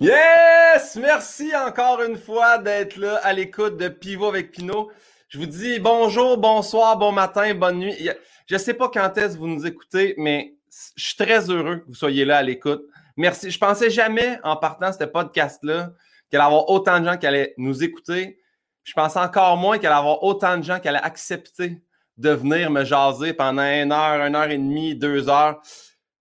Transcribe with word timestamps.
Yes! 0.00 0.94
Merci 0.94 1.50
encore 1.56 2.02
une 2.02 2.16
fois 2.16 2.58
d'être 2.58 2.96
là 2.98 3.16
à 3.24 3.32
l'écoute 3.32 3.76
de 3.78 3.88
Pivot 3.88 4.28
avec 4.28 4.52
Pinot. 4.52 4.92
Je 5.28 5.38
vous 5.38 5.46
dis 5.46 5.80
bonjour, 5.80 6.38
bonsoir, 6.38 6.96
bon 6.96 7.10
matin, 7.10 7.52
bonne 7.56 7.80
nuit. 7.80 8.08
Je 8.46 8.54
ne 8.54 8.58
sais 8.58 8.74
pas 8.74 8.88
quand 8.90 9.18
est-ce 9.18 9.34
que 9.34 9.40
vous 9.40 9.48
nous 9.48 9.66
écoutez, 9.66 10.14
mais 10.16 10.54
je 10.96 11.02
suis 11.02 11.16
très 11.16 11.50
heureux 11.50 11.78
que 11.78 11.86
vous 11.88 11.96
soyez 11.96 12.24
là 12.24 12.36
à 12.36 12.42
l'écoute. 12.44 12.84
Merci. 13.16 13.50
Je 13.50 13.58
pensais 13.58 13.90
jamais, 13.90 14.38
en 14.44 14.54
partant 14.54 14.92
ce 14.92 15.02
podcast-là, 15.02 15.90
qu'il 16.30 16.38
allait 16.38 16.46
avoir 16.46 16.70
autant 16.70 17.00
de 17.00 17.04
gens 17.04 17.16
qui 17.16 17.26
allaient 17.26 17.54
nous 17.58 17.82
écouter. 17.82 18.38
Je 18.84 18.92
pensais 18.92 19.18
encore 19.18 19.56
moins 19.56 19.78
qu'il 19.78 19.88
allait 19.88 19.96
avoir 19.96 20.22
autant 20.22 20.56
de 20.56 20.62
gens 20.62 20.78
qui 20.78 20.86
allaient 20.86 21.02
accepter 21.02 21.82
de 22.18 22.30
venir 22.30 22.70
me 22.70 22.84
jaser 22.84 23.32
pendant 23.32 23.62
une 23.62 23.90
heure, 23.90 24.24
une 24.24 24.36
heure 24.36 24.48
et 24.48 24.58
demie, 24.58 24.94
deux 24.94 25.28
heures. 25.28 25.60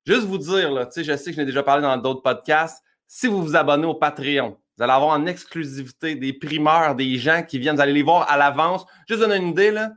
Juste 0.04 0.24
vous 0.24 0.40
dire, 0.40 0.72
là, 0.72 0.90
je 0.96 1.16
sais 1.16 1.30
que 1.30 1.36
je 1.36 1.42
l'ai 1.42 1.46
déjà 1.46 1.62
parlé 1.62 1.84
dans 1.84 1.98
d'autres 1.98 2.24
podcasts, 2.24 2.84
si 3.08 3.28
vous 3.28 3.42
vous 3.42 3.56
abonnez 3.56 3.86
au 3.86 3.96
Patreon, 3.96 4.58
vous 4.78 4.84
allez 4.84 4.94
avoir 4.94 5.18
en 5.18 5.26
exclusivité 5.26 6.16
des 6.16 6.34
primeurs, 6.34 6.94
des 6.94 7.18
gens 7.18 7.42
qui 7.42 7.58
viennent, 7.58 7.76
vous 7.76 7.82
allez 7.82 7.94
les 7.94 8.04
voir 8.04 8.30
à 8.30 8.38
l'avance. 8.38 8.86
Juste 9.08 9.22
donner 9.22 9.38
une 9.38 9.50
idée, 9.50 9.72
là, 9.72 9.92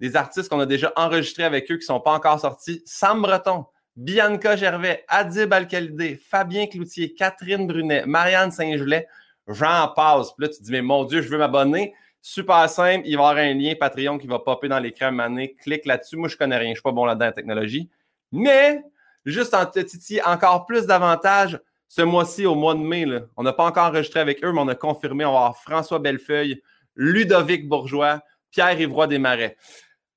des 0.00 0.16
artistes 0.16 0.48
qu'on 0.48 0.60
a 0.60 0.66
déjà 0.66 0.92
enregistrés 0.96 1.44
avec 1.44 1.70
eux 1.70 1.76
qui 1.76 1.82
ne 1.82 1.86
sont 1.86 2.00
pas 2.00 2.12
encore 2.12 2.40
sortis. 2.40 2.82
Sam 2.84 3.22
Breton, 3.22 3.66
Bianca 3.94 4.56
Gervais, 4.56 5.04
Adib 5.08 5.52
Alcalidé, 5.52 6.16
Fabien 6.16 6.66
Cloutier, 6.66 7.14
Catherine 7.14 7.66
Brunet, 7.66 8.04
Marianne 8.04 8.50
Saint-Gelais, 8.50 9.06
j'en 9.46 9.88
passe. 9.94 10.32
Puis 10.32 10.46
là, 10.46 10.48
tu 10.48 10.58
te 10.58 10.64
dis, 10.64 10.72
mais 10.72 10.82
mon 10.82 11.04
Dieu, 11.04 11.22
je 11.22 11.28
veux 11.28 11.38
m'abonner. 11.38 11.94
Super 12.20 12.68
simple, 12.68 13.06
il 13.06 13.16
va 13.16 13.22
y 13.22 13.26
avoir 13.26 13.36
un 13.36 13.54
lien 13.54 13.74
Patreon 13.78 14.18
qui 14.18 14.26
va 14.26 14.40
popper 14.40 14.68
dans 14.68 14.80
l'écran 14.80 15.12
mané. 15.12 15.54
Clique 15.54 15.86
là-dessus. 15.86 16.16
Moi, 16.16 16.28
je 16.28 16.36
connais 16.36 16.56
rien, 16.56 16.66
je 16.66 16.70
ne 16.70 16.74
suis 16.74 16.82
pas 16.82 16.90
bon 16.90 17.04
là-dedans 17.04 17.28
en 17.28 17.32
technologie. 17.32 17.88
Mais, 18.32 18.82
juste 19.24 19.54
en 19.54 19.64
te 19.64 20.28
encore 20.28 20.66
plus 20.66 20.86
d'avantages, 20.86 21.60
ce 21.96 22.02
mois-ci, 22.02 22.44
au 22.44 22.54
mois 22.54 22.74
de 22.74 22.80
mai, 22.80 23.06
on 23.38 23.42
n'a 23.42 23.54
pas 23.54 23.64
encore 23.64 23.86
enregistré 23.86 24.20
avec 24.20 24.44
eux, 24.44 24.52
mais 24.52 24.60
on 24.60 24.68
a 24.68 24.74
confirmé, 24.74 25.24
on 25.24 25.32
va 25.32 25.38
avoir 25.38 25.56
François 25.56 25.98
Bellefeuille, 25.98 26.60
Ludovic 26.94 27.66
Bourgeois, 27.66 28.20
Pierre 28.50 28.78
Ivroy 28.78 29.06
Desmarais. 29.06 29.56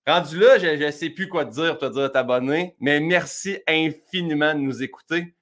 Rendu 0.05 0.39
là, 0.39 0.59
je 0.59 0.67
ne 0.67 0.91
sais 0.91 1.09
plus 1.09 1.29
quoi 1.29 1.45
te 1.45 1.51
dire, 1.51 1.77
te 1.77 1.85
dire 1.85 2.11
t'abonner, 2.11 2.75
mais 2.81 2.99
merci 2.99 3.59
infiniment 3.65 4.53
de 4.53 4.59
nous 4.59 4.83
écouter. 4.83 5.33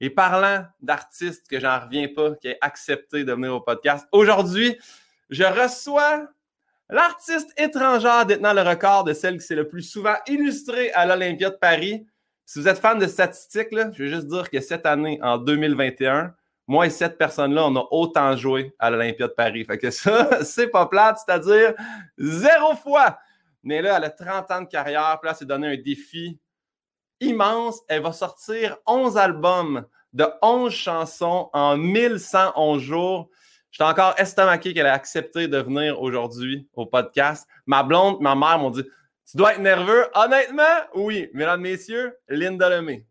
Et 0.00 0.10
parlant 0.10 0.64
d'artistes 0.80 1.48
que 1.48 1.58
j'en 1.58 1.80
reviens 1.80 2.06
pas, 2.06 2.36
qui 2.36 2.50
a 2.50 2.56
accepté 2.60 3.24
de 3.24 3.32
venir 3.32 3.52
au 3.52 3.60
podcast, 3.60 4.06
aujourd'hui, 4.12 4.78
je 5.28 5.42
reçois 5.42 6.28
l'artiste 6.88 7.52
étrangère 7.56 8.26
détenant 8.26 8.52
le 8.52 8.62
record 8.62 9.02
de 9.02 9.12
celle 9.12 9.38
qui 9.38 9.44
s'est 9.44 9.56
le 9.56 9.66
plus 9.66 9.82
souvent 9.82 10.14
illustrée 10.28 10.92
à 10.92 11.04
l'Olympia 11.04 11.50
de 11.50 11.56
Paris. 11.56 12.06
Si 12.52 12.58
vous 12.58 12.66
êtes 12.66 12.80
fan 12.80 12.98
de 12.98 13.06
statistiques, 13.06 13.68
je 13.70 14.02
veux 14.02 14.08
juste 14.08 14.26
dire 14.26 14.50
que 14.50 14.60
cette 14.60 14.84
année, 14.84 15.20
en 15.22 15.38
2021, 15.38 16.34
moi 16.66 16.86
et 16.86 16.90
cette 16.90 17.16
personne-là, 17.16 17.64
on 17.64 17.76
a 17.76 17.86
autant 17.92 18.36
joué 18.36 18.74
à 18.80 18.90
l'Olympia 18.90 19.28
de 19.28 19.32
Paris. 19.32 19.64
Fait 19.64 19.78
que 19.78 19.92
ça, 19.92 20.28
c'est 20.44 20.66
pas 20.66 20.86
plate, 20.86 21.20
c'est-à-dire 21.24 21.74
zéro 22.18 22.74
fois. 22.74 23.20
Mais 23.62 23.80
là, 23.80 23.98
elle 23.98 24.02
a 24.02 24.10
30 24.10 24.50
ans 24.50 24.62
de 24.62 24.66
carrière, 24.66 25.20
là, 25.22 25.32
c'est 25.32 25.44
donné 25.44 25.68
un 25.68 25.76
défi 25.76 26.40
immense. 27.20 27.82
Elle 27.86 28.02
va 28.02 28.10
sortir 28.10 28.78
11 28.84 29.16
albums 29.16 29.86
de 30.12 30.26
11 30.42 30.72
chansons 30.72 31.50
en 31.52 31.76
1111 31.76 32.82
jours. 32.82 33.30
Je 33.70 33.76
suis 33.76 33.88
encore 33.88 34.14
estomaqué 34.18 34.74
qu'elle 34.74 34.86
ait 34.86 34.88
accepté 34.88 35.46
de 35.46 35.58
venir 35.58 36.02
aujourd'hui 36.02 36.66
au 36.74 36.84
podcast. 36.84 37.46
Ma 37.66 37.84
blonde, 37.84 38.20
ma 38.20 38.34
mère 38.34 38.58
m'ont 38.58 38.70
dit 38.70 38.82
tu 39.30 39.36
dois 39.36 39.52
être 39.52 39.60
nerveux. 39.60 40.06
Honnêtement, 40.14 40.62
oui. 40.94 41.30
Mesdames, 41.34 41.60
messieurs, 41.60 42.16
Linda 42.28 42.68
Lemay. 42.68 43.06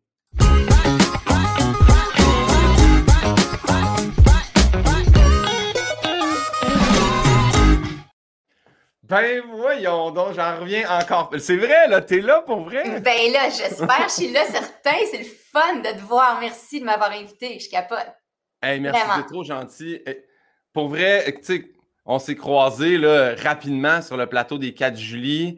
Ben 9.03 9.42
voyons 9.50 10.11
donc, 10.11 10.34
j'en 10.34 10.59
reviens 10.59 10.88
encore. 10.89 11.31
C'est 11.39 11.56
vrai, 11.56 11.88
là, 11.88 12.02
t'es 12.02 12.20
là 12.20 12.42
pour 12.42 12.64
vrai? 12.64 12.99
Ben 12.99 13.32
là, 13.32 13.49
j'espère, 13.49 14.10
je 14.10 14.14
suis 14.14 14.32
là 14.32 14.45
certain. 14.45 14.98
C'est 15.10 15.20
le 15.20 15.23
fun 15.23 15.77
de 15.77 15.98
te 15.98 16.02
voir. 16.02 16.38
Merci 16.42 16.82
de 16.82 16.86
m'avoir 16.86 17.11
invité. 17.11 17.60
Je 17.60 17.70
capote. 17.70 18.11
Hey, 18.61 18.82
merci, 18.82 18.99
c'est 19.15 19.26
trop 19.33 19.45
gentil. 19.45 20.04
Pour 20.73 20.89
vrai, 20.89 21.33
tu 21.38 21.44
sais, 21.44 21.71
on 22.05 22.17
s'est 22.17 22.36
croisés 22.36 22.98
là, 22.98 23.36
rapidement 23.36 24.02
sur 24.02 24.17
le 24.17 24.26
plateau 24.26 24.58
des 24.58 24.73
4 24.73 24.98
juillet. 24.98 25.58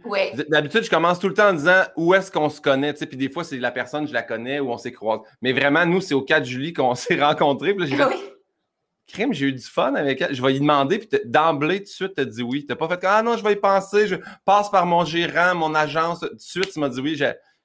D'habitude, 0.50 0.84
je 0.84 0.90
commence 0.90 1.20
tout 1.20 1.30
le 1.30 1.34
temps 1.34 1.50
en 1.50 1.54
disant 1.54 1.84
où 1.96 2.14
est-ce 2.14 2.32
qu'on 2.32 2.50
se 2.50 2.60
connaît. 2.60 2.94
Puis 2.94 3.18
des 3.18 3.30
fois, 3.30 3.44
c'est 3.44 3.58
la 3.58 3.72
personne, 3.72 4.08
je 4.08 4.14
la 4.14 4.24
connais, 4.24 4.60
ou 4.60 4.72
on 4.72 4.78
s'est 4.78 4.92
croisés. 4.92 5.24
Mais 5.42 5.54
vraiment, 5.54 5.86
nous, 5.86 6.02
c'est 6.02 6.14
au 6.14 6.22
4 6.22 6.44
juillet 6.44 6.74
qu'on 6.74 6.96
s'est 6.96 7.22
rencontrés. 7.22 7.74
Puis 7.74 7.96
là. 7.96 8.10
Crime, 9.08 9.34
j'ai 9.34 9.48
eu 9.48 9.54
du 9.54 9.64
fun 9.64 9.94
avec 9.96 10.22
elle. 10.22 10.34
Je 10.34 10.42
vais 10.42 10.56
y 10.56 10.60
demander, 10.60 11.00
puis 11.00 11.20
d'emblée, 11.26 11.80
tout 11.80 11.86
de 11.86 11.90
suite, 11.90 12.14
tu 12.16 12.22
as 12.22 12.26
dit 12.26 12.44
oui. 12.44 12.66
Tu 12.66 12.72
n'as 12.72 12.78
pas 12.78 12.88
fait 12.88 13.00
Ah 13.04 13.22
non, 13.22 13.36
je 13.36 13.44
vais 13.44 13.54
y 13.54 13.58
penser, 13.58 14.08
je 14.08 14.16
passe 14.46 14.70
par 14.70 14.86
mon 14.86 15.04
gérant, 15.04 15.54
mon 15.54 15.76
agence. 15.76 16.22
Tout 16.22 16.34
de 16.34 16.40
suite, 16.40 16.72
tu 16.72 16.80
m'as 16.80 16.88
dit 16.88 17.02
oui. 17.02 17.22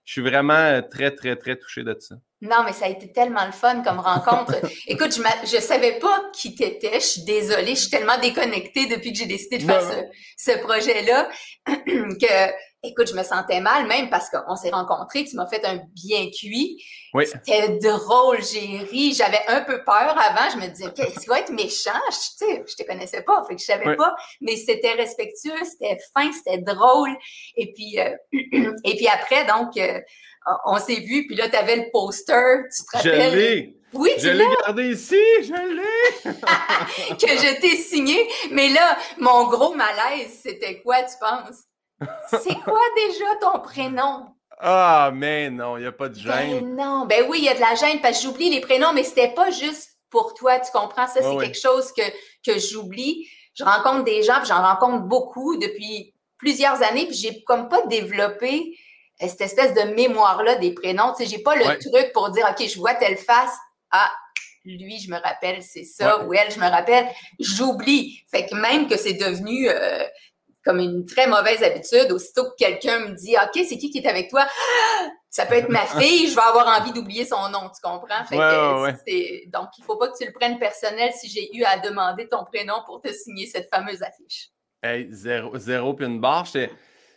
Je, 0.06 0.12
suis 0.12 0.22
vraiment 0.22 0.80
très, 0.90 1.10
très, 1.10 1.36
très 1.36 1.56
touché 1.56 1.82
de 1.82 1.94
ça. 1.98 2.14
Non, 2.40 2.62
mais 2.64 2.72
ça 2.72 2.86
a 2.86 2.88
été 2.88 3.12
tellement 3.12 3.44
le 3.44 3.52
fun 3.52 3.82
comme 3.82 3.98
rencontre. 3.98 4.54
Écoute, 4.86 5.14
je 5.14 5.56
ne 5.56 5.60
savais 5.60 5.98
pas 5.98 6.30
qui 6.32 6.54
t'étais. 6.54 6.94
Je 6.94 7.06
suis 7.06 7.24
désolée. 7.24 7.74
Je 7.74 7.80
suis 7.80 7.90
tellement 7.90 8.18
déconnectée 8.18 8.86
depuis 8.86 9.12
que 9.12 9.18
j'ai 9.18 9.26
décidé 9.26 9.58
de 9.58 9.64
faire 9.64 9.82
ce, 9.82 10.52
ce 10.52 10.58
projet-là 10.58 11.28
que, 11.66 12.52
écoute, 12.86 13.08
je 13.08 13.14
me 13.14 13.22
sentais 13.22 13.60
mal 13.60 13.86
même 13.86 14.08
parce 14.10 14.30
qu'on 14.30 14.56
s'est 14.56 14.70
rencontrés. 14.70 15.24
Tu 15.24 15.36
m'as 15.36 15.46
fait 15.46 15.64
un 15.64 15.80
bien 15.94 16.30
cuit. 16.30 16.82
Oui. 17.14 17.26
C'était 17.26 17.78
drôle. 17.78 18.38
J'ai 18.42 18.78
ri. 18.78 19.12
J'avais 19.14 19.40
un 19.48 19.62
peu 19.62 19.82
peur 19.84 20.16
avant. 20.18 20.50
Je 20.52 20.56
me 20.58 20.68
disais, 20.68 20.86
OK, 20.86 20.98
est-ce 20.98 21.20
qu'il 21.20 21.28
va 21.28 21.40
être 21.40 21.52
méchant? 21.52 22.00
Je, 22.10 22.16
tu 22.16 22.54
sais, 22.54 22.64
je 22.66 22.74
te 22.76 22.86
connaissais 22.86 23.22
pas. 23.22 23.44
Fait 23.48 23.54
que 23.54 23.60
je 23.60 23.66
savais 23.66 23.96
pas. 23.96 24.14
Mais 24.40 24.56
c'était 24.56 24.92
respectueux, 24.92 25.64
c'était 25.64 25.98
fin, 26.14 26.30
c'était 26.32 26.58
drôle. 26.58 27.16
Et 27.56 27.72
puis, 27.72 27.98
euh, 27.98 28.14
et 28.84 28.96
puis 28.96 29.08
après, 29.08 29.44
donc, 29.46 29.76
euh, 29.76 30.00
on 30.64 30.78
s'est 30.78 31.00
vu, 31.00 31.26
puis 31.26 31.36
là, 31.36 31.48
tu 31.48 31.56
avais 31.56 31.76
le 31.76 31.90
poster, 31.92 32.62
tu 32.74 32.84
te 32.84 32.96
rappelles? 32.96 33.32
Je 33.32 33.36
l'ai! 33.36 33.76
Oui, 33.92 34.10
tu 34.16 34.22
Je 34.22 34.28
l'ai 34.28 34.44
gardé 34.62 34.90
ici, 34.90 35.22
je 35.42 35.74
l'ai! 35.74 36.32
que 37.16 37.28
je 37.28 37.60
t'ai 37.60 37.76
signé. 37.76 38.28
Mais 38.50 38.68
là, 38.68 38.96
mon 39.18 39.48
gros 39.48 39.74
malaise, 39.74 40.40
c'était 40.42 40.80
quoi, 40.82 41.02
tu 41.02 41.14
penses? 41.20 41.64
C'est 42.30 42.54
quoi 42.60 42.80
déjà 42.96 43.24
ton 43.40 43.60
prénom? 43.60 44.26
Ah, 44.58 45.10
mais 45.14 45.50
non, 45.50 45.76
il 45.76 45.82
n'y 45.82 45.86
a 45.86 45.92
pas 45.92 46.08
de 46.08 46.18
gêne. 46.18 46.60
Ben 46.60 46.76
non, 46.76 47.06
ben 47.06 47.26
oui, 47.28 47.38
il 47.38 47.44
y 47.44 47.48
a 47.48 47.54
de 47.54 47.60
la 47.60 47.74
gêne 47.74 48.00
parce 48.00 48.18
que 48.18 48.24
j'oublie 48.24 48.50
les 48.50 48.60
prénoms, 48.60 48.92
mais 48.94 49.04
c'était 49.04 49.34
pas 49.34 49.50
juste 49.50 49.90
pour 50.10 50.34
toi, 50.34 50.58
tu 50.60 50.70
comprends? 50.72 51.06
Ça, 51.06 51.20
c'est 51.22 51.36
quelque 51.38 51.60
chose 51.60 51.92
que, 51.92 52.02
que 52.44 52.58
j'oublie. 52.58 53.28
Je 53.54 53.64
rencontre 53.64 54.04
des 54.04 54.22
gens, 54.22 54.38
puis 54.38 54.48
j'en 54.48 54.62
rencontre 54.62 55.04
beaucoup 55.04 55.56
depuis 55.56 56.14
plusieurs 56.38 56.82
années, 56.82 57.06
puis 57.06 57.16
j'ai 57.16 57.42
comme 57.44 57.68
pas 57.68 57.82
développé 57.86 58.78
cette 59.20 59.40
espèce 59.40 59.74
de 59.74 59.94
mémoire-là 59.94 60.56
des 60.56 60.72
prénoms. 60.72 61.12
Tu 61.16 61.24
sais, 61.24 61.30
j'ai 61.30 61.42
pas 61.42 61.56
le 61.56 61.64
truc 61.64 62.12
pour 62.12 62.30
dire, 62.30 62.46
OK, 62.50 62.66
je 62.66 62.78
vois 62.78 62.94
telle 62.94 63.16
face. 63.16 63.56
Ah, 63.90 64.10
lui, 64.64 64.98
je 64.98 65.10
me 65.10 65.18
rappelle, 65.18 65.62
c'est 65.62 65.84
ça. 65.84 66.24
Ou 66.24 66.34
elle, 66.34 66.50
je 66.50 66.58
me 66.58 66.68
rappelle. 66.68 67.08
J'oublie. 67.38 68.20
Fait 68.30 68.46
que 68.46 68.54
même 68.54 68.88
que 68.88 68.96
c'est 68.96 69.14
devenu 69.14 69.68
euh, 69.70 70.04
comme 70.66 70.80
une 70.80 71.06
très 71.06 71.28
mauvaise 71.28 71.62
habitude, 71.62 72.10
aussitôt 72.10 72.44
que 72.44 72.56
quelqu'un 72.58 72.98
me 72.98 73.14
dit, 73.14 73.36
OK, 73.36 73.64
c'est 73.66 73.78
qui 73.78 73.90
qui 73.90 73.98
est 73.98 74.08
avec 74.08 74.28
toi? 74.28 74.44
Ça 75.30 75.46
peut 75.46 75.54
être 75.54 75.68
ma 75.68 75.86
fille, 75.98 76.28
je 76.28 76.34
vais 76.34 76.42
avoir 76.42 76.66
envie 76.80 76.92
d'oublier 76.92 77.24
son 77.24 77.48
nom, 77.50 77.70
tu 77.72 77.80
comprends? 77.80 78.24
Fait 78.28 78.36
que 78.36 79.50
Donc, 79.50 79.68
il 79.78 79.84
faut 79.84 79.96
pas 79.96 80.08
que 80.08 80.18
tu 80.18 80.26
le 80.26 80.32
prennes 80.32 80.58
personnel 80.58 81.12
si 81.14 81.28
j'ai 81.28 81.56
eu 81.56 81.62
à 81.62 81.78
demander 81.78 82.28
ton 82.28 82.44
prénom 82.44 82.82
pour 82.84 83.00
te 83.00 83.12
signer 83.12 83.46
cette 83.46 83.68
fameuse 83.72 84.02
affiche. 84.02 84.50
Hey, 84.82 85.06
zéro, 85.10 85.56
zéro 85.56 85.94
puis 85.94 86.06
une 86.06 86.20
barre 86.20 86.46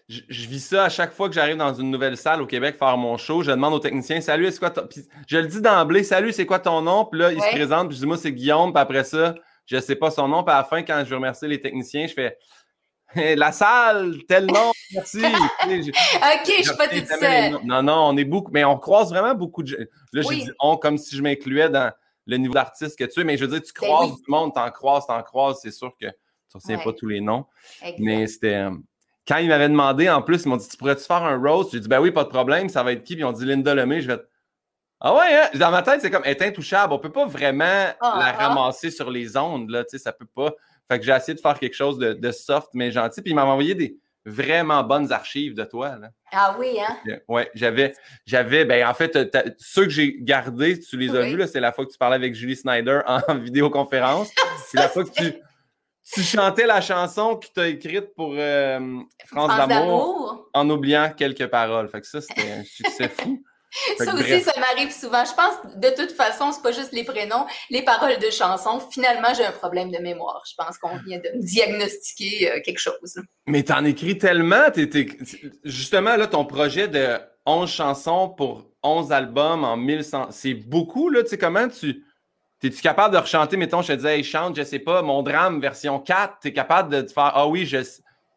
je, 0.10 0.48
vis 0.48 0.66
ça 0.66 0.86
à 0.86 0.90
chaque 0.90 1.14
fois 1.14 1.30
que 1.30 1.36
j'arrive 1.36 1.58
dans 1.58 1.74
une 1.74 1.92
nouvelle 1.92 2.18
salle 2.18 2.42
au 2.42 2.48
Québec 2.48 2.78
faire 2.80 2.98
mon 2.98 3.16
show. 3.18 3.44
Je 3.44 3.52
demande 3.52 3.76
au 3.76 3.80
technicien 3.80 4.20
Salut, 4.22 4.50
c'est 4.52 4.58
quoi 4.58 4.72
ton. 4.72 4.88
je 5.28 5.38
le 5.38 5.46
dis 5.46 5.62
d'emblée 5.62 6.04
Salut, 6.04 6.32
c'est 6.32 6.48
quoi 6.48 6.58
ton 6.58 6.82
nom? 6.82 7.06
Puis 7.06 7.20
là, 7.20 7.32
il 7.32 7.40
se 7.40 7.50
présente, 7.50 7.90
puis 7.90 7.96
je 7.96 8.02
dis 8.02 8.08
Moi, 8.08 8.18
c'est 8.18 8.32
Guillaume. 8.32 8.74
Puis 8.74 8.82
après 8.82 9.04
ça, 9.04 9.36
je 9.68 9.76
ne 9.76 9.82
sais 9.82 9.96
pas 9.96 10.10
son 10.10 10.28
nom. 10.28 10.44
Puis 10.44 10.52
à 10.52 10.58
la 10.58 10.64
fin, 10.64 10.82
quand 10.82 11.04
je 11.06 11.14
remercie 11.14 11.48
les 11.48 11.62
techniciens, 11.62 12.08
je 12.08 12.14
fais 12.14 12.38
La 13.16 13.52
salle, 13.52 14.18
tel 14.28 14.46
nom, 14.46 14.72
merci. 14.94 15.20
ok, 15.26 15.32
je 15.66 16.64
suis 16.64 16.78
pas 16.78 16.88
toute 16.88 17.08
seule. 17.08 17.58
Non, 17.64 17.82
non, 17.82 18.10
on 18.10 18.18
est 18.18 18.26
beaucoup, 18.26 18.52
mais 18.52 18.64
on 18.64 18.78
croise 18.78 19.10
vraiment 19.10 19.34
beaucoup 19.34 19.64
de 19.64 19.68
gens. 19.68 19.78
Là, 20.14 20.22
j'ai 20.30 20.36
dit 20.36 20.52
on 20.60 20.78
comme 20.78 20.98
si 20.98 21.16
je 21.16 21.24
m'incluais 21.24 21.70
dans 21.70 21.92
le 22.28 22.38
niveau 22.38 22.54
d'artiste 22.54 22.98
que 22.98 23.06
tu 23.06 23.22
es, 23.22 23.24
mais 23.24 23.38
je 23.38 23.46
veux 23.46 23.52
dire, 23.52 23.62
tu 23.62 23.74
ben 23.82 23.88
croises 23.88 24.16
du 24.16 24.24
monde, 24.28 24.54
t'en 24.54 24.70
croises, 24.70 25.08
t'en 25.08 25.22
croises, 25.24 25.60
c'est 25.62 25.72
sûr 25.72 25.92
que 26.00 26.06
tu 26.06 26.58
ne 26.58 26.60
retiens 26.60 26.80
pas 26.80 26.94
tous 26.94 27.08
les 27.08 27.22
noms. 27.22 27.46
Mais 27.98 28.28
c'était. 28.28 28.56
Euh, 28.56 28.72
quand 29.28 29.38
ils 29.38 29.48
m'avaient 29.48 29.70
demandé, 29.70 30.10
en 30.10 30.24
plus, 30.24 30.44
ils 30.44 30.50
m'ont 30.50 30.58
dit 30.58 30.68
Tu 30.68 30.78
pourrais-tu 30.78 31.04
faire 31.04 31.24
un 31.24 31.38
roast 31.38 31.72
J'ai 31.72 31.80
dit 31.80 31.88
Ben 31.88 32.00
oui, 32.00 32.12
pas 32.12 32.24
de 32.24 32.30
problème, 32.30 32.70
ça 32.70 32.84
va 32.84 32.94
être 32.94 33.04
qui 33.04 33.14
Puis 33.16 33.22
ils 33.22 33.26
ont 33.26 33.32
dit 33.32 33.46
Linda 33.46 33.76
Lemay. 33.76 34.02
Je 34.02 34.08
vais 34.08 34.20
Ah 35.00 35.14
ouais, 35.14 35.36
hein? 35.36 35.50
Dans 35.56 35.70
ma 35.70 35.84
tête, 35.84 36.02
c'est 36.02 36.10
comme 36.10 36.24
Elle 36.26 36.32
est 36.32 36.42
intouchable. 36.42 36.94
On 36.94 37.00
peut 37.00 37.12
pas 37.12 37.26
vraiment 37.26 37.64
ah, 38.02 38.16
la 38.20 38.26
ah. 38.26 38.48
ramasser 38.48 38.90
sur 38.90 39.12
les 39.12 39.38
ondes, 39.38 39.70
là, 39.70 39.84
tu 39.84 39.92
sais, 39.92 39.98
ça 40.00 40.14
peut 40.14 40.26
pas. 40.26 40.52
Fait 40.90 41.00
que 41.00 41.06
j'ai 41.06 41.12
essayé 41.12 41.36
de 41.36 41.40
faire 41.40 41.60
quelque 41.60 41.76
chose 41.76 41.98
de, 42.00 42.32
soft, 42.32 42.70
mais 42.74 42.92
gentil. 42.92 43.22
Puis 43.22 43.32
ils 43.32 43.36
m'ont 43.36 43.44
envoyé 43.44 43.76
des 43.76 43.98
vraiment 44.26 44.84
bonnes 44.84 45.12
archives 45.12 45.54
de 45.54 45.64
toi. 45.64 45.98
Là. 45.98 46.10
Ah 46.32 46.56
oui, 46.60 46.78
hein? 46.80 47.20
Oui, 47.28 47.44
j'avais, 47.54 47.94
j'avais, 48.26 48.66
ben 48.66 48.88
en 48.88 48.94
fait, 48.94 49.18
ceux 49.58 49.84
que 49.84 49.90
j'ai 49.90 50.18
gardés, 50.20 50.80
tu 50.80 50.98
les 50.98 51.16
as 51.16 51.22
vus, 51.22 51.48
c'est 51.48 51.60
la 51.60 51.72
fois 51.72 51.86
que 51.86 51.92
tu 51.92 51.98
parlais 51.98 52.16
avec 52.16 52.34
Julie 52.36 52.56
Snyder 52.56 53.02
en 53.06 53.36
vidéoconférence. 53.36 54.30
c'est 54.66 54.78
la 54.78 54.90
fois 54.90 55.04
que 55.04 55.12
tu, 55.12 55.34
tu 56.12 56.22
chantais 56.22 56.66
la 56.66 56.82
chanson 56.82 57.36
que 57.38 57.48
tu 57.54 57.60
as 57.60 57.68
écrite 57.68 58.16
pour 58.16 58.34
euh, 58.36 59.00
France, 59.28 59.68
d'amour 59.68 60.50
en 60.54 60.70
oubliant 60.70 61.12
quelques 61.16 61.48
paroles. 61.48 61.88
Fait 61.90 62.02
que 62.02 62.08
ça, 62.08 62.20
c'était 62.20 62.52
un 62.52 62.64
succès 62.64 63.10
fou. 63.10 63.44
Ça 63.98 64.14
aussi, 64.14 64.42
ça 64.42 64.54
m'arrive 64.60 64.92
souvent. 64.92 65.24
Je 65.26 65.34
pense, 65.34 65.76
de 65.76 65.90
toute 65.90 66.12
façon, 66.12 66.52
c'est 66.52 66.62
pas 66.62 66.72
juste 66.72 66.92
les 66.92 67.04
prénoms, 67.04 67.46
les 67.70 67.84
paroles 67.84 68.18
de 68.18 68.30
chansons. 68.30 68.80
Finalement, 68.92 69.34
j'ai 69.36 69.46
un 69.46 69.52
problème 69.52 69.92
de 69.92 70.00
mémoire. 70.00 70.42
Je 70.50 70.56
pense 70.58 70.78
qu'on 70.78 70.98
vient 71.06 71.20
de 71.20 71.38
me 71.38 71.44
diagnostiquer 71.44 72.52
euh, 72.52 72.62
quelque 72.64 72.80
chose. 72.80 73.20
Mais 73.48 73.64
t'en 73.64 73.84
écris 73.86 74.18
tellement. 74.18 74.68
Justement, 75.64 76.16
là, 76.16 76.28
ton 76.28 76.46
projet 76.46 76.88
de 76.88 77.20
11 77.46 77.70
chansons 77.70 78.30
pour 78.30 78.66
11 78.84 79.12
albums 79.12 79.64
en 79.64 79.78
1100, 79.78 80.28
c'est 80.32 80.54
beaucoup, 80.54 81.10
là. 81.10 81.24
Tu 81.24 81.30
sais, 81.30 81.38
comment 81.38 81.68
tu... 81.68 82.04
T'es-tu 82.60 82.82
capable 82.82 83.14
de 83.14 83.20
rechanter, 83.20 83.56
mettons, 83.56 83.82
je 83.82 83.88
te 83.88 83.94
disais, 83.94 84.18
hey, 84.18 84.24
chante, 84.24 84.58
je 84.58 84.64
sais 84.64 84.80
pas, 84.80 85.02
mon 85.02 85.24
drame 85.24 85.62
version 85.62 85.98
4, 85.98 86.40
t'es 86.42 86.52
capable 86.52 86.94
de 86.94 87.02
te 87.04 87.14
faire, 87.14 87.32
ah 87.34 87.48
oui, 87.48 87.66
je... 87.66 87.78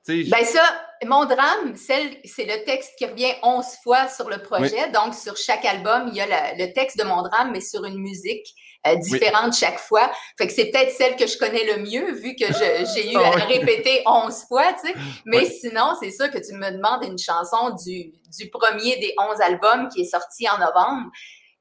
Ben 0.07 0.45
ça, 0.45 0.63
mon 1.07 1.25
drame, 1.25 1.75
c'est 1.77 2.45
le 2.45 2.65
texte 2.65 2.93
qui 2.99 3.07
revient 3.07 3.33
11 3.43 3.65
fois 3.83 4.09
sur 4.09 4.29
le 4.29 4.39
projet. 4.39 4.91
Donc, 4.91 5.15
sur 5.15 5.37
chaque 5.37 5.65
album, 5.65 6.09
il 6.09 6.17
y 6.17 6.21
a 6.21 6.55
le 6.55 6.73
texte 6.73 6.99
de 6.99 7.05
mon 7.05 7.23
drame, 7.23 7.51
mais 7.53 7.61
sur 7.61 7.85
une 7.85 7.99
musique 7.99 8.47
euh, 8.87 8.97
différente 8.97 9.55
chaque 9.55 9.79
fois. 9.79 10.11
Fait 10.37 10.47
que 10.47 10.53
c'est 10.53 10.67
peut-être 10.67 10.91
celle 10.91 11.15
que 11.17 11.27
je 11.27 11.39
connais 11.39 11.65
le 11.65 11.83
mieux, 11.83 12.13
vu 12.13 12.35
que 12.35 12.47
j'ai 12.95 13.13
eu 13.13 13.17
à 13.19 13.31
répéter 13.31 14.03
11 14.07 14.45
fois, 14.49 14.73
tu 14.73 14.89
sais. 14.89 14.95
Mais 15.25 15.47
sinon, 15.47 15.95
c'est 16.01 16.11
sûr 16.11 16.31
que 16.31 16.39
tu 16.39 16.55
me 16.55 16.71
demandes 16.71 17.05
une 17.05 17.19
chanson 17.19 17.77
du, 17.85 18.13
du 18.37 18.51
premier 18.51 18.97
des 18.97 19.15
11 19.19 19.41
albums 19.41 19.89
qui 19.89 20.03
est 20.03 20.11
sorti 20.11 20.49
en 20.49 20.59
novembre. 20.59 21.11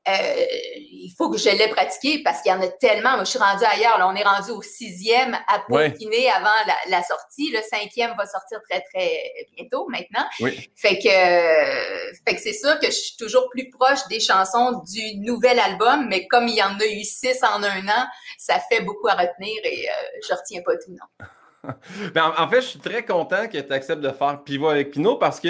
Euh, 0.07 0.45
il 0.77 1.13
faut 1.15 1.29
que 1.29 1.37
je 1.37 1.49
l'ai 1.49 1.67
pratiqué 1.67 2.23
parce 2.23 2.41
qu'il 2.41 2.51
y 2.51 2.55
en 2.55 2.61
a 2.61 2.67
tellement. 2.67 3.11
Moi, 3.11 3.23
je 3.23 3.29
suis 3.29 3.39
rendue 3.39 3.63
ailleurs. 3.63 3.99
Là, 3.99 4.07
on 4.07 4.15
est 4.15 4.23
rendu 4.23 4.49
au 4.51 4.61
sixième 4.63 5.35
à 5.47 5.59
peaufiner 5.67 6.29
avant 6.31 6.49
la, 6.87 7.03
sortie. 7.03 7.51
Le 7.51 7.59
cinquième 7.61 8.15
va 8.17 8.25
sortir 8.25 8.59
très, 8.67 8.81
très 8.81 9.21
bientôt 9.55 9.87
maintenant. 9.89 10.25
Fait 10.75 10.97
que, 10.97 11.09
fait 12.25 12.35
que 12.35 12.41
c'est 12.41 12.53
sûr 12.53 12.79
que 12.79 12.87
je 12.87 12.95
suis 12.95 13.17
toujours 13.17 13.47
plus 13.51 13.69
proche 13.69 14.07
des 14.09 14.19
chansons 14.19 14.81
du 14.91 15.19
nouvel 15.19 15.59
album, 15.59 16.07
mais 16.09 16.27
comme 16.27 16.47
il 16.47 16.55
y 16.55 16.63
en 16.63 16.79
a 16.79 16.85
eu 16.85 17.03
six 17.03 17.43
en 17.43 17.61
un 17.61 17.87
an, 17.87 18.07
ça 18.39 18.59
fait 18.71 18.81
beaucoup 18.81 19.07
à 19.07 19.13
retenir 19.13 19.61
et 19.63 19.87
euh, 19.87 20.19
je 20.27 20.33
retiens 20.33 20.61
pas 20.65 20.77
tout, 20.77 20.91
non. 20.91 21.27
ben, 22.15 22.33
en, 22.37 22.49
fait, 22.49 22.61
je 22.61 22.67
suis 22.67 22.79
très 22.79 23.05
content 23.05 23.47
que 23.47 23.59
tu 23.59 23.71
acceptes 23.71 24.01
de 24.01 24.09
faire 24.09 24.43
pivot 24.43 24.69
avec 24.69 24.91
Pinot 24.91 25.17
parce 25.17 25.39
que 25.39 25.49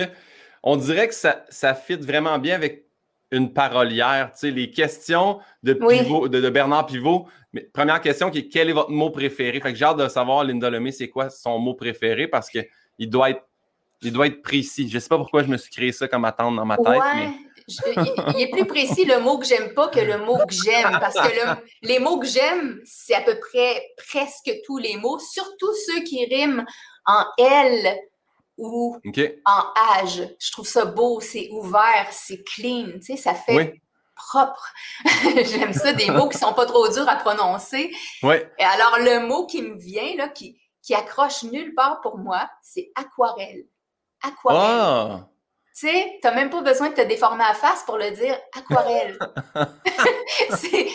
on 0.62 0.76
dirait 0.76 1.08
que 1.08 1.16
ça, 1.16 1.46
ça 1.50 1.74
fit 1.74 1.96
vraiment 1.96 2.38
bien 2.38 2.56
avec 2.56 2.91
une 3.32 3.54
parolière. 3.54 4.32
Tu 4.34 4.40
sais, 4.40 4.52
les 4.52 4.72
questions 4.72 5.40
de, 5.64 5.74
de, 5.74 6.50
Bernard 6.50 6.86
Pivot. 6.86 7.28
Mais, 7.54 7.62
première 7.74 8.02
question 8.02 8.30
qui 8.30 8.40
est 8.40 8.48
quel 8.48 8.70
est 8.70 8.74
votre 8.74 8.92
mot 8.92 9.10
préféré? 9.10 9.60
Fait 9.60 9.72
que 9.72 9.78
j'ai 9.78 9.86
hâte 9.86 9.98
de 9.98 10.08
savoir, 10.08 10.44
Linda 10.44 10.70
Lemay, 10.70 10.92
c'est 10.92 11.10
quoi 11.10 11.30
son 11.30 11.60
mot 11.60 11.74
préféré? 11.74 12.28
Parce 12.28 12.50
qu'il 12.50 13.10
doit 13.10 13.32
être 13.32 13.44
il 14.02 14.12
doit 14.12 14.28
être 14.28 14.42
précis. 14.42 14.90
Je 14.90 14.96
ne 14.96 15.00
sais 15.00 15.10
pas 15.10 15.18
pourquoi 15.18 15.44
je 15.44 15.48
me 15.48 15.58
suis 15.58 15.72
créé 15.72 15.92
ça 15.92 16.08
comme 16.08 16.26
attente 16.26 16.56
dans 16.56 16.66
ma 16.66 16.78
tête. 16.78 16.88
Ouais. 16.88 17.30
il, 18.36 18.42
est 18.42 18.50
plus 18.52 18.66
précis 18.66 19.06
le 19.06 19.20
mot 19.20 19.38
que 19.38 19.46
j'aime 19.46 19.74
pas 19.74 19.90
que 19.90 20.00
le 20.00 20.26
mot 20.26 20.38
que 20.38 20.54
j'aime. 20.54 20.98
Parce 21.00 21.16
que 21.16 21.32
les 21.84 22.00
mots 22.00 22.20
que 22.20 22.26
j'aime, 22.26 22.82
c'est 22.84 23.14
à 23.14 23.22
peu 23.22 23.38
près 23.40 23.84
presque 23.98 24.52
tous 24.66 24.78
les 24.78 24.98
mots, 24.98 25.20
surtout 25.20 25.72
ceux 25.86 26.02
qui 26.02 26.26
riment 26.26 26.66
en 27.06 27.26
L, 27.38 27.96
ou 28.62 28.96
en 29.46 29.64
âge. 29.98 30.22
Je 30.40 30.52
trouve 30.52 30.68
ça 30.68 30.86
beau, 30.86 31.20
c'est 31.20 31.50
ouvert, 31.52 32.08
c'est 32.12 32.44
clean, 32.44 32.92
tu 32.94 33.02
sais, 33.02 33.18
ça 33.18 33.34
fait 33.34 33.82
propre. 34.16 34.72
J'aime 35.36 35.74
ça, 35.74 35.94
des 35.94 36.12
mots 36.12 36.30
qui 36.30 36.38
sont 36.38 36.54
pas 36.54 36.68
trop 36.68 36.88
durs 36.88 37.10
à 37.10 37.16
prononcer. 37.16 37.92
Oui. 38.22 38.36
Et 38.60 38.64
alors, 38.64 39.00
le 39.00 39.28
mot 39.28 39.48
qui 39.48 39.64
me 39.64 39.76
vient, 39.78 40.16
là, 40.16 40.30
qui, 40.30 40.62
qui 40.84 40.94
accroche 40.94 41.44
nulle 41.44 41.74
part 41.74 42.02
pour 42.02 42.20
moi, 42.20 42.48
c'est 42.62 42.92
aquarelle. 42.94 43.66
Aquarelle. 44.22 44.62
Ah! 44.62 45.28
Tu 45.76 45.88
sais, 45.88 46.20
tu 46.22 46.28
n'as 46.28 46.36
même 46.36 46.52
pas 46.52 46.62
besoin 46.62 46.90
de 46.90 46.94
te 46.94 47.02
déformer 47.02 47.44
la 47.48 47.56
face 47.56 47.84
pour 47.84 47.98
le 47.98 48.12
dire 48.12 48.38
aquarelle. 48.56 49.18
c'est 50.52 50.88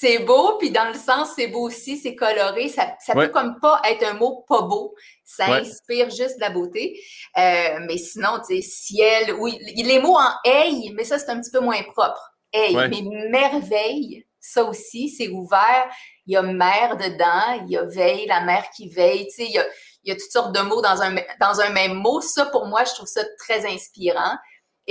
c'est 0.00 0.20
beau, 0.20 0.56
puis 0.58 0.70
dans 0.70 0.88
le 0.88 0.94
sens, 0.94 1.30
c'est 1.34 1.48
beau 1.48 1.66
aussi, 1.66 1.98
c'est 1.98 2.14
coloré. 2.14 2.68
Ça, 2.68 2.94
ça 3.04 3.14
peut 3.14 3.28
comme 3.28 3.58
pas 3.60 3.80
être 3.84 4.04
un 4.04 4.14
mot 4.14 4.44
pas 4.48 4.62
beau. 4.62 4.94
Ça 5.24 5.46
inspire 5.46 6.08
juste 6.10 6.36
de 6.36 6.40
la 6.40 6.50
beauté. 6.50 7.00
Euh, 7.36 7.80
mais 7.86 7.96
sinon, 7.96 8.38
tu 8.46 8.56
sais, 8.56 8.62
ciel, 8.62 9.34
oui, 9.34 9.58
les 9.76 9.98
mots 9.98 10.16
en 10.16 10.30
hey, 10.44 10.92
mais 10.94 11.04
ça, 11.04 11.18
c'est 11.18 11.30
un 11.30 11.40
petit 11.40 11.50
peu 11.50 11.60
moins 11.60 11.82
propre. 11.82 12.32
Hey, 12.52 12.76
mais 12.76 13.02
merveille, 13.28 14.24
ça 14.40 14.64
aussi, 14.64 15.08
c'est 15.08 15.28
ouvert. 15.28 15.88
Il 16.26 16.34
y 16.34 16.36
a 16.36 16.42
mer 16.42 16.96
dedans, 16.96 17.64
il 17.66 17.72
y 17.72 17.76
a 17.76 17.84
veille, 17.84 18.26
la 18.26 18.42
mer 18.42 18.64
qui 18.76 18.88
veille, 18.88 19.26
tu 19.26 19.42
sais, 19.42 19.44
il 19.46 19.52
y 19.52 19.58
a, 19.58 19.66
il 20.04 20.10
y 20.10 20.12
a 20.12 20.14
toutes 20.14 20.30
sortes 20.30 20.54
de 20.54 20.60
mots 20.60 20.80
dans 20.80 21.02
un, 21.02 21.16
dans 21.40 21.60
un 21.60 21.70
même 21.70 21.94
mot. 21.94 22.20
Ça, 22.20 22.46
pour 22.46 22.66
moi, 22.66 22.84
je 22.84 22.94
trouve 22.94 23.08
ça 23.08 23.22
très 23.38 23.66
inspirant. 23.66 24.36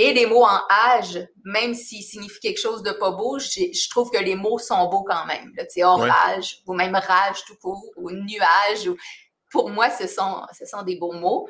Et 0.00 0.12
les 0.12 0.26
mots 0.26 0.44
en 0.44 0.60
âge, 0.70 1.18
même 1.44 1.74
s'ils 1.74 2.04
signifient 2.04 2.38
quelque 2.38 2.60
chose 2.60 2.84
de 2.84 2.92
pas 2.92 3.10
beau, 3.10 3.40
je 3.40 3.90
trouve 3.90 4.10
que 4.10 4.22
les 4.22 4.36
mots 4.36 4.58
sont 4.58 4.88
beaux 4.88 5.02
quand 5.02 5.26
même. 5.26 5.52
Tu 5.58 5.64
sais, 5.68 5.82
orage, 5.82 6.58
ou 6.68 6.72
même 6.72 6.94
rage 6.94 7.44
tout 7.48 7.56
court, 7.56 7.84
ou 7.96 8.12
nuage. 8.12 8.86
Ou... 8.86 8.96
Pour 9.50 9.70
moi, 9.70 9.90
ce 9.90 10.06
sont, 10.06 10.42
ce 10.56 10.66
sont 10.66 10.82
des 10.82 10.96
beaux 10.96 11.12
mots. 11.12 11.48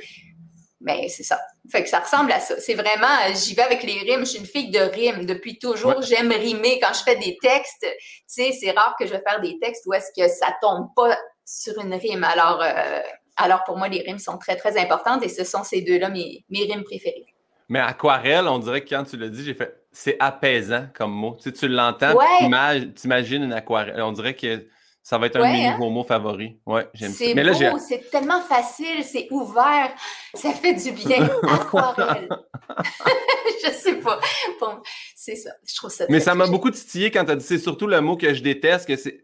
Mais 0.80 1.08
c'est 1.08 1.24
ça. 1.24 1.38
Fait 1.70 1.82
que 1.82 1.90
ça 1.90 2.00
ressemble 2.00 2.32
à 2.32 2.40
ça. 2.40 2.58
C'est 2.58 2.72
vraiment, 2.72 3.34
j'y 3.34 3.54
vais 3.54 3.62
avec 3.62 3.82
les 3.82 3.98
rimes. 3.98 4.20
Je 4.20 4.30
suis 4.30 4.38
une 4.38 4.46
fille 4.46 4.70
de 4.70 4.78
rimes 4.78 5.26
depuis 5.26 5.58
toujours. 5.58 6.00
J'aime 6.00 6.32
rimer. 6.32 6.80
Quand 6.80 6.94
je 6.94 7.02
fais 7.02 7.16
des 7.16 7.36
textes, 7.42 7.82
tu 7.82 8.24
sais, 8.28 8.52
c'est 8.52 8.70
rare 8.70 8.94
que 8.98 9.04
je 9.04 9.12
vais 9.12 9.22
faire 9.28 9.42
des 9.42 9.58
textes 9.58 9.84
où 9.86 9.92
est-ce 9.92 10.10
que 10.16 10.26
ça 10.26 10.56
tombe 10.62 10.86
pas 10.96 11.18
sur 11.44 11.78
une 11.80 11.92
rime. 11.92 12.24
Alors, 12.24 12.62
euh, 12.62 13.00
alors 13.36 13.64
pour 13.64 13.76
moi, 13.76 13.88
les 13.88 14.00
rimes 14.00 14.18
sont 14.18 14.38
très, 14.38 14.56
très 14.56 14.78
importantes 14.78 15.22
et 15.22 15.28
ce 15.28 15.44
sont 15.44 15.64
ces 15.64 15.82
deux-là 15.82 16.08
mes, 16.08 16.46
mes 16.48 16.64
rimes 16.64 16.84
préférées. 16.84 17.34
Mais 17.68 17.80
aquarelle, 17.80 18.48
on 18.48 18.58
dirait 18.58 18.82
que 18.82 18.88
quand 18.88 19.04
tu 19.04 19.16
l'as 19.16 19.28
dit, 19.28 19.44
j'ai 19.44 19.54
fait 19.54 19.74
c'est 19.90 20.16
apaisant 20.20 20.86
comme 20.94 21.12
mot. 21.12 21.36
Tu, 21.36 21.50
sais, 21.50 21.52
tu 21.52 21.68
l'entends, 21.68 22.16
tu 22.38 23.04
imagines 23.04 23.42
une 23.42 23.52
aquarelle. 23.52 24.00
On 24.00 24.12
dirait 24.12 24.34
que 24.34 24.66
ça 25.02 25.18
va 25.18 25.26
être 25.26 25.36
un 25.36 25.40
de 25.40 25.56
mes 25.56 25.66
hein? 25.66 25.72
nouveaux 25.72 25.90
mots 25.90 26.04
favoris. 26.04 26.52
Ouais, 26.66 26.86
j'aime 26.94 27.10
ça. 27.10 27.24
C'est 27.24 27.70
beau, 27.70 27.78
c'est 27.78 28.10
tellement 28.10 28.40
facile, 28.42 29.02
c'est 29.02 29.26
ouvert, 29.30 29.90
ça 30.34 30.52
fait 30.52 30.74
du 30.74 30.92
bien. 30.92 31.28
aquarelle. 31.50 32.28
je 33.64 33.70
sais 33.70 33.94
pas. 33.94 34.20
Bon, 34.60 34.80
c'est 35.16 35.36
ça. 35.36 35.50
Je 35.66 35.74
trouve 35.76 35.90
ça. 35.90 36.04
Mais 36.08 36.20
ça 36.20 36.34
m'a 36.34 36.46
beaucoup 36.46 36.70
titillé 36.70 37.10
quand 37.10 37.24
tu 37.24 37.30
as 37.30 37.36
dit 37.36 37.44
c'est 37.44 37.58
surtout 37.58 37.86
le 37.86 38.00
mot 38.00 38.16
que 38.16 38.34
je 38.34 38.42
déteste. 38.42 38.86
Que 38.86 38.96
c'est... 38.96 39.22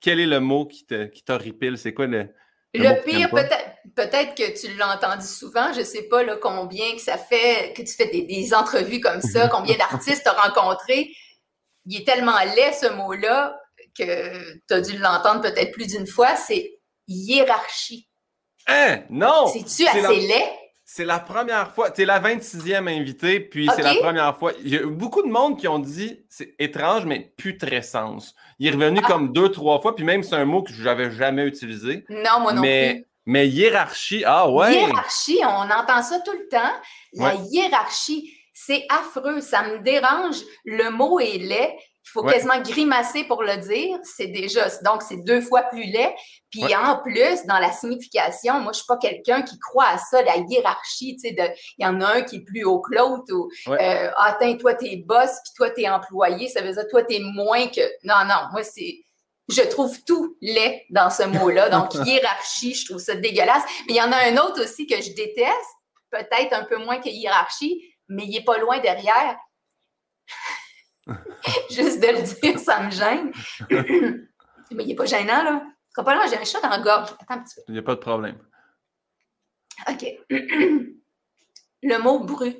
Quel 0.00 0.18
est 0.18 0.26
le 0.26 0.40
mot 0.40 0.66
qui, 0.66 0.84
te, 0.84 1.06
qui 1.06 1.22
t'horripile? 1.22 1.78
C'est 1.78 1.94
quoi 1.94 2.06
le. 2.06 2.28
Le, 2.72 3.02
pire, 3.02 3.30
peut-être, 3.30 3.68
peut-être 3.96 4.34
que 4.36 4.58
tu 4.58 4.72
l'as 4.76 4.94
entendu 4.94 5.26
souvent, 5.26 5.72
je 5.72 5.82
sais 5.82 6.04
pas 6.04 6.22
là, 6.22 6.36
combien 6.36 6.94
que 6.94 7.00
ça 7.00 7.18
fait, 7.18 7.72
que 7.76 7.82
tu 7.82 7.92
fais 7.92 8.06
des, 8.06 8.54
entrevues 8.54 9.00
comme 9.00 9.20
ça, 9.20 9.48
combien 9.52 9.76
d'artistes 9.76 10.22
tu 10.22 10.28
as 10.28 10.40
rencontrés. 10.40 11.10
Il 11.86 12.00
est 12.00 12.04
tellement 12.04 12.38
laid 12.38 12.72
ce 12.72 12.86
mot-là 12.92 13.58
que 13.98 14.60
tu 14.68 14.74
as 14.74 14.80
dû 14.80 14.98
l'entendre 14.98 15.40
peut-être 15.40 15.72
plus 15.72 15.88
d'une 15.88 16.06
fois, 16.06 16.36
c'est 16.36 16.78
hiérarchie. 17.08 18.08
Hein? 18.68 19.02
Non! 19.10 19.48
C'est-tu 19.48 19.88
assez 19.88 20.20
laid? 20.20 20.59
C'est 20.92 21.04
la 21.04 21.20
première 21.20 21.72
fois. 21.72 21.92
Tu 21.92 22.02
es 22.02 22.04
la 22.04 22.18
26e 22.18 22.88
invitée, 22.88 23.38
puis 23.38 23.68
c'est 23.76 23.82
la 23.82 23.94
première 23.94 24.36
fois. 24.36 24.52
Il 24.64 24.74
y 24.74 24.76
a 24.76 24.84
beaucoup 24.84 25.22
de 25.22 25.28
monde 25.28 25.56
qui 25.56 25.68
ont 25.68 25.78
dit 25.78 26.24
c'est 26.28 26.56
étrange, 26.58 27.04
mais 27.04 27.32
putrescence. 27.36 28.34
Il 28.58 28.66
est 28.66 28.72
revenu 28.72 29.00
ah. 29.04 29.06
comme 29.06 29.32
deux, 29.32 29.52
trois 29.52 29.80
fois, 29.80 29.94
puis 29.94 30.04
même 30.04 30.24
c'est 30.24 30.34
un 30.34 30.44
mot 30.44 30.64
que 30.64 30.72
je 30.72 30.82
n'avais 30.82 31.12
jamais 31.12 31.46
utilisé. 31.46 32.04
Non, 32.08 32.40
moi 32.40 32.54
non 32.54 32.62
plus. 32.62 33.06
Mais 33.24 33.46
hiérarchie, 33.46 34.24
ah 34.26 34.50
ouais. 34.50 34.74
Hiérarchie, 34.74 35.38
on 35.44 35.70
entend 35.70 36.02
ça 36.02 36.18
tout 36.24 36.32
le 36.32 36.48
temps. 36.48 36.72
La 37.12 37.34
hiérarchie, 37.36 38.36
c'est 38.52 38.84
affreux, 38.88 39.40
ça 39.40 39.62
me 39.62 39.78
dérange. 39.78 40.38
Le 40.64 40.90
mot 40.90 41.20
est 41.20 41.38
laid. 41.38 41.78
Il 42.10 42.12
faut 42.12 42.22
quasiment 42.24 42.60
grimacer 42.60 43.22
pour 43.22 43.44
le 43.44 43.56
dire. 43.58 43.96
C'est 44.02 44.26
déjà, 44.26 44.68
donc 44.84 45.02
c'est 45.02 45.24
deux 45.24 45.40
fois 45.40 45.62
plus 45.62 45.84
laid. 45.84 46.12
Puis 46.50 46.74
en 46.74 46.98
plus, 46.98 47.46
dans 47.46 47.60
la 47.60 47.70
signification, 47.70 48.58
moi, 48.58 48.72
je 48.72 48.78
suis 48.78 48.86
pas 48.88 48.96
quelqu'un 48.96 49.42
qui 49.42 49.56
croit 49.60 49.86
à 49.86 49.98
ça, 49.98 50.20
la 50.22 50.38
hiérarchie, 50.38 51.16
tu 51.16 51.28
sais, 51.28 51.54
il 51.78 51.84
y 51.84 51.86
en 51.86 52.00
a 52.00 52.06
un 52.16 52.22
qui 52.22 52.36
est 52.36 52.44
plus 52.44 52.64
haut 52.64 52.80
que 52.80 52.96
l'autre, 52.96 53.32
ou, 53.32 53.48
euh, 53.68 54.10
attends, 54.16 54.56
toi, 54.56 54.74
t'es 54.74 54.96
boss, 55.06 55.30
puis 55.44 55.52
toi, 55.56 55.70
t'es 55.70 55.88
employé, 55.88 56.48
ça 56.48 56.62
veut 56.62 56.72
dire, 56.72 56.88
toi, 56.90 57.04
t'es 57.04 57.20
moins 57.20 57.68
que, 57.68 57.82
non, 58.02 58.24
non, 58.26 58.48
moi, 58.52 58.64
c'est, 58.64 58.98
je 59.48 59.62
trouve 59.62 59.96
tout 60.04 60.36
laid 60.40 60.84
dans 60.90 61.10
ce 61.10 61.22
mot-là. 61.22 61.68
Donc, 61.70 61.94
hiérarchie, 61.94 62.74
je 62.74 62.86
trouve 62.86 63.00
ça 63.00 63.14
dégueulasse. 63.14 63.62
Mais 63.86 63.94
il 63.94 63.96
y 63.96 64.02
en 64.02 64.10
a 64.10 64.16
un 64.16 64.36
autre 64.38 64.64
aussi 64.64 64.88
que 64.88 65.00
je 65.00 65.14
déteste, 65.14 65.70
peut-être 66.10 66.52
un 66.52 66.64
peu 66.64 66.78
moins 66.78 66.98
que 66.98 67.08
hiérarchie, 67.08 67.94
mais 68.08 68.24
il 68.24 68.36
est 68.36 68.44
pas 68.44 68.58
loin 68.58 68.80
derrière. 68.80 69.36
Juste 71.70 72.00
de 72.00 72.06
le 72.06 72.22
dire, 72.22 72.58
ça 72.58 72.82
me 72.82 72.90
gêne. 72.90 73.32
mais 74.70 74.84
il 74.84 74.88
n'est 74.88 74.94
pas 74.94 75.06
gênant, 75.06 75.42
là. 75.42 75.62
pas 75.96 76.14
là, 76.14 76.26
j'ai 76.28 76.36
un 76.36 76.44
chat 76.44 76.60
dans 76.60 76.68
la 76.68 76.80
gorge. 76.80 77.10
Attends 77.20 77.34
un 77.34 77.42
petit 77.42 77.54
peu. 77.56 77.62
Il 77.68 77.74
n'y 77.74 77.78
a 77.78 77.82
pas 77.82 77.94
de 77.94 78.00
problème. 78.00 78.38
OK. 79.88 80.04
le 81.82 81.98
mot 81.98 82.20
bru. 82.20 82.54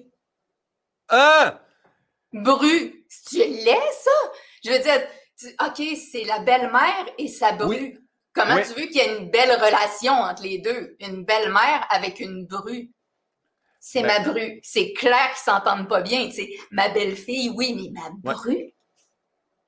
Ah! 1.08 1.60
Bru. 2.32 3.04
Tu 3.28 3.38
l'es, 3.38 3.92
ça? 3.92 4.10
Je 4.64 4.70
veux 4.70 4.78
dire, 4.78 5.00
OK, 5.66 5.82
c'est 5.96 6.24
la 6.24 6.40
belle-mère 6.40 7.06
et 7.18 7.28
sa 7.28 7.52
bru. 7.52 7.98
Comment 8.32 8.56
tu 8.62 8.80
veux 8.80 8.86
qu'il 8.86 8.96
y 8.96 9.00
ait 9.00 9.18
une 9.18 9.30
belle 9.30 9.52
relation 9.52 10.12
entre 10.12 10.42
les 10.44 10.58
deux? 10.58 10.96
Une 11.00 11.24
belle-mère 11.24 11.86
avec 11.90 12.20
une 12.20 12.46
bru. 12.46 12.90
C'est 13.80 14.02
ma 14.02 14.20
bru. 14.20 14.60
C'est 14.62 14.92
clair 14.92 15.30
qu'ils 15.30 15.52
s'entendent 15.52 15.88
pas 15.88 16.02
bien. 16.02 16.26
Tu 16.26 16.32
sais, 16.32 16.50
ma 16.70 16.90
belle-fille, 16.90 17.50
oui, 17.56 17.74
mais 17.74 18.00
ma 18.00 18.34
bru. 18.34 18.72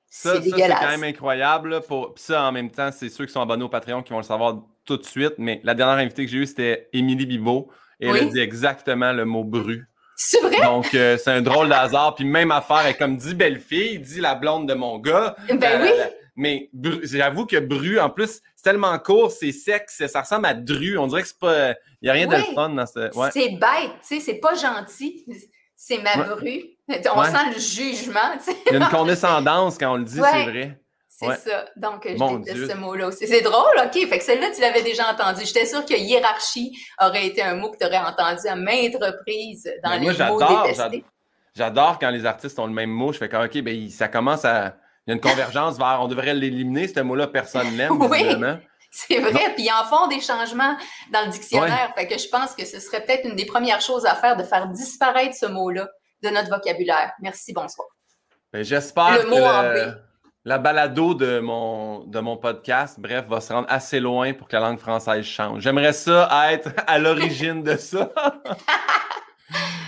Ça, 0.07 0.39
c'est 0.39 0.51
quand 0.51 0.87
même 0.87 1.03
incroyable. 1.03 1.81
Pour... 1.81 2.13
Puis 2.13 2.23
ça, 2.25 2.43
en 2.43 2.51
même 2.51 2.69
temps, 2.69 2.91
c'est 2.91 3.09
ceux 3.09 3.25
qui 3.25 3.33
sont 3.33 3.41
abonnés 3.41 3.63
au 3.63 3.69
Patreon 3.69 4.03
qui 4.03 4.11
vont 4.11 4.19
le 4.19 4.23
savoir 4.23 4.61
tout 4.85 4.97
de 4.97 5.05
suite. 5.05 5.33
Mais 5.39 5.59
la 5.63 5.73
dernière 5.73 5.97
invitée 5.97 6.25
que 6.25 6.31
j'ai 6.31 6.37
eue, 6.37 6.45
c'était 6.45 6.87
Émilie 6.93 7.25
Bibot. 7.25 7.71
Et 7.99 8.07
elle 8.07 8.17
a 8.17 8.25
dit 8.25 8.39
exactement 8.39 9.11
le 9.11 9.25
mot 9.25 9.43
bru. 9.43 9.87
C'est 10.15 10.39
vrai? 10.41 10.61
Donc, 10.61 10.93
euh, 10.93 11.17
c'est 11.17 11.31
un 11.31 11.41
drôle 11.41 11.69
de 11.69 11.73
hasard. 11.73 12.13
Puis 12.13 12.25
même 12.25 12.51
affaire, 12.51 12.85
elle 12.85 12.97
comme 12.97 13.17
dit 13.17 13.33
belle 13.33 13.59
fille, 13.59 13.97
dit 13.97 14.21
la 14.21 14.35
blonde 14.35 14.69
de 14.69 14.75
mon 14.75 14.99
gars. 14.99 15.35
Ben 15.49 15.81
oui. 15.81 15.89
Euh, 16.37 16.41
mais 16.41 16.69
j'avoue 17.03 17.45
que 17.45 17.57
Bru, 17.59 17.99
en 17.99 18.09
plus, 18.09 18.41
c'est 18.55 18.63
tellement 18.63 18.97
court, 18.99 19.31
c'est 19.31 19.51
sec, 19.51 19.89
ça 19.89 20.21
ressemble 20.21 20.45
à 20.45 20.53
Dru. 20.53 20.97
On 20.97 21.07
dirait 21.07 21.21
que 21.21 21.27
c'est 21.27 21.39
pas. 21.39 21.71
Il 22.01 22.05
n'y 22.05 22.09
a 22.09 22.13
rien 22.13 22.27
de 22.27 22.35
fun 22.55 22.69
dans 22.69 22.85
ce. 22.85 23.15
Ouais. 23.15 23.29
C'est 23.31 23.49
bête, 23.49 23.91
tu 24.01 24.15
sais, 24.15 24.19
c'est 24.19 24.39
pas 24.39 24.55
gentil. 24.55 25.25
C'est 25.75 25.99
ma 25.99 26.15
Bru. 26.15 26.63
On 26.87 27.23
sent 27.23 27.53
le 27.53 27.59
jugement, 27.59 28.37
tu 28.37 28.51
sais. 28.51 28.57
Il 28.67 28.73
y 28.73 28.75
a 28.75 28.79
une 28.79 28.89
condescendance 28.91 29.77
quand 29.77 29.93
on 29.93 29.97
le 29.97 30.05
dit, 30.05 30.19
c'est 30.19 30.43
vrai. 30.43 30.79
C'est 31.07 31.49
ça. 31.49 31.65
Donc, 31.77 32.05
je 32.05 32.37
déteste 32.37 32.71
ce 32.71 32.77
mot-là 32.77 33.07
aussi. 33.07 33.27
C'est 33.27 33.41
drôle, 33.41 33.73
OK. 33.77 33.93
Fait 33.93 34.17
que 34.17 34.23
celle-là, 34.23 34.47
tu 34.53 34.61
l'avais 34.61 34.81
déjà 34.81 35.09
entendu. 35.09 35.45
J'étais 35.45 35.65
sûre 35.65 35.85
que 35.85 35.93
hiérarchie 35.93 36.75
aurait 36.99 37.27
été 37.27 37.41
un 37.41 37.55
mot 37.55 37.69
que 37.71 37.77
tu 37.77 37.85
aurais 37.85 37.99
entendu 37.99 38.47
à 38.47 38.55
maintes 38.55 38.95
reprises 38.95 39.71
dans 39.83 39.93
les 39.93 40.07
mots 40.07 40.39
détestés. 40.39 41.05
J'adore 41.55 41.99
quand 41.99 42.09
les 42.09 42.25
artistes 42.25 42.57
ont 42.57 42.65
le 42.65 42.73
même 42.73 42.89
mot. 42.89 43.13
Je 43.13 43.19
fais 43.19 43.29
comme, 43.29 43.45
OK, 43.45 43.61
ben, 43.61 43.89
ça 43.89 44.07
commence 44.07 44.43
à 44.43 44.75
il 45.05 45.09
y 45.09 45.11
a 45.11 45.15
une 45.15 45.21
convergence 45.21 45.77
vers 45.77 45.99
on 46.01 46.07
devrait 46.07 46.33
l'éliminer, 46.33 46.87
ce 46.87 46.99
mot-là, 46.99 47.27
personne 47.27 47.69
l'aime. 47.77 48.01
oui, 48.01 48.35
c'est 48.91 49.19
vrai. 49.19 49.53
Puis 49.55 49.65
ils 49.65 49.71
en 49.71 49.83
font 49.85 50.07
des 50.07 50.21
changements 50.21 50.77
dans 51.11 51.25
le 51.25 51.31
dictionnaire. 51.31 51.91
Fait 51.95 52.07
que 52.07 52.17
je 52.17 52.27
pense 52.27 52.53
que 52.53 52.63
ce 52.63 52.79
serait 52.79 53.03
peut-être 53.03 53.25
une 53.25 53.35
des 53.35 53.45
premières 53.45 53.81
choses 53.81 54.05
à 54.05 54.13
faire 54.15 54.37
de 54.37 54.43
faire 54.43 54.67
disparaître 54.67 55.35
ce 55.35 55.47
mot-là 55.47 55.89
de 56.21 56.29
notre 56.29 56.49
vocabulaire. 56.49 57.11
Merci, 57.19 57.53
bonsoir. 57.53 57.87
Ben, 58.53 58.63
j'espère 58.63 59.25
que 59.25 59.97
la 60.45 60.57
balado 60.59 61.15
de 61.15 61.39
mon, 61.39 62.03
de 62.05 62.19
mon 62.19 62.37
podcast, 62.37 62.99
bref, 62.99 63.25
va 63.27 63.41
se 63.41 63.51
rendre 63.51 63.67
assez 63.69 63.99
loin 63.99 64.33
pour 64.33 64.47
que 64.47 64.55
la 64.55 64.61
langue 64.61 64.79
française 64.79 65.25
change. 65.25 65.63
J'aimerais 65.63 65.93
ça 65.93 66.29
être 66.51 66.69
à 66.85 66.99
l'origine 66.99 67.63
de 67.63 67.77
ça. 67.77 68.11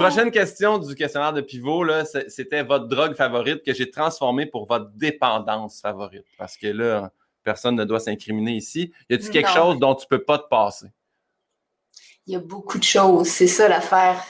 Prochaine 0.00 0.30
question 0.30 0.78
du 0.78 0.94
questionnaire 0.94 1.34
de 1.34 1.42
pivot, 1.42 1.84
c'était 2.28 2.62
votre 2.62 2.86
drogue 2.88 3.14
favorite 3.14 3.62
que 3.62 3.74
j'ai 3.74 3.90
transformée 3.90 4.46
pour 4.46 4.66
votre 4.66 4.90
dépendance 4.94 5.80
favorite? 5.80 6.24
Parce 6.38 6.56
que 6.56 6.68
là, 6.68 7.12
personne 7.42 7.76
ne 7.76 7.84
doit 7.84 8.00
s'incriminer 8.00 8.52
ici. 8.52 8.92
Y 9.10 9.14
a-t-il 9.14 9.30
quelque 9.30 9.50
chose 9.50 9.78
dont 9.78 9.94
tu 9.94 10.06
peux 10.06 10.22
pas 10.22 10.38
te 10.38 10.48
passer? 10.48 10.86
Il 12.26 12.32
y 12.32 12.36
a 12.36 12.40
beaucoup 12.40 12.78
de 12.78 12.84
choses, 12.84 13.28
c'est 13.28 13.46
ça 13.46 13.68
l'affaire. 13.68 14.24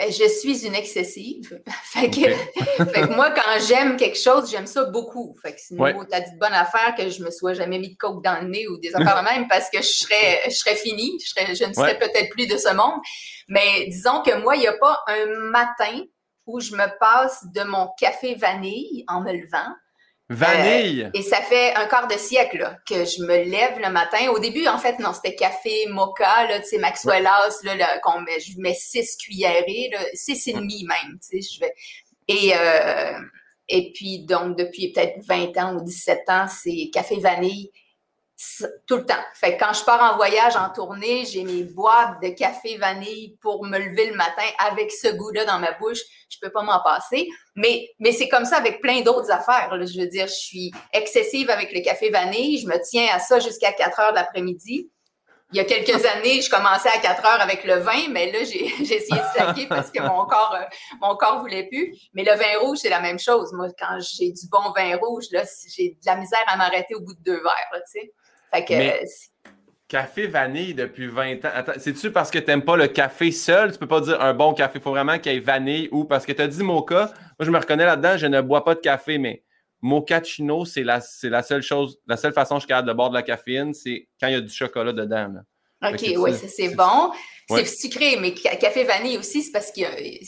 Euh, 0.00 0.10
je 0.10 0.28
suis 0.28 0.66
une 0.66 0.74
excessive. 0.74 1.60
fait, 1.84 2.10
que, 2.10 3.14
moi, 3.14 3.30
quand 3.30 3.66
j'aime 3.66 3.96
quelque 3.96 4.18
chose, 4.18 4.50
j'aime 4.50 4.66
ça 4.66 4.84
beaucoup. 4.84 5.36
Fait 5.42 5.54
que 5.54 5.60
sinon, 5.60 6.04
tu 6.04 6.14
as 6.14 6.20
dit 6.20 6.36
bonne 6.38 6.52
affaire 6.52 6.94
que 6.96 7.08
je 7.08 7.22
me 7.22 7.30
sois 7.30 7.54
jamais 7.54 7.78
mis 7.78 7.90
de 7.90 7.96
coke 7.96 8.22
dans 8.22 8.40
le 8.40 8.48
nez 8.48 8.68
ou 8.68 8.78
des 8.78 8.94
affaires 8.94 9.22
même 9.30 9.48
parce 9.48 9.70
que 9.70 9.78
je 9.78 9.88
serais, 9.88 10.40
je 10.46 10.54
serais 10.54 10.76
finie. 10.76 11.18
Je, 11.22 11.28
serais, 11.28 11.54
je 11.54 11.64
ne 11.64 11.72
serais 11.72 11.98
peut-être 11.98 12.30
plus 12.30 12.46
de 12.46 12.56
ce 12.56 12.72
monde. 12.74 13.00
Mais 13.48 13.86
disons 13.86 14.22
que 14.22 14.36
moi, 14.40 14.56
il 14.56 14.60
n'y 14.60 14.66
a 14.66 14.74
pas 14.74 15.02
un 15.08 15.26
matin 15.50 16.02
où 16.46 16.60
je 16.60 16.72
me 16.72 16.98
passe 16.98 17.44
de 17.54 17.62
mon 17.62 17.88
café 17.98 18.34
vanille 18.34 19.04
en 19.08 19.20
me 19.20 19.32
levant 19.32 19.72
Vanille! 20.28 21.04
Euh, 21.04 21.10
et 21.14 21.22
ça 21.22 21.40
fait 21.40 21.74
un 21.74 21.86
quart 21.86 22.08
de 22.08 22.16
siècle 22.18 22.76
que 22.88 23.04
je 23.04 23.22
me 23.22 23.44
lève 23.44 23.78
le 23.78 23.90
matin. 23.90 24.28
Au 24.30 24.38
début, 24.38 24.66
en 24.66 24.78
fait, 24.78 24.98
non, 24.98 25.12
c'était 25.12 25.36
café 25.36 25.86
mocha, 25.88 26.46
là, 26.48 26.60
tu 26.60 26.66
sais, 26.66 26.78
Maxwell 26.78 27.26
House, 27.26 27.62
là, 27.62 27.98
qu'on 28.00 28.20
met, 28.20 28.40
je 28.40 28.58
mets 28.58 28.74
six 28.74 29.16
cuillerées, 29.16 29.90
là, 29.92 30.00
six 30.14 30.48
et 30.48 30.52
demi 30.52 30.84
même, 30.84 31.18
tu 31.20 31.40
sais, 31.40 31.48
je 31.54 31.60
vais. 31.60 31.72
Et, 32.28 32.52
euh, 32.56 33.18
et 33.68 33.92
puis, 33.92 34.24
donc, 34.24 34.56
depuis 34.58 34.92
peut-être 34.92 35.24
20 35.26 35.56
ans 35.58 35.76
ou 35.76 35.84
17 35.84 36.20
ans, 36.28 36.46
c'est 36.48 36.90
café 36.92 37.18
vanille 37.18 37.70
tout 38.86 38.96
le 38.96 39.06
temps. 39.06 39.14
Fait 39.34 39.56
que 39.56 39.64
quand 39.64 39.72
je 39.72 39.82
pars 39.82 40.12
en 40.12 40.16
voyage, 40.16 40.56
en 40.56 40.68
tournée, 40.68 41.24
j'ai 41.24 41.42
mes 41.42 41.62
boîtes 41.62 42.20
de 42.22 42.28
café 42.28 42.76
vanille 42.76 43.36
pour 43.40 43.64
me 43.64 43.78
lever 43.78 44.10
le 44.10 44.14
matin 44.14 44.44
avec 44.58 44.92
ce 44.92 45.08
goût-là 45.08 45.46
dans 45.46 45.58
ma 45.58 45.72
bouche. 45.72 46.00
Je 46.28 46.36
peux 46.42 46.50
pas 46.50 46.62
m'en 46.62 46.82
passer. 46.82 47.28
Mais, 47.54 47.88
mais 47.98 48.12
c'est 48.12 48.28
comme 48.28 48.44
ça 48.44 48.58
avec 48.58 48.82
plein 48.82 49.00
d'autres 49.00 49.30
affaires. 49.30 49.70
Je 49.86 50.00
veux 50.00 50.06
dire, 50.06 50.26
je 50.26 50.34
suis 50.34 50.70
excessive 50.92 51.48
avec 51.48 51.72
le 51.72 51.80
café 51.80 52.10
vanille. 52.10 52.58
Je 52.58 52.66
me 52.66 52.78
tiens 52.82 53.08
à 53.12 53.18
ça 53.20 53.38
jusqu'à 53.38 53.72
4 53.72 54.00
heures 54.00 54.10
de 54.10 54.16
l'après-midi. 54.16 54.90
Il 55.52 55.56
y 55.56 55.60
a 55.60 55.64
quelques 55.64 56.04
années, 56.16 56.42
je 56.42 56.50
commençais 56.50 56.90
à 56.90 56.98
4 56.98 57.24
heures 57.24 57.40
avec 57.40 57.64
le 57.64 57.76
vin, 57.76 58.08
mais 58.10 58.30
là, 58.32 58.40
j'ai 58.44 58.66
essayé 58.82 59.00
de 59.00 59.38
saquer 59.38 59.66
parce 59.66 59.90
que 59.90 60.02
mon 60.02 60.26
corps, 60.26 60.54
euh, 60.60 60.64
mon 61.00 61.16
corps 61.16 61.40
voulait 61.40 61.68
plus. 61.68 61.96
Mais 62.12 62.24
le 62.24 62.32
vin 62.32 62.58
rouge, 62.60 62.78
c'est 62.82 62.90
la 62.90 63.00
même 63.00 63.18
chose. 63.18 63.54
Moi, 63.54 63.68
quand 63.78 63.98
j'ai 64.00 64.30
du 64.30 64.46
bon 64.50 64.72
vin 64.76 64.96
rouge, 64.98 65.24
là, 65.30 65.44
j'ai 65.74 65.90
de 65.90 66.06
la 66.06 66.16
misère 66.16 66.44
à 66.48 66.58
m'arrêter 66.58 66.94
au 66.94 67.00
bout 67.00 67.14
de 67.14 67.22
deux 67.22 67.42
verres, 67.42 67.82
tu 67.90 68.00
sais. 68.00 68.12
Fait 68.66 69.04
café 69.88 70.26
vanille 70.26 70.74
depuis 70.74 71.06
20 71.06 71.44
ans. 71.44 71.50
Attends, 71.54 71.72
c'est-tu 71.78 72.10
parce 72.10 72.30
que 72.30 72.38
tu 72.38 72.46
n'aimes 72.46 72.64
pas 72.64 72.76
le 72.76 72.88
café 72.88 73.30
seul? 73.30 73.72
Tu 73.72 73.78
peux 73.78 73.86
pas 73.86 74.00
dire 74.00 74.20
un 74.20 74.34
bon 74.34 74.52
café. 74.52 74.78
Il 74.78 74.82
faut 74.82 74.90
vraiment 74.90 75.18
qu'il 75.18 75.32
y 75.32 75.36
ait 75.36 75.40
vanille 75.40 75.88
ou 75.92 76.04
parce 76.04 76.26
que 76.26 76.32
tu 76.32 76.42
as 76.42 76.48
dit 76.48 76.62
mocha. 76.62 77.12
Moi, 77.38 77.46
je 77.46 77.50
me 77.50 77.58
reconnais 77.58 77.86
là-dedans. 77.86 78.16
Je 78.16 78.26
ne 78.26 78.40
bois 78.40 78.64
pas 78.64 78.74
de 78.74 78.80
café, 78.80 79.18
mais 79.18 79.44
mochaccino, 79.82 80.64
c'est 80.64 80.82
la, 80.82 81.00
c'est 81.00 81.28
la 81.28 81.42
seule 81.42 81.62
chose, 81.62 81.98
la 82.06 82.16
seule 82.16 82.32
façon 82.32 82.56
que 82.56 82.60
je 82.60 82.62
suis 82.62 82.68
capable 82.68 82.88
de 82.88 82.92
boire 82.94 83.10
de 83.10 83.14
la 83.14 83.22
caféine, 83.22 83.74
c'est 83.74 84.08
quand 84.20 84.28
il 84.28 84.32
y 84.32 84.36
a 84.36 84.40
du 84.40 84.52
chocolat 84.52 84.92
dedans. 84.92 85.34
OK, 85.82 86.14
oui, 86.16 86.32
c'est 86.34 86.74
bon. 86.74 87.12
C'est 87.48 87.66
sucré, 87.66 88.16
mais 88.16 88.32
café 88.32 88.82
vanille 88.82 89.18
aussi, 89.18 89.42
c'est 89.42 89.52
parce 89.52 89.70
qu'il 89.70 89.86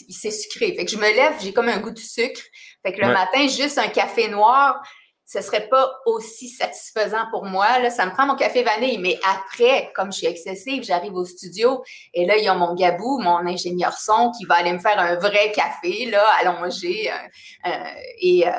c'est 0.08 0.30
sucré. 0.30 0.74
Fait 0.74 0.84
que 0.84 0.90
je 0.90 0.98
me 0.98 1.02
lève, 1.02 1.32
j'ai 1.42 1.52
comme 1.52 1.68
un 1.68 1.80
goût 1.80 1.90
de 1.90 1.98
sucre. 1.98 2.40
Fait 2.84 2.92
que 2.92 3.00
le 3.00 3.08
matin, 3.08 3.48
juste 3.48 3.78
un 3.78 3.88
café 3.88 4.28
noir, 4.28 4.80
ce 5.28 5.42
serait 5.42 5.68
pas 5.68 6.00
aussi 6.06 6.48
satisfaisant 6.48 7.26
pour 7.30 7.44
moi. 7.44 7.78
Là, 7.80 7.90
ça 7.90 8.06
me 8.06 8.12
prend 8.12 8.26
mon 8.26 8.34
café 8.34 8.62
vanille, 8.62 8.96
mais 8.96 9.20
après, 9.28 9.92
comme 9.94 10.10
je 10.10 10.18
suis 10.18 10.26
excessive, 10.26 10.82
j'arrive 10.84 11.14
au 11.14 11.26
studio 11.26 11.84
et 12.14 12.24
là, 12.24 12.38
il 12.38 12.44
y 12.44 12.48
a 12.48 12.54
mon 12.54 12.74
gabou, 12.74 13.18
mon 13.18 13.46
ingénieur 13.46 13.92
son, 13.92 14.32
qui 14.32 14.46
va 14.46 14.54
aller 14.54 14.72
me 14.72 14.78
faire 14.78 14.98
un 14.98 15.16
vrai 15.16 15.52
café, 15.52 16.06
là, 16.06 16.26
allongé. 16.40 17.10
Euh, 17.10 17.68
euh, 17.68 17.84
et, 18.22 18.48
euh, 18.48 18.52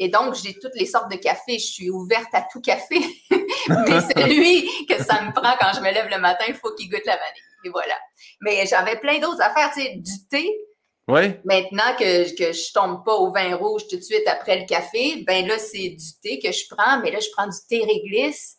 et 0.00 0.08
donc, 0.08 0.34
j'ai 0.34 0.54
toutes 0.54 0.74
les 0.74 0.86
sortes 0.86 1.08
de 1.08 1.16
café. 1.18 1.52
Je 1.52 1.66
suis 1.66 1.88
ouverte 1.88 2.32
à 2.32 2.44
tout 2.52 2.60
café. 2.60 2.98
mais 3.30 4.00
celui 4.16 4.68
que 4.86 5.00
ça 5.00 5.22
me 5.22 5.32
prend 5.32 5.54
quand 5.60 5.72
je 5.76 5.80
me 5.80 5.92
lève 5.92 6.08
le 6.10 6.18
matin, 6.18 6.46
il 6.48 6.54
faut 6.54 6.74
qu'il 6.74 6.90
goûte 6.90 7.06
la 7.06 7.14
vanille. 7.14 7.42
Et 7.64 7.68
voilà. 7.68 7.94
Mais 8.40 8.66
j'avais 8.66 8.96
plein 8.96 9.20
d'autres 9.20 9.40
affaires, 9.40 9.70
tu 9.72 9.82
sais, 9.82 9.94
du 9.94 10.26
thé. 10.28 10.50
Maintenant 11.08 11.96
que, 11.98 12.36
que 12.36 12.52
je 12.52 12.72
tombe 12.72 13.04
pas 13.04 13.14
au 13.14 13.32
vin 13.32 13.56
rouge 13.56 13.82
tout 13.88 13.96
de 13.96 14.02
suite 14.02 14.26
après 14.26 14.60
le 14.60 14.66
café, 14.66 15.24
ben 15.26 15.46
là, 15.46 15.58
c'est 15.58 15.88
du 15.88 16.12
thé 16.22 16.38
que 16.38 16.52
je 16.52 16.64
prends, 16.70 17.00
mais 17.00 17.10
là, 17.10 17.18
je 17.20 17.28
prends 17.34 17.46
du 17.46 17.56
thé 17.68 17.84
réglisse. 17.84 18.56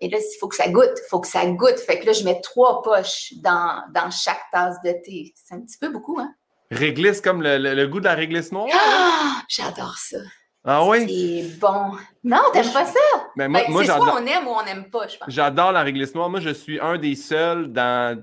Et 0.00 0.08
là, 0.08 0.18
il 0.18 0.38
faut 0.40 0.48
que 0.48 0.56
ça 0.56 0.68
goûte, 0.68 0.90
il 0.96 1.08
faut 1.08 1.20
que 1.20 1.28
ça 1.28 1.46
goûte. 1.46 1.78
Fait 1.78 2.00
que 2.00 2.06
là, 2.06 2.12
je 2.12 2.24
mets 2.24 2.40
trois 2.40 2.82
poches 2.82 3.32
dans, 3.36 3.82
dans 3.94 4.10
chaque 4.10 4.42
tasse 4.52 4.76
de 4.84 4.92
thé. 5.04 5.32
C'est 5.36 5.54
un 5.54 5.60
petit 5.60 5.78
peu 5.78 5.88
beaucoup, 5.88 6.18
hein? 6.18 6.34
Réglisse 6.70 7.20
comme 7.20 7.42
le, 7.42 7.86
goût 7.86 8.00
de 8.00 8.06
la 8.06 8.14
réglisse 8.14 8.50
noire? 8.50 8.66
Ah! 8.72 9.42
J'adore 9.48 9.96
ça. 9.96 10.18
Ah 10.64 10.84
oui? 10.86 11.06
C'est 11.06 11.58
bon. 11.58 11.92
Non, 12.24 12.40
t'aimes 12.52 12.72
pas 12.72 12.86
ça? 12.86 12.98
Mais 13.36 13.44
ben, 13.44 13.50
moi, 13.50 13.82
ben, 13.82 13.86
c'est 13.86 13.86
soit 13.86 14.14
on 14.20 14.26
aime 14.26 14.48
ou 14.48 14.50
on 14.50 14.64
n'aime 14.64 14.90
pas, 14.90 15.06
je 15.06 15.18
pense. 15.18 15.28
J'adore 15.28 15.72
la 15.72 15.82
réglisse 15.82 16.14
noire. 16.14 16.30
Moi, 16.30 16.40
je 16.40 16.50
suis 16.50 16.80
un 16.80 16.98
des 16.98 17.14
seuls 17.14 17.70
dans 17.70 18.20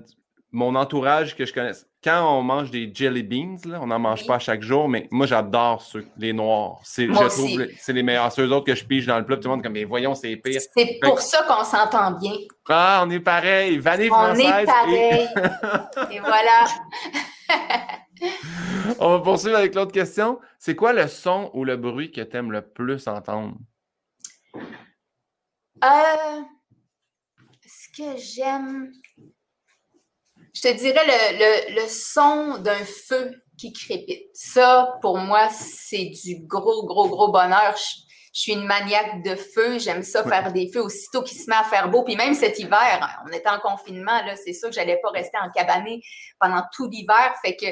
mon 0.52 0.74
entourage 0.74 1.34
que 1.34 1.44
je 1.44 1.52
connaisse 1.52 1.86
quand 2.02 2.36
on 2.36 2.42
mange 2.42 2.70
des 2.70 2.90
jelly 2.92 3.22
beans, 3.22 3.58
là, 3.64 3.78
on 3.80 3.86
n'en 3.86 3.98
mange 3.98 4.26
pas 4.26 4.38
chaque 4.40 4.62
jour, 4.62 4.88
mais 4.88 5.06
moi 5.10 5.26
j'adore 5.26 5.80
ceux, 5.82 6.04
les 6.16 6.32
noirs. 6.32 6.80
C'est, 6.82 7.06
je 7.06 7.12
trouve 7.12 7.66
c'est 7.78 7.92
les 7.92 8.02
meilleurs. 8.02 8.32
Ceux 8.32 8.50
autres 8.50 8.66
que 8.66 8.74
je 8.74 8.84
pige 8.84 9.06
dans 9.06 9.18
le 9.18 9.24
plat, 9.24 9.36
tout 9.36 9.44
le 9.44 9.50
monde 9.50 9.62
comme 9.62 9.72
mais 9.72 9.84
voyons, 9.84 10.14
c'est 10.14 10.34
pire. 10.36 10.60
C'est 10.74 10.98
pour 11.00 11.20
ça 11.20 11.44
qu'on 11.44 11.64
s'entend 11.64 12.12
bien. 12.12 12.34
Ah, 12.68 13.04
on 13.06 13.10
est 13.10 13.20
pareil. 13.20 13.78
Vanille 13.78 14.10
on 14.10 14.14
française. 14.14 14.44
On 14.44 14.58
est 14.58 14.64
pareil. 14.64 15.28
Et, 16.16 16.18
voilà. 16.18 16.64
on 18.98 19.10
va 19.10 19.20
poursuivre 19.20 19.56
avec 19.56 19.74
l'autre 19.74 19.92
question. 19.92 20.40
C'est 20.58 20.74
quoi 20.74 20.92
le 20.92 21.06
son 21.06 21.50
ou 21.54 21.64
le 21.64 21.76
bruit 21.76 22.10
que 22.10 22.20
tu 22.20 22.36
aimes 22.36 22.50
le 22.50 22.62
plus 22.62 23.06
entendre? 23.06 23.54
Euh, 25.84 26.40
ce 27.64 27.88
que 27.96 28.16
j'aime 28.18 28.90
je 30.54 30.60
te 30.60 30.72
dirais 30.74 31.04
le, 31.06 31.74
le, 31.74 31.88
son 31.88 32.58
d'un 32.58 32.84
feu 32.84 33.32
qui 33.58 33.72
crépite. 33.72 34.28
Ça, 34.34 34.98
pour 35.00 35.18
moi, 35.18 35.48
c'est 35.50 36.10
du 36.24 36.46
gros, 36.46 36.84
gros, 36.86 37.08
gros 37.08 37.32
bonheur. 37.32 37.74
je 37.76 38.40
suis 38.40 38.52
une 38.52 38.66
maniaque 38.66 39.22
de 39.22 39.34
feu. 39.34 39.78
J'aime 39.78 40.02
ça 40.02 40.24
faire 40.24 40.52
des 40.52 40.70
feux 40.70 40.82
aussitôt 40.82 41.22
qu'il 41.22 41.38
se 41.38 41.48
met 41.48 41.56
à 41.56 41.64
faire 41.64 41.88
beau. 41.90 42.02
Puis 42.02 42.16
même 42.16 42.34
cet 42.34 42.58
hiver, 42.58 43.24
on 43.26 43.32
était 43.32 43.48
en 43.48 43.60
confinement, 43.60 44.22
là, 44.24 44.36
c'est 44.36 44.52
sûr 44.52 44.68
que 44.68 44.74
j'allais 44.74 44.98
pas 45.02 45.10
rester 45.10 45.38
en 45.38 45.50
cabané 45.50 46.02
pendant 46.38 46.62
tout 46.74 46.88
l'hiver. 46.88 47.34
Fait 47.42 47.56
que 47.56 47.66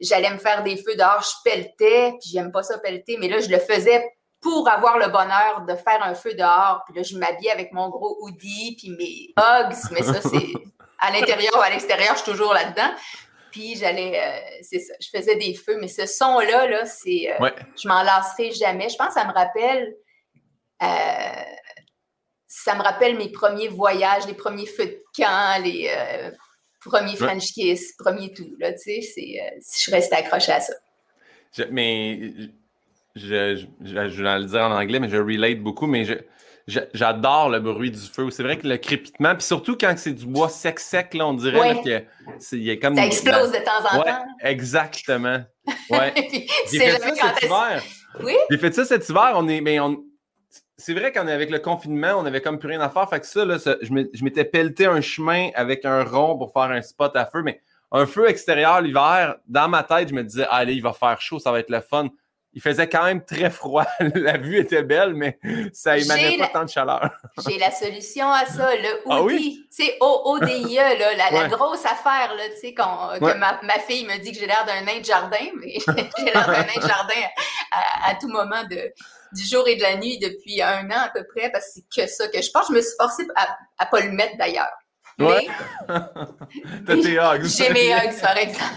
j'allais 0.00 0.30
me 0.30 0.38
faire 0.38 0.62
des 0.62 0.76
feux 0.76 0.96
dehors, 0.96 1.22
je 1.22 1.50
pelletais, 1.50 2.12
puis 2.20 2.30
j'aime 2.32 2.52
pas 2.52 2.62
ça 2.62 2.78
pelleter, 2.78 3.16
mais 3.18 3.28
là, 3.28 3.40
je 3.40 3.48
le 3.48 3.58
faisais 3.58 4.02
pour 4.40 4.68
avoir 4.68 4.98
le 4.98 5.08
bonheur 5.08 5.64
de 5.66 5.74
faire 5.74 6.02
un 6.02 6.14
feu 6.14 6.34
dehors. 6.34 6.82
Puis 6.86 6.96
là, 6.96 7.02
je 7.02 7.16
m'habillais 7.16 7.50
avec 7.50 7.72
mon 7.72 7.88
gros 7.90 8.16
hoodie, 8.20 8.76
puis 8.78 8.90
mes 8.90 9.34
hugs, 9.42 9.76
mais 9.92 10.02
ça, 10.02 10.20
c'est 10.22 10.52
à 11.04 11.12
l'intérieur 11.12 11.54
ou 11.56 11.60
à 11.60 11.70
l'extérieur, 11.70 12.14
je 12.16 12.22
suis 12.22 12.30
toujours 12.32 12.54
là-dedans. 12.54 12.94
Puis 13.50 13.76
j'allais, 13.76 14.20
euh, 14.20 14.58
c'est 14.62 14.80
ça, 14.80 14.94
je 15.00 15.08
faisais 15.16 15.36
des 15.36 15.54
feux, 15.54 15.78
mais 15.80 15.86
ce 15.86 16.06
son-là, 16.06 16.66
là, 16.66 16.86
c'est, 16.86 17.30
euh, 17.30 17.50
je 17.80 17.86
m'en 17.86 18.02
lasserai 18.02 18.50
jamais. 18.50 18.88
Je 18.88 18.96
pense 18.96 19.08
que 19.08 19.14
ça 19.14 19.24
me 19.24 19.32
rappelle, 19.32 19.94
euh, 20.82 21.42
ça 22.48 22.74
me 22.74 22.82
rappelle 22.82 23.16
mes 23.16 23.30
premiers 23.30 23.68
voyages, 23.68 24.26
les 24.26 24.34
premiers 24.34 24.66
feux 24.66 24.86
de 24.86 25.02
camp, 25.16 25.62
les 25.62 25.88
premiers 26.84 27.16
French 27.16 27.52
kiss, 27.52 27.94
premiers 27.96 28.32
tout, 28.32 28.56
là, 28.58 28.72
tu 28.72 29.00
sais, 29.00 29.00
c'est, 29.02 29.86
je 29.86 29.90
restais 29.92 30.16
accrochée 30.16 30.52
à 30.52 30.60
ça. 30.60 30.74
mais 31.70 32.32
je, 33.14 33.56
je, 33.56 33.66
je, 33.80 34.22
vais 34.22 34.38
le 34.38 34.46
dire 34.46 34.62
en 34.62 34.72
anglais, 34.72 34.98
mais 34.98 35.08
je 35.08 35.16
relate 35.16 35.60
beaucoup, 35.60 35.86
mais 35.86 36.04
je, 36.04 36.14
J'adore 36.66 37.50
le 37.50 37.60
bruit 37.60 37.90
du 37.90 38.00
feu. 38.00 38.30
C'est 38.30 38.42
vrai 38.42 38.56
que 38.56 38.66
le 38.66 38.78
crépitement, 38.78 39.34
puis 39.34 39.44
surtout 39.44 39.76
quand 39.78 39.94
c'est 39.96 40.12
du 40.12 40.26
bois 40.26 40.48
sec 40.48 40.80
sec, 40.80 41.12
là, 41.12 41.26
on 41.26 41.34
dirait 41.34 41.82
y 42.52 42.70
a 42.70 42.76
comme 42.76 42.96
ça 42.96 43.06
explose 43.06 43.52
de 43.52 43.58
temps 43.58 43.98
en 43.98 44.02
temps. 44.02 44.24
Exactement. 44.40 45.40
Ouais. 45.88 46.12
J'ai 46.70 46.78
fait 46.78 46.98
ça 46.98 47.14
cet 47.14 47.42
hiver. 47.42 47.82
Oui? 48.22 48.34
J'ai 48.50 48.58
fait 48.58 48.74
ça 48.74 48.84
cet 48.84 49.08
hiver. 49.08 49.32
On 49.34 49.48
est, 49.48 49.62
mais 49.62 49.80
on, 49.80 50.04
c'est 50.76 50.92
vrai 50.92 51.10
qu'on 51.12 51.26
est 51.26 51.32
avec 51.32 51.50
le 51.50 51.58
confinement, 51.58 52.14
on 52.18 52.26
avait 52.26 52.42
comme 52.42 52.58
plus 52.58 52.68
rien 52.68 52.80
à 52.80 52.90
faire. 52.90 53.08
Fait 53.08 53.20
que 53.20 53.26
ça, 53.26 53.44
là, 53.46 53.56
je 53.58 54.24
m'étais 54.24 54.44
pelleté 54.44 54.84
un 54.84 55.00
chemin 55.00 55.50
avec 55.54 55.86
un 55.86 56.04
rond 56.04 56.36
pour 56.36 56.52
faire 56.52 56.70
un 56.70 56.82
spot 56.82 57.16
à 57.16 57.24
feu, 57.24 57.42
mais 57.42 57.60
un 57.92 58.06
feu 58.06 58.28
extérieur 58.28 58.80
l'hiver, 58.80 59.36
dans 59.46 59.68
ma 59.68 59.82
tête, 59.84 60.08
je 60.08 60.14
me 60.14 60.22
disais, 60.22 60.46
allez, 60.50 60.74
il 60.74 60.82
va 60.82 60.92
faire 60.92 61.20
chaud, 61.20 61.38
ça 61.38 61.52
va 61.52 61.60
être 61.60 61.70
le 61.70 61.80
fun 61.80 62.08
il 62.54 62.62
faisait 62.62 62.88
quand 62.88 63.04
même 63.04 63.24
très 63.24 63.50
froid. 63.50 63.84
la 64.14 64.38
vue 64.38 64.58
était 64.58 64.82
belle, 64.82 65.14
mais 65.14 65.38
ça 65.72 65.98
émanait 65.98 66.38
pas 66.38 66.48
tant 66.48 66.64
de 66.64 66.70
chaleur. 66.70 67.10
J'ai 67.48 67.58
la 67.58 67.70
solution 67.70 68.30
à 68.30 68.46
ça, 68.46 68.74
le 68.76 69.02
ah 69.10 69.22
ODI. 69.22 69.66
Tu 69.74 69.84
sais, 69.84 69.96
ODIE, 70.00 70.76
la, 70.76 71.48
grosse 71.48 71.84
affaire, 71.84 72.34
là, 72.36 72.44
que 72.48 73.66
ma, 73.66 73.78
fille 73.80 74.06
me 74.06 74.18
dit 74.18 74.32
que 74.32 74.38
j'ai 74.38 74.46
l'air 74.46 74.64
d'un 74.66 74.82
nain 74.82 75.00
de 75.00 75.04
jardin, 75.04 75.46
mais 75.60 75.78
j'ai 76.18 76.24
l'air 76.24 76.46
d'un 76.46 76.62
nain 76.62 76.76
de 76.76 76.86
jardin 76.86 77.22
à, 78.06 78.14
tout 78.14 78.28
moment 78.28 78.62
de, 78.70 78.92
du 79.32 79.44
jour 79.44 79.66
et 79.66 79.76
de 79.76 79.82
la 79.82 79.96
nuit 79.96 80.18
depuis 80.18 80.62
un 80.62 80.86
an 80.90 81.06
à 81.06 81.10
peu 81.12 81.24
près, 81.34 81.50
parce 81.50 81.74
que 81.74 81.80
c'est 81.96 82.02
que 82.02 82.08
ça 82.08 82.28
que 82.28 82.40
je 82.40 82.50
pense. 82.52 82.68
Je 82.68 82.74
me 82.74 82.80
suis 82.80 82.94
forcée 82.98 83.26
à 83.34 83.84
ne 83.84 83.90
pas 83.90 84.00
le 84.00 84.12
mettre 84.12 84.36
d'ailleurs. 84.38 84.70
Ouais. 85.18 85.46
T'as 85.86 86.96
tes 86.96 87.18
hugs. 87.18 87.44
J'ai 87.44 87.70
mes 87.70 87.92
hugs, 87.92 88.20
par 88.20 88.36
exemple. 88.36 88.74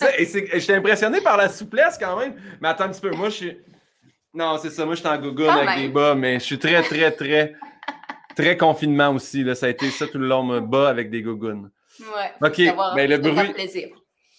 J'étais 0.00 0.74
impressionné 0.74 1.20
par 1.20 1.36
la 1.36 1.48
souplesse 1.48 1.98
quand 1.98 2.18
même. 2.18 2.34
Mais 2.60 2.68
attends 2.68 2.84
un 2.84 2.88
petit 2.90 3.00
peu, 3.00 3.10
moi 3.10 3.28
je 3.28 3.34
suis. 3.34 3.58
Non, 4.32 4.58
c'est 4.58 4.70
ça, 4.70 4.84
moi 4.84 4.94
je 4.94 5.00
suis 5.00 5.08
en 5.08 5.18
Google 5.18 5.48
avec 5.48 5.82
des 5.82 5.88
bas, 5.88 6.14
mais 6.14 6.34
je 6.34 6.44
suis 6.44 6.58
très, 6.58 6.82
très, 6.82 7.10
très, 7.10 7.54
très 8.36 8.56
confinement 8.56 9.10
aussi. 9.10 9.42
Là. 9.42 9.54
Ça 9.54 9.66
a 9.66 9.68
été 9.70 9.90
ça 9.90 10.06
tout 10.06 10.18
le 10.18 10.28
long, 10.28 10.60
bas 10.60 10.88
avec 10.88 11.10
des 11.10 11.22
gougounes. 11.22 11.70
Ouais. 12.00 12.48
OK, 12.48 12.60
mais 12.94 13.06
le 13.06 13.18
bruit. 13.18 13.52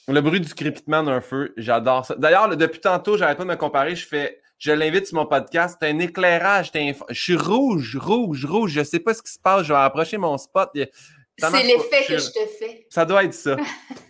Le 0.08 0.20
bruit 0.20 0.40
du 0.40 0.54
crépitement 0.54 1.04
d'un 1.04 1.22
feu, 1.22 1.54
j'adore 1.58 2.06
ça. 2.06 2.16
D'ailleurs, 2.18 2.56
depuis 2.58 2.82
tantôt, 2.82 3.18
j'arrête 3.18 3.38
pas 3.38 3.44
de 3.44 3.50
me 3.50 3.56
comparer. 3.56 3.96
Je 3.96 4.06
fais, 4.06 4.42
je 4.58 4.72
l'invite 4.72 5.06
sur 5.08 5.16
mon 5.16 5.28
podcast. 5.28 5.78
C'est 5.80 5.90
un 5.90 6.00
éclairage. 6.00 6.72
Je 6.74 7.22
suis 7.22 7.36
rouge, 7.36 7.98
rouge, 7.98 8.46
rouge. 8.46 8.72
Je 8.72 8.84
sais 8.84 9.00
pas 9.00 9.14
ce 9.14 9.22
qui 9.22 9.32
se 9.32 9.40
passe. 9.40 9.64
Je 9.64 9.74
vais 9.74 9.80
approcher 9.80 10.18
mon 10.18 10.38
spot. 10.38 10.72
C'est 11.50 11.64
l'effet 11.64 12.06
que 12.08 12.18
je 12.18 12.28
te 12.28 12.46
fais. 12.60 12.88
Ça 12.90 13.06
doit 13.06 13.24
être 13.24 13.34
ça. 13.34 13.56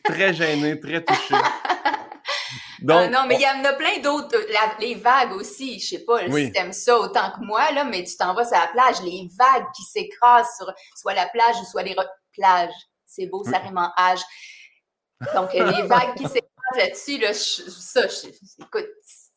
très 0.03 0.33
gêné, 0.33 0.79
très 0.79 1.03
touché. 1.03 1.35
Donc, 2.81 3.11
non, 3.11 3.25
mais 3.27 3.35
il 3.35 3.41
y 3.41 3.47
en 3.47 3.63
a 3.63 3.73
plein 3.73 3.99
d'autres. 3.99 4.35
Les 4.79 4.95
vagues 4.95 5.33
aussi, 5.33 5.79
je 5.79 5.89
sais 5.89 5.99
pas 5.99 6.19
si 6.25 6.51
tu 6.51 6.57
aimes 6.57 6.73
ça 6.73 6.97
autant 6.97 7.31
que 7.31 7.45
moi, 7.45 7.71
là, 7.71 7.83
mais 7.83 8.03
tu 8.03 8.17
t'en 8.17 8.33
vas 8.33 8.43
sur 8.43 8.57
la 8.57 8.67
plage, 8.67 9.01
les 9.03 9.29
vagues 9.37 9.67
qui 9.75 9.83
s'écrasent 9.83 10.55
sur 10.57 10.73
soit 10.95 11.13
la 11.13 11.27
plage 11.27 11.57
ou 11.61 11.65
soit 11.65 11.83
les 11.83 11.95
plages. 12.33 12.73
C'est 13.05 13.27
beau, 13.27 13.43
ça 13.43 13.59
rime 13.59 13.77
en 13.77 13.91
âge. 13.97 14.21
Donc, 15.35 15.53
les 15.53 15.61
vagues 15.87 16.15
qui 16.15 16.23
s'écrasent 16.23 16.77
là-dessus, 16.77 17.19
là, 17.19 17.33
ça, 17.33 18.01
écoute, 18.59 18.89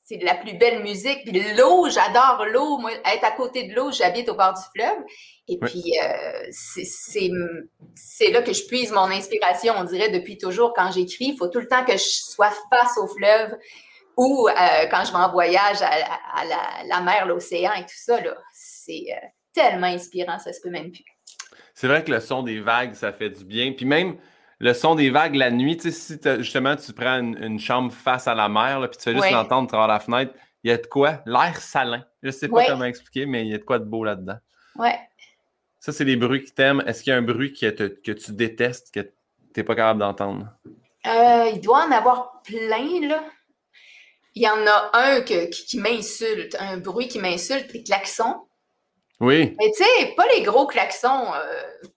c'est 0.05 0.19
de 0.19 0.25
la 0.25 0.35
plus 0.35 0.53
belle 0.55 0.83
musique. 0.83 1.25
Puis 1.25 1.57
l'eau, 1.57 1.89
j'adore 1.89 2.45
l'eau. 2.53 2.77
Moi, 2.79 2.93
être 2.93 3.25
à 3.25 3.31
côté 3.33 3.65
de 3.65 3.75
l'eau, 3.75 3.91
j'habite 3.91 4.29
au 4.29 4.35
bord 4.35 4.53
du 4.53 4.61
fleuve. 4.75 5.03
Et 5.49 5.59
puis, 5.59 5.83
euh, 6.03 6.47
c'est 6.51 8.31
là 8.31 8.43
que 8.43 8.53
je 8.53 8.67
puise 8.67 8.93
mon 8.93 9.11
inspiration, 9.11 9.75
on 9.79 9.85
dirait, 9.85 10.11
depuis 10.11 10.37
toujours. 10.37 10.75
Quand 10.75 10.91
j'écris, 10.93 11.31
il 11.33 11.37
faut 11.39 11.49
tout 11.49 11.59
le 11.59 11.69
temps 11.69 11.85
que 11.85 11.93
je 11.93 12.05
sois 12.05 12.53
face 12.71 12.99
au 12.99 13.07
fleuve 13.09 13.57
ou 14.17 14.47
euh, 14.49 14.53
quand 14.91 15.05
je 15.05 15.11
vais 15.11 15.19
en 15.19 15.33
voyage 15.33 15.79
à, 15.83 16.45
la, 16.85 17.01
mer, 17.01 17.27
l'océan 17.27 17.73
et 17.73 17.83
tout 17.83 17.97
ça. 17.97 18.19
C'est 18.53 19.07
euh, 19.11 19.27
tellement 19.55 19.87
inspirant, 19.87 20.39
ça 20.39 20.53
se 20.53 20.61
peut 20.61 20.71
même 20.71 20.93
plus. 20.93 21.05
C'est 21.75 21.89
vrai 21.89 22.05
que 22.05 22.13
le 22.13 22.21
son 22.21 22.43
des 22.43 22.61
vagues, 22.61 22.95
ça 22.95 23.11
fait 23.13 23.31
du 23.31 23.45
bien. 23.45 23.73
Puis 23.73 23.87
même 23.87 24.19
le 24.65 24.73
son 24.73 24.95
des 24.95 25.11
vagues 25.11 25.35
la 25.35 25.51
nuit, 25.51 25.77
tu 25.77 25.93
sais, 25.93 26.17
si 26.17 26.43
justement 26.43 26.75
tu 26.75 26.95
prends 26.95 27.19
une, 27.19 27.61
chambre 27.61 27.93
face 27.93 28.27
à 28.27 28.35
la 28.35 28.49
mer, 28.49 28.81
puis 28.89 28.97
tu 28.97 29.05
fais 29.05 29.13
juste 29.13 29.31
l'entendre 29.31 29.69
travers 29.69 29.89
la 29.89 30.01
fenêtre, 30.01 30.33
il 30.63 30.71
y 30.71 30.73
a 30.73 30.79
de 30.79 30.87
quoi? 30.87 31.21
L'air 31.27 31.59
salin. 31.61 32.03
Je 32.23 32.29
ne 32.29 32.33
sais 32.33 32.49
pas 32.49 32.65
comment 32.65 32.87
expliquer, 32.87 33.27
mais 33.27 33.45
il 33.45 33.51
y 33.51 33.55
a 33.55 33.59
de 33.59 33.63
quoi 33.63 33.79
de 33.79 33.85
beau 33.85 34.05
là-dedans. 34.05 34.39
Ouais. 34.77 34.99
Ça, 35.81 35.93
c'est 35.93 36.05
les 36.05 36.17
bruits 36.17 36.43
qui 36.43 36.53
t'aiment. 36.53 36.83
Est-ce 36.87 37.03
qu'il 37.03 37.11
y 37.11 37.15
a 37.15 37.19
un 37.19 37.23
bruit 37.23 37.53
que, 37.53 37.67
que 37.69 38.13
tu 38.13 38.33
détestes, 38.33 38.91
que 38.91 39.01
tu 39.01 39.11
n'es 39.55 39.65
pas 39.65 39.75
capable 39.75 40.01
d'entendre? 40.01 40.49
Euh, 41.07 41.51
il 41.53 41.61
doit 41.61 41.85
en 41.85 41.93
avoir 41.93 42.41
plein, 42.41 43.07
là. 43.07 43.23
Il 44.35 44.43
y 44.43 44.49
en 44.49 44.67
a 44.67 44.91
un 44.95 45.21
qui, 45.21 45.79
m'insulte, 45.79 46.57
un 46.59 46.79
bruit 46.79 47.09
qui 47.09 47.19
m'insulte, 47.19 47.71
les 47.75 47.83
klaxons. 47.83 48.47
Oui. 49.21 49.55
Mais 49.61 49.71
tu 49.77 49.85
sais, 49.85 50.15
pas 50.17 50.25
les 50.35 50.43
gros 50.43 50.67
klaxons 50.67 51.35
euh, 51.35 51.89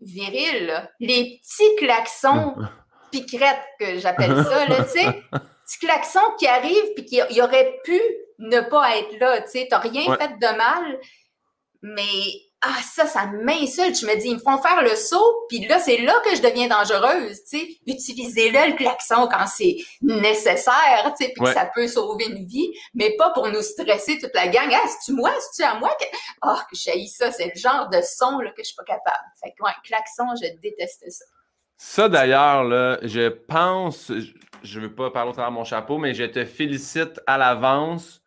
virils, 0.00 0.88
les 1.00 1.40
petits 1.40 1.76
klaxons 1.76 2.54
piquerettes 3.10 3.64
que 3.80 3.98
j'appelle 3.98 4.44
ça, 4.44 4.66
là, 4.66 4.84
tu 4.84 4.90
sais. 4.90 5.06
Petits 5.66 5.86
klaxons 5.86 6.34
qui 6.38 6.46
arrivent 6.46 6.94
puis 6.94 7.04
qui 7.04 7.42
auraient 7.42 7.78
pu 7.84 8.00
ne 8.38 8.60
pas 8.60 8.96
être 8.96 9.18
là, 9.18 9.42
tu 9.42 9.50
sais. 9.50 9.66
T'as 9.68 9.78
rien 9.78 10.16
fait 10.16 10.38
de 10.38 10.56
mal, 10.56 10.98
mais 11.82 12.47
ah, 12.60 12.78
ça, 12.82 13.06
ça 13.06 13.26
m'insulte. 13.26 14.00
Je 14.00 14.06
me 14.06 14.16
dis, 14.18 14.28
ils 14.28 14.34
me 14.34 14.40
font 14.40 14.58
faire 14.58 14.82
le 14.82 14.96
saut, 14.96 15.46
puis 15.48 15.66
là, 15.66 15.78
c'est 15.78 15.98
là 15.98 16.14
que 16.24 16.34
je 16.34 16.42
deviens 16.42 16.66
dangereuse, 16.66 17.44
tu 17.44 17.58
sais. 17.58 17.68
Utilisez-le, 17.86 18.72
le 18.72 18.76
klaxon, 18.76 19.28
quand 19.30 19.46
c'est 19.46 19.76
nécessaire, 20.00 21.14
tu 21.16 21.24
sais, 21.24 21.32
puis 21.32 21.44
que 21.44 21.52
ça 21.52 21.70
peut 21.72 21.86
sauver 21.86 22.26
une 22.26 22.44
vie, 22.46 22.68
mais 22.94 23.14
pas 23.16 23.30
pour 23.30 23.48
nous 23.48 23.62
stresser 23.62 24.18
toute 24.18 24.34
la 24.34 24.48
gang. 24.48 24.68
Ah, 24.72 24.88
c'est-tu 24.88 25.12
moi? 25.12 25.30
C'est-tu 25.38 25.68
à 25.68 25.78
moi? 25.78 25.90
Que... 26.00 26.06
Oh, 26.44 26.56
que 26.68 26.76
j'ai 26.76 27.06
ça. 27.06 27.30
C'est 27.30 27.52
le 27.54 27.60
genre 27.60 27.88
de 27.90 28.00
son, 28.02 28.40
là, 28.40 28.50
que 28.50 28.62
je 28.62 28.68
suis 28.68 28.76
pas 28.76 28.84
capable. 28.84 29.24
Fait 29.40 29.52
que, 29.56 29.62
ouais, 29.62 29.72
klaxon, 29.84 30.26
je 30.42 30.48
déteste 30.60 31.04
ça. 31.08 31.24
Ça, 31.76 32.08
d'ailleurs, 32.08 32.64
là, 32.64 32.98
je 33.02 33.28
pense, 33.28 34.10
je 34.64 34.80
veux 34.80 34.92
pas 34.92 35.12
parler 35.12 35.30
au 35.30 35.32
travers 35.32 35.52
de 35.52 35.54
mon 35.54 35.64
chapeau, 35.64 35.98
mais 35.98 36.12
je 36.12 36.24
te 36.24 36.44
félicite 36.44 37.20
à 37.28 37.38
l'avance 37.38 38.20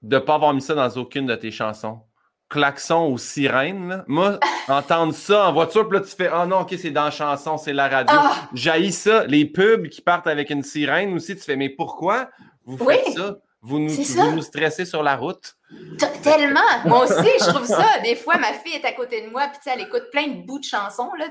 de 0.00 0.18
pas 0.18 0.36
avoir 0.36 0.54
mis 0.54 0.62
ça 0.62 0.74
dans 0.74 0.88
aucune 0.96 1.26
de 1.26 1.34
tes 1.34 1.50
chansons 1.50 2.00
klaxon 2.50 3.10
ou 3.10 3.16
sirène. 3.16 4.04
Moi, 4.06 4.38
entendre 4.68 5.14
ça 5.14 5.48
en 5.48 5.52
voiture, 5.52 5.88
puis 5.88 5.98
là, 5.98 6.04
tu 6.04 6.14
fais 6.14 6.28
Ah 6.30 6.42
oh 6.42 6.46
non, 6.46 6.60
ok, 6.60 6.74
c'est 6.78 6.90
dans 6.90 7.04
la 7.04 7.10
chanson, 7.10 7.56
c'est 7.56 7.72
la 7.72 7.88
radio. 7.88 8.16
Ah! 8.18 8.48
J'haïs 8.52 8.92
ça. 8.92 9.24
Les 9.24 9.46
pubs 9.46 9.88
qui 9.88 10.02
partent 10.02 10.26
avec 10.26 10.50
une 10.50 10.62
sirène 10.62 11.14
aussi, 11.14 11.36
tu 11.36 11.42
fais 11.42 11.56
Mais 11.56 11.70
pourquoi 11.70 12.28
vous 12.66 12.76
faites 12.76 13.14
ça? 13.14 13.38
Vous 13.62 13.78
nous, 13.78 13.94
nous, 14.34 14.40
stressez 14.40 14.86
sur 14.86 15.02
la 15.02 15.16
route. 15.16 15.54
Tellement! 16.22 16.60
Moi 16.86 17.04
aussi, 17.04 17.28
je 17.40 17.50
trouve 17.50 17.66
ça. 17.66 17.98
Des 18.02 18.16
fois, 18.16 18.38
ma 18.38 18.54
fille 18.54 18.74
est 18.74 18.86
à 18.86 18.92
côté 18.92 19.20
de 19.20 19.28
moi, 19.28 19.48
puis 19.48 19.70
elle 19.70 19.82
écoute 19.82 20.04
plein 20.10 20.28
de 20.28 20.46
bouts 20.46 20.60
de 20.60 20.64
chansons. 20.64 21.10
Là, 21.18 21.26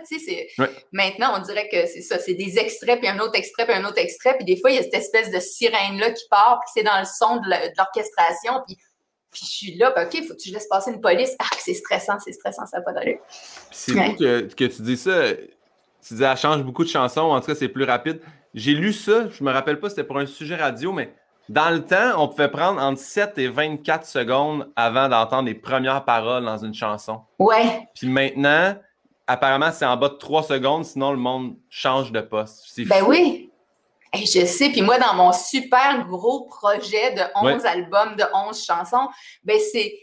Maintenant, 0.92 1.34
on 1.36 1.42
dirait 1.42 1.68
que 1.70 1.88
c'est 1.88 2.04
ça. 2.04 2.20
C'est 2.20 2.36
des 2.36 2.60
extraits, 2.60 3.00
puis 3.00 3.10
un 3.10 3.18
autre 3.18 3.34
extrait, 3.36 3.66
puis 3.66 3.74
un 3.74 3.84
autre 3.84 3.98
extrait. 3.98 4.36
Puis 4.36 4.46
des 4.46 4.58
fois, 4.58 4.70
il 4.70 4.76
y 4.76 4.80
a 4.80 4.84
cette 4.84 4.94
espèce 4.94 5.32
de 5.32 5.40
sirène-là 5.40 6.12
qui 6.12 6.24
part, 6.30 6.60
puis 6.60 6.70
c'est 6.76 6.84
dans 6.84 7.00
le 7.00 7.06
son 7.06 7.38
de 7.38 7.50
l'orchestration. 7.76 8.62
Puis 8.68 8.78
puis 9.32 9.42
je 9.44 9.50
suis 9.50 9.76
là, 9.76 9.92
ben, 9.96 10.06
OK, 10.08 10.14
il 10.16 10.26
faut 10.26 10.34
que 10.34 10.40
tu 10.40 10.52
laisses 10.52 10.68
passer 10.68 10.92
une 10.92 11.02
police. 11.02 11.36
Ah, 11.40 11.46
c'est 11.60 11.74
stressant, 11.74 12.18
c'est 12.20 12.32
stressant, 12.32 12.66
ça 12.66 12.78
n'a 12.78 12.84
pas 12.84 12.94
d'allure. 12.94 13.20
C'est 13.72 13.94
ouais. 13.94 14.16
que, 14.16 14.42
que, 14.54 14.66
tu 14.66 14.82
dis 14.82 14.98
ça. 14.98 15.34
Tu 16.06 16.14
dis, 16.16 16.24
elle 16.24 16.38
change 16.38 16.64
beaucoup 16.64 16.84
de 16.84 16.90
chansons, 16.90 17.22
en 17.22 17.40
tout 17.40 17.48
cas, 17.48 17.56
c'est 17.56 17.68
plus 17.70 17.84
rapide. 17.84 18.22
J'ai 18.54 18.74
lu 18.74 18.94
ça, 18.94 19.30
je 19.30 19.44
me 19.44 19.52
rappelle 19.52 19.80
pas, 19.80 19.90
c'était 19.90 20.04
pour 20.04 20.18
un 20.18 20.26
sujet 20.26 20.56
radio, 20.56 20.92
mais 20.92 21.14
dans 21.50 21.70
le 21.72 21.84
temps, 21.84 22.14
on 22.18 22.28
pouvait 22.28 22.50
prendre 22.50 22.82
entre 22.82 23.00
7 23.00 23.38
et 23.38 23.48
24 23.48 24.06
secondes 24.06 24.72
avant 24.76 25.10
d'entendre 25.10 25.48
les 25.48 25.56
premières 25.56 26.06
paroles 26.06 26.46
dans 26.46 26.58
une 26.58 26.74
chanson. 26.74 27.22
Ouais. 27.38 27.88
Puis 27.96 28.08
maintenant, 28.08 28.76
apparemment, 29.28 29.72
c'est 29.72 29.86
en 29.86 29.98
bas 29.98 30.10
de 30.10 30.16
3 30.16 30.44
secondes, 30.44 30.86
sinon 30.86 31.12
le 31.12 31.18
monde 31.18 31.56
change 31.70 32.12
de 32.12 32.22
poste. 32.22 32.66
Ben 32.88 33.04
oui. 33.06 33.49
Et 34.14 34.26
je 34.26 34.46
sais, 34.46 34.70
puis 34.70 34.82
moi, 34.82 34.98
dans 34.98 35.14
mon 35.14 35.32
super 35.32 36.06
gros 36.08 36.46
projet 36.46 37.14
de 37.14 37.22
11 37.36 37.66
albums, 37.66 38.16
de 38.16 38.26
11 38.34 38.66
chansons, 38.66 39.08
ben 39.44 39.60
c'est 39.72 40.00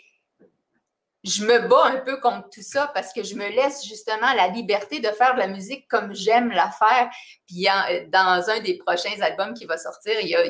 je 1.27 1.45
me 1.45 1.67
bats 1.67 1.87
un 1.87 1.97
peu 1.99 2.21
contre 2.21 2.49
tout 2.51 2.63
ça 2.63 2.91
parce 2.95 3.13
que 3.13 3.23
je 3.23 3.35
me 3.35 3.49
laisse 3.49 3.85
justement 3.85 4.33
la 4.35 4.49
liberté 4.49 5.01
de 5.01 5.09
faire 5.09 5.35
de 5.35 5.41
la 5.41 5.49
musique 5.49 5.89
comme 5.89 6.15
j'aime 6.15 6.51
la 6.51 6.71
faire. 6.71 7.11
Puis 7.47 7.67
dans 8.09 8.49
un 8.49 8.61
des 8.61 8.79
prochains 8.79 9.21
albums 9.21 9.55
qui 9.55 9.65
va 9.65 9.77
sortir, 9.77 10.15
il 10.21 10.29
y 10.29 10.37
a, 10.37 10.41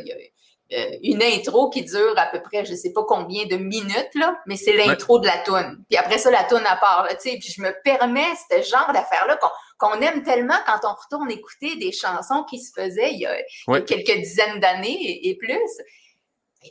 euh, 0.73 0.99
une 1.03 1.23
intro 1.23 1.71
qui 1.71 1.85
dure 1.85 2.15
à 2.17 2.27
peu 2.27 2.43
près, 2.43 2.65
je 2.65 2.75
sais 2.75 2.93
pas 2.93 3.05
combien 3.05 3.47
de 3.47 3.57
minutes, 3.57 4.11
là, 4.17 4.37
mais 4.47 4.57
c'est 4.57 4.73
l'intro 4.73 5.21
de 5.21 5.27
la 5.27 5.39
toune. 5.39 5.85
Puis 5.89 5.97
après 5.97 6.19
ça, 6.19 6.31
la 6.31 6.43
toune 6.43 6.67
à 6.67 6.77
part, 6.77 7.07
tu 7.11 7.31
sais, 7.31 7.39
puis 7.39 7.55
je 7.57 7.63
me 7.63 7.73
permets 7.85 8.35
ce 8.51 8.63
genre 8.63 8.93
d'affaires-là 8.93 9.39
qu'on 9.79 10.01
aime 10.01 10.23
tellement 10.23 10.57
quand 10.67 10.81
on 10.85 10.95
retourne 10.95 11.31
écouter 11.31 11.77
des 11.77 11.93
chansons 11.93 12.45
qui 12.45 12.61
se 12.61 12.73
faisaient 12.73 13.13
il 13.13 13.21
y 13.21 13.27
a, 13.27 13.81
quelques 13.83 14.19
dizaines 14.19 14.61
d'années 14.61 15.29
et, 15.29 15.37
plus 15.37 15.61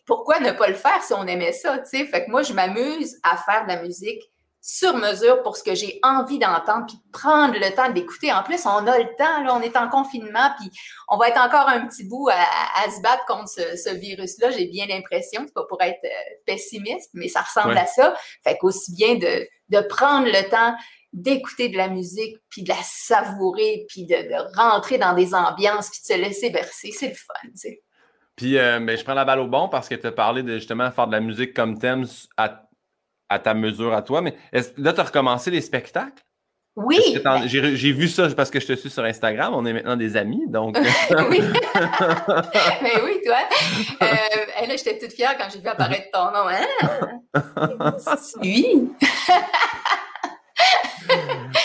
pourquoi 0.06 0.40
ne 0.40 0.52
pas 0.52 0.68
le 0.68 0.74
faire 0.74 1.02
si 1.04 1.14
on 1.14 1.26
aimait 1.26 1.54
ça, 1.54 1.78
tu 1.80 1.86
sais? 1.86 2.06
Fait 2.06 2.26
que 2.26 2.32
moi, 2.32 2.42
je 2.42 2.54
m'amuse 2.54 3.18
à 3.24 3.38
faire 3.38 3.64
de 3.64 3.70
la 3.70 3.82
musique 3.82 4.22
sur 4.68 4.98
mesure 4.98 5.44
pour 5.44 5.58
ce 5.58 5.64
que 5.64 5.76
j'ai 5.76 6.00
envie 6.02 6.40
d'entendre, 6.40 6.88
puis 6.88 6.98
prendre 7.14 7.54
le 7.54 7.76
temps 7.76 7.92
d'écouter. 7.92 8.34
En 8.34 8.42
plus, 8.42 8.66
on 8.66 8.88
a 8.88 8.98
le 8.98 9.16
temps, 9.16 9.44
là, 9.44 9.56
on 9.56 9.62
est 9.62 9.78
en 9.78 9.88
confinement, 9.88 10.50
puis 10.60 10.72
on 11.08 11.18
va 11.18 11.30
être 11.30 11.40
encore 11.40 11.70
un 11.70 11.86
petit 11.86 12.04
bout 12.04 12.30
à, 12.30 12.90
se 12.90 13.00
battre 13.02 13.24
contre 13.28 13.48
ce, 13.48 13.94
virus-là, 13.94 14.50
j'ai 14.50 14.66
bien 14.66 14.88
l'impression. 14.88 15.44
C'est 15.46 15.54
pas 15.54 15.66
pour 15.70 15.80
être 15.84 16.04
euh, 16.04 16.36
pessimiste, 16.48 17.12
mais 17.14 17.28
ça 17.28 17.42
ressemble 17.42 17.78
à 17.78 17.86
ça. 17.86 18.16
Fait 18.44 18.58
qu'aussi 18.58 18.96
bien 18.96 19.16
de, 19.16 19.48
de 19.70 19.82
prendre 19.82 20.26
le 20.26 20.50
temps 20.50 20.76
d'écouter 21.16 21.70
de 21.70 21.78
la 21.78 21.88
musique, 21.88 22.38
puis 22.50 22.62
de 22.62 22.70
la 22.70 22.82
savourer, 22.84 23.86
puis 23.88 24.06
de, 24.06 24.16
de, 24.16 24.58
rentrer 24.58 24.98
dans 24.98 25.14
des 25.14 25.34
ambiances, 25.34 25.90
puis 25.90 26.02
de 26.02 26.14
se 26.14 26.28
laisser 26.28 26.50
bercer. 26.50 26.92
C'est 26.92 27.08
le 27.08 27.16
fun, 27.16 27.34
tu 27.46 27.52
sais. 27.56 27.82
Puis, 28.36 28.58
euh, 28.58 28.82
ben, 28.82 28.98
je 28.98 29.04
prends 29.04 29.14
la 29.14 29.24
balle 29.24 29.40
au 29.40 29.48
bon 29.48 29.70
parce 29.70 29.88
que 29.88 29.96
tu 29.96 30.06
as 30.06 30.12
parlé 30.12 30.44
de 30.44 30.56
justement 30.56 30.92
faire 30.92 31.08
de 31.08 31.14
la 31.14 31.22
musique 31.22 31.54
comme 31.54 31.80
thème 31.80 32.06
à, 32.36 32.68
à 33.30 33.40
ta 33.40 33.54
mesure 33.54 33.94
à 33.94 34.02
toi. 34.02 34.22
Mais 34.22 34.36
là, 34.52 34.92
tu 34.92 35.00
as 35.00 35.04
recommencé 35.04 35.52
les 35.52 35.62
spectacles? 35.62 36.22
Oui. 36.76 37.00
J'ai 37.46 37.92
vu 37.94 38.10
ça 38.10 38.28
parce 38.36 38.50
que 38.52 38.60
je 38.60 38.68
te 38.68 38.74
suis 38.74 38.90
sur 38.90 39.04
Instagram. 39.06 39.54
On 39.56 39.66
est 39.66 39.72
maintenant 39.72 39.96
des 39.96 40.18
amis, 40.18 40.44
donc. 40.50 40.78
oui. 41.30 41.42
Mais 42.82 43.02
oui, 43.04 43.22
toi. 43.26 43.38
Euh, 44.02 44.66
là, 44.68 44.76
j'étais 44.76 44.98
toute 44.98 45.14
fière 45.14 45.38
quand 45.38 45.46
j'ai 45.54 45.62
vu 45.62 45.68
apparaître 45.70 46.12
ton 46.12 46.26
nom. 46.32 46.50
Hein? 46.50 46.66
Oui. 48.42 48.90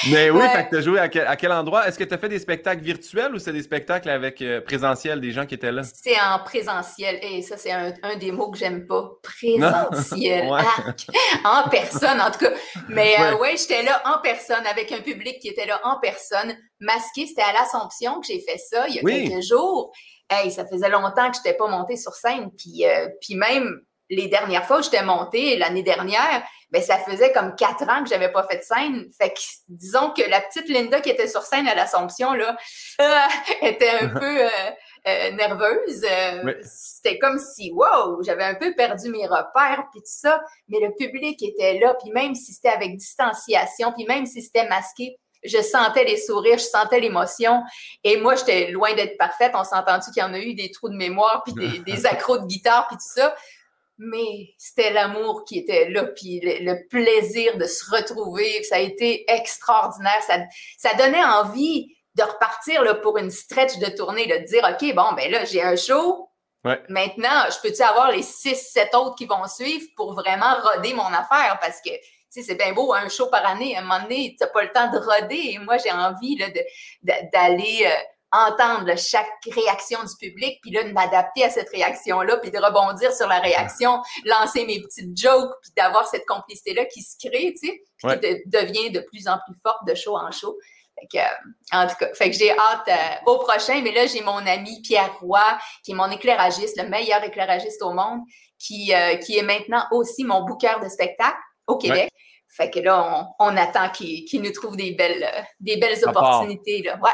Mais 0.09 0.31
oui, 0.31 0.43
tu 0.71 0.77
as 0.77 0.81
joué 0.81 0.99
à 0.99 1.09
quel, 1.09 1.53
endroit? 1.53 1.87
Est-ce 1.87 1.99
que 1.99 2.05
tu 2.05 2.15
as 2.15 2.19
fait 2.19 2.29
des 2.29 2.39
spectacles 2.39 2.83
virtuels 2.83 3.35
ou 3.35 3.39
c'est 3.39 3.53
des 3.53 3.63
spectacles 3.63 4.09
avec 4.09 4.41
euh, 4.41 4.61
présentiel, 4.61 5.21
des 5.21 5.33
gens 5.33 5.47
qui 5.47 5.55
étaient 5.55 5.73
là? 5.73 5.83
C'est 5.85 6.19
en 6.21 6.39
présentiel. 6.45 7.19
Et 7.23 7.43
ça, 7.43 7.57
c'est 7.57 7.73
un, 7.73 8.17
des 8.19 8.33
mots 8.33 8.51
que 8.51 8.59
j'aime 8.59 8.87
pas. 8.87 9.11
Présentiel. 9.23 10.49
en 11.45 11.69
personne, 11.69 12.21
en 12.21 12.31
tout 12.31 12.39
cas. 12.39 12.53
Mais 12.89 13.17
oui, 13.19 13.25
euh, 13.25 13.39
ouais, 13.39 13.57
j'étais 13.57 13.83
là 13.83 14.03
en 14.07 14.21
personne 14.21 14.67
avec 14.67 14.93
un 14.93 15.01
public 15.01 15.39
qui 15.41 15.49
était 15.49 15.67
là 15.67 15.81
en 15.85 15.99
personne. 16.01 16.57
Masqué, 16.81 17.27
c'était 17.27 17.43
à 17.43 17.53
l'Assomption 17.53 18.21
que 18.21 18.27
j'ai 18.27 18.41
fait 18.41 18.59
ça 18.59 18.89
il 18.89 18.95
y 18.95 18.99
a 18.99 19.03
quelques 19.03 19.43
jours. 19.43 19.93
Hey, 20.31 20.51
ça 20.51 20.65
faisait 20.65 20.89
longtemps 20.89 21.29
que 21.31 21.37
je 21.37 21.41
n'étais 21.41 21.57
pas 21.57 21.67
montée 21.67 21.97
sur 21.97 22.13
scène. 22.15 22.51
Puis, 22.57 22.87
euh, 22.87 23.09
puis 23.21 23.35
même 23.35 23.81
les 24.11 24.27
dernières 24.27 24.67
fois 24.67 24.81
où 24.81 24.83
j'étais 24.83 25.05
montée, 25.05 25.57
l'année 25.57 25.85
dernière, 25.85 26.43
ben 26.71 26.83
ça 26.83 26.99
faisait 26.99 27.33
comme 27.33 27.55
quatre 27.55 27.89
ans 27.89 28.03
que 28.03 28.09
j'avais 28.09 28.31
pas 28.31 28.47
fait 28.49 28.59
de 28.59 28.63
scène. 28.63 29.09
Fait 29.17 29.31
que 29.31 29.41
disons 29.69 30.11
que 30.11 30.29
la 30.29 30.41
petite 30.41 30.69
Linda 30.69 31.01
qui 31.01 31.11
était 31.11 31.29
sur 31.29 31.43
scène 31.43 31.67
à 31.67 31.75
l'Assomption 31.75 32.33
là 32.33 32.57
était 33.63 33.91
un 33.91 34.09
peu 34.21 34.45
euh, 34.45 34.49
euh, 35.09 35.31
nerveuse. 35.33 36.05
Euh, 36.05 36.55
c'était 36.63 37.19
comme 37.19 37.39
si 37.39 37.73
wow, 37.73 38.23
j'avais 38.23 38.45
un 38.45 38.55
peu 38.57 38.75
perdu 38.75 39.11
mes 39.11 39.27
repères 39.27 39.85
puis 39.93 40.01
tout 40.01 40.07
ça. 40.07 40.41
Mais 40.69 40.79
le 40.81 40.93
public 40.95 41.41
était 41.43 41.79
là, 41.79 41.95
puis 41.95 42.11
même 42.13 42.35
si 42.35 42.53
c'était 42.53 42.69
avec 42.69 42.97
distanciation, 42.97 43.93
puis 43.93 44.07
même 44.07 44.27
si 44.27 44.43
c'était 44.43 44.69
masqué, 44.69 45.17
je 45.43 45.63
sentais 45.63 46.05
les 46.05 46.19
sourires, 46.19 46.59
je 46.59 46.65
sentais 46.65 47.01
l'émotion. 47.01 47.63
Et 48.05 48.19
moi, 48.19 48.35
j'étais 48.35 48.71
loin 48.71 48.93
d'être 48.95 49.17
parfaite. 49.17 49.53
On 49.55 49.65
s'est 49.65 49.77
entendu 49.77 50.11
qu'il 50.13 50.23
y 50.23 50.27
en 50.27 50.35
a 50.35 50.39
eu 50.39 50.55
des 50.55 50.71
trous 50.71 50.91
de 50.91 50.97
mémoire, 50.97 51.43
puis 51.45 51.55
des, 51.55 51.79
des 51.93 52.07
accros 52.07 52.39
de 52.39 52.47
guitare, 52.47 52.87
puis 52.89 52.97
tout 52.97 53.21
ça? 53.21 53.35
Mais 54.01 54.55
c'était 54.57 54.91
l'amour 54.91 55.45
qui 55.45 55.59
était 55.59 55.91
là, 55.91 56.05
puis 56.05 56.41
le, 56.43 56.89
plaisir 56.89 57.59
de 57.59 57.67
se 57.67 57.85
retrouver. 57.95 58.63
Ça 58.63 58.77
a 58.77 58.79
été 58.79 59.31
extraordinaire. 59.31 60.23
Ça, 60.27 60.39
ça 60.79 60.95
donnait 60.95 61.23
envie 61.23 61.95
de 62.15 62.23
repartir 62.23 62.83
là, 62.83 62.95
pour 62.95 63.19
une 63.19 63.31
stretch 63.31 63.77
de 63.79 63.95
tournée, 63.95 64.27
de 64.27 64.47
dire 64.47 64.65
OK, 64.65 64.95
bon, 64.95 65.13
ben 65.15 65.31
là, 65.31 65.45
j'ai 65.45 65.63
un 65.63 65.77
show. 65.77 66.29
Maintenant, 66.89 67.45
je 67.51 67.61
peux-tu 67.63 67.83
avoir 67.83 68.11
les 68.11 68.23
six, 68.23 68.57
sept 68.57 68.95
autres 68.95 69.17
qui 69.17 69.27
vont 69.27 69.47
suivre 69.47 69.87
pour 69.97 70.15
vraiment 70.15 70.57
roder 70.63 70.95
mon 70.95 71.07
affaire? 71.07 71.59
Parce 71.61 71.81
que 71.81 71.91
c'est 72.29 72.55
bien 72.55 72.73
beau, 72.73 72.95
un 72.95 73.09
show 73.09 73.27
par 73.27 73.47
année, 73.47 73.77
à 73.77 73.81
un 73.81 73.83
moment 73.83 74.03
donné, 74.03 74.35
tu 74.39 74.45
n'as 74.45 74.51
pas 74.51 74.63
le 74.63 74.73
temps 74.73 74.91
de 74.91 74.99
roder. 74.99 75.53
Et 75.55 75.59
moi, 75.59 75.77
j'ai 75.77 75.93
envie 75.93 76.39
d'aller 77.03 77.87
euh, 78.35 78.39
entendre 78.39 78.97
chaque 78.97 79.27
réaction 79.53 80.01
du 80.03 80.17
public, 80.19 80.59
puis 80.63 80.71
là, 80.71 80.85
de 80.85 80.93
m'adapter 80.93 81.45
à 81.45 81.51
cette 81.51 81.69
réaction-là, 81.71 82.39
puis 82.39 82.51
de 82.51 82.59
rebondir 82.59 83.13
sur 83.13 83.29
la 83.29 83.41
réaction, 83.41 84.01
lancer 84.25 84.65
mes 84.67 84.81
petites 84.81 85.17
jokes, 85.17 85.53
puis 85.63 85.73
d'avoir 85.77 86.07
cette 86.07 86.27
complicité-là 86.27 86.85
qui 86.87 87.03
se 87.03 87.17
crée, 87.19 87.55
tu 87.61 87.69
sais, 87.69 87.83
qui 88.03 88.43
devient 88.47 88.91
de 88.91 89.01
plus 89.01 89.29
en 89.29 89.39
plus 89.47 89.57
forte 89.63 89.87
de 89.87 89.95
show 89.95 90.17
en 90.17 90.31
show. 90.31 90.57
Fait 91.01 91.07
que, 91.07 91.19
euh, 91.19 91.79
en 91.81 91.87
tout 91.87 91.95
cas, 91.99 92.13
fait 92.15 92.31
que 92.31 92.37
j'ai 92.37 92.51
hâte 92.51 92.89
euh, 92.89 93.31
au 93.31 93.39
prochain, 93.39 93.81
mais 93.83 93.93
là, 93.93 94.07
j'ai 94.07 94.23
mon 94.23 94.39
ami 94.47 94.83
Pierre 94.83 95.17
Roy, 95.21 95.59
qui 95.85 95.93
est 95.93 95.95
mon 95.95 96.11
éclairagiste, 96.11 96.81
le 96.81 96.89
meilleur 96.89 97.23
éclairagiste 97.25 97.83
au 97.83 97.93
monde, 97.93 98.21
qui, 98.59 98.93
euh, 98.95 99.17
qui 99.17 99.39
est 99.39 99.43
maintenant 99.43 99.85
aussi 99.93 100.25
mon 100.25 100.45
booker 100.45 100.75
de 100.83 100.89
spectacle 100.89 101.39
au 101.67 101.79
Québec. 101.79 102.11
Fait 102.49 102.71
que 102.71 102.81
là, 102.81 103.29
on, 103.39 103.57
attend 103.57 103.91
qu'il 103.91 104.43
nous 104.43 104.51
trouve 104.51 104.77
des 104.77 104.93
belles, 104.93 105.31
des 105.61 105.77
belles 105.77 106.05
opportunités. 106.05 106.83
Là. 106.83 106.99
Ouais. 107.01 107.11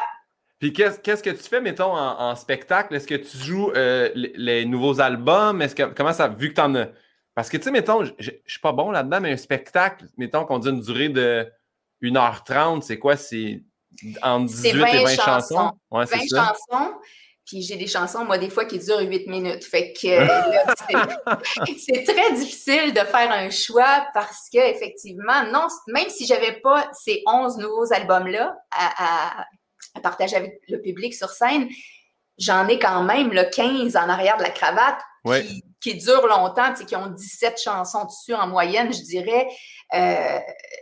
Puis 0.58 0.72
qu'est-ce 0.72 1.22
que 1.22 1.30
tu 1.30 1.42
fais, 1.42 1.60
mettons, 1.60 1.94
en, 1.94 2.34
spectacle? 2.34 2.94
Est-ce 2.94 3.06
que 3.06 3.14
tu 3.14 3.36
joues 3.36 3.70
euh, 3.72 4.10
les, 4.14 4.64
nouveaux 4.64 5.00
albums? 5.00 5.60
Est-ce 5.60 5.74
que 5.74 5.82
comment 5.82 6.14
ça, 6.14 6.28
vu 6.28 6.50
que 6.50 6.54
tu 6.54 6.60
en 6.60 6.74
as? 6.74 6.88
Parce 7.34 7.50
que, 7.50 7.58
tu 7.58 7.64
sais, 7.64 7.70
mettons, 7.70 8.04
je 8.04 8.30
ne 8.30 8.36
suis 8.46 8.60
pas 8.60 8.72
bon 8.72 8.90
là-dedans, 8.90 9.20
mais 9.20 9.32
un 9.32 9.36
spectacle, 9.36 10.06
mettons 10.16 10.46
qu'on 10.46 10.58
dit 10.58 10.70
une 10.70 10.80
durée 10.80 11.10
de 11.10 11.46
1h30, 12.02 12.80
c'est 12.80 12.98
quoi? 12.98 13.16
C'est 13.16 13.62
entre 14.22 14.46
18 14.46 14.68
et 14.68 15.04
20 15.04 15.06
chansons. 15.16 15.72
Ouais, 15.90 16.04
20 16.06 16.18
chansons. 16.20 16.94
Puis 17.44 17.62
j'ai 17.62 17.76
des 17.76 17.86
chansons, 17.86 18.24
moi, 18.24 18.38
des 18.38 18.48
fois, 18.48 18.64
qui 18.64 18.78
durent 18.78 19.00
8 19.00 19.28
minutes. 19.28 19.64
Fait 19.64 19.92
que 19.92 20.08
c'est 21.78 22.02
très 22.02 22.32
difficile 22.32 22.94
de 22.94 23.00
faire 23.00 23.30
un 23.30 23.50
choix 23.50 24.06
parce 24.14 24.48
que, 24.50 24.58
effectivement, 24.58 25.44
non, 25.52 25.66
même 25.88 26.08
si 26.08 26.26
j'avais 26.26 26.60
pas 26.60 26.90
ces 26.92 27.22
11 27.26 27.58
nouveaux 27.58 27.92
albums-là 27.92 28.56
à, 28.72 29.40
à 29.40 29.44
partager 30.00 30.36
avec 30.36 30.60
le 30.68 30.80
public 30.80 31.14
sur 31.14 31.30
scène, 31.30 31.68
j'en 32.38 32.68
ai 32.68 32.78
quand 32.78 33.02
même 33.02 33.32
le 33.32 33.44
15 33.44 33.96
en 33.96 34.08
arrière 34.08 34.36
de 34.36 34.42
la 34.42 34.50
cravate 34.50 35.00
qui, 35.80 35.94
durent 35.96 36.26
longtemps, 36.26 36.72
qui 36.74 36.96
ont 36.96 37.08
17 37.08 37.60
chansons 37.60 38.04
dessus 38.04 38.34
en 38.34 38.46
moyenne, 38.46 38.92
je 38.92 39.02
dirais, 39.02 39.48
euh, 39.94 40.38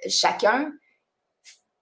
chacun. 0.08 0.72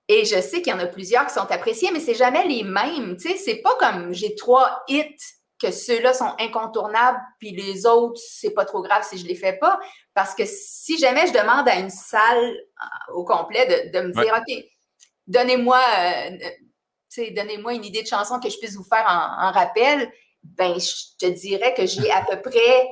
Et 0.09 0.25
je 0.25 0.41
sais 0.41 0.63
qu'il 0.63 0.73
y 0.73 0.77
en 0.77 0.81
a 0.81 0.87
plusieurs 0.87 1.27
qui 1.27 1.35
sont 1.35 1.51
appréciés, 1.51 1.91
mais 1.93 2.01
c'est 2.01 2.15
jamais 2.15 2.47
les 2.47 2.65
mêmes. 2.65 3.17
Tu 3.17 3.31
sais, 3.31 3.37
c'est 3.37 3.63
pas 3.63 3.75
comme 3.77 4.13
j'ai 4.13 4.35
trois 4.35 4.83
hits 4.89 5.17
que 5.61 5.71
ceux-là 5.71 6.13
sont 6.13 6.35
incontournables, 6.41 7.21
puis 7.39 7.53
les 7.53 7.87
autres, 7.87 8.21
c'est 8.21 8.51
pas 8.51 8.65
trop 8.65 8.83
grave 8.83 9.07
si 9.09 9.17
je 9.17 9.27
les 9.27 9.37
fais 9.37 9.53
pas. 9.55 9.79
Parce 10.13 10.35
que 10.35 10.43
si 10.45 10.99
jamais 10.99 11.29
je 11.29 11.33
demande 11.33 11.69
à 11.69 11.77
une 11.77 11.91
salle 11.91 12.45
euh, 12.45 13.15
au 13.15 13.25
complet 13.25 13.91
de, 13.93 14.01
me 14.01 14.13
dire, 14.13 14.35
OK, 14.37 14.65
donnez-moi 15.29 15.79
euh, 15.79 16.31
donnez-moi 17.35 17.75
une 17.75 17.85
idée 17.85 18.03
de 18.03 18.09
chanson 18.09 18.41
que 18.41 18.49
je 18.49 18.59
puisse 18.59 18.77
vous 18.77 18.85
faire 18.85 19.05
en, 19.07 19.53
rappel, 19.53 20.11
ben, 20.43 20.79
je 20.79 21.17
te 21.19 21.31
dirais 21.31 21.75
que 21.75 21.87
j'ai 21.87 22.11
à 22.11 22.25
peu 22.25 22.41
près 22.41 22.89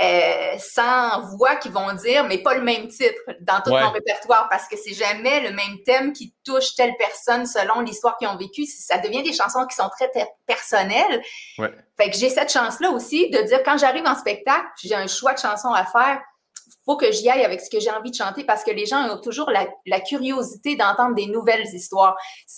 euh, 0.00 0.56
100 0.58 1.36
voix 1.36 1.56
qui 1.56 1.68
vont 1.70 1.92
dire, 1.94 2.24
mais 2.24 2.38
pas 2.38 2.54
le 2.54 2.62
même 2.62 2.88
titre 2.88 3.20
dans 3.40 3.60
tout 3.60 3.70
mon 3.70 3.90
répertoire 3.90 4.48
parce 4.48 4.68
que 4.68 4.76
c'est 4.76 4.94
jamais 4.94 5.40
le 5.40 5.50
même 5.50 5.82
thème 5.84 6.12
qui 6.12 6.34
touche 6.44 6.74
telle 6.76 6.94
personne 6.98 7.46
selon 7.46 7.80
l'histoire 7.80 8.16
qu'ils 8.16 8.28
ont 8.28 8.36
vécue. 8.36 8.64
Ça 8.64 8.98
devient 8.98 9.22
des 9.22 9.32
chansons 9.32 9.66
qui 9.66 9.74
sont 9.74 9.88
très 9.88 10.10
personnelles. 10.46 11.22
Fait 11.56 12.10
que 12.10 12.16
j'ai 12.16 12.30
cette 12.30 12.52
chance-là 12.52 12.90
aussi 12.90 13.28
de 13.30 13.42
dire 13.42 13.62
quand 13.64 13.76
j'arrive 13.76 14.06
en 14.06 14.14
spectacle, 14.14 14.66
j'ai 14.82 14.94
un 14.94 15.08
choix 15.08 15.34
de 15.34 15.40
chansons 15.40 15.72
à 15.72 15.84
faire 15.84 16.20
faut 16.88 16.96
que 16.96 17.12
j'y 17.12 17.28
aille 17.28 17.44
avec 17.44 17.60
ce 17.60 17.68
que 17.68 17.80
j'ai 17.80 17.90
envie 17.90 18.10
de 18.10 18.16
chanter 18.16 18.44
parce 18.44 18.64
que 18.64 18.70
les 18.70 18.86
gens 18.86 19.10
ont 19.10 19.20
toujours 19.20 19.50
la, 19.50 20.00
curiosité 20.00 20.74
d'entendre 20.74 21.14
des 21.14 21.26
nouvelles 21.26 21.66
histoires. 21.74 22.16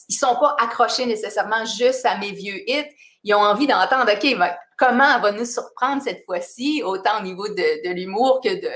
Ils 0.08 0.14
sont 0.14 0.36
pas 0.36 0.54
accrochés 0.60 1.04
nécessairement 1.04 1.64
juste 1.64 2.06
à 2.06 2.16
mes 2.16 2.30
vieux 2.30 2.62
hits. 2.70 2.86
Ils 3.24 3.34
ont 3.34 3.40
envie 3.40 3.66
d'entendre, 3.66 4.08
OK, 4.12 4.36
comment 4.78 5.16
elle 5.16 5.20
va 5.20 5.32
nous 5.32 5.44
surprendre 5.44 6.00
cette 6.00 6.24
fois-ci, 6.24 6.80
autant 6.84 7.18
au 7.18 7.22
niveau 7.22 7.48
de, 7.48 7.92
l'humour 7.92 8.40
que 8.42 8.54
de, 8.54 8.70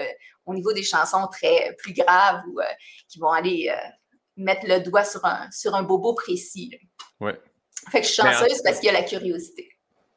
au 0.44 0.54
niveau 0.54 0.72
des 0.72 0.82
chansons 0.82 1.28
très 1.30 1.72
plus 1.78 1.92
graves 1.92 2.42
ou 2.48 2.58
euh, 2.58 2.64
qui 3.08 3.20
vont 3.20 3.30
aller 3.30 3.70
euh, 3.70 3.88
mettre 4.36 4.66
le 4.66 4.80
doigt 4.80 5.04
sur 5.04 5.24
un, 5.24 5.48
sur 5.52 5.76
un 5.76 5.84
bobo 5.84 6.14
précis. 6.14 6.76
Ouais. 7.20 7.40
Fait 7.92 8.00
que 8.00 8.06
je 8.08 8.12
suis 8.12 8.22
chanceuse 8.22 8.60
parce 8.64 8.80
qu'il 8.80 8.86
y 8.86 8.90
a 8.90 9.00
la 9.00 9.04
curiosité. 9.04 9.73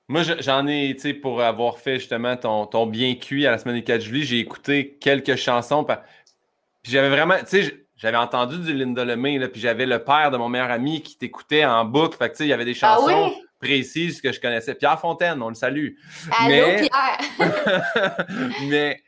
Moi, 0.10 0.24
j'en 0.40 0.66
ai, 0.68 0.94
tu 0.96 1.02
sais, 1.02 1.14
pour 1.14 1.42
avoir 1.42 1.80
fait 1.80 2.00
justement 2.00 2.38
ton, 2.38 2.66
ton 2.66 2.86
bien 2.86 3.16
cuit 3.16 3.46
à 3.46 3.52
la 3.52 3.58
semaine 3.58 3.76
du 3.76 3.84
4 3.84 4.02
juillet, 4.02 4.26
j'ai 4.26 4.40
écouté 4.40 4.98
quelques 5.02 5.36
chansons. 5.36 5.84
Puis 5.84 6.94
j'avais 6.94 7.10
vraiment, 7.10 7.38
tu 7.40 7.64
sais, 7.64 7.88
j'avais 7.98 8.18
entendu 8.18 8.60
du 8.60 8.74
Linda 8.74 9.04
Lemay, 9.04 9.38
là, 9.38 9.50
puis 9.50 9.60
j'avais 9.60 9.86
le 9.86 10.04
père 10.04 10.32
de 10.32 10.38
mon 10.38 10.48
meilleur 10.48 10.72
ami 10.72 11.02
qui 11.02 11.18
t'écoutait 11.18 11.66
en 11.66 11.84
boucle. 11.84 12.18
Fait 12.18 12.30
que, 12.30 12.34
tu 12.34 12.38
sais, 12.38 12.46
il 12.46 12.50
y 12.50 12.54
avait 12.54 12.64
des 12.64 12.78
ah 12.84 12.96
chansons 12.96 13.34
précises 13.60 14.22
que 14.22 14.32
je 14.32 14.40
connaissais. 14.40 14.76
Pierre 14.76 15.00
Fontaine, 15.00 15.42
on 15.42 15.50
le 15.50 15.56
salue. 15.56 15.96
Allô, 16.32 16.68
Mais... 16.68 16.88
Pierre! 16.88 18.26
Mais 18.70 19.04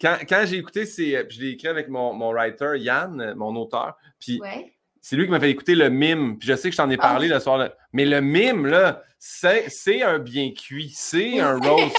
quand, 0.00 0.18
quand 0.28 0.44
j'ai 0.46 0.58
écouté, 0.58 0.86
c'est, 0.86 1.26
je 1.28 1.40
l'ai 1.40 1.50
écrit 1.50 1.68
avec 1.68 1.88
mon, 1.88 2.12
mon 2.12 2.30
writer, 2.30 2.74
Yann, 2.76 3.34
mon 3.34 3.56
auteur, 3.56 3.96
puis 4.20 4.40
c'est 5.08 5.14
lui 5.14 5.26
qui 5.26 5.30
m'a 5.30 5.38
fait 5.38 5.50
écouter 5.50 5.76
le 5.76 5.88
mime. 5.88 6.36
Puis 6.36 6.48
je 6.48 6.56
sais 6.56 6.68
que 6.68 6.72
je 6.72 6.78
t'en 6.78 6.90
ai 6.90 6.96
ah 6.98 7.02
parlé 7.02 7.28
le 7.28 7.38
soir. 7.38 7.58
Là. 7.58 7.72
Mais 7.92 8.04
le 8.04 8.20
mime, 8.20 8.66
là, 8.66 9.04
c'est 9.20 10.02
un 10.02 10.18
bien 10.18 10.50
cuit. 10.50 10.92
C'est 10.92 11.38
un 11.38 11.60
roast, 11.60 11.96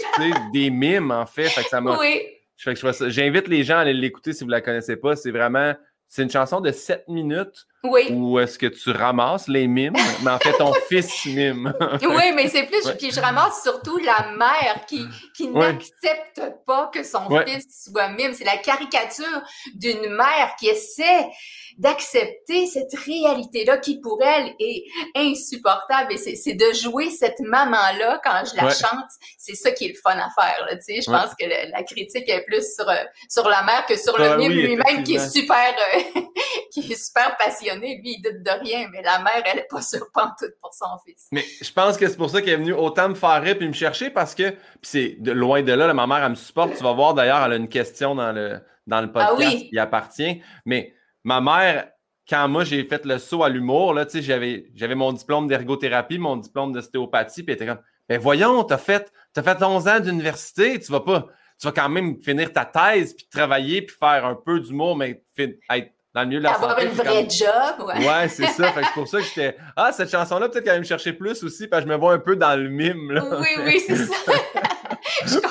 des 0.51 0.69
mimes, 0.69 1.11
en 1.11 1.25
fait. 1.25 1.47
fait 1.47 1.63
que 1.63 1.69
ça 1.69 1.79
m'a. 1.79 1.97
Oui. 1.97 2.19
J'invite 2.57 3.47
les 3.47 3.63
gens 3.63 3.77
à 3.77 3.79
aller 3.79 3.93
l'écouter 3.93 4.33
si 4.33 4.41
vous 4.41 4.47
ne 4.47 4.51
la 4.51 4.59
connaissez 4.59 4.97
pas. 4.97 5.15
C'est 5.15 5.31
vraiment. 5.31 5.73
C'est 6.05 6.23
une 6.23 6.29
chanson 6.29 6.59
de 6.59 6.69
7 6.69 7.07
minutes 7.07 7.65
oui. 7.83 8.07
Ou 8.11 8.39
est-ce 8.39 8.57
que 8.57 8.65
tu 8.65 8.89
ramasses 8.89 9.47
les 9.47 9.67
mimes, 9.67 9.95
mais 10.23 10.31
en 10.31 10.39
fait, 10.39 10.53
ton 10.53 10.73
fils 10.89 11.25
mime? 11.25 11.73
oui, 12.01 12.31
mais 12.35 12.47
c'est 12.47 12.63
plus. 12.63 12.89
Puis 12.97 13.11
je 13.11 13.19
ramasse 13.19 13.61
surtout 13.61 13.97
la 13.99 14.31
mère 14.35 14.85
qui, 14.87 15.05
qui 15.35 15.47
n'accepte 15.49 16.41
pas 16.65 16.89
que 16.93 17.03
son 17.03 17.29
fils 17.45 17.85
soit 17.85 18.09
mime. 18.09 18.33
C'est 18.33 18.45
la 18.45 18.57
caricature 18.57 19.41
d'une 19.75 20.09
mère 20.09 20.55
qui 20.59 20.67
essaie 20.67 21.27
d'accepter 21.77 22.65
cette 22.65 22.93
réalité-là 23.05 23.77
qui, 23.77 23.99
pour 24.01 24.21
elle, 24.23 24.55
est 24.59 24.83
insupportable. 25.15 26.13
Et 26.13 26.35
c'est 26.35 26.53
de 26.55 26.73
jouer 26.73 27.11
cette 27.11 27.39
maman-là 27.39 28.19
quand 28.23 28.41
je 28.49 28.55
la 28.55 28.73
chante. 28.73 29.09
C'est 29.37 29.55
ça 29.55 29.71
qui 29.71 29.85
est 29.85 29.89
le 29.89 29.99
fun 30.01 30.17
à 30.17 30.29
faire. 30.29 30.65
Là, 30.65 30.77
je 30.87 31.11
pense 31.11 31.35
que 31.39 31.45
la 31.45 31.83
critique 31.83 32.27
est 32.27 32.43
plus 32.45 32.73
sur, 32.75 32.91
sur 33.29 33.47
la 33.47 33.63
mère 33.63 33.85
que 33.85 33.95
sur 33.95 34.17
le 34.17 34.37
mime 34.37 34.51
lui-même 34.51 35.03
qui 35.03 35.15
est 35.15 35.29
super, 35.29 35.73
euh, 35.95 36.21
qui 36.73 36.91
est 36.91 36.95
super 36.95 37.37
passionné 37.67 38.01
lui, 38.01 38.15
il 38.17 38.21
doute 38.21 38.43
de 38.43 38.63
rien, 38.63 38.87
mais 38.91 39.01
la 39.01 39.19
mère, 39.19 39.43
elle 39.45 39.57
n'est 39.57 39.67
pas 39.69 39.81
sûre 39.81 40.07
pour 40.13 40.73
son 40.73 40.85
fils. 41.05 41.27
Mais 41.31 41.43
je 41.61 41.71
pense 41.71 41.97
que 41.97 42.07
c'est 42.07 42.17
pour 42.17 42.29
ça 42.29 42.41
qu'elle 42.41 42.53
est 42.53 42.57
venue 42.57 42.73
autant 42.73 43.09
me 43.09 43.15
faire 43.15 43.41
rire 43.41 43.57
et 43.59 43.67
me 43.67 43.73
chercher 43.73 44.09
parce 44.09 44.35
que, 44.35 44.55
c'est 44.81 45.17
de, 45.19 45.31
loin 45.31 45.61
de 45.61 45.71
là, 45.71 45.93
ma 45.93 46.07
mère, 46.07 46.23
elle 46.23 46.31
me 46.31 46.35
supporte. 46.35 46.75
Tu 46.75 46.83
vas 46.83 46.93
voir 46.93 47.13
d'ailleurs, 47.13 47.43
elle 47.45 47.53
a 47.53 47.55
une 47.55 47.69
question 47.69 48.15
dans 48.15 48.31
le, 48.31 48.59
dans 48.85 49.01
le 49.01 49.11
podcast 49.11 49.57
ah 49.57 49.67
qui 49.69 49.79
appartient. 49.79 50.41
Mais 50.65 50.93
ma 51.23 51.41
mère, 51.41 51.89
quand 52.29 52.47
moi 52.47 52.63
j'ai 52.63 52.83
fait 52.85 53.05
le 53.05 53.19
saut 53.19 53.43
à 53.43 53.49
l'humour, 53.49 53.93
là, 53.93 54.05
j'avais, 54.13 54.69
j'avais 54.75 54.95
mon 54.95 55.13
diplôme 55.13 55.47
d'ergothérapie, 55.47 56.17
mon 56.17 56.37
diplôme 56.37 56.73
d'ostéopathie, 56.73 57.43
puis 57.43 57.53
elle 57.53 57.55
était 57.55 57.67
comme, 57.67 57.83
ben 58.09 58.19
voyons, 58.19 58.63
t'as 58.63 58.77
fait, 58.77 59.11
as 59.35 59.43
fait 59.43 59.61
11 59.61 59.87
ans 59.87 59.99
d'université, 59.99 60.79
tu 60.79 60.91
vas 60.91 61.01
pas, 61.01 61.27
tu 61.59 61.67
vas 61.67 61.73
quand 61.73 61.89
même 61.89 62.21
finir 62.21 62.51
ta 62.53 62.65
thèse, 62.65 63.13
puis 63.13 63.27
travailler, 63.29 63.81
puis 63.81 63.95
faire 63.97 64.25
un 64.25 64.35
peu 64.35 64.59
d'humour, 64.59 64.95
mais 64.95 65.23
être 65.37 65.91
dans 66.17 66.23
le 66.23 66.27
milieu 66.29 66.39
de 66.39 66.45
la 66.45 66.53
Avoir 66.53 66.79
une 66.79 66.89
vraie 66.89 67.27
job, 67.29 67.87
ouais. 67.87 68.07
Ouais, 68.07 68.27
c'est 68.27 68.47
ça. 68.47 68.73
c'est 68.73 68.93
pour 68.95 69.07
ça 69.07 69.19
que 69.19 69.25
j'étais. 69.25 69.55
Ah, 69.75 69.91
cette 69.91 70.09
chanson-là, 70.09 70.49
peut-être 70.49 70.63
qu'elle 70.63 70.73
va 70.73 70.79
me 70.79 70.83
chercher 70.83 71.13
plus 71.13 71.43
aussi, 71.43 71.67
parce 71.67 71.83
que 71.83 71.89
je 71.89 71.93
me 71.93 71.99
vois 71.99 72.13
un 72.13 72.19
peu 72.19 72.35
dans 72.35 72.59
le 72.59 72.69
mime. 72.69 73.11
Là. 73.11 73.23
Oui, 73.39 73.47
oui, 73.63 73.79
c'est 73.85 73.97
ça. 73.97 74.15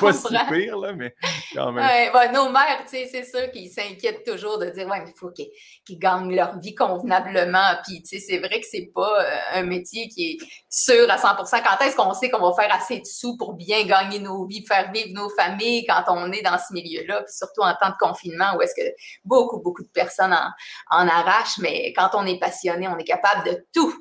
Pas 0.00 0.12
si 0.12 0.34
pire, 0.48 0.78
là, 0.78 0.92
mais 0.92 1.14
quand 1.54 1.72
même. 1.72 1.84
Ouais, 2.14 2.32
nos 2.32 2.50
mères, 2.50 2.82
tu 2.84 2.96
sais, 2.96 3.08
c'est 3.10 3.22
ça, 3.24 3.48
qui 3.48 3.68
s'inquiètent 3.68 4.24
toujours 4.24 4.58
de 4.58 4.66
dire, 4.66 4.86
ouais, 4.88 5.00
mais 5.00 5.10
il 5.14 5.18
faut 5.18 5.30
qu'ils 5.30 5.98
gagnent 5.98 6.34
leur 6.34 6.58
vie 6.58 6.74
convenablement. 6.74 7.76
Puis, 7.84 8.02
tu 8.02 8.18
sais, 8.18 8.24
c'est 8.26 8.38
vrai 8.38 8.60
que 8.60 8.66
c'est 8.70 8.90
pas 8.94 9.22
euh, 9.22 9.38
un 9.54 9.62
métier 9.62 10.08
qui 10.08 10.32
est 10.32 10.38
sûr 10.68 11.10
à 11.10 11.18
100 11.18 11.28
Quand 11.36 11.84
est-ce 11.84 11.96
qu'on 11.96 12.12
sait 12.14 12.30
qu'on 12.30 12.50
va 12.50 12.54
faire 12.54 12.74
assez 12.74 13.00
de 13.00 13.06
sous 13.06 13.36
pour 13.36 13.54
bien 13.54 13.84
gagner 13.84 14.18
nos 14.18 14.46
vies, 14.46 14.64
faire 14.66 14.90
vivre 14.92 15.10
nos 15.12 15.28
familles 15.30 15.86
quand 15.86 16.04
on 16.08 16.30
est 16.32 16.42
dans 16.42 16.58
ce 16.58 16.72
milieu-là, 16.72 17.22
puis 17.22 17.32
surtout 17.32 17.62
en 17.62 17.74
temps 17.74 17.90
de 17.90 17.96
confinement 17.98 18.56
où 18.56 18.62
est-ce 18.62 18.74
que 18.74 18.86
beaucoup, 19.24 19.60
beaucoup 19.60 19.82
de 19.82 19.88
personnes 19.88 20.32
en, 20.32 20.50
en 20.90 21.08
arrachent, 21.08 21.58
mais 21.58 21.92
quand 21.94 22.10
on 22.14 22.26
est 22.26 22.38
passionné, 22.38 22.88
on 22.88 22.98
est 22.98 23.04
capable 23.04 23.44
de 23.48 23.66
tout. 23.72 23.94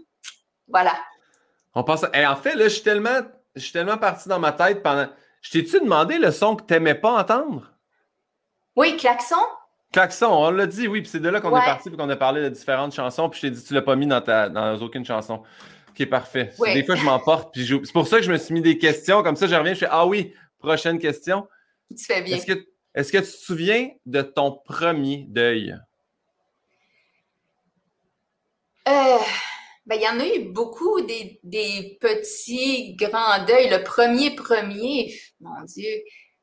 Voilà. 0.68 0.94
On 1.74 1.84
pense. 1.84 2.06
Et 2.14 2.26
en 2.26 2.36
fait, 2.36 2.56
là, 2.56 2.66
je 2.66 2.74
suis 2.74 2.84
tellement, 2.84 3.22
je 3.56 3.62
suis 3.62 3.74
tellement 3.74 3.98
parti 3.98 4.30
dans 4.30 4.40
ma 4.40 4.52
tête 4.52 4.82
pendant. 4.82 5.08
Je 5.46 5.52
t'ai-tu 5.52 5.80
demandé 5.80 6.18
le 6.18 6.32
son 6.32 6.56
que 6.56 6.64
tu 6.64 6.74
n'aimais 6.74 6.96
pas 6.96 7.22
entendre? 7.22 7.72
Oui, 8.76 8.98
klaxon. 8.98 9.36
Klaxon, 9.94 10.28
on 10.28 10.50
l'a 10.50 10.66
dit, 10.66 10.88
oui, 10.88 11.02
puis 11.02 11.10
c'est 11.12 11.20
de 11.20 11.30
là 11.30 11.40
qu'on 11.40 11.56
est 11.56 11.66
parti, 11.66 11.90
puis 11.90 11.98
qu'on 11.98 12.10
a 12.10 12.16
parlé 12.16 12.42
de 12.42 12.50
différentes 12.50 12.96
chansons, 12.96 13.30
puis 13.30 13.40
je 13.40 13.48
t'ai 13.48 13.52
dit, 13.52 13.64
tu 13.64 13.76
l'as 13.76 13.84
pas 13.84 13.96
mis 13.96 14.08
dans, 14.08 14.22
ta, 14.22 14.50
dans 14.50 14.76
aucune 14.82 15.06
chanson. 15.06 15.44
Ok, 15.90 16.10
parfait. 16.10 16.52
Des 16.74 16.84
fois, 16.84 16.96
je 16.96 17.06
m'emporte, 17.06 17.54
puis 17.54 17.64
C'est 17.68 17.94
pour 17.94 18.08
ça 18.08 18.18
que 18.18 18.24
je 18.24 18.32
me 18.32 18.38
suis 18.40 18.56
mis 18.56 18.62
des 18.64 18.80
questions, 18.80 19.22
comme 19.22 19.36
ça, 19.36 19.46
je 19.46 19.54
reviens, 19.54 19.76
je 19.76 19.80
fais, 19.80 19.88
ah 19.92 20.08
oui, 20.08 20.34
prochaine 20.58 20.98
question. 20.98 21.48
Tu 21.96 22.04
fais 22.04 22.24
bien. 22.24 22.38
Est-ce 22.38 22.48
que, 22.48 22.54
est 22.96 23.12
que 23.12 23.18
tu 23.20 23.24
te 23.24 23.28
souviens 23.28 23.92
de 24.08 24.24
ton 24.24 24.52
premier 24.66 25.26
deuil? 25.30 25.78
Euh, 28.88 29.18
ben, 29.86 29.96
il 29.96 30.02
y 30.02 30.08
en 30.08 30.20
a 30.20 30.26
eu 30.26 30.52
beaucoup 30.52 31.02
des, 31.02 31.40
des, 31.44 31.98
petits 32.02 32.96
grands 32.96 33.46
deuils. 33.46 33.70
Le 33.70 33.84
premier, 33.84 34.32
premier, 34.36 35.16
mon 35.40 35.62
Dieu, 35.64 35.90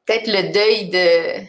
peut-être 0.07 0.29
le 0.29 0.53
deuil 0.53 0.89
de. 0.91 1.41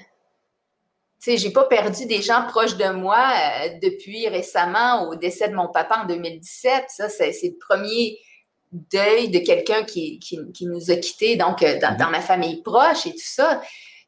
Tu 1.22 1.32
sais, 1.32 1.38
j'ai 1.38 1.52
pas 1.52 1.66
perdu 1.66 2.06
des 2.06 2.22
gens 2.22 2.46
proches 2.48 2.76
de 2.78 2.90
moi 2.90 3.18
euh, 3.18 3.70
depuis 3.82 4.28
récemment 4.28 5.08
au 5.08 5.16
décès 5.16 5.48
de 5.48 5.56
mon 5.56 5.70
papa 5.70 6.02
en 6.04 6.06
2017. 6.06 6.86
Ça, 6.88 7.10
c'est 7.10 7.32
le 7.44 7.58
premier 7.58 8.18
deuil 8.72 9.30
de 9.30 9.40
quelqu'un 9.40 9.84
qui, 9.84 10.20
qui, 10.20 10.66
nous 10.66 10.92
a 10.92 10.96
quittés, 10.96 11.36
donc 11.36 11.62
euh, 11.62 11.80
dans, 11.80 12.10
ma 12.10 12.22
famille 12.22 12.62
proche 12.64 13.06
et 13.06 13.12
tout 13.12 13.18
ça 13.20 13.62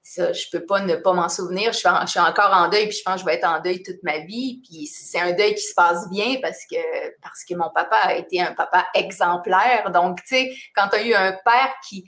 ça, 0.08 0.32
je 0.34 0.46
peux 0.52 0.64
pas 0.64 0.82
ne 0.82 0.96
pas 0.96 1.14
m'en 1.14 1.28
souvenir. 1.30 1.74
Je 1.74 1.80
suis, 1.80 2.20
encore 2.20 2.54
en 2.54 2.70
deuil, 2.70 2.90
puis 2.90 2.98
je 2.98 3.04
pense 3.04 3.16
que 3.16 3.22
je 3.22 3.26
vais 3.26 3.34
être 3.34 3.48
en 3.48 3.60
deuil 3.60 3.82
toute 3.82 4.04
ma 4.04 4.20
vie. 4.20 4.62
Puis 4.64 4.86
c'est 4.86 5.20
un 5.20 5.32
deuil 5.34 5.56
qui 5.56 5.64
se 5.64 5.74
passe 5.74 6.08
bien 6.12 6.36
parce 6.44 6.60
que, 6.70 6.78
parce 7.24 7.44
que 7.44 7.56
mon 7.56 7.72
papa 7.74 7.98
a 8.04 8.14
été 8.14 8.40
un 8.40 8.54
papa 8.54 8.86
exemplaire. 8.94 9.90
Donc, 9.92 10.20
tu 10.22 10.36
sais, 10.36 10.56
quand 10.76 10.90
tu 10.90 10.98
as 10.98 11.08
eu 11.08 11.14
un 11.16 11.32
père 11.32 11.74
qui, 11.90 12.04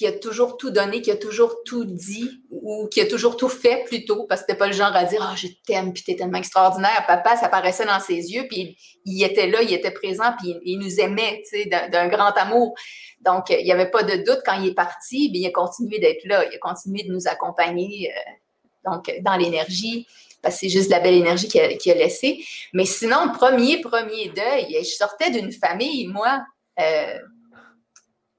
qui, 0.00 0.06
a 0.06 0.12
toujours 0.12 0.56
tout 0.56 0.70
donné, 0.70 1.02
qui 1.02 1.10
a 1.10 1.16
toujours 1.16 1.62
tout 1.62 1.84
dit 1.84 2.42
ou 2.50 2.88
qui 2.90 3.02
a 3.02 3.06
toujours 3.06 3.36
tout 3.36 3.50
fait 3.50 3.84
plutôt, 3.84 4.24
parce 4.24 4.40
que 4.40 4.46
t'es 4.46 4.54
pas 4.54 4.66
le 4.66 4.72
genre 4.72 4.96
à 4.96 5.04
dire 5.04 5.20
Ah, 5.22 5.34
je 5.36 5.46
t'aime, 5.66 5.92
puis 5.92 6.02
t'es 6.02 6.16
tellement 6.16 6.38
extraordinaire. 6.38 7.04
Papa, 7.06 7.36
ça 7.36 7.50
paraissait 7.50 7.84
dans 7.84 8.00
ses 8.00 8.32
yeux, 8.32 8.46
puis 8.48 8.78
il, 9.04 9.22
était 9.22 9.46
là, 9.46 9.60
il 9.60 9.70
était 9.74 9.90
présent, 9.90 10.32
puis 10.38 10.56
il, 10.64 10.78
nous 10.78 11.00
aimait, 11.00 11.42
tu 11.44 11.62
sais, 11.62 11.66
d'un 11.66 12.08
grand 12.08 12.32
amour. 12.32 12.74
Donc, 13.20 13.50
il 13.50 13.62
n'y 13.62 13.72
avait 13.72 13.90
pas 13.90 14.02
de 14.02 14.16
doute 14.24 14.40
quand 14.46 14.58
il 14.58 14.68
est 14.70 14.74
parti, 14.74 15.28
bien, 15.28 15.42
il 15.42 15.46
a 15.48 15.50
continué 15.50 15.98
d'être 15.98 16.24
là, 16.24 16.46
il 16.50 16.54
a 16.54 16.58
continué 16.58 17.02
de 17.02 17.12
nous 17.12 17.28
accompagner 17.28 18.10
euh, 18.10 18.90
donc, 18.90 19.12
dans 19.20 19.36
l'énergie, 19.36 20.06
parce 20.40 20.54
que 20.54 20.60
c'est 20.60 20.70
juste 20.70 20.88
la 20.88 21.00
belle 21.00 21.16
énergie 21.16 21.46
qu'il 21.46 21.60
a, 21.60 21.66
a 21.66 21.98
laissée. 21.98 22.42
Mais 22.72 22.86
sinon, 22.86 23.32
premier, 23.34 23.82
premier 23.82 24.30
deuil, 24.30 24.78
je 24.78 24.94
sortais 24.96 25.30
d'une 25.30 25.52
famille, 25.52 26.06
moi, 26.06 26.42
euh, 26.80 27.18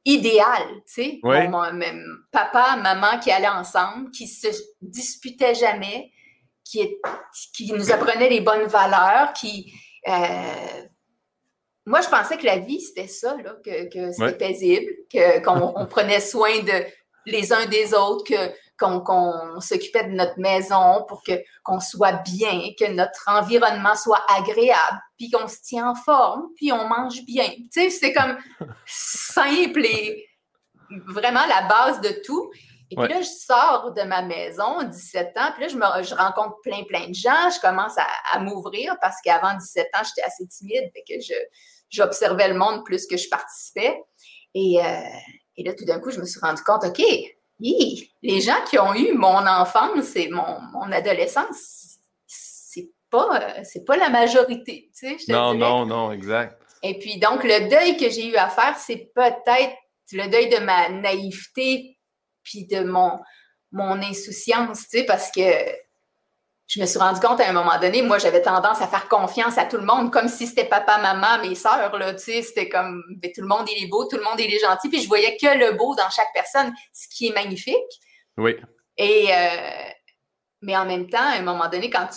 idéal, 0.06 0.64
tu 0.88 0.94
sais. 0.94 1.20
papa, 2.32 2.76
maman 2.78 3.20
qui 3.20 3.32
allaient 3.32 3.48
ensemble, 3.48 4.12
qui 4.12 4.28
se 4.28 4.48
disputaient 4.82 5.56
jamais, 5.56 6.12
qui, 6.64 6.98
qui 7.56 7.72
nous 7.74 7.92
apprenaient 7.92 8.30
les 8.30 8.42
bonnes 8.42 8.68
valeurs, 8.68 9.34
qui... 9.34 9.74
Euh, 10.08 10.84
moi, 11.86 12.02
je 12.02 12.10
pensais 12.10 12.38
que 12.38 12.46
la 12.46 12.58
vie, 12.58 12.80
c'était 12.80 13.08
ça, 13.08 13.36
là, 13.44 13.56
que, 13.64 13.90
que 13.90 14.12
c'était 14.12 14.38
paisible, 14.38 14.92
qu'on 15.44 15.86
prenait 15.88 16.20
soin 16.20 16.60
de 16.60 16.86
les 17.26 17.52
uns 17.54 17.66
des 17.68 17.94
autres, 17.94 18.24
que, 18.24 18.54
qu'on 18.82 19.62
s'occupait 19.62 20.06
de 20.06 20.12
notre 20.12 20.39
maison 20.39 21.06
pour 21.08 21.24
que 21.24 21.34
qu'on 21.63 21.80
soit 21.80 22.24
bien, 22.24 22.72
que 22.80 22.91
notre 22.91 23.24
environnement 23.28 23.96
soit 23.96 24.24
agréable, 24.36 25.00
puis 25.17 25.30
qu'on 25.30 25.48
se 25.48 25.62
tient 25.63 25.89
en 25.89 25.96
forme, 25.96 26.48
puis 26.56 26.72
on 26.72 26.88
mange 26.88 27.24
bien. 27.26 27.48
Tu 27.50 27.70
sais, 27.72 27.89
c'est 27.89 28.13
comme 28.13 28.38
simple 28.86 29.86
et 29.86 30.28
vraiment 31.08 31.46
la 31.46 31.62
base 31.63 32.02
de 32.02 32.22
tout. 32.26 32.52
Et 32.89 32.96
puis 32.96 33.08
là, 33.08 33.22
je 33.22 33.30
sors 33.30 33.94
de 33.94 34.02
ma 34.02 34.22
maison, 34.22 34.84
17 34.84 35.38
ans, 35.38 35.52
puis 35.54 35.63
là, 35.63 35.67
je, 35.70 35.78
me, 35.78 36.04
je 36.04 36.13
rencontre 36.13 36.58
plein, 36.62 36.84
plein 36.84 37.08
de 37.08 37.13
gens, 37.13 37.50
je 37.50 37.62
commence 37.62 37.96
à, 37.98 38.39
m'ouvrir 38.39 38.98
parce 39.00 39.15
qu'avant 39.24 39.54
17 39.58 39.88
ans, 39.96 40.04
j'étais 40.04 40.28
assez 40.28 40.46
timide, 40.48 40.91
fait 40.94 41.04
que 41.08 41.22
je, 41.22 41.34
j'observais 41.89 42.50
le 42.50 42.56
monde 42.56 42.84
plus 42.84 43.08
que 43.08 43.15
je 43.15 43.30
participais. 43.30 43.98
Et, 44.54 44.84
euh, 44.84 45.00
et 45.56 45.63
là, 45.63 45.74
tout 45.74 45.86
d'un 45.86 46.02
coup, 46.02 46.12
je 46.12 46.20
me 46.20 46.26
suis 46.26 46.41
rendu 46.41 46.62
compte, 46.63 46.84
OK, 46.84 47.02
les 47.62 48.41
gens 48.41 48.63
qui 48.69 48.80
ont 48.80 48.93
eu 48.93 49.13
mon 49.13 49.45
enfance 49.45 50.15
et 50.15 50.30
mon, 50.30 50.60
mon 50.74 50.91
adolescence, 50.91 51.97
c'est 52.26 52.89
pas, 53.10 53.63
c'est 53.63 53.86
pas 53.86 53.97
la 53.97 54.10
majorité. 54.10 54.89
Tu 54.97 55.17
sais, 55.19 55.32
non, 55.32 55.54
non, 55.54 55.86
non, 55.86 56.12
exact. 56.12 56.62
Et 56.84 56.97
puis, 56.97 57.19
donc, 57.19 57.43
le 57.43 57.69
deuil 57.69 57.97
que 57.97 58.10
j'ai 58.10 58.28
eu 58.28 58.36
à 58.36 58.50
faire, 58.50 58.76
c'est 58.78 59.12
peut-être 59.13 59.76
le 60.13 60.28
deuil 60.28 60.50
de 60.50 60.58
ma 60.58 60.89
naïveté 60.89 61.97
puis 62.43 62.65
de 62.65 62.84
mon, 62.84 63.19
mon 63.71 64.02
insouciance, 64.02 64.88
tu 64.89 65.00
sais, 65.00 65.06
parce 65.06 65.32
que 65.32 65.41
je 66.72 66.80
me 66.80 66.86
suis 66.86 67.00
rendu 67.00 67.20
compte 67.20 67.42
à 67.42 67.50
un 67.50 67.52
moment 67.52 67.78
donné, 67.82 68.02
moi, 68.02 68.18
j'avais 68.18 68.42
tendance 68.42 68.82
à 68.82 68.88
faire 68.88 69.10
confiance 69.10 69.58
à 69.58 69.66
tout 69.66 69.76
le 69.76 69.84
monde, 69.84 70.10
comme 70.10 70.30
si 70.30 70.48
c'était 70.48 70.64
papa, 70.64 71.00
maman, 71.00 71.46
mes 71.46 71.54
sœurs, 71.54 71.98
là, 71.98 72.14
tu 72.14 72.24
sais, 72.24 72.42
c'était 72.44 72.70
comme, 72.70 73.04
ben, 73.18 73.30
tout 73.36 73.42
le 73.42 73.48
monde, 73.48 73.68
il 73.76 73.84
est 73.84 73.88
beau, 73.88 74.06
tout 74.06 74.16
le 74.16 74.24
monde, 74.24 74.40
il 74.40 74.54
est 74.54 74.60
gentil, 74.60 74.88
puis 74.88 75.02
je 75.02 75.08
voyais 75.10 75.36
que 75.36 75.48
le 75.48 75.74
beau 75.74 75.96
dans 75.96 76.10
chaque 76.10 76.32
personne, 76.34 76.74
ce 76.94 77.10
qui 77.10 77.28
est 77.28 77.34
magnifique. 77.34 77.76
Oui. 78.38 78.56
Et, 78.96 79.28
euh, 79.34 79.90
mais 80.62 80.78
en 80.78 80.86
même 80.86 81.10
temps, 81.10 81.18
à 81.18 81.40
un 81.40 81.42
moment 81.42 81.68
donné, 81.68 81.90
quand 81.90 82.08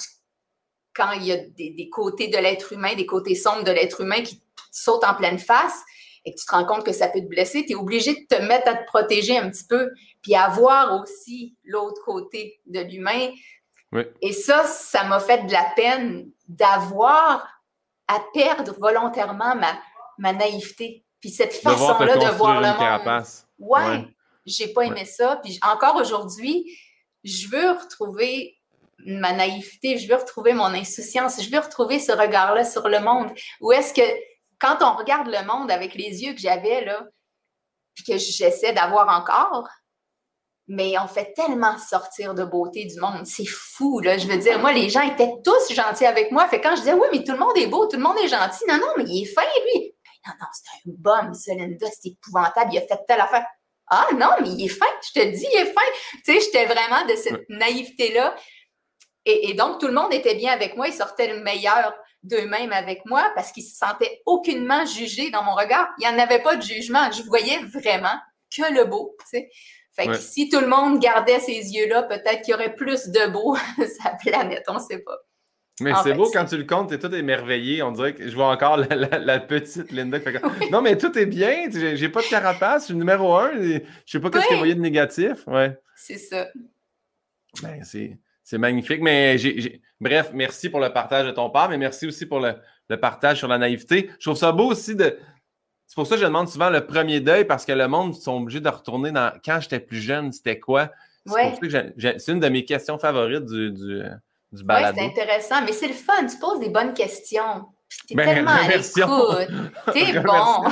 quand 0.94 1.10
il 1.10 1.24
y 1.24 1.32
a 1.32 1.36
des, 1.36 1.88
côtés 1.90 2.28
de 2.28 2.38
l'être 2.38 2.72
humain, 2.72 2.94
des 2.94 3.06
côtés 3.06 3.34
sombres 3.34 3.64
de 3.64 3.72
l'être 3.72 4.02
humain 4.02 4.22
qui 4.22 4.40
sautent 4.70 5.02
en 5.02 5.16
pleine 5.16 5.40
face, 5.40 5.82
et 6.24 6.32
que 6.32 6.38
tu 6.38 6.46
te 6.46 6.52
rends 6.52 6.64
compte 6.64 6.86
que 6.86 6.92
ça 6.92 7.08
peut 7.08 7.20
te 7.20 7.26
blesser, 7.26 7.66
tu 7.66 7.72
es 7.72 7.74
obligé 7.74 8.14
de 8.14 8.36
te 8.36 8.40
mettre 8.40 8.68
à 8.68 8.74
te 8.76 8.86
protéger 8.86 9.36
un 9.36 9.50
petit 9.50 9.66
peu, 9.66 9.90
puis 10.22 10.36
à 10.36 10.48
voir 10.48 11.02
aussi 11.02 11.56
l'autre 11.64 12.00
côté 12.04 12.60
de 12.66 12.78
l'humain, 12.78 13.30
et 14.20 14.32
ça, 14.32 14.64
ça 14.64 15.04
m'a 15.04 15.20
fait 15.20 15.46
de 15.46 15.52
la 15.52 15.64
peine 15.76 16.30
d'avoir 16.48 17.46
à 18.08 18.20
perdre 18.32 18.74
volontairement 18.78 19.54
ma, 19.54 19.78
ma 20.18 20.32
naïveté. 20.32 21.04
Puis 21.20 21.30
cette 21.30 21.54
façon-là 21.54 22.16
de 22.16 22.36
voir 22.36 22.60
le 22.60 22.68
monde. 22.68 23.24
Ouais, 23.58 24.04
j'ai 24.44 24.72
pas 24.72 24.82
aimé 24.82 25.04
ça. 25.04 25.40
Puis 25.42 25.58
encore 25.62 25.96
aujourd'hui, 25.96 26.66
je 27.22 27.48
veux 27.48 27.70
retrouver 27.70 28.58
ma 29.06 29.32
naïveté, 29.32 29.98
je 29.98 30.08
veux 30.08 30.16
retrouver 30.16 30.52
mon 30.52 30.66
insouciance, 30.66 31.42
je 31.42 31.50
veux 31.50 31.58
retrouver 31.58 31.98
ce 31.98 32.12
regard-là 32.12 32.64
sur 32.64 32.88
le 32.88 33.00
monde. 33.00 33.32
Ou 33.60 33.72
est-ce 33.72 33.92
que 33.92 34.02
quand 34.58 34.78
on 34.82 34.96
regarde 34.96 35.28
le 35.28 35.44
monde 35.46 35.70
avec 35.70 35.94
les 35.94 36.22
yeux 36.22 36.34
que 36.34 36.40
j'avais 36.40 36.84
là, 36.84 37.04
puis 37.94 38.04
que 38.04 38.18
j'essaie 38.18 38.72
d'avoir 38.72 39.08
encore, 39.08 39.68
mais 40.66 40.94
on 40.98 41.06
fait 41.06 41.34
tellement 41.34 41.76
sortir 41.78 42.34
de 42.34 42.44
beauté 42.44 42.86
du 42.86 42.98
monde. 42.98 43.26
C'est 43.26 43.46
fou, 43.46 44.00
là. 44.00 44.16
Je 44.16 44.26
veux 44.26 44.38
dire, 44.38 44.58
moi, 44.58 44.72
les 44.72 44.88
gens 44.88 45.02
étaient 45.02 45.32
tous 45.44 45.72
gentils 45.74 46.06
avec 46.06 46.30
moi. 46.30 46.48
Fait 46.48 46.60
quand 46.60 46.74
je 46.74 46.80
disais, 46.80 46.94
oui, 46.94 47.06
mais 47.12 47.22
tout 47.22 47.32
le 47.32 47.38
monde 47.38 47.56
est 47.56 47.66
beau, 47.66 47.86
tout 47.86 47.96
le 47.96 48.02
monde 48.02 48.16
est 48.22 48.28
gentil. 48.28 48.64
Non, 48.68 48.76
non, 48.76 48.92
mais 48.96 49.04
il 49.06 49.22
est 49.22 49.26
fin, 49.26 49.42
lui. 49.42 49.94
Non, 50.26 50.32
non, 50.40 50.46
c'est 50.52 50.88
un 50.88 50.92
bum, 50.96 51.32
Linda, 51.58 51.86
c'est 51.90 52.08
épouvantable. 52.08 52.70
Il 52.72 52.78
a 52.78 52.80
fait 52.80 53.00
telle 53.06 53.20
affaire. 53.20 53.44
Ah 53.88 54.08
non, 54.14 54.30
mais 54.40 54.48
il 54.48 54.64
est 54.64 54.68
fin. 54.68 54.86
Je 55.02 55.20
te 55.20 55.26
dis, 55.26 55.46
il 55.52 55.60
est 55.60 55.66
fin. 55.66 55.82
Tu 56.24 56.32
sais, 56.32 56.40
j'étais 56.40 56.64
vraiment 56.64 57.04
de 57.06 57.14
cette 57.14 57.48
naïveté-là. 57.50 58.34
Et, 59.26 59.50
et, 59.50 59.54
donc, 59.54 59.80
tout 59.80 59.86
le 59.86 59.92
monde 59.92 60.14
était 60.14 60.34
bien 60.34 60.52
avec 60.52 60.76
moi. 60.76 60.88
Ils 60.88 60.94
sortaient 60.94 61.28
le 61.28 61.42
meilleur 61.42 61.94
d'eux-mêmes 62.22 62.72
avec 62.72 63.04
moi 63.04 63.30
parce 63.34 63.52
qu'ils 63.52 63.64
se 63.64 63.76
sentaient 63.76 64.22
aucunement 64.24 64.86
jugés 64.86 65.30
dans 65.30 65.42
mon 65.42 65.54
regard. 65.54 65.88
Il 65.98 66.08
n'y 66.08 66.14
en 66.14 66.18
avait 66.18 66.42
pas 66.42 66.56
de 66.56 66.62
jugement. 66.62 67.12
Je 67.12 67.22
voyais 67.22 67.58
vraiment 67.58 68.16
que 68.56 68.72
le 68.72 68.84
beau, 68.84 69.14
tu 69.20 69.38
sais. 69.38 69.50
Fait 69.94 70.06
que 70.06 70.16
si 70.16 70.48
tout 70.48 70.60
le 70.60 70.66
monde 70.66 70.98
gardait 70.98 71.38
ces 71.38 71.52
yeux-là, 71.52 72.02
peut-être 72.02 72.42
qu'il 72.42 72.52
y 72.52 72.54
aurait 72.54 72.74
plus 72.74 73.08
de 73.08 73.30
beau 73.30 73.56
la 74.04 74.10
planète, 74.10 74.64
on 74.68 74.74
ne 74.74 74.80
sait 74.80 74.98
pas. 74.98 75.18
Mais 75.80 75.92
c'est 76.02 76.14
beau 76.14 76.30
quand 76.32 76.44
tu 76.44 76.56
le 76.56 76.64
comptes, 76.64 76.88
tu 76.88 76.94
es 76.94 76.98
tout 76.98 77.12
émerveillé. 77.12 77.82
On 77.82 77.90
dirait 77.90 78.14
que 78.14 78.28
je 78.28 78.34
vois 78.34 78.48
encore 78.48 78.76
la, 78.76 79.40
petite 79.40 79.90
Linda 79.90 80.20
qui 80.20 80.30
fait 80.30 80.70
Non, 80.70 80.82
mais 80.82 80.96
tout 80.96 81.16
est 81.18 81.26
bien, 81.26 81.68
j'ai 81.70 82.08
pas 82.08 82.22
de 82.22 82.28
carapace, 82.28 82.82
je 82.82 82.86
suis 82.86 82.94
numéro 82.94 83.34
un, 83.34 83.52
je 83.60 83.80
sais 84.06 84.20
pas 84.20 84.30
qu'est-ce 84.30 84.54
y 84.54 84.70
a 84.70 84.74
de 84.74 84.80
négatif. 84.80 85.46
Ouais. 85.46 85.76
C'est 85.96 86.18
ça. 86.18 86.48
Ben, 87.62 87.82
c'est 87.82 88.58
magnifique. 88.58 89.00
Mais 89.00 89.38
j'ai. 89.38 89.80
Bref, 90.00 90.30
merci 90.34 90.68
pour 90.68 90.80
le 90.80 90.92
partage 90.92 91.26
de 91.26 91.30
ton 91.30 91.50
père, 91.50 91.68
mais 91.68 91.78
merci 91.78 92.06
aussi 92.06 92.26
pour 92.26 92.40
le, 92.40 92.54
le 92.88 93.00
partage 93.00 93.38
sur 93.38 93.48
la 93.48 93.58
naïveté. 93.58 94.10
Je 94.18 94.28
trouve 94.28 94.38
ça 94.38 94.52
beau 94.52 94.70
aussi 94.70 94.94
de 94.94 95.18
c'est 95.86 95.94
pour 95.94 96.06
ça 96.06 96.14
que 96.16 96.20
je 96.20 96.26
demande 96.26 96.48
souvent 96.48 96.70
le 96.70 96.86
premier 96.86 97.20
deuil 97.20 97.44
parce 97.44 97.64
que 97.64 97.72
le 97.72 97.86
monde 97.88 98.14
sont 98.14 98.36
obligés 98.38 98.60
de 98.60 98.68
retourner 98.68 99.12
dans 99.12 99.32
quand 99.44 99.60
j'étais 99.60 99.80
plus 99.80 100.00
jeune, 100.00 100.32
c'était 100.32 100.58
quoi? 100.58 100.90
C'est 101.26 102.28
une 102.28 102.40
de 102.40 102.48
mes 102.48 102.64
questions 102.64 102.98
favorites 102.98 103.44
du, 103.44 103.70
du, 103.70 104.02
du 104.52 104.64
balado. 104.64 104.98
Oui, 104.98 105.04
c'est 105.14 105.20
intéressant, 105.20 105.62
mais 105.64 105.72
c'est 105.72 105.88
le 105.88 105.94
fun. 105.94 106.26
Tu 106.26 106.36
poses 106.38 106.60
des 106.60 106.68
bonnes 106.68 106.94
questions. 106.94 107.66
T'es 108.08 108.14
ben, 108.14 108.26
tellement 108.26 108.50
à 108.50 108.68
l'écoute. 108.68 108.92
T'es 109.92 110.20
bon. 110.24 110.64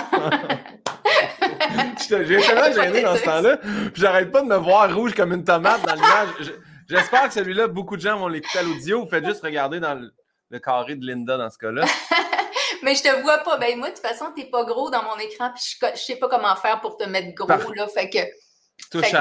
J'ai 2.26 2.40
tellement 2.40 2.72
gêné 2.74 3.02
dans 3.02 3.16
ce 3.16 3.24
temps-là. 3.24 3.58
j'arrête 3.94 4.30
pas 4.30 4.42
de 4.42 4.48
me 4.48 4.56
voir 4.56 4.94
rouge 4.94 5.14
comme 5.14 5.32
une 5.32 5.44
tomate 5.44 5.82
dans 5.86 5.94
l'image. 5.94 6.52
J'espère 6.88 7.28
que 7.28 7.34
celui-là, 7.34 7.68
beaucoup 7.68 7.96
de 7.96 8.02
gens 8.02 8.18
vont 8.18 8.28
l'écouter 8.28 8.58
à 8.58 8.62
l'audio. 8.62 9.04
Vous 9.04 9.08
faites 9.08 9.24
juste 9.24 9.42
regarder 9.42 9.80
dans 9.80 10.10
le 10.50 10.58
carré 10.58 10.96
de 10.96 11.06
Linda 11.06 11.38
dans 11.38 11.48
ce 11.48 11.58
cas-là. 11.58 11.84
mais 12.82 12.94
je 12.94 13.02
te 13.02 13.22
vois 13.22 13.38
pas. 13.38 13.58
Ben 13.58 13.78
moi, 13.78 13.90
de 13.90 13.94
toute 13.94 14.04
façon, 14.04 14.26
t'es 14.34 14.44
pas 14.44 14.64
gros 14.64 14.90
dans 14.90 15.02
mon 15.02 15.18
écran, 15.18 15.50
puis 15.54 15.62
je, 15.94 16.00
sais 16.00 16.16
pas 16.16 16.28
comment 16.28 16.54
faire 16.56 16.80
pour 16.80 16.96
te 16.96 17.04
mettre 17.04 17.34
gros, 17.34 17.72
là. 17.74 17.86
Fait 17.88 18.08
que. 18.10 18.18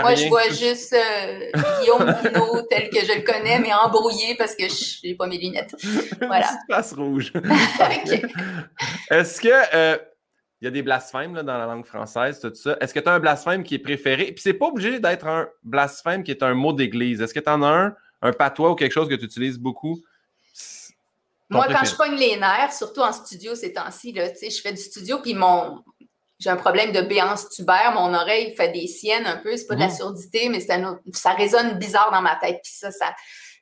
moi, 0.01 0.15
je 0.15 0.27
vois 0.27 0.49
juste 0.49 0.93
euh, 0.93 1.51
Guillaume 1.79 2.15
tel 2.69 2.89
que 2.89 3.05
je 3.05 3.19
le 3.19 3.23
connais, 3.23 3.59
mais 3.59 3.73
embrouillé 3.73 4.35
parce 4.35 4.55
que 4.55 4.67
je 4.67 5.07
n'ai 5.07 5.15
pas 5.15 5.27
mes 5.27 5.37
lunettes. 5.37 5.75
Voilà. 6.21 6.49
Une 6.69 7.03
rouge. 7.03 7.33
Est-ce 9.09 9.41
que 9.41 9.75
euh, 9.75 9.97
il 10.61 10.65
y 10.65 10.67
a 10.67 10.71
des 10.71 10.83
blasphèmes 10.83 11.35
là, 11.35 11.43
dans 11.43 11.57
la 11.57 11.65
langue 11.65 11.85
française, 11.85 12.39
tout 12.39 12.53
ça? 12.53 12.77
Est-ce 12.79 12.93
que 12.93 12.99
tu 12.99 13.09
as 13.09 13.13
un 13.13 13.19
blasphème 13.19 13.63
qui 13.63 13.75
est 13.75 13.79
préféré? 13.79 14.25
Puis 14.25 14.41
c'est 14.41 14.53
pas 14.53 14.67
obligé 14.67 14.99
d'être 14.99 15.27
un 15.27 15.49
blasphème 15.63 16.23
qui 16.23 16.31
est 16.31 16.43
un 16.43 16.53
mot 16.53 16.73
d'église. 16.73 17.21
Est-ce 17.21 17.33
que 17.33 17.39
tu 17.39 17.49
en 17.49 17.63
as 17.63 17.67
un, 17.67 17.95
un 18.21 18.31
patois 18.31 18.71
ou 18.71 18.75
quelque 18.75 18.93
chose 18.93 19.09
que 19.09 19.15
tu 19.15 19.25
utilises 19.25 19.57
beaucoup? 19.57 19.99
Moi, 21.51 21.67
quand 21.67 21.83
je 21.83 21.95
pogne 21.95 22.15
les 22.15 22.37
nerfs, 22.37 22.73
surtout 22.73 23.01
en 23.01 23.11
studio 23.11 23.55
ces 23.55 23.73
temps-ci, 23.73 24.15
je 24.15 24.61
fais 24.61 24.71
du 24.71 24.81
studio, 24.81 25.19
puis 25.19 25.33
mon 25.33 25.83
j'ai 26.41 26.49
un 26.49 26.57
problème 26.57 26.91
de 26.91 27.01
béance 27.01 27.49
tubaire, 27.49 27.91
mon 27.93 28.15
oreille 28.15 28.55
fait 28.55 28.69
des 28.69 28.87
siennes 28.87 29.27
un 29.27 29.37
peu, 29.37 29.55
c'est 29.55 29.67
pas 29.67 29.75
de 29.75 29.81
la 29.81 29.89
mmh. 29.89 29.95
surdité, 29.95 30.49
mais 30.49 30.59
ça 30.59 31.33
résonne 31.33 31.77
bizarre 31.77 32.11
dans 32.11 32.21
ma 32.21 32.35
tête, 32.37 32.61
puis 32.63 32.73
ça, 32.73 32.89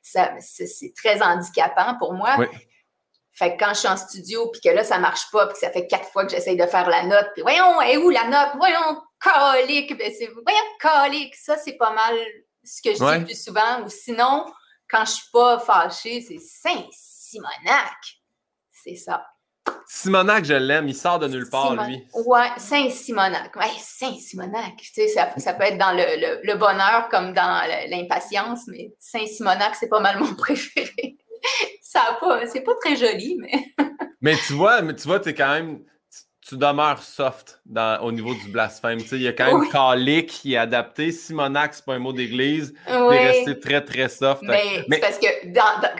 ça, 0.02 0.34
c'est 0.40 0.94
très 0.96 1.20
handicapant 1.20 1.96
pour 1.98 2.14
moi. 2.14 2.38
Fait 3.32 3.54
que 3.54 3.62
quand 3.62 3.74
je 3.74 3.80
suis 3.80 3.88
en 3.88 3.96
studio, 3.96 4.50
puis 4.50 4.60
que 4.62 4.70
là, 4.70 4.82
ça 4.82 4.98
marche 4.98 5.30
pas, 5.30 5.46
puis 5.46 5.54
que 5.54 5.60
ça 5.60 5.70
fait 5.70 5.86
quatre 5.86 6.08
fois 6.10 6.24
que 6.24 6.30
j'essaye 6.30 6.56
de 6.56 6.66
faire 6.66 6.88
la 6.88 7.04
note, 7.04 7.28
puis 7.34 7.42
voyons, 7.42 7.80
est 7.82 7.98
où 7.98 8.08
la 8.08 8.24
note? 8.24 8.56
Voyons, 8.56 9.00
colique! 9.18 9.94
voyons, 9.94 10.60
colique! 10.80 11.36
Ça, 11.36 11.58
c'est 11.58 11.76
pas 11.76 11.92
mal 11.92 12.16
ce 12.64 12.82
que 12.82 12.94
je 12.94 12.98
dis 12.98 13.18
le 13.20 13.24
plus 13.24 13.42
souvent. 13.42 13.82
Ou 13.84 13.88
sinon, 13.88 14.46
quand 14.90 15.04
je 15.04 15.12
suis 15.12 15.30
pas 15.32 15.58
fâchée, 15.58 16.20
c'est 16.20 16.38
Saint 16.38 16.88
Simonac. 17.30 18.20
C'est 18.72 18.96
ça. 18.96 19.24
Simonac, 19.86 20.44
je 20.44 20.54
l'aime, 20.54 20.88
il 20.88 20.94
sort 20.94 21.18
de 21.18 21.28
nulle 21.28 21.48
part, 21.48 21.86
lui. 21.86 22.04
Ouais, 22.26 22.48
Saint-Simonac. 22.56 23.54
Ouais, 23.56 23.70
Saint-Simonac. 23.78 24.76
Tu 24.78 24.92
sais, 24.92 25.08
ça, 25.08 25.32
ça, 25.36 25.54
peut 25.54 25.64
être 25.64 25.78
dans 25.78 25.92
le, 25.92 26.44
le, 26.44 26.54
bonheur 26.56 27.08
comme 27.08 27.32
dans 27.32 27.62
l'impatience, 27.88 28.62
mais 28.66 28.92
Saint-Simonac, 28.98 29.74
c'est 29.74 29.88
pas 29.88 30.00
mal 30.00 30.18
mon 30.18 30.34
préféré. 30.36 31.18
ça 31.82 32.18
pas, 32.20 32.46
c'est 32.46 32.62
pas 32.62 32.74
très 32.80 32.96
joli, 32.96 33.36
mais. 33.38 33.74
mais 34.20 34.36
tu 34.36 34.54
vois, 34.54 34.82
mais 34.82 34.94
tu 34.94 35.06
vois, 35.06 35.20
es 35.24 35.34
quand 35.34 35.52
même, 35.52 35.84
tu 36.50 36.56
demeures 36.56 37.00
soft 37.00 37.60
dans, 37.64 38.02
au 38.02 38.10
niveau 38.10 38.34
du 38.34 38.48
blasphème. 38.48 38.98
il 39.12 39.22
y 39.22 39.28
a 39.28 39.32
quand 39.32 39.46
même 39.46 39.68
oui. 39.72 40.26
qui 40.26 40.54
est 40.54 40.56
adapté. 40.56 41.12
Simonac, 41.12 41.74
c'est 41.74 41.84
pas 41.84 41.94
un 41.94 42.00
mot 42.00 42.12
d'église. 42.12 42.74
Il 42.88 42.92
est 42.92 43.26
resté 43.30 43.60
très, 43.60 43.84
très 43.84 44.08
soft. 44.08 44.42
Mais, 44.42 44.84
c'est 44.90 44.98
parce 44.98 45.18
que 45.18 45.28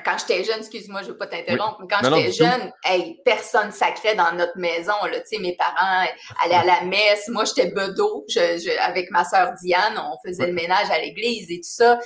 quand 0.05 0.17
j'étais 0.19 0.43
jeune, 0.43 0.59
excuse-moi, 0.59 1.03
je 1.03 1.07
ne 1.07 1.13
veux 1.13 1.19
pas 1.19 1.29
t'interrompre, 1.29 1.79
mais 1.81 1.87
quand 1.89 2.03
j'étais 2.03 2.33
jeune, 2.33 2.73
hey, 2.83 3.21
personne 3.25 3.71
sacrait 3.71 4.17
dans 4.17 4.33
notre 4.33 4.59
maison. 4.59 4.93
Là, 5.05 5.19
mes 5.39 5.55
parents 5.55 6.05
allaient 6.45 6.55
à 6.57 6.65
la 6.65 6.81
messe. 6.83 7.29
Moi, 7.29 7.45
j'étais 7.45 7.71
bedeau. 7.71 8.25
Je, 8.29 8.77
avec 8.81 9.13
ma 9.13 9.23
sœur 9.23 9.53
Diane, 9.63 9.97
on 9.99 10.29
faisait 10.29 10.49
le 10.49 10.53
ménage 10.53 10.91
à 10.91 10.99
l'église 10.99 11.49
et 11.49 11.59
tout 11.59 11.71
ça. 11.71 11.97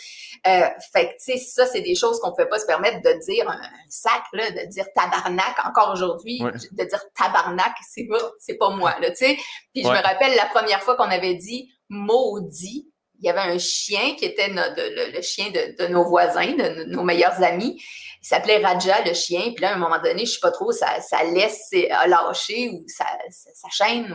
Euh, 0.46 0.68
fait 0.92 1.06
que, 1.06 1.12
tu 1.12 1.32
sais, 1.32 1.38
ça, 1.38 1.64
c'est 1.64 1.80
des 1.80 1.94
choses 1.94 2.20
qu'on 2.20 2.32
ne 2.32 2.36
peut 2.36 2.48
pas 2.48 2.58
se 2.58 2.66
permettre 2.66 2.98
de 3.00 3.24
dire 3.24 3.48
un, 3.48 3.58
sac, 3.88 4.22
là, 4.34 4.50
de 4.50 4.68
dire 4.68 4.84
tabarnak 4.94 5.56
encore 5.64 5.92
aujourd'hui. 5.94 6.40
De 6.72 6.84
dire 6.84 7.00
tabarnak, 7.16 7.72
c'est 7.90 8.06
pas 8.06 8.33
c'est 8.38 8.56
pas 8.56 8.70
moi, 8.70 8.96
là, 9.00 9.10
tu 9.10 9.16
sais. 9.16 9.36
Puis 9.72 9.82
je 9.82 9.88
me 9.88 10.02
rappelle 10.02 10.34
la 10.36 10.46
première 10.46 10.82
fois 10.82 10.96
qu'on 10.96 11.04
avait 11.04 11.34
dit 11.34 11.70
maudit, 11.88 12.88
il 13.20 13.26
y 13.26 13.30
avait 13.30 13.54
un 13.54 13.58
chien 13.58 14.14
qui 14.16 14.24
était 14.24 14.48
le, 14.48 15.22
chien 15.22 15.46
de, 15.50 15.86
nos 15.86 16.04
voisins, 16.04 16.52
de, 16.52 16.84
nos 16.84 17.04
meilleurs 17.04 17.42
amis. 17.42 17.80
Il 18.22 18.26
s'appelait 18.26 18.58
Raja, 18.58 19.02
le 19.04 19.14
chien. 19.14 19.52
Puis 19.54 19.62
là, 19.62 19.70
à 19.70 19.74
un 19.74 19.78
moment 19.78 20.00
donné, 20.02 20.26
je 20.26 20.32
sais 20.32 20.40
pas 20.40 20.50
trop, 20.50 20.72
ça, 20.72 21.00
ça 21.00 21.22
laisse 21.24 21.70
lâcher 22.06 22.70
ou 22.70 22.84
ça, 22.86 23.06
ça, 23.30 23.68
chaîne. 23.70 24.14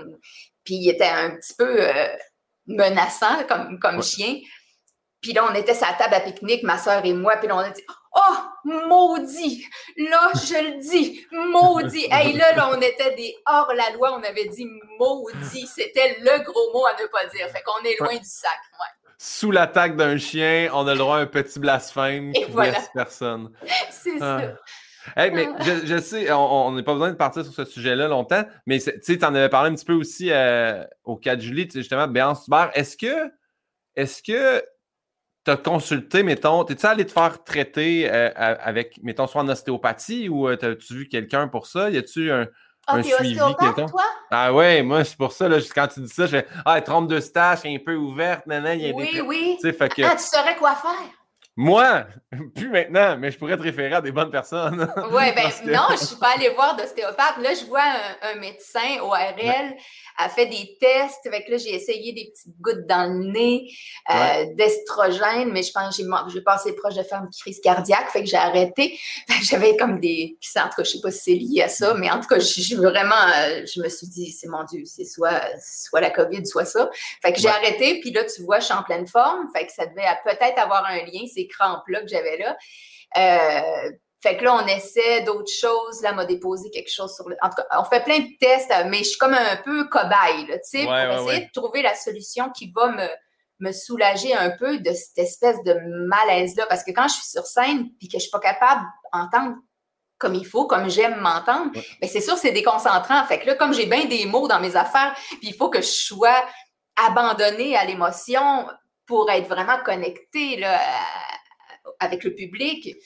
Puis 0.63 0.75
il 0.75 0.89
était 0.89 1.08
un 1.08 1.32
petit 1.32 1.53
peu 1.58 1.88
euh, 1.88 2.08
menaçant 2.67 3.43
comme, 3.47 3.79
comme 3.79 4.03
chien. 4.03 4.39
Puis 5.21 5.34
là, 5.34 5.47
on 5.49 5.55
était 5.55 5.73
sur 5.73 5.88
la 5.88 5.93
table 5.93 6.13
à 6.13 6.19
pique-nique, 6.19 6.63
ma 6.63 6.77
soeur 6.77 7.03
et 7.05 7.13
moi, 7.13 7.38
puis 7.38 7.47
là, 7.47 7.55
on 7.55 7.60
a 7.60 7.69
dit 7.69 7.84
Oh, 7.89 7.93
maudit! 8.63 9.65
Là, 9.98 10.32
je 10.34 10.72
le 10.72 10.80
dis, 10.80 11.26
maudit! 11.32 12.08
Hey, 12.12 12.34
là, 12.34 12.56
là, 12.56 12.72
on 12.74 12.82
était 12.82 13.15
des 13.15 13.36
hors 13.45 13.72
la 13.76 13.91
loi, 13.91 14.17
on 14.19 14.24
avait 14.24 14.48
dit 14.48 14.67
maudit. 14.98 15.68
C'était 15.68 16.18
le 16.20 16.43
gros 16.43 16.74
mot 16.74 16.86
à 16.86 16.93
ne 17.01 17.07
pas 17.07 17.26
dire. 17.28 17.47
Fait 17.49 17.62
qu'on 17.62 17.84
est 17.86 17.99
loin 17.99 18.18
du 18.18 18.26
sac, 18.26 18.51
ouais. 18.74 19.12
Sous 19.18 19.51
l'attaque 19.51 19.95
d'un 19.95 20.18
chien, 20.18 20.70
on 20.74 20.88
a 20.88 20.93
le 20.93 20.97
droit 20.97 21.18
à 21.18 21.20
un 21.20 21.26
petit 21.26 21.60
blasphème 21.60 22.32
qui 22.32 22.45
voilà. 22.45 22.72
laisse 22.72 22.89
personne. 22.93 23.51
C'est 23.89 24.18
ça. 24.18 24.38
Ah. 24.38 25.22
Hey, 25.22 25.32
mais 25.32 25.47
je, 25.86 25.99
sais, 25.99 26.32
on 26.32 26.72
n'a 26.72 26.84
pas 26.84 26.93
besoin 26.93 27.10
de 27.10 27.16
partir 27.16 27.43
sur 27.43 27.53
ce 27.53 27.66
sujet-là 27.66 28.07
longtemps, 28.07 28.43
mais 28.66 28.80
tu 28.80 28.91
sais, 29.01 29.18
tu 29.18 29.26
en 29.26 29.34
avais 29.34 29.49
parlé 29.49 29.72
un 29.72 29.76
petit 29.76 29.86
peu 29.86 29.93
aussi 29.93 30.32
euh, 30.32 30.84
au 31.03 31.16
cas 31.16 31.36
de 31.36 31.41
Julie, 31.41 31.70
justement, 31.74 32.07
Béance 32.07 32.47
Hubert. 32.47 32.72
Est-ce 32.74 32.95
que, 32.95 33.32
est-ce 33.95 34.22
que 34.22 34.64
t'as 35.44 35.58
consulté, 35.58 36.24
mettons, 36.24 36.64
t'es-tu 36.64 36.86
allé 36.86 37.06
te 37.06 37.12
faire 37.12 37.44
traiter 37.44 38.10
euh, 38.12 38.30
avec, 38.36 39.00
mettons, 39.04 39.28
soit 39.28 39.42
en 39.42 39.50
ostéopathie 39.50 40.30
ou 40.30 40.54
t'as-tu 40.56 40.94
vu 40.94 41.08
quelqu'un 41.08 41.48
pour 41.48 41.68
ça? 41.68 41.90
Y 41.90 41.98
a-tu 41.98 42.32
un, 42.32 42.48
ah, 42.88 42.96
un 42.96 43.04
suivi, 43.04 43.36
toi? 43.56 43.86
Ah 44.32 44.54
ouais, 44.54 44.84
moi, 44.84 45.04
c'est 45.04 45.18
pour 45.18 45.32
ça, 45.32 45.48
là, 45.48 45.58
quand 45.74 45.88
tu 45.88 46.02
dis 46.02 46.10
ça, 46.10 46.26
je 46.26 46.38
fais 46.38 46.48
Ah, 46.66 46.80
trompe 46.82 47.08
de 47.08 47.20
stage, 47.20 47.60
un 47.66 47.78
peu 47.84 47.96
ouverte, 47.96 48.46
nanana, 48.46 48.76
il 48.76 48.82
y 48.82 48.90
a 48.90 48.94
oui, 48.94 49.10
des. 49.14 49.22
Oui, 49.22 49.58
oui. 49.62 49.74
Ah, 50.04 50.16
tu 50.16 50.24
saurais 50.24 50.56
quoi 50.56 50.76
faire? 50.76 51.18
Moi, 51.62 52.05
plus 52.55 52.70
maintenant, 52.70 53.18
mais 53.18 53.32
je 53.32 53.38
pourrais 53.38 53.57
te 53.57 53.62
référer 53.62 53.93
à 53.95 53.99
des 53.99 54.14
bonnes 54.14 54.32
personnes. 54.32 54.88
Oui, 55.12 55.24
ben 55.36 55.49
non, 55.66 55.88
je 55.89 55.93
ne 55.93 55.97
suis 55.97 56.16
pas 56.16 56.36
allée 56.36 56.49
voir 56.49 56.78
d'ostéopathe. 56.78 57.38
Là, 57.41 57.53
je 57.53 57.66
vois 57.66 57.84
un, 58.22 58.36
médecin 58.39 59.01
ORL 59.01 59.76
a 60.18 60.30
fait 60.30 60.45
des 60.45 60.78
tests. 60.80 61.26
Avec 61.26 61.49
là, 61.49 61.57
j'ai 61.57 61.74
essayé 61.74 62.14
des 62.14 62.32
petites 62.32 62.62
gouttes 62.62 62.86
dans 62.88 63.12
le 63.12 63.32
nez 63.32 63.70
euh, 64.10 64.45
d'estrogène, 64.53 65.51
mais 65.51 65.64
je 65.64 65.72
pense 65.74 65.97
que 65.97 66.03
j'ai 66.32 66.41
passé 66.41 66.74
proche 66.76 66.95
de 66.95 67.03
faire 67.03 67.22
une 67.22 67.30
crise 67.30 67.60
cardiaque, 67.60 68.10
fait 68.12 68.22
que 68.22 68.30
j'ai 68.30 68.38
arrêté. 68.38 68.97
J'avais 69.43 69.76
comme 69.76 69.99
des. 69.99 70.38
En 70.57 70.70
tout 70.70 70.76
cas, 70.78 70.84
je 70.84 70.91
sais 70.91 71.01
pas 71.01 71.12
si 71.12 71.20
c'est 71.20 71.36
lié 71.36 71.64
à 71.64 71.68
ça, 71.68 71.93
mais 71.95 72.10
en 72.10 72.22
tout 72.22 72.28
cas, 72.28 72.39
je, 72.39 72.76
vraiment, 72.76 73.16
euh, 73.16 73.66
je 73.66 73.82
me 73.82 73.89
suis 73.89 74.07
dit, 74.07 74.32
c'est 74.32 74.47
mon 74.47 74.64
Dieu, 74.64 74.84
c'est 74.86 75.05
soit, 75.05 75.41
soit 75.62 75.99
la 75.99 76.12
COVID, 76.12 76.45
soit 76.45 76.66
ça. 76.66 76.89
Fait 77.22 77.34
que 77.34 77.39
j'ai 77.39 77.49
arrêté, 77.49 77.99
puis 77.99 78.12
là, 78.12 78.24
tu 78.24 78.43
vois, 78.43 78.60
je 78.60 78.66
suis 78.66 78.74
en 78.74 78.84
pleine 78.84 79.07
forme. 79.07 79.47
Fait 79.53 79.66
que 79.66 79.74
ça 79.74 79.86
devait 79.86 80.03
peut-être 80.24 80.60
avoir 80.60 80.86
un 80.86 80.97
lien, 80.97 81.26
crampes-là 81.50 82.02
que 82.02 82.08
j'avais 82.08 82.38
là. 82.38 82.58
Euh, 83.18 83.91
fait 84.22 84.38
que 84.38 84.43
là, 84.43 84.56
on 84.56 84.68
essaie 84.68 85.22
d'autres 85.22 85.52
choses. 85.52 86.02
Là, 86.02 86.14
m'a 86.14 86.26
déposé 86.26 86.70
quelque 86.72 86.91
chose 86.91 87.16
sur 87.16 87.30
le. 87.30 87.38
En 87.41 87.50
tout 87.50 87.56
cas, 87.56 87.80
on 87.80 87.86
fait 87.86 88.04
plein 88.04 88.20
de 88.20 88.38
tests, 88.39 88.72
mais 88.88 89.00
je 89.00 89.10
suis 89.10 89.18
comme 89.18 89.34
un 89.34 89.58
peu 89.58 89.88
cobaye, 89.88 90.45
tu 90.45 90.60
sais, 90.64 90.84
pour 90.84 90.93
essayer 90.93 91.45
de 91.45 91.52
trouver 91.54 91.82
la 91.82 91.95
solution 91.95 92.50
qui 92.50 92.72
va 92.76 92.89
me, 92.89 93.08
me 93.60 93.72
soulager 93.72 94.34
un 94.34 94.50
peu 94.50 94.80
de 94.80 94.91
cette 94.91 95.18
espèce 95.20 95.64
de 95.64 95.74
malaise-là. 96.08 96.66
Parce 96.68 96.84
que 96.84 96.91
quand 96.91 97.08
je 97.08 97.14
suis 97.14 97.30
sur 97.30 97.45
scène 97.45 97.89
puis 97.97 98.10
que 98.10 98.18
je 98.18 98.24
suis 98.24 98.32
pas 98.32 98.39
capable 98.39 98.82
d'entendre 99.14 99.56
comme 100.18 100.36
il 100.36 100.45
faut, 100.45 100.68
comme 100.68 100.89
j'aime 100.89 101.16
m'entendre, 101.22 101.72
mais 101.74 101.82
ben, 102.02 102.10
c'est 102.10 102.20
sûr, 102.20 102.38
c'est 102.38 102.52
déconcentrant. 102.52 103.24
Fait 103.24 103.39
que 103.39 103.47
là, 103.47 103.56
comme 103.56 103.74
j'ai 103.74 103.86
bien 103.86 104.04
des 104.04 104.26
mots 104.26 104.50
dans 104.50 104.60
mes 104.60 104.76
affaires, 104.76 105.16
puis 105.30 105.39
il 105.43 105.56
faut 105.56 105.70
que 105.70 105.82
je 105.82 105.88
sois 105.88 106.43
abandonnée 107.08 107.78
à 107.78 107.86
l'émotion 107.86 108.68
pour 109.06 109.32
être 109.32 109.47
vraiment 109.47 109.78
connectée 109.84 110.58
là, 110.58 110.78
avec 112.00 112.24
le 112.24 112.34
public 112.34 112.98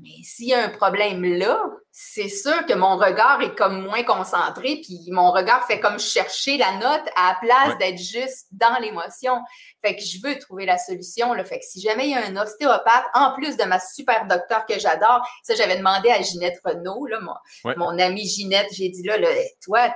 mais 0.00 0.22
s'il 0.22 0.48
y 0.48 0.54
a 0.54 0.64
un 0.64 0.68
problème 0.68 1.24
là, 1.24 1.60
c'est 1.90 2.28
sûr 2.28 2.66
que 2.66 2.74
mon 2.74 2.96
regard 2.96 3.40
est 3.42 3.56
comme 3.56 3.82
moins 3.82 4.04
concentré, 4.04 4.80
puis 4.82 5.00
mon 5.10 5.32
regard 5.32 5.66
fait 5.66 5.80
comme 5.80 5.98
chercher 5.98 6.56
la 6.56 6.74
note 6.74 7.08
à 7.16 7.32
la 7.32 7.38
place 7.40 7.78
d'être 7.78 7.98
juste 7.98 8.46
dans 8.52 8.78
l'émotion. 8.80 9.40
Fait 9.84 9.96
que 9.96 10.02
je 10.02 10.18
veux 10.22 10.38
trouver 10.38 10.66
la 10.66 10.78
solution. 10.78 11.32
Là. 11.32 11.44
Fait 11.44 11.58
que 11.58 11.64
si 11.64 11.80
jamais 11.80 12.06
il 12.06 12.10
y 12.12 12.14
a 12.14 12.24
un 12.24 12.36
ostéopathe, 12.36 13.06
en 13.14 13.34
plus 13.34 13.56
de 13.56 13.64
ma 13.64 13.80
super 13.80 14.26
docteur 14.28 14.66
que 14.66 14.78
j'adore, 14.78 15.26
ça 15.42 15.56
j'avais 15.56 15.76
demandé 15.76 16.10
à 16.10 16.22
Ginette 16.22 16.60
Renault, 16.64 17.06
là, 17.06 17.18
mon, 17.20 17.74
mon 17.76 17.98
amie 17.98 18.28
Ginette, 18.28 18.68
j'ai 18.72 18.90
dit 18.90 19.02
là, 19.02 19.18
là 19.18 19.28
toi, 19.64 19.92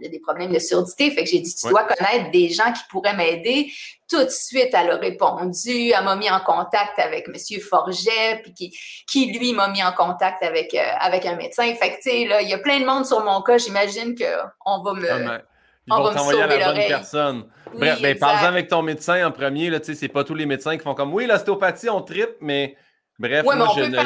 tu 0.00 0.04
elle 0.04 0.08
a 0.08 0.10
des 0.10 0.20
problèmes 0.20 0.52
de 0.52 0.58
surdité. 0.58 1.10
Fait 1.10 1.24
que 1.24 1.30
j'ai 1.30 1.40
dit, 1.40 1.54
tu 1.54 1.68
dois 1.68 1.84
connaître 1.84 2.30
des 2.30 2.48
gens 2.48 2.72
qui 2.72 2.82
pourraient 2.88 3.16
m'aider. 3.16 3.70
Tout 4.08 4.24
de 4.24 4.30
suite, 4.30 4.70
elle 4.72 4.90
a 4.90 4.96
répondu. 4.96 5.90
Elle 5.90 6.04
m'a 6.04 6.16
mis 6.16 6.30
en 6.30 6.40
contact 6.40 6.98
avec 6.98 7.28
M. 7.28 7.60
Forget, 7.60 8.40
puis 8.42 8.54
qui, 8.54 8.78
qui 9.06 9.38
lui 9.38 9.52
m'a 9.52 9.68
mis 9.68 9.82
en 9.82 9.92
contact 9.92 10.42
avec, 10.42 10.74
euh, 10.74 10.92
avec 10.98 11.26
un 11.26 11.36
médecin. 11.36 11.72
Fait 11.74 11.90
que, 11.90 11.96
tu 11.96 12.10
sais, 12.10 12.24
là, 12.26 12.42
il 12.42 12.48
y 12.48 12.54
a 12.54 12.58
plein 12.58 12.80
de 12.80 12.86
monde 12.86 13.06
sur 13.06 13.22
mon 13.24 13.42
cas. 13.42 13.58
J'imagine 13.58 14.14
qu'on 14.14 14.82
va 14.82 14.94
me. 14.94 15.10
Ah, 15.10 15.40
ils 15.86 16.02
vont 16.02 16.12
t'envoyer 16.12 16.42
à 16.42 16.46
la 16.46 16.72
bonne 16.72 16.86
personne. 16.88 17.44
Bref, 17.74 18.00
ben, 18.02 18.18
parle 18.18 18.46
avec 18.46 18.68
ton 18.68 18.82
médecin 18.82 19.26
en 19.26 19.30
premier. 19.30 19.70
Là, 19.70 19.78
c'est 19.82 20.08
pas 20.08 20.24
tous 20.24 20.34
les 20.34 20.46
médecins 20.46 20.76
qui 20.76 20.82
font 20.82 20.94
comme 20.94 21.12
oui, 21.14 21.26
l'ostéopathie, 21.26 21.88
on 21.88 22.00
tripe, 22.00 22.36
mais 22.40 22.76
bref, 23.18 23.44
moi, 23.44 23.68
je 23.76 23.82
ne... 23.82 23.98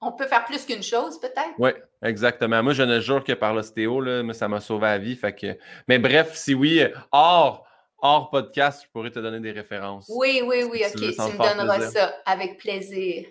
On 0.00 0.12
peut 0.12 0.26
faire 0.26 0.44
plus 0.44 0.64
qu'une 0.64 0.82
chose, 0.82 1.18
peut-être? 1.20 1.54
Oui, 1.58 1.70
exactement. 2.02 2.62
Moi, 2.62 2.72
je 2.72 2.84
ne 2.84 3.00
jure 3.00 3.24
que 3.24 3.32
par 3.32 3.52
l'ostéo, 3.52 4.00
là, 4.00 4.22
ça 4.32 4.46
m'a 4.46 4.60
sauvé 4.60 4.86
la 4.86 4.98
vie. 4.98 5.16
Fait 5.16 5.34
que... 5.34 5.58
Mais 5.88 5.98
bref, 5.98 6.34
si 6.34 6.54
oui, 6.54 6.82
hors, 7.10 7.66
hors 8.00 8.30
podcast, 8.30 8.84
je 8.84 8.88
pourrais 8.90 9.10
te 9.10 9.18
donner 9.18 9.40
des 9.40 9.50
références. 9.50 10.10
Oui, 10.14 10.40
oui, 10.44 10.62
oui, 10.70 10.82
OK. 10.86 11.00
Tu, 11.00 11.06
me 11.06 11.56
donneras 11.56 11.80
ça 11.80 12.14
avec 12.26 12.58
plaisir. 12.58 13.26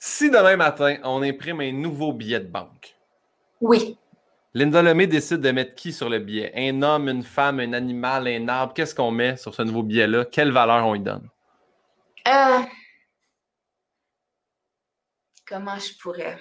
Si 0.00 0.30
demain 0.30 0.56
matin, 0.56 0.96
on 1.04 1.22
imprime 1.22 1.60
un 1.60 1.72
nouveau 1.72 2.12
billet 2.12 2.40
de 2.40 2.48
banque. 2.48 2.96
Oui. 3.60 3.96
Linda 4.52 4.82
Lemay 4.82 5.06
décide 5.06 5.42
de 5.42 5.52
mettre 5.52 5.76
qui 5.76 5.92
sur 5.92 6.08
le 6.08 6.18
billet? 6.18 6.50
Un 6.56 6.82
homme, 6.82 7.08
une 7.08 7.22
femme, 7.22 7.60
un 7.60 7.72
animal, 7.72 8.26
un 8.26 8.48
arbre? 8.48 8.74
Qu'est-ce 8.74 8.96
qu'on 8.96 9.12
met 9.12 9.36
sur 9.36 9.54
ce 9.54 9.62
nouveau 9.62 9.84
billet-là? 9.84 10.24
Quelle 10.24 10.50
valeur 10.50 10.84
on 10.86 10.96
y 10.96 11.00
donne? 11.00 11.28
Euh, 12.26 12.58
comment 15.50 15.78
je 15.78 15.92
pourrais. 16.00 16.38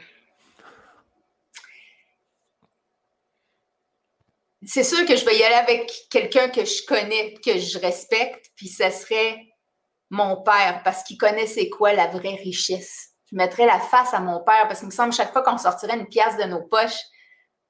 C'est 4.65 4.83
sûr 4.83 5.05
que 5.05 5.15
je 5.15 5.25
vais 5.25 5.37
y 5.37 5.43
aller 5.43 5.55
avec 5.55 5.91
quelqu'un 6.11 6.49
que 6.49 6.63
je 6.63 6.85
connais, 6.85 7.33
que 7.43 7.57
je 7.57 7.79
respecte, 7.79 8.51
puis 8.55 8.67
ce 8.67 8.89
serait 8.91 9.37
mon 10.11 10.43
père, 10.43 10.81
parce 10.83 11.03
qu'il 11.03 11.17
connaît 11.17 11.47
c'est 11.47 11.69
quoi 11.69 11.93
la 11.93 12.07
vraie 12.07 12.35
richesse. 12.35 13.09
Je 13.31 13.35
mettrais 13.35 13.65
la 13.65 13.79
face 13.79 14.13
à 14.13 14.19
mon 14.19 14.43
père, 14.43 14.67
parce 14.67 14.79
qu'il 14.79 14.89
me 14.89 14.93
semble 14.93 15.13
chaque 15.13 15.31
fois 15.31 15.43
qu'on 15.43 15.57
sortirait 15.57 15.97
une 15.97 16.07
pièce 16.07 16.37
de 16.37 16.43
nos 16.43 16.61
poches, 16.67 16.99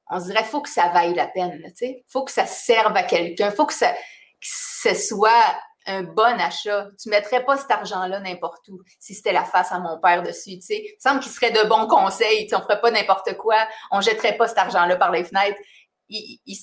on 0.10 0.20
se 0.20 0.26
dirait 0.26 0.44
faut 0.44 0.62
que 0.62 0.70
ça 0.70 0.90
vaille 0.90 1.14
la 1.14 1.28
peine, 1.28 1.62
il 1.82 2.04
faut 2.08 2.24
que 2.24 2.32
ça 2.32 2.48
serve 2.48 2.96
à 2.98 3.04
quelqu'un, 3.04 3.52
faut 3.52 3.68
que 3.68 3.74
ça, 3.74 3.94
que 3.94 3.98
ce 4.42 4.96
soit 4.96 5.56
un 5.86 6.04
bon 6.04 6.40
achat. 6.40 6.88
Tu 7.02 7.10
ne 7.10 7.16
mettrais 7.16 7.44
pas 7.44 7.58
cet 7.58 7.72
argent-là 7.72 8.20
n'importe 8.20 8.68
où 8.70 8.80
si 9.00 9.14
c'était 9.14 9.34
la 9.34 9.44
face 9.44 9.72
à 9.72 9.80
mon 9.80 10.00
père 10.00 10.24
dessus. 10.24 10.56
Tu 10.56 10.62
sais. 10.62 10.78
Il 10.78 10.94
me 10.96 11.00
semble 11.00 11.20
qu'il 11.22 11.32
serait 11.32 11.52
de 11.52 11.68
bons 11.68 11.88
conseils. 11.88 12.44
Tu 12.44 12.50
sais, 12.50 12.56
on 12.56 12.62
ferait 12.62 12.82
pas 12.82 12.92
n'importe 12.92 13.36
quoi. 13.38 13.58
On 13.92 13.98
ne 13.98 14.02
jetterait 14.02 14.38
pas 14.38 14.48
cet 14.48 14.58
argent-là 14.58 14.96
par 14.96 15.12
les 15.12 15.24
fenêtres. 15.24 15.60
Il, 16.12 16.58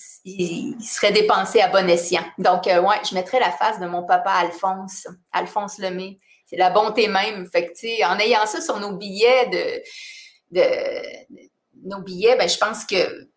serait 0.83 1.13
dépensé 1.13 1.61
à 1.61 1.69
bon 1.69 1.89
escient. 1.89 2.25
Donc, 2.39 2.67
euh, 2.67 2.81
ouais, 2.81 2.97
je 3.09 3.15
mettrais 3.15 3.39
la 3.39 3.53
face 3.53 3.79
de 3.79 3.87
mon 3.87 4.05
papa 4.05 4.33
Alphonse, 4.33 5.07
Alphonse 5.33 5.79
Lemay. 5.79 6.17
C'est 6.47 6.57
la 6.57 6.71
bonté 6.71 7.09
même. 7.09 7.49
En 8.05 8.19
ayant 8.19 8.47
ça 8.47 8.61
sur 8.61 8.79
nos 8.81 8.97
billets 8.97 9.47
de 9.47 9.83
nos 11.85 12.01
billets, 12.01 12.37
ben, 12.37 12.49
je 12.49 12.59
pense 12.59 12.85
que 12.85 13.29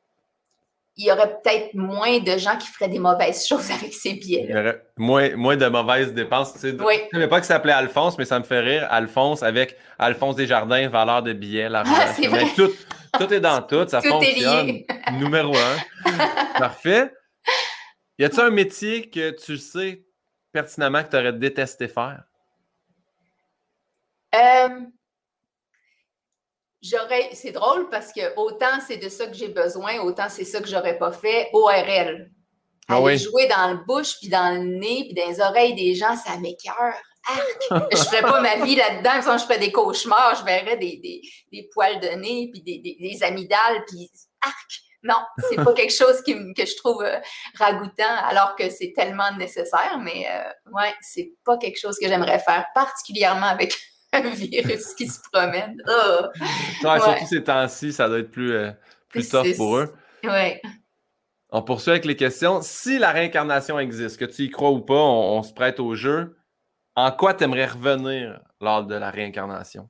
il 1.00 1.06
y 1.06 1.12
aurait 1.14 1.39
peut-être 1.41 1.74
moins 1.74 2.20
de 2.20 2.38
gens 2.38 2.58
qui 2.58 2.68
feraient 2.68 2.89
des 2.89 3.00
mauvaises 3.00 3.47
choses 3.47 3.72
avec 3.72 3.93
ces 3.93 4.14
billets. 4.14 4.45
Il 4.50 4.56
y 4.56 4.60
aurait 4.60 4.84
moins, 4.97 5.36
moins 5.36 5.56
de 5.56 5.66
mauvaises 5.68 6.14
dépenses. 6.14 6.54
Tu 6.54 6.60
sais, 6.60 6.70
Je 6.72 6.76
ne 6.76 7.10
savais 7.12 7.28
pas 7.30 7.39
que 7.39 7.45
ça 7.45 7.56
s'appelait 7.56 7.74
Alphonse, 7.74 8.18
mais 8.18 8.26
ça 8.26 8.38
me 8.38 8.43
fait 8.43 8.60
rire. 8.60 8.88
Alphonse 8.91 9.41
avec 9.41 9.78
Alphonse 9.97 10.36
Desjardins, 10.36 10.89
valeur 10.89 11.24
de 11.24 11.34
billets, 11.34 11.70
l'argent. 11.70 11.93
Ah, 11.95 12.14
tout, 12.56 12.72
tout 13.18 13.34
est 13.34 13.39
dans 13.39 13.62
tout, 13.62 13.88
ça 13.88 14.02
fonctionne. 14.02 14.82
Numéro 15.14 15.56
un. 15.56 16.12
Parfait. 16.60 17.14
Y 18.18 18.26
a-t-il 18.26 18.41
un 18.41 18.50
métier 18.50 19.10
que 19.10 19.32
tu 19.32 19.58
sais 19.58 20.04
pertinemment 20.52 21.04
que 21.04 21.10
tu 21.10 21.16
aurais 21.16 21.34
détesté 21.34 21.88
faire? 21.88 22.24
Euh, 24.36 24.70
j'aurais, 26.82 27.30
c'est 27.34 27.51
drôle 27.51 27.89
parce 27.89 28.11
que 28.13 28.36
autant 28.38 28.80
c'est 28.86 28.97
de 28.97 29.09
ça 29.09 29.27
que 29.27 29.34
j'ai 29.34 29.49
besoin, 29.49 29.99
autant 29.99 30.30
c'est 30.30 30.45
ça 30.45 30.61
que 30.61 30.67
j'aurais 30.67 30.97
pas 30.97 31.11
fait. 31.11 31.49
ORL. 31.53 32.32
Ah 32.88 32.97
Aller 32.97 33.17
jouer 33.17 33.47
dans 33.47 33.71
le 33.71 33.86
bouche, 33.86 34.17
puis 34.19 34.30
dans 34.30 34.55
le 34.55 34.63
nez, 34.63 35.05
puis 35.05 35.13
dans 35.13 35.30
les 35.30 35.39
oreilles 35.41 35.75
des 35.75 35.93
gens, 35.93 36.15
ça 36.15 36.38
m'écœure. 36.38 36.95
Arc! 37.27 37.89
je 37.91 37.97
ferais 37.97 38.21
pas 38.21 38.41
ma 38.41 38.65
vie 38.65 38.75
là-dedans. 38.75 39.21
Sinon, 39.21 39.38
je 39.38 39.43
ferais 39.43 39.59
des 39.59 39.71
cauchemars, 39.71 40.36
je 40.39 40.43
verrais 40.43 40.77
des, 40.77 40.97
des, 40.97 41.21
des 41.51 41.69
poils 41.71 41.99
de 41.99 42.07
nez, 42.07 42.49
puis 42.51 42.61
des, 42.63 42.80
des, 42.80 42.97
des 42.99 43.23
amygdales, 43.23 43.84
puis 43.88 44.09
arc! 44.41 44.82
Non, 45.01 45.15
c'est 45.49 45.55
pas 45.55 45.73
quelque 45.73 45.93
chose 45.93 46.21
qui, 46.23 46.34
que 46.53 46.65
je 46.65 46.75
trouve 46.75 47.01
euh, 47.03 47.19
ragoûtant, 47.57 48.15
alors 48.27 48.55
que 48.55 48.69
c'est 48.69 48.91
tellement 48.93 49.32
nécessaire, 49.38 49.97
mais 50.03 50.27
euh, 50.30 50.71
ouais, 50.73 50.93
c'est 50.99 51.32
pas 51.45 51.57
quelque 51.57 51.80
chose 51.80 51.97
que 52.01 52.07
j'aimerais 52.07 52.39
faire, 52.39 52.65
particulièrement 52.73 53.45
avec 53.45 53.73
un 54.14 54.30
virus 54.30 54.93
qui 54.93 55.07
se 55.07 55.20
promène. 55.32 55.82
Oh. 55.88 56.26
Surtout 56.82 57.26
ces 57.28 57.43
temps-ci, 57.43 57.93
ça 57.93 58.07
doit 58.07 58.20
être 58.20 58.32
plus, 58.32 58.51
euh, 58.51 58.72
plus 59.10 59.30
tough 59.30 59.55
pour 59.55 59.78
eux. 59.78 59.93
Ouais. 60.24 60.62
On 61.51 61.62
poursuit 61.62 61.91
avec 61.91 62.05
les 62.05 62.16
questions. 62.16 62.62
Si 62.62 62.99
la 62.99 63.12
réincarnation 63.12 63.80
existe, 63.80 64.18
que 64.18 64.26
tu 64.26 64.43
y 64.43 64.49
crois 64.49 64.72
ou 64.72 64.82
pas, 64.82 64.93
on, 64.93 65.41
se 65.43 65.53
prête 65.53 65.80
au 65.80 65.95
jeu. 65.95 66.38
En 66.95 67.12
quoi 67.12 67.34
tu 67.34 67.43
aimerais 67.43 67.66
revenir 67.66 68.39
lors 68.62 68.84
de 68.84 68.95
la 68.95 69.10
réincarnation? 69.10 69.89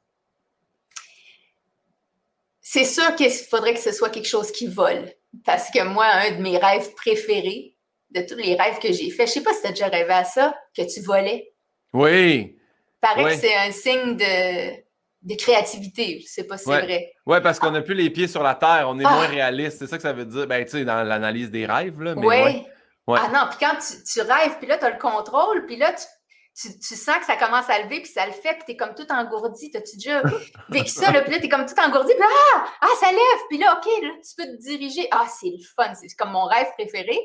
C'est 2.61 2.85
sûr 2.85 3.15
qu'il 3.15 3.31
faudrait 3.31 3.73
que 3.73 3.79
ce 3.79 3.91
soit 3.91 4.09
quelque 4.09 4.27
chose 4.27 4.51
qui 4.51 4.67
vole. 4.67 5.11
Parce 5.43 5.69
que 5.71 5.83
moi, 5.83 6.05
un 6.05 6.37
de 6.37 6.41
mes 6.41 6.57
rêves 6.57 6.93
préférés, 6.93 7.75
de 8.11 8.21
tous 8.21 8.35
les 8.35 8.55
rêves 8.55 8.79
que 8.79 8.91
j'ai 8.93 9.09
faits, 9.09 9.27
je 9.27 9.33
sais 9.33 9.43
pas 9.43 9.53
si 9.53 9.61
tu 9.61 9.67
as 9.67 9.71
déjà 9.71 9.87
rêvé 9.87 10.11
à 10.11 10.23
ça, 10.23 10.55
que 10.75 10.81
tu 10.91 11.01
volais. 11.01 11.53
Oui, 11.93 12.58
paraît 13.01 13.35
que 13.35 13.41
c'est 13.41 13.55
un 13.55 13.71
signe 13.71 14.17
de, 14.17 15.35
créativité. 15.35 16.19
Je 16.21 16.27
sais 16.27 16.43
pas 16.43 16.57
si 16.57 16.65
c'est 16.65 16.81
vrai. 16.81 17.11
Oui, 17.25 17.37
parce 17.41 17.59
qu'on 17.59 17.71
n'a 17.71 17.81
plus 17.81 17.93
les 17.93 18.09
pieds 18.09 18.27
sur 18.27 18.43
la 18.43 18.55
terre, 18.55 18.85
on 18.87 18.99
est 18.99 19.05
ah! 19.05 19.11
moins 19.11 19.27
réaliste. 19.27 19.79
C'est 19.79 19.87
ça 19.87 19.97
que 19.97 20.03
ça 20.03 20.13
veut 20.13 20.25
dire? 20.25 20.47
Ben, 20.47 20.63
tu 20.65 20.71
sais, 20.71 20.85
dans 20.85 21.03
l'analyse 21.03 21.51
des 21.51 21.65
rêves. 21.65 22.01
Là, 22.01 22.15
mais 22.15 22.65
Ah 23.07 23.29
non, 23.33 23.47
puis 23.49 23.57
quand 23.59 23.77
tu, 23.77 24.21
rêves, 24.21 24.57
puis 24.59 24.67
là, 24.67 24.77
tu 24.77 24.85
as 24.85 24.91
le 24.91 24.99
contrôle, 24.99 25.65
puis 25.65 25.77
là, 25.77 25.93
tu, 25.93 26.67
tu, 26.79 26.95
sens 26.95 27.17
que 27.19 27.25
ça 27.25 27.37
commence 27.37 27.69
à 27.69 27.79
lever, 27.79 28.01
puis 28.01 28.11
ça 28.11 28.25
le 28.25 28.33
fait, 28.33 28.53
puis 28.53 28.63
tu 28.65 28.71
es 28.73 28.77
comme 28.77 28.93
tout 28.93 29.09
engourdi. 29.09 29.71
T'as-tu 29.71 29.97
déjà 29.97 30.21
vécu 30.69 30.89
ça, 30.89 31.11
là, 31.11 31.21
puis 31.21 31.31
là, 31.31 31.39
tu 31.39 31.45
es 31.45 31.49
comme 31.49 31.65
tout 31.65 31.79
engourdi, 31.79 32.13
puis 32.13 32.23
ah, 32.55 32.65
ah, 32.81 32.87
ça 32.99 33.11
lève, 33.11 33.41
puis 33.49 33.57
là, 33.57 33.77
OK, 33.77 33.89
là, 34.03 34.09
tu 34.23 34.35
peux 34.37 34.45
te 34.45 34.61
diriger. 34.61 35.07
Ah, 35.11 35.25
c'est 35.27 35.47
le 35.47 35.63
fun, 35.75 35.93
c'est 35.95 36.13
comme 36.17 36.31
mon 36.31 36.45
rêve 36.45 36.67
préféré. 36.77 37.17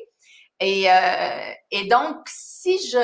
Et, 0.61 0.91
euh, 0.91 1.53
et 1.71 1.87
donc, 1.87 2.17
si 2.27 2.79
je 2.79 2.99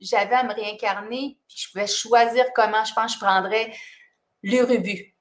j'avais 0.00 0.34
à 0.34 0.44
me 0.44 0.54
réincarner, 0.54 1.38
puis 1.48 1.58
je 1.58 1.70
pouvais 1.70 1.86
choisir 1.86 2.46
comment, 2.54 2.84
je 2.84 2.94
pense 2.94 3.14
que 3.14 3.20
je 3.20 3.24
prendrais 3.24 3.72
l'urubu. 4.42 5.14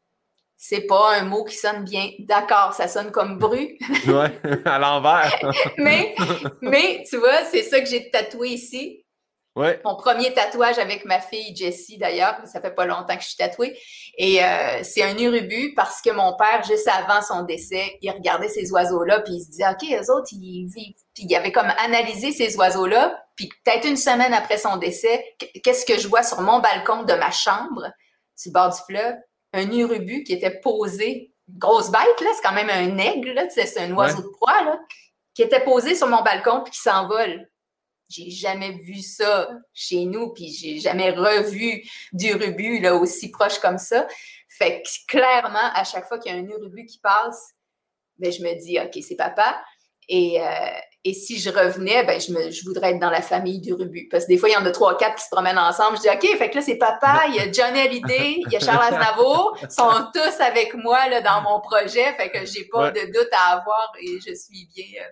C'est 0.58 0.82
pas 0.88 1.16
un 1.16 1.24
mot 1.24 1.46
qui 1.46 1.56
sonne 1.56 1.86
bien. 1.86 2.12
D'accord, 2.20 2.74
ça 2.74 2.90
sonne 2.90 3.12
comme 3.12 3.38
bru. 3.38 3.78
ouais, 4.08 4.62
à 4.66 4.78
l'envers. 4.78 5.34
mais, 5.78 6.16
mais, 6.62 7.04
tu 7.10 7.18
vois, 7.18 7.46
c'est 7.46 7.64
ça 7.64 7.80
que 7.80 7.88
j'ai 7.88 8.10
tatoué 8.10 8.50
ici. 8.50 9.06
Mon 9.84 9.96
premier 9.96 10.34
tatouage 10.34 10.78
avec 10.80 11.06
ma 11.06 11.20
fille 11.20 11.56
Jessie, 11.56 11.98
d'ailleurs, 11.98 12.36
ça 12.46 12.62
fait 12.62 12.74
pas 12.74 12.86
longtemps 12.86 13.16
que 13.16 13.24
je 13.24 13.28
suis 13.28 13.38
tatouée. 13.38 13.78
Et 14.18 14.44
euh, 14.44 14.84
c'est 14.84 15.04
un 15.04 15.18
urubu 15.18 15.74
parce 15.76 16.02
que 16.02 16.12
mon 16.12 16.36
père, 16.38 16.64
juste 16.64 16.88
avant 16.88 17.22
son 17.22 17.44
décès, 17.44 17.98
il 18.02 18.12
regardait 18.12 18.48
ces 18.48 18.72
oiseaux-là, 18.72 19.22
puis 19.22 19.34
il 19.34 19.44
se 19.44 19.50
disait, 19.50 19.68
OK, 19.68 19.84
eux 19.92 20.14
autres, 20.14 20.30
ils 20.32 20.68
vivent. 20.68 20.96
Puis 21.14 21.26
il 21.28 21.36
avait 21.36 21.52
comme 21.52 21.72
analysé 21.78 22.32
ces 22.32 22.56
oiseaux-là, 22.56 23.22
puis 23.40 23.50
peut-être 23.64 23.88
une 23.88 23.96
semaine 23.96 24.34
après 24.34 24.58
son 24.58 24.76
décès, 24.76 25.24
qu'est-ce 25.64 25.86
que 25.86 25.98
je 25.98 26.10
vois 26.10 26.24
sur 26.24 26.42
mon 26.42 26.60
balcon 26.60 27.04
de 27.04 27.14
ma 27.14 27.32
chambre, 27.32 27.90
sur 28.36 28.50
le 28.50 28.54
bord 28.54 28.70
du 28.70 28.82
fleuve? 28.86 29.16
Un 29.54 29.72
urubu 29.72 30.26
qui 30.26 30.34
était 30.34 30.60
posé, 30.60 31.32
grosse 31.48 31.90
bête, 31.90 32.20
là, 32.20 32.30
c'est 32.36 32.44
quand 32.44 32.54
même 32.54 32.70
un 32.70 32.98
aigle, 32.98 33.32
là, 33.32 33.50
c'est 33.50 33.80
un 33.80 33.94
oiseau 33.94 34.24
de 34.24 34.28
proie, 34.28 34.62
là, 34.64 34.78
qui 35.34 35.42
était 35.42 35.64
posé 35.64 35.96
sur 35.96 36.08
mon 36.08 36.22
balcon 36.22 36.64
puis 36.66 36.74
qui 36.74 36.82
s'envole 36.82 37.50
j'ai 38.10 38.32
jamais 38.32 38.72
vu 38.72 39.02
ça 39.02 39.48
chez 39.72 40.06
nous, 40.06 40.34
puis 40.34 40.52
j'ai 40.52 40.80
jamais 40.80 41.12
revu 41.12 41.88
d'urubu 42.12 42.80
là 42.80 42.96
aussi 42.96 43.30
proche 43.30 43.60
comme 43.60 43.78
ça. 43.78 44.08
Fait 44.50 44.82
que 44.82 44.90
clairement, 45.08 45.72
à 45.76 45.84
chaque 45.84 46.08
fois 46.08 46.18
qu'il 46.18 46.34
y 46.34 46.36
a 46.36 46.40
un 46.40 46.44
urubu 46.44 46.86
qui 46.86 46.98
passe, 46.98 47.54
ben, 48.18 48.32
je 48.32 48.42
me 48.42 48.60
dis, 48.60 48.80
OK, 48.80 49.02
c'est 49.08 49.16
papa. 49.16 49.64
Et, 50.10 50.42
euh, 50.42 50.46
et, 51.06 51.14
si 51.14 51.40
je 51.40 51.50
revenais, 51.50 52.04
ben, 52.04 52.20
je, 52.20 52.34
me, 52.34 52.50
je 52.50 52.66
voudrais 52.66 52.92
être 52.92 53.00
dans 53.00 53.10
la 53.10 53.22
famille 53.22 53.62
d'urubu. 53.62 54.10
Parce 54.12 54.26
que 54.26 54.30
des 54.30 54.38
fois, 54.38 54.50
il 54.50 54.54
y 54.54 54.58
en 54.58 54.66
a 54.66 54.72
trois, 54.72 54.98
quatre 54.98 55.16
qui 55.16 55.24
se 55.24 55.30
promènent 55.32 55.58
ensemble. 55.58 55.98
Je 55.98 56.02
dis, 56.02 56.10
OK, 56.10 56.38
fait 56.38 56.50
que 56.50 56.56
là, 56.56 56.62
c'est 56.62 56.78
papa, 56.78 57.24
il 57.30 57.36
y 57.36 57.40
a 57.40 57.52
Johnny 57.52 57.80
Hallyday, 57.80 58.42
il 58.46 58.52
y 58.52 58.56
a 58.58 58.60
Charles 58.60 58.94
Aznavour. 58.94 59.56
Ils 59.62 59.72
sont 59.72 59.92
tous 60.14 60.42
avec 60.42 60.74
moi 60.74 61.08
là, 61.08 61.22
dans 61.22 61.42
mon 61.42 61.62
projet. 61.62 62.14
Fait 62.18 62.30
que 62.30 62.46
j'ai 62.46 62.66
pas 62.66 62.92
de 62.92 63.06
doute 63.14 63.30
à 63.32 63.58
avoir 63.58 63.94
et 64.02 64.20
je 64.20 64.34
suis 64.34 64.68
bien, 64.76 65.02
euh, 65.02 65.10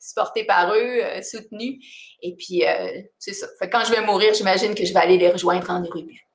supportée 0.00 0.44
par 0.44 0.72
eux, 0.72 1.00
euh, 1.02 1.22
soutenue. 1.22 1.78
Et 2.22 2.34
puis, 2.34 2.66
euh, 2.66 3.02
c'est 3.18 3.34
ça. 3.34 3.46
quand 3.70 3.84
je 3.84 3.92
vais 3.92 4.00
mourir, 4.00 4.32
j'imagine 4.34 4.74
que 4.74 4.84
je 4.84 4.92
vais 4.92 5.00
aller 5.00 5.18
les 5.18 5.30
rejoindre 5.30 5.70
en 5.70 5.84
Urubu. 5.84 6.29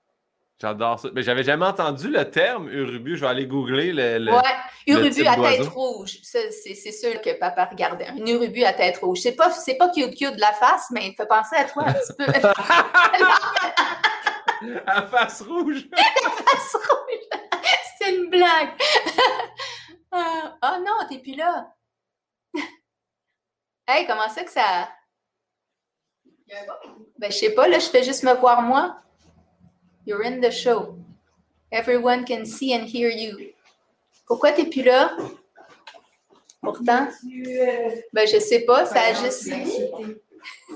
J'adore 0.61 0.99
ça. 0.99 1.09
Mais 1.13 1.21
j'avais 1.21 1.43
jamais 1.43 1.65
entendu 1.65 2.07
le 2.09 2.29
terme 2.29 2.69
Urubu. 2.69 3.17
Je 3.17 3.21
vais 3.21 3.27
aller 3.27 3.45
googler 3.45 3.91
le. 3.91 4.19
le 4.19 4.31
ouais, 4.31 4.41
Urubu 4.87 5.27
à 5.27 5.35
tête 5.35 5.67
rouge. 5.67 6.19
C'est 6.23 6.91
sûr 6.91 7.19
que 7.21 7.37
papa 7.37 7.65
regardait. 7.65 8.07
Un 8.07 8.25
Urubu 8.25 8.63
à 8.63 8.71
tête 8.73 8.97
rouge. 8.97 9.19
C'est 9.21 9.35
pas, 9.35 9.49
pas 9.49 9.89
cute 9.89 10.15
cute 10.15 10.35
de 10.35 10.41
la 10.41 10.53
face, 10.53 10.87
mais 10.91 11.07
il 11.07 11.15
fait 11.15 11.27
penser 11.27 11.57
à 11.57 11.65
toi 11.65 11.83
un 11.87 11.93
petit 11.93 12.13
peu. 12.17 12.25
à 14.87 15.01
face 15.07 15.41
rouge. 15.41 15.89
face 15.93 16.75
rouge. 16.75 17.41
C'est 17.97 18.15
une 18.15 18.29
blague. 18.29 18.69
Ah, 20.17 20.55
oh 20.63 20.77
non, 20.79 21.05
t'es 21.09 21.19
plus 21.19 21.35
là. 21.35 21.73
Hey, 23.85 24.07
comment 24.07 24.29
ça 24.29 24.45
que 24.45 24.51
ça? 24.51 24.89
Ben, 27.17 27.29
je 27.29 27.35
sais 27.35 27.53
pas, 27.53 27.67
là, 27.67 27.79
je 27.79 27.89
fais 27.89 28.01
juste 28.01 28.23
me 28.23 28.33
voir 28.33 28.61
moi. 28.61 28.97
You're 30.05 30.23
in 30.23 30.39
the 30.39 30.51
show. 30.51 30.95
Everyone 31.71 32.25
can 32.25 32.45
see 32.45 32.73
and 32.73 32.85
hear 32.85 33.09
you. 33.09 33.53
Pourquoi 34.27 34.51
t'es 34.51 34.65
plus 34.65 34.83
là? 34.83 35.15
Pourtant? 36.61 37.07
Ben, 38.13 38.27
je 38.27 38.39
sais 38.39 38.61
pas, 38.61 38.85
ça 38.85 39.01
a 39.01 39.13
juste. 39.13 39.51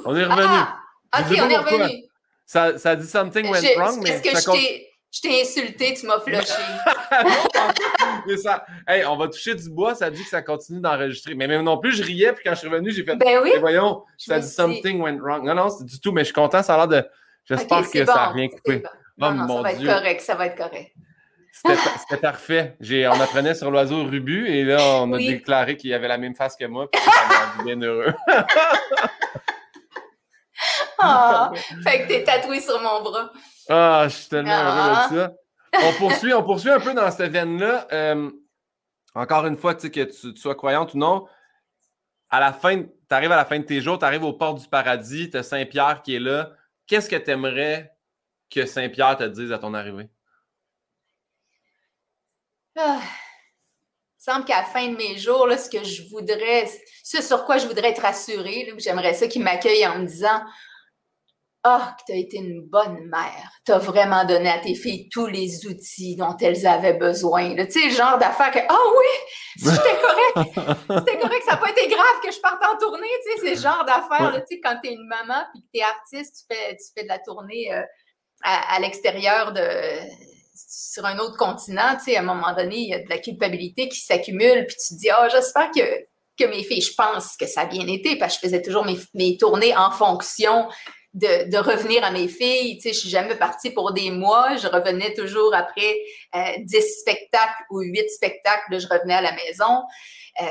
On 0.05 0.15
est 0.15 0.23
revenu. 0.23 0.41
Ah! 0.45 0.80
Ok, 1.19 1.25
on 1.32 1.49
est 1.49 1.57
revenu. 1.57 2.03
Ça, 2.45 2.77
ça 2.77 2.95
dit 2.95 3.07
something 3.07 3.49
went 3.49 3.61
wrong, 3.77 4.01
mais. 4.03 4.09
Est-ce 4.09 4.23
que 4.23 4.30
je 4.30 4.57
t'ai. 4.57 4.86
Je 5.11 5.21
t'ai 5.21 5.41
insulté, 5.41 5.95
tu 5.95 6.05
m'as 6.05 6.19
flushé. 6.19 6.43
ça. 8.43 8.63
Hey, 8.88 9.03
on 9.05 9.17
va 9.17 9.27
toucher 9.27 9.55
du 9.55 9.67
bois, 9.67 9.95
ça 9.95 10.11
dit 10.11 10.23
que 10.23 10.30
ça 10.30 10.43
continue 10.43 10.82
d'enregistrer. 10.82 11.34
Mais 11.34 11.47
même 11.47 11.63
non 11.63 11.80
plus, 11.80 11.93
je 11.93 12.03
riais, 12.03 12.32
puis 12.34 12.43
quand 12.43 12.51
je 12.51 12.59
suis 12.59 12.67
revenu, 12.67 12.91
j'ai 12.91 13.03
fait. 13.03 13.15
Ben 13.15 13.39
oui. 13.41 13.53
voyons, 13.59 14.03
ça 14.19 14.39
dit 14.39 14.47
something 14.47 15.01
went 15.01 15.17
wrong. 15.19 15.43
Non, 15.43 15.55
non, 15.55 15.71
c'est 15.71 15.86
du 15.86 15.99
tout, 15.99 16.11
mais 16.11 16.21
je 16.21 16.25
suis 16.25 16.34
content, 16.34 16.61
ça 16.61 16.75
a 16.75 16.77
l'air 16.77 16.88
de. 16.88 17.03
J'espère 17.45 17.89
que 17.89 18.05
ça 18.05 18.13
n'a 18.13 18.30
rien 18.30 18.49
coupé. 18.49 18.84
Non, 19.20 19.47
ça 19.47 19.61
va 19.61 19.72
être 19.74 19.86
correct, 19.86 20.22
ça 20.22 20.36
va 20.36 20.45
être 20.47 20.57
correct. 20.57 20.93
C'était 21.51 22.22
parfait. 22.22 22.78
On 22.82 23.22
apprenait 23.22 23.55
sur 23.55 23.70
l'oiseau 23.72 24.03
rubu 24.05 24.47
et 24.47 24.63
là, 24.63 24.78
on 25.01 25.11
a 25.13 25.17
déclaré 25.17 25.78
qu'il 25.78 25.93
avait 25.93 26.07
la 26.07 26.17
même 26.17 26.36
face 26.36 26.55
que 26.55 26.65
moi, 26.65 26.89
puis 26.89 27.01
ça 27.01 27.11
m'a 27.57 27.63
bien 27.63 27.82
heureux. 27.82 28.13
oh, 31.03 31.47
fait 31.84 32.03
que 32.03 32.07
t'es 32.07 32.24
tatoué 32.24 32.61
sur 32.61 32.80
mon 32.82 33.01
bras. 33.01 33.32
Ah, 33.67 34.03
je 34.05 34.15
suis 34.15 34.30
tellement 34.30 34.51
heureux 34.51 34.89
de 34.89 34.95
ah. 34.95 35.09
ça. 35.11 35.34
On 35.84 35.93
poursuit, 35.93 36.34
on 36.34 36.43
poursuit 36.43 36.72
un 36.72 36.80
peu 36.80 36.93
dans 36.93 37.11
cette 37.11 37.32
veine-là. 37.32 37.88
Euh, 37.91 38.32
encore 39.13 39.45
une 39.45 39.57
fois, 39.57 39.76
tu 39.76 39.91
que 39.91 40.03
tu, 40.03 40.36
sois 40.38 40.55
croyante 40.55 40.93
ou 40.93 40.97
non, 40.97 41.28
à 42.30 42.39
la 42.39 42.53
fin, 42.53 42.82
tu 42.84 42.89
arrives 43.09 43.32
à 43.32 43.36
la 43.36 43.45
fin 43.45 43.59
de 43.59 43.63
tes 43.65 43.82
jours, 43.82 43.99
tu 43.99 44.05
arrives 44.05 44.24
aux 44.24 44.34
portes 44.34 44.61
du 44.61 44.67
paradis, 44.67 45.30
tu 45.30 45.38
as 45.38 45.43
Saint-Pierre 45.43 46.01
qui 46.03 46.15
est 46.15 46.20
là. 46.20 46.51
Qu'est-ce 46.88 47.09
que 47.09 47.15
tu 47.15 47.30
aimerais 47.32 47.91
que 48.50 48.66
Saint-Pierre 48.66 49.18
te 49.18 49.24
dise 49.24 49.52
à 49.52 49.60
ton 49.60 49.74
arrivée? 49.74 50.10
Ah, 52.78 53.02
il 53.02 54.24
semble 54.24 54.45
qu'à 54.45 54.62
la 54.62 54.64
fin 54.64 54.88
de 54.88 54.95
mes 54.95 55.18
jours, 55.18 55.47
là, 55.47 55.58
ce 55.58 55.70
que 55.70 55.84
je 55.84 56.04
voudrais, 56.10 56.70
ce 57.04 57.22
sur 57.22 57.45
quoi 57.45 57.58
je 57.58 57.68
voudrais 57.68 57.89
être 57.89 58.02
rassurée, 58.02 58.72
j'aimerais 58.78 59.14
ça 59.14 59.28
qu'il 59.28 59.43
m'accueille 59.43 59.86
en 59.86 60.00
me 60.00 60.06
disant 60.06 60.41
ah, 61.64 61.95
que 62.00 62.06
tu 62.06 62.12
as 62.14 62.22
été 62.22 62.38
une 62.38 62.62
bonne 62.62 63.06
mère. 63.10 63.52
Tu 63.66 63.74
as 63.74 63.80
vraiment 63.80 64.24
donné 64.24 64.50
à 64.50 64.60
tes 64.60 64.76
filles 64.76 65.10
tous 65.10 65.28
les 65.28 65.68
outils 65.68 66.16
dont 66.16 66.38
elles 66.39 66.66
avaient 66.66 66.93
besoin. 66.93 67.54
Tu 67.54 67.72
sais, 67.72 67.86
le 67.88 67.93
genre 67.93 68.18
d'affaire 68.18 68.52
que, 68.52 68.60
ah 68.60 68.78
oh, 68.78 68.97
oui, 68.97 69.66
c'était 69.70 69.97
correct, 70.02 70.60
c'était 70.88 71.20
correct, 71.20 71.43
ça 71.45 71.52
n'a 71.52 71.58
pas 71.58 71.72
été 71.72 71.88
grave 71.88 72.22
que 72.24 72.32
je 72.32 72.39
parte 72.39 72.64
en 72.64 72.78
tournée. 72.78 73.08
Tu 73.26 73.32
sais, 73.32 73.38
c'est 73.41 73.56
le 73.56 73.62
genre 73.62 73.84
d'affaire, 73.84 74.41
tu 74.47 74.56
sais, 74.56 74.62
quand 74.62 74.80
tu 74.82 74.89
es 74.89 74.93
une 74.93 75.08
maman 75.08 75.43
puis 75.54 75.62
que 75.62 75.68
tu 75.74 75.80
es 75.80 75.84
artiste, 75.84 76.45
tu 76.47 76.56
fais, 76.56 76.78
tu 76.78 76.86
fais 76.95 77.04
de 77.04 77.10
la 77.10 77.20
tournée 77.20 77.74
euh, 77.74 77.82
à, 78.43 78.79
l'extérieur 78.79 79.51
de 79.51 79.61
sur 80.55 81.05
un 81.05 81.19
autre 81.19 81.37
continent, 81.37 81.95
tu 81.97 82.05
sais, 82.05 82.17
à 82.17 82.21
un 82.21 82.23
moment 82.23 82.53
donné, 82.53 82.77
il 82.77 82.89
y 82.89 82.93
a 82.93 82.99
de 82.99 83.09
la 83.09 83.19
culpabilité 83.19 83.89
qui 83.89 83.99
s'accumule, 83.99 84.65
puis 84.65 84.75
tu 84.75 84.95
te 84.95 84.99
dis, 84.99 85.09
ah, 85.09 85.23
oh, 85.23 85.29
j'espère 85.31 85.71
que, 85.71 85.81
que 86.37 86.49
mes 86.49 86.63
filles, 86.63 86.81
je 86.81 86.93
pense 86.93 87.37
que 87.37 87.45
ça 87.45 87.61
a 87.61 87.65
bien 87.65 87.87
été, 87.87 88.17
parce 88.17 88.35
que 88.37 88.43
je 88.43 88.47
faisais 88.47 88.61
toujours 88.61 88.85
mes, 88.85 88.97
mes 89.13 89.37
tournées 89.37 89.75
en 89.75 89.91
fonction 89.91 90.67
de, 91.13 91.57
revenir 91.57 92.03
à 92.03 92.11
mes 92.11 92.27
filles. 92.27 92.77
Tu 92.77 92.83
sais, 92.83 92.93
je 92.93 92.99
suis 92.99 93.09
jamais 93.09 93.35
partie 93.35 93.71
pour 93.71 93.93
des 93.93 94.11
mois. 94.11 94.55
Je 94.57 94.67
revenais 94.67 95.13
toujours 95.13 95.53
après 95.53 95.97
euh, 96.35 96.39
10 96.59 96.99
spectacles 96.99 97.63
ou 97.71 97.81
8 97.81 98.09
spectacles. 98.09 98.79
je 98.79 98.87
revenais 98.87 99.15
à 99.15 99.21
la 99.21 99.33
maison 99.33 99.83
euh, 100.41 100.45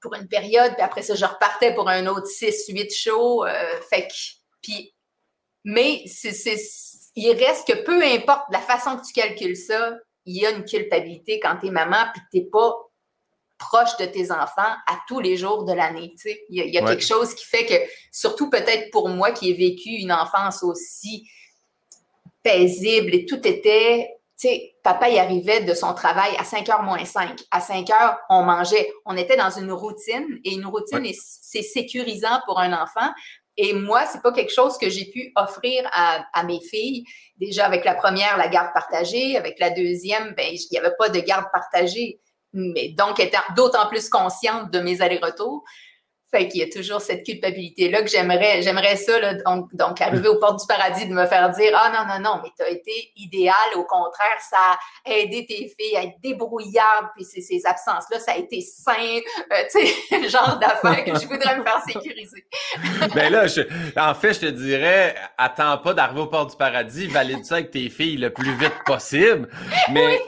pour 0.00 0.14
une 0.14 0.28
période. 0.28 0.72
Puis 0.74 0.82
après 0.82 1.02
ça, 1.02 1.14
je 1.14 1.24
repartais 1.24 1.74
pour 1.74 1.88
un 1.88 2.06
autre 2.06 2.26
6, 2.26 2.66
8 2.68 2.94
shows. 2.94 3.44
Euh, 3.44 3.80
fait 3.90 4.06
que, 4.06 4.14
puis, 4.62 4.94
mais 5.64 6.02
c'est, 6.06 6.32
il 7.18 7.32
reste 7.32 7.66
que 7.66 7.82
peu 7.84 8.02
importe 8.02 8.44
la 8.50 8.60
façon 8.60 8.96
que 8.96 9.04
tu 9.04 9.12
calcules 9.12 9.56
ça, 9.56 9.96
il 10.24 10.36
y 10.36 10.46
a 10.46 10.50
une 10.50 10.64
culpabilité 10.64 11.40
quand 11.40 11.56
tu 11.60 11.66
es 11.66 11.70
maman 11.70 12.04
puis 12.12 12.22
tu 12.30 12.38
n'es 12.38 12.44
pas 12.44 12.76
proche 13.58 13.96
de 13.98 14.04
tes 14.04 14.30
enfants 14.30 14.72
à 14.86 15.00
tous 15.08 15.18
les 15.18 15.36
jours 15.36 15.64
de 15.64 15.72
l'année. 15.72 16.14
Il 16.48 16.72
y 16.72 16.78
a, 16.78 16.86
quelque 16.86 17.04
chose 17.04 17.34
qui 17.34 17.44
fait 17.44 17.66
que, 17.66 17.74
surtout 18.12 18.48
peut-être 18.48 18.90
pour 18.90 19.08
moi 19.08 19.32
qui 19.32 19.50
ai 19.50 19.54
vécu 19.54 19.90
une 19.90 20.12
enfance 20.12 20.62
aussi 20.62 21.28
paisible 22.44 23.14
et 23.14 23.26
tout 23.26 23.46
était, 23.46 24.08
tu 24.38 24.48
sais, 24.48 24.76
papa 24.84 25.10
y 25.10 25.18
arrivait 25.18 25.64
de 25.64 25.74
son 25.74 25.92
travail 25.92 26.36
à 26.38 26.44
5h 26.44 26.84
moins 26.84 27.04
5. 27.04 27.40
À 27.50 27.58
5h, 27.58 28.18
on 28.30 28.44
mangeait. 28.44 28.92
On 29.04 29.16
était 29.16 29.36
dans 29.36 29.50
une 29.50 29.72
routine 29.72 30.38
et 30.44 30.54
une 30.54 30.66
routine, 30.66 31.04
c'est 31.12 31.62
sécurisant 31.62 32.40
pour 32.46 32.60
un 32.60 32.72
enfant. 32.72 33.10
Et 33.60 33.74
moi, 33.74 34.06
c'est 34.06 34.22
pas 34.22 34.32
quelque 34.32 34.52
chose 34.52 34.78
que 34.78 34.88
j'ai 34.88 35.06
pu 35.06 35.32
offrir 35.36 35.82
à, 35.92 36.44
mes 36.44 36.60
filles. 36.60 37.04
Déjà, 37.36 37.66
avec 37.66 37.84
la 37.84 37.94
première, 37.94 38.38
la 38.38 38.48
garde 38.48 38.72
partagée. 38.72 39.36
Avec 39.36 39.58
la 39.58 39.70
deuxième, 39.70 40.32
ben, 40.36 40.46
il 40.50 40.60
n'y 40.70 40.78
avait 40.78 40.94
pas 40.96 41.08
de 41.08 41.18
garde 41.18 41.46
partagée 41.52 42.20
mais 42.54 42.88
donc 42.90 43.20
étant 43.20 43.42
d'autant 43.56 43.86
plus 43.88 44.08
consciente 44.08 44.70
de 44.70 44.80
mes 44.80 45.02
allers-retours. 45.02 45.64
Fait 46.30 46.46
qu'il 46.46 46.60
y 46.60 46.62
a 46.62 46.68
toujours 46.68 47.00
cette 47.00 47.24
culpabilité-là 47.24 48.02
que 48.02 48.10
j'aimerais, 48.10 48.60
j'aimerais 48.60 48.96
ça, 48.96 49.18
là, 49.18 49.34
donc, 49.34 49.74
donc, 49.74 50.00
arriver 50.02 50.28
aux 50.28 50.38
portes 50.38 50.60
du 50.60 50.66
paradis, 50.66 51.06
de 51.06 51.14
me 51.14 51.24
faire 51.24 51.48
dire 51.50 51.72
Ah 51.74 51.90
non, 51.90 52.14
non, 52.14 52.20
non, 52.20 52.40
mais 52.42 52.50
tu 52.54 52.62
as 52.62 52.68
été 52.68 53.12
idéal. 53.16 53.54
Au 53.76 53.84
contraire, 53.84 54.38
ça 54.40 54.78
a 55.06 55.10
aidé 55.10 55.46
tes 55.46 55.74
filles 55.78 55.96
à 55.96 56.02
être 56.02 56.20
débrouillardes, 56.22 57.08
puis 57.16 57.24
ces, 57.24 57.40
ces 57.40 57.64
absences-là, 57.64 58.18
ça 58.20 58.32
a 58.32 58.36
été 58.36 58.60
sain. 58.60 58.92
Euh, 58.92 59.62
tu 59.72 59.86
sais, 59.86 59.94
le 60.20 60.28
genre 60.28 60.58
d'affaires 60.58 61.04
que 61.04 61.18
je 61.18 61.26
voudrais 61.26 61.56
me 61.56 61.64
faire 61.64 61.82
sécuriser. 61.86 62.46
ben 63.14 63.32
là, 63.32 63.46
je, 63.46 63.62
en 63.96 64.14
fait, 64.14 64.34
je 64.34 64.40
te 64.40 64.46
dirais, 64.46 65.14
attends 65.38 65.78
pas 65.78 65.94
d'arriver 65.94 66.20
aux 66.20 66.26
portes 66.26 66.50
du 66.50 66.56
paradis, 66.56 67.06
valide 67.06 67.44
ça 67.44 67.56
avec 67.56 67.70
tes 67.70 67.88
filles 67.88 68.18
le 68.18 68.30
plus 68.30 68.52
vite 68.56 68.84
possible. 68.84 69.48
Mais 69.92 70.20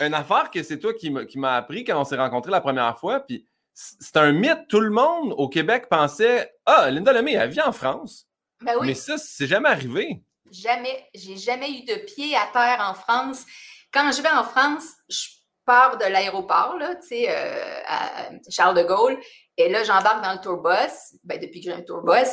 une 0.00 0.14
affaire 0.14 0.50
que 0.50 0.62
c'est 0.62 0.78
toi 0.78 0.92
qui 0.92 1.10
m'a 1.10 1.54
appris 1.54 1.84
quand 1.84 2.00
on 2.00 2.04
s'est 2.04 2.16
rencontrés 2.16 2.50
la 2.50 2.60
première 2.60 2.98
fois, 2.98 3.20
puis 3.20 3.46
c'est 3.74 4.16
un 4.16 4.32
mythe. 4.32 4.68
Tout 4.68 4.80
le 4.80 4.90
monde 4.90 5.34
au 5.36 5.48
Québec 5.48 5.88
pensait 5.90 6.52
Ah, 6.64 6.90
Linda 6.90 7.12
Lemay, 7.12 7.32
elle 7.32 7.50
vit 7.50 7.60
en 7.60 7.72
France. 7.72 8.26
Ben 8.62 8.76
Mais 8.82 8.94
ça, 8.94 9.18
c'est 9.18 9.46
jamais 9.46 9.68
arrivé. 9.68 10.22
Jamais. 10.50 11.08
J'ai 11.14 11.36
jamais 11.36 11.70
eu 11.70 11.84
de 11.84 11.96
pied 11.96 12.36
à 12.36 12.46
terre 12.52 12.86
en 12.88 12.94
France. 12.94 13.44
Quand 13.92 14.10
je 14.12 14.22
vais 14.22 14.30
en 14.30 14.44
France, 14.44 14.84
je 15.08 15.26
pars 15.64 15.98
de 15.98 16.04
l'aéroport, 16.04 16.76
là, 16.78 16.94
tu 16.96 17.08
sais, 17.08 17.26
euh, 17.28 17.80
à 17.86 18.30
Charles 18.50 18.76
de 18.76 18.82
Gaulle, 18.82 19.18
et 19.56 19.68
là, 19.68 19.82
j'embarque 19.82 20.22
dans 20.22 20.32
le 20.32 20.40
tourbus. 20.40 21.16
Ben, 21.24 21.40
depuis 21.40 21.60
que 21.60 21.70
j'ai 21.70 21.76
un 21.76 21.82
tourbus, 21.82 22.30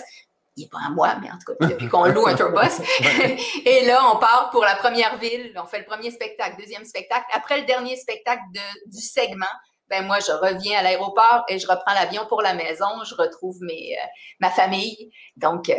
il 0.58 0.64
n'est 0.64 0.70
pas 0.70 0.80
à 0.86 0.90
moi, 0.90 1.16
mais 1.22 1.30
en 1.30 1.38
tout 1.38 1.54
cas, 1.54 1.68
depuis 1.68 1.88
qu'on 1.88 2.06
loue 2.06 2.28
un 2.28 2.36
tourbus. 2.36 2.82
et 3.66 3.86
là, 3.86 4.02
on 4.14 4.18
part 4.18 4.50
pour 4.52 4.64
la 4.64 4.76
première 4.76 5.18
ville. 5.18 5.54
On 5.56 5.66
fait 5.66 5.80
le 5.80 5.86
premier 5.86 6.12
spectacle, 6.12 6.58
deuxième 6.60 6.86
spectacle. 6.86 7.26
Après 7.34 7.60
le 7.60 7.66
dernier 7.66 7.96
spectacle 7.96 8.44
de, 8.54 8.90
du 8.90 9.02
segment, 9.02 9.46
ben 9.92 10.06
moi, 10.06 10.20
je 10.20 10.32
reviens 10.32 10.80
à 10.80 10.84
l'aéroport 10.84 11.44
et 11.50 11.60
je 11.60 11.68
reprends 11.68 11.94
l'avion 11.94 12.26
pour 12.28 12.42
la 12.42 12.54
maison. 12.54 12.88
Je 13.08 13.14
retrouve 13.14 13.58
mes, 13.62 13.96
euh, 13.98 14.08
ma 14.40 14.50
famille. 14.50 15.12
Donc, 15.36 15.70
euh, 15.70 15.76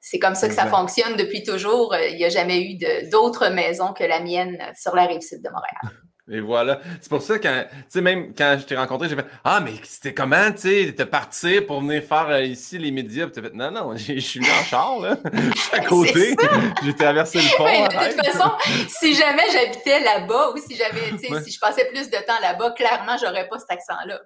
c'est 0.00 0.18
comme 0.18 0.34
ça 0.34 0.48
que 0.48 0.54
ça 0.54 0.66
fonctionne 0.66 1.16
depuis 1.16 1.42
toujours. 1.42 1.96
Il 1.96 2.16
n'y 2.16 2.24
a 2.24 2.28
jamais 2.28 2.60
eu 2.60 2.78
d'autres 3.10 3.48
maisons 3.48 3.92
que 3.92 4.04
la 4.04 4.20
mienne 4.20 4.58
sur 4.78 4.94
la 4.94 5.06
rive 5.06 5.22
sud 5.22 5.42
de 5.42 5.48
Montréal. 5.48 5.98
Et 6.32 6.40
voilà. 6.40 6.80
C'est 7.00 7.10
pour 7.10 7.20
ça 7.20 7.38
que, 7.38 7.62
tu 7.62 7.68
sais, 7.90 8.00
même 8.00 8.34
quand 8.34 8.56
je 8.58 8.64
t'ai 8.64 8.74
rencontré, 8.74 9.06
j'ai 9.08 9.16
fait 9.16 9.26
Ah, 9.44 9.60
mais 9.60 9.72
c'était 9.84 10.14
comment, 10.14 10.50
tu 10.52 10.86
sais, 10.86 10.94
t'es 10.96 11.04
parti 11.04 11.60
pour 11.60 11.80
venir 11.80 12.02
faire 12.02 12.28
euh, 12.30 12.42
ici 12.42 12.78
les 12.78 12.90
médias. 12.90 13.26
Puis 13.26 13.34
t'as 13.34 13.42
fait 13.42 13.54
Non, 13.54 13.70
non, 13.70 13.94
je 13.96 14.18
suis 14.18 14.40
en 14.40 14.64
char, 14.64 14.98
là. 15.00 15.16
Je 15.54 15.60
suis 15.60 15.76
à 15.76 15.80
côté. 15.84 16.36
j'ai 16.82 16.94
traversé 16.94 17.38
le 17.38 17.56
pont. 17.56 17.64
de 17.64 18.12
toute 18.12 18.24
façon, 18.24 18.50
si 18.88 19.14
jamais 19.14 19.42
j'habitais 19.52 20.00
là-bas 20.00 20.52
ou 20.54 20.58
si 20.58 20.74
j'avais, 20.74 21.10
tu 21.10 21.18
sais, 21.18 21.42
si 21.42 21.52
je 21.52 21.60
passais 21.60 21.84
plus 21.86 22.08
de 22.08 22.16
temps 22.16 22.40
là-bas, 22.40 22.70
clairement, 22.70 23.16
j'aurais 23.20 23.48
pas 23.48 23.58
cet 23.58 23.70
accent-là. 23.72 24.20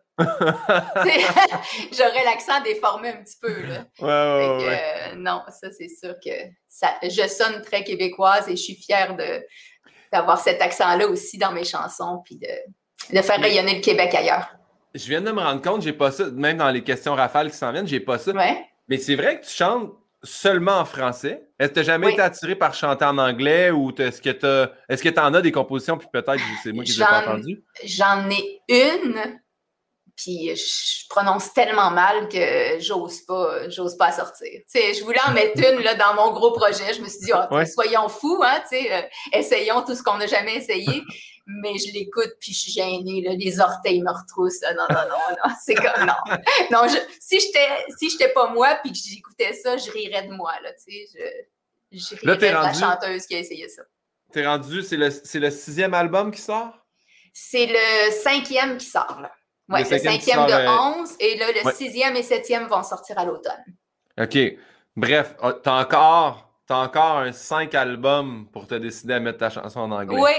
j'aurais 1.93 2.25
l'accent 2.25 2.61
déformé 2.63 3.09
un 3.09 3.23
petit 3.25 3.37
peu, 3.41 3.63
là. 3.63 3.85
Ouais, 4.01 4.65
ouais, 4.65 4.81
euh, 5.13 5.15
non, 5.17 5.43
ça, 5.49 5.69
c'est 5.77 5.89
sûr 5.89 6.15
que 6.25 6.31
ça, 6.69 6.95
je 7.03 7.27
sonne 7.27 7.63
très 7.63 7.83
québécoise 7.83 8.49
et 8.49 8.57
je 8.57 8.63
suis 8.63 8.77
fière 8.77 9.17
de 9.17 9.43
d'avoir 10.17 10.41
cet 10.41 10.61
accent-là 10.61 11.09
aussi 11.09 11.39
dans 11.39 11.53
mes 11.53 11.65
chansons, 11.65 12.23
puis 12.25 12.39
de, 12.39 13.23
faire 13.23 13.41
rayonner 13.41 13.77
le 13.77 13.81
Québec 13.81 14.15
ailleurs. 14.15 14.49
Je 14.95 15.07
viens 15.07 15.21
de 15.21 15.31
me 15.31 15.41
rendre 15.41 15.63
compte, 15.63 15.83
j'ai 15.83 15.93
pas 15.93 16.11
ça, 16.11 16.31
même 16.31 16.59
dans 16.59 16.71
les 16.71 16.83
questions 16.83 17.15
rafales 17.15 17.51
qui 17.51 17.57
s'en 17.57 17.73
viennent, 17.73 17.87
j'ai 17.87 18.01
pas 18.01 18.19
ça. 18.19 18.33
Mais 18.89 18.99
c'est 18.99 19.17
vrai 19.17 19.41
que 19.41 19.47
tu 19.47 19.53
chantes 19.53 19.93
seulement 20.23 20.79
en 20.79 20.85
français. 20.85 21.49
Est-ce 21.59 21.71
que 21.71 21.81
tu 21.81 21.87
jamais 21.87 22.13
été 22.13 22.21
attiré 22.21 22.55
par 22.55 22.75
chanter 22.75 23.05
en 23.05 23.19
anglais 23.19 23.71
ou 23.71 23.93
est-ce 23.99 24.21
que 24.21 24.31
tu 24.31 24.73
est-ce 24.89 25.03
que 25.03 25.21
en 25.21 25.35
as 25.35 25.43
des 25.43 25.53
compositions 25.53 25.97
puis 25.97 26.09
peut-être 26.13 26.41
c'est 26.63 26.73
moi 26.73 26.85
qui 26.85 26.93
les 26.93 27.03
ai 27.03 27.05
pas 27.05 27.23
entendues? 27.23 27.65
J'en 27.85 28.29
ai 28.31 28.61
une 28.69 29.41
puis 30.17 30.57
je 30.57 31.09
prononce 31.09 31.53
tellement 31.53 31.91
mal 31.91 32.29
que 32.29 32.81
j'ose 32.81 33.21
pas, 33.23 33.69
j'ose 33.69 33.97
pas 33.97 34.13
sortir. 34.13 34.51
Tu 34.51 34.63
sais, 34.67 34.95
je 34.95 35.05
voulais 35.05 35.21
en 35.27 35.33
mettre 35.33 35.59
une 35.59 35.81
là, 35.81 35.95
dans 35.95 36.15
mon 36.15 36.33
gros 36.33 36.53
projet. 36.53 36.95
Je 36.95 37.03
me 37.03 37.09
suis 37.09 37.21
dit, 37.21 37.33
oh, 37.35 37.65
soyons 37.67 38.09
fous, 38.09 38.43
hein, 38.43 38.61
tu 38.63 38.79
sais, 38.79 38.93
euh, 38.93 39.03
essayons 39.33 39.83
tout 39.83 39.95
ce 39.95 40.03
qu'on 40.03 40.17
n'a 40.17 40.27
jamais 40.27 40.57
essayé. 40.57 41.03
Mais 41.47 41.79
je 41.79 41.93
l'écoute, 41.93 42.33
puis 42.41 42.53
je 42.53 42.59
suis 42.59 42.73
gênée, 42.73 43.23
là, 43.23 43.33
les 43.37 43.61
orteils 43.61 44.03
me 44.03 44.11
retroussent. 44.11 44.63
Non, 44.63 44.87
non, 44.91 45.03
non, 45.09 45.37
non, 45.45 45.55
c'est 45.63 45.75
comme, 45.75 46.05
non. 46.05 46.37
Non, 46.73 46.89
je, 46.89 46.97
si 47.21 47.39
j'étais 47.39 47.69
si 47.99 48.11
j'étais 48.11 48.33
pas 48.33 48.49
moi, 48.49 48.79
puis 48.83 48.93
que 48.93 48.99
j'écoutais 48.99 49.53
ça, 49.53 49.77
je 49.77 49.91
rirais 49.93 50.27
de 50.27 50.33
moi, 50.33 50.53
là, 50.63 50.73
tu 50.73 50.91
sais. 50.91 51.45
Je, 51.93 51.99
je 51.99 52.17
rirais 52.17 52.37
de 52.37 52.47
la 52.47 52.73
chanteuse 52.73 53.27
qui 53.27 53.37
a 53.37 53.39
essayé 53.39 53.69
ça. 53.69 53.83
T'es 54.33 54.45
rendu, 54.45 54.83
c'est 54.83 54.97
le, 54.97 55.09
le 55.35 55.51
sixième 55.51 55.95
album 55.95 56.33
qui 56.33 56.41
sort? 56.41 56.73
C'est 57.33 57.67
le 57.67 58.11
cinquième 58.25 58.77
qui 58.79 58.87
sort, 58.87 59.21
là. 59.21 59.31
Oui, 59.69 59.81
le, 59.81 59.99
cinquième, 59.99 60.47
de 60.47 61.01
11 61.01 61.17
et 61.19 61.37
là, 61.39 61.47
le 61.53 61.73
sixième 61.73 62.15
et 62.15 62.23
septième 62.23 62.67
vont 62.67 62.85
sortir 62.85 63.19
à 63.19 63.25
l'automne. 63.25 63.65
OK. 64.21 64.39
Bref, 64.95 65.35
oh, 65.43 65.53
tu 65.53 65.69
as 65.69 65.75
encore, 65.75 66.49
as 66.71 66.77
encore 66.77 67.19
un 67.19 67.33
cinq 67.33 67.75
albums 67.75 68.47
pour 68.53 68.67
te 68.67 68.77
décider 68.77 69.15
à 69.15 69.21
mettre 69.21 69.39
ta 69.39 69.51
chanson 69.51 69.81
en 69.81 69.91
anglais. 69.91 70.19
Oui, 70.19 70.31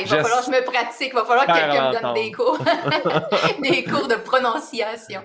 il 0.00 0.08
va 0.08 0.22
falloir 0.22 0.40
que 0.40 0.46
je 0.46 0.50
me 0.50 0.64
pratique, 0.64 1.10
il 1.12 1.14
va 1.14 1.24
falloir 1.24 1.46
que 1.46 1.52
quelqu'un 1.52 1.90
me 1.90 2.00
donne 2.00 2.14
des 2.14 2.32
cours, 2.32 2.58
des 3.62 3.84
cours 3.84 4.08
de 4.08 4.14
prononciation. 4.16 5.22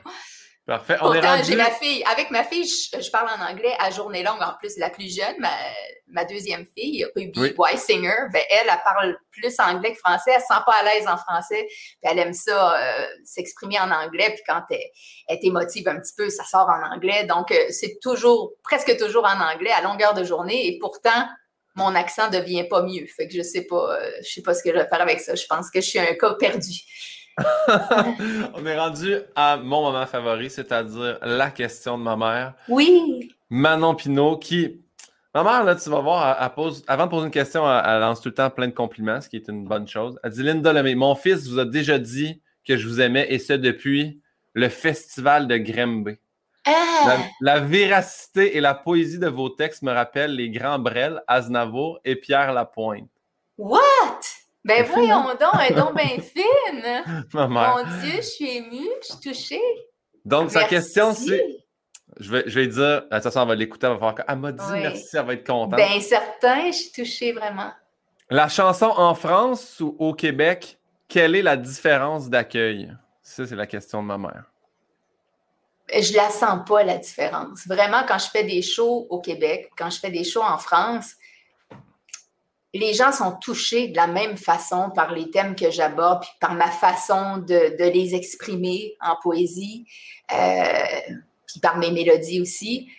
Parfait. 0.68 0.98
On 1.00 1.14
Pourtant, 1.14 1.42
j'ai 1.44 1.56
ma 1.56 1.72
fille. 1.72 2.04
Avec 2.12 2.30
ma 2.30 2.44
fille, 2.44 2.66
je, 2.66 3.10
parle 3.10 3.30
en 3.30 3.50
anglais 3.50 3.74
à 3.80 3.90
journée 3.90 4.22
longue. 4.22 4.42
En 4.42 4.54
plus, 4.60 4.76
la 4.78 4.90
plus 4.90 5.16
jeune, 5.16 5.36
ma, 6.10 6.26
deuxième 6.26 6.66
fille, 6.78 7.08
Ruby 7.16 7.54
Weisinger, 7.58 8.28
ben, 8.34 8.42
elle, 8.50 8.68
elle 8.70 8.80
parle 8.84 9.18
plus 9.32 9.58
anglais 9.62 9.94
que 9.94 10.00
français. 10.00 10.32
Elle 10.36 10.42
se 10.42 10.48
sent 10.48 10.62
pas 10.66 10.74
à 10.74 10.84
l'aise 10.84 11.08
en 11.08 11.16
français. 11.16 11.66
elle 12.02 12.20
aime 12.20 12.34
ça 12.34 12.78
euh, 12.78 13.08
s'exprimer 13.24 13.80
en 13.80 13.90
anglais. 13.90 14.32
Puis 14.32 14.44
quand 14.46 14.62
elle, 14.70 14.80
elle 15.30 15.40
t'émotive 15.40 15.88
un 15.88 16.02
petit 16.02 16.14
peu, 16.18 16.30
ça 16.30 16.44
sort 16.44 16.68
en 16.68 16.94
anglais. 16.94 17.24
Donc, 17.24 17.50
euh, 17.54 17.66
c'est 17.70 18.00
toujours, 18.02 18.52
presque 18.62 18.98
toujours 18.98 19.24
en 19.24 19.40
anglais 19.40 19.72
à 19.72 19.80
longueur 19.82 20.16
de 20.16 20.26
journée. 20.26 20.68
Et 20.68 20.78
pourtant, 20.80 21.30
mon 21.76 21.96
accent 21.96 22.30
devient 22.30 22.66
pas 22.68 22.82
mieux. 22.82 23.06
Fait 23.06 23.30
que 23.30 23.34
je 23.34 23.42
sais 23.42 23.62
pas, 23.62 23.96
euh, 23.96 24.12
je 24.22 24.34
sais 24.34 24.42
pas 24.42 24.54
ce 24.54 24.64
que 24.64 24.72
je 24.72 24.76
vais 24.76 24.88
faire 24.88 25.02
avec 25.02 25.22
ça. 25.22 25.34
Je 25.34 25.46
pense 25.46 25.72
que 25.72 25.80
je 25.80 25.88
suis 25.88 26.00
un 26.00 26.14
cas 26.16 26.34
perdu. 26.34 26.74
On 28.56 28.66
est 28.66 28.80
rendu 28.80 29.16
à 29.36 29.58
mon 29.58 29.84
moment 29.84 30.06
favori, 30.06 30.50
c'est-à-dire 30.50 31.20
la 31.22 31.52
question 31.52 31.98
de 31.98 32.04
ma 32.04 32.16
mère. 32.16 32.54
Oui. 32.68 33.32
Manon 33.50 33.96
Pinault, 33.96 34.38
qui. 34.38 34.82
Ma 35.34 35.44
mère, 35.44 35.64
là, 35.64 35.76
tu 35.76 35.90
vas 35.90 36.00
voir, 36.00 36.38
elle, 36.42 36.50
pose... 36.50 36.84
avant 36.88 37.06
de 37.06 37.12
poser 37.12 37.26
une 37.26 37.32
question, 37.32 37.64
elle, 37.70 38.00
lance 38.00 38.22
tout 38.22 38.30
le 38.30 38.34
temps 38.34 38.50
plein 38.50 38.68
de 38.68 38.74
compliments, 38.74 39.22
ce 39.22 39.30
qui 39.30 39.36
est 39.36 39.48
une 39.48 39.66
bonne 39.66 39.88
chose. 39.88 40.20
Elle 40.24 40.32
dit 40.32 40.42
Linda 40.42 40.74
Lemay, 40.74 40.96
mon 40.96 41.14
fils 41.14 41.48
vous 41.48 41.60
a 41.60 41.66
déjà 41.66 42.00
dit 42.00 42.42
que 42.66 42.76
je 42.76 42.88
vous 42.88 43.00
aimais, 43.02 43.28
et 43.30 43.38
ce 43.38 43.54
depuis 43.54 44.20
le 44.54 44.70
festival 44.70 45.48
de 45.48 45.58
Grimby. 45.58 46.18
Ah! 46.66 47.20
La, 47.40 47.60
véracité 47.60 48.58
et 48.58 48.62
la 48.62 48.74
poésie 48.74 49.20
de 49.20 49.28
vos 49.28 49.50
textes 49.50 49.84
me 49.84 49.92
rappellent 49.92 50.36
les 50.36 50.50
grands 50.50 50.80
Brel, 50.80 51.22
Aznavour 51.28 52.00
et 52.04 52.16
Pierre 52.16 52.52
Lapointe. 52.52 53.10
What? 53.58 54.17
Ben 54.68 54.84
voyons 54.84 55.24
donc, 55.24 55.54
elle 55.62 55.72
est 55.72 55.76
donc 55.76 55.96
bien 55.96 56.20
fine. 56.20 57.26
Mon 57.34 57.84
Dieu, 58.02 58.18
je 58.18 58.22
suis 58.22 58.58
émue, 58.58 58.90
je 59.02 59.08
suis 59.08 59.20
touchée. 59.22 59.62
Donc, 60.26 60.52
sa 60.52 60.66
question, 60.66 61.14
c'est. 61.14 61.42
Je 62.20 62.32
vais, 62.32 62.44
je 62.48 62.60
vais 62.60 62.68
dire, 62.68 63.04
de 63.04 63.10
toute 63.10 63.24
façon, 63.24 63.42
on 63.42 63.46
va 63.46 63.56
l'écouter, 63.56 63.88
elle 63.88 63.98
va 63.98 64.14
faire 64.14 64.26
Elle 64.28 64.38
m'a 64.40 64.52
dit 64.52 64.64
merci, 64.74 65.16
elle 65.16 65.26
va 65.26 65.34
être 65.34 65.46
contente. 65.46 65.76
Bien 65.76 66.02
certain, 66.02 66.66
je 66.68 66.76
suis 66.76 66.92
touchée 66.92 67.32
vraiment. 67.32 67.72
La 68.30 68.50
chanson 68.50 68.88
en 68.98 69.16
France 69.16 69.80
ou 69.80 69.96
au 70.00 70.14
Québec, 70.14 70.78
quelle 71.08 71.36
est 71.36 71.44
la 71.44 71.56
différence 71.56 72.30
d'accueil? 72.30 72.92
Ça, 73.22 73.46
c'est 73.46 73.56
la 73.56 73.68
question 73.68 74.02
de 74.02 74.08
ma 74.08 74.18
mère. 74.18 74.46
Je 75.94 76.14
la 76.14 76.30
sens 76.30 76.60
pas, 76.68 76.84
la 76.84 76.98
différence. 76.98 77.66
Vraiment, 77.68 78.04
quand 78.06 78.18
je 78.18 78.30
fais 78.30 78.44
des 78.44 78.62
shows 78.62 79.08
au 79.10 79.22
Québec, 79.22 79.70
quand 79.78 79.90
je 79.90 80.00
fais 80.00 80.10
des 80.10 80.26
shows 80.26 80.44
en 80.44 80.58
France, 80.58 81.14
les 82.78 82.94
gens 82.94 83.12
sont 83.12 83.34
touchés 83.34 83.90
de 83.90 83.96
la 83.96 84.08
même 84.08 84.38
façon 84.38 84.90
par 84.92 85.12
les 85.12 85.30
thèmes 85.30 85.56
que 85.56 85.70
j'aborde, 85.72 86.22
puis 86.22 86.32
par 86.40 86.54
ma 86.54 86.70
façon 86.70 87.38
de, 87.38 87.76
les 87.80 88.16
exprimer 88.16 88.96
en 89.02 89.16
poésie, 89.22 89.86
euh, 90.32 90.74
puis 91.46 91.60
par 91.60 91.78
mes 91.78 91.92
mélodies 91.92 92.42
aussi. 92.42 92.90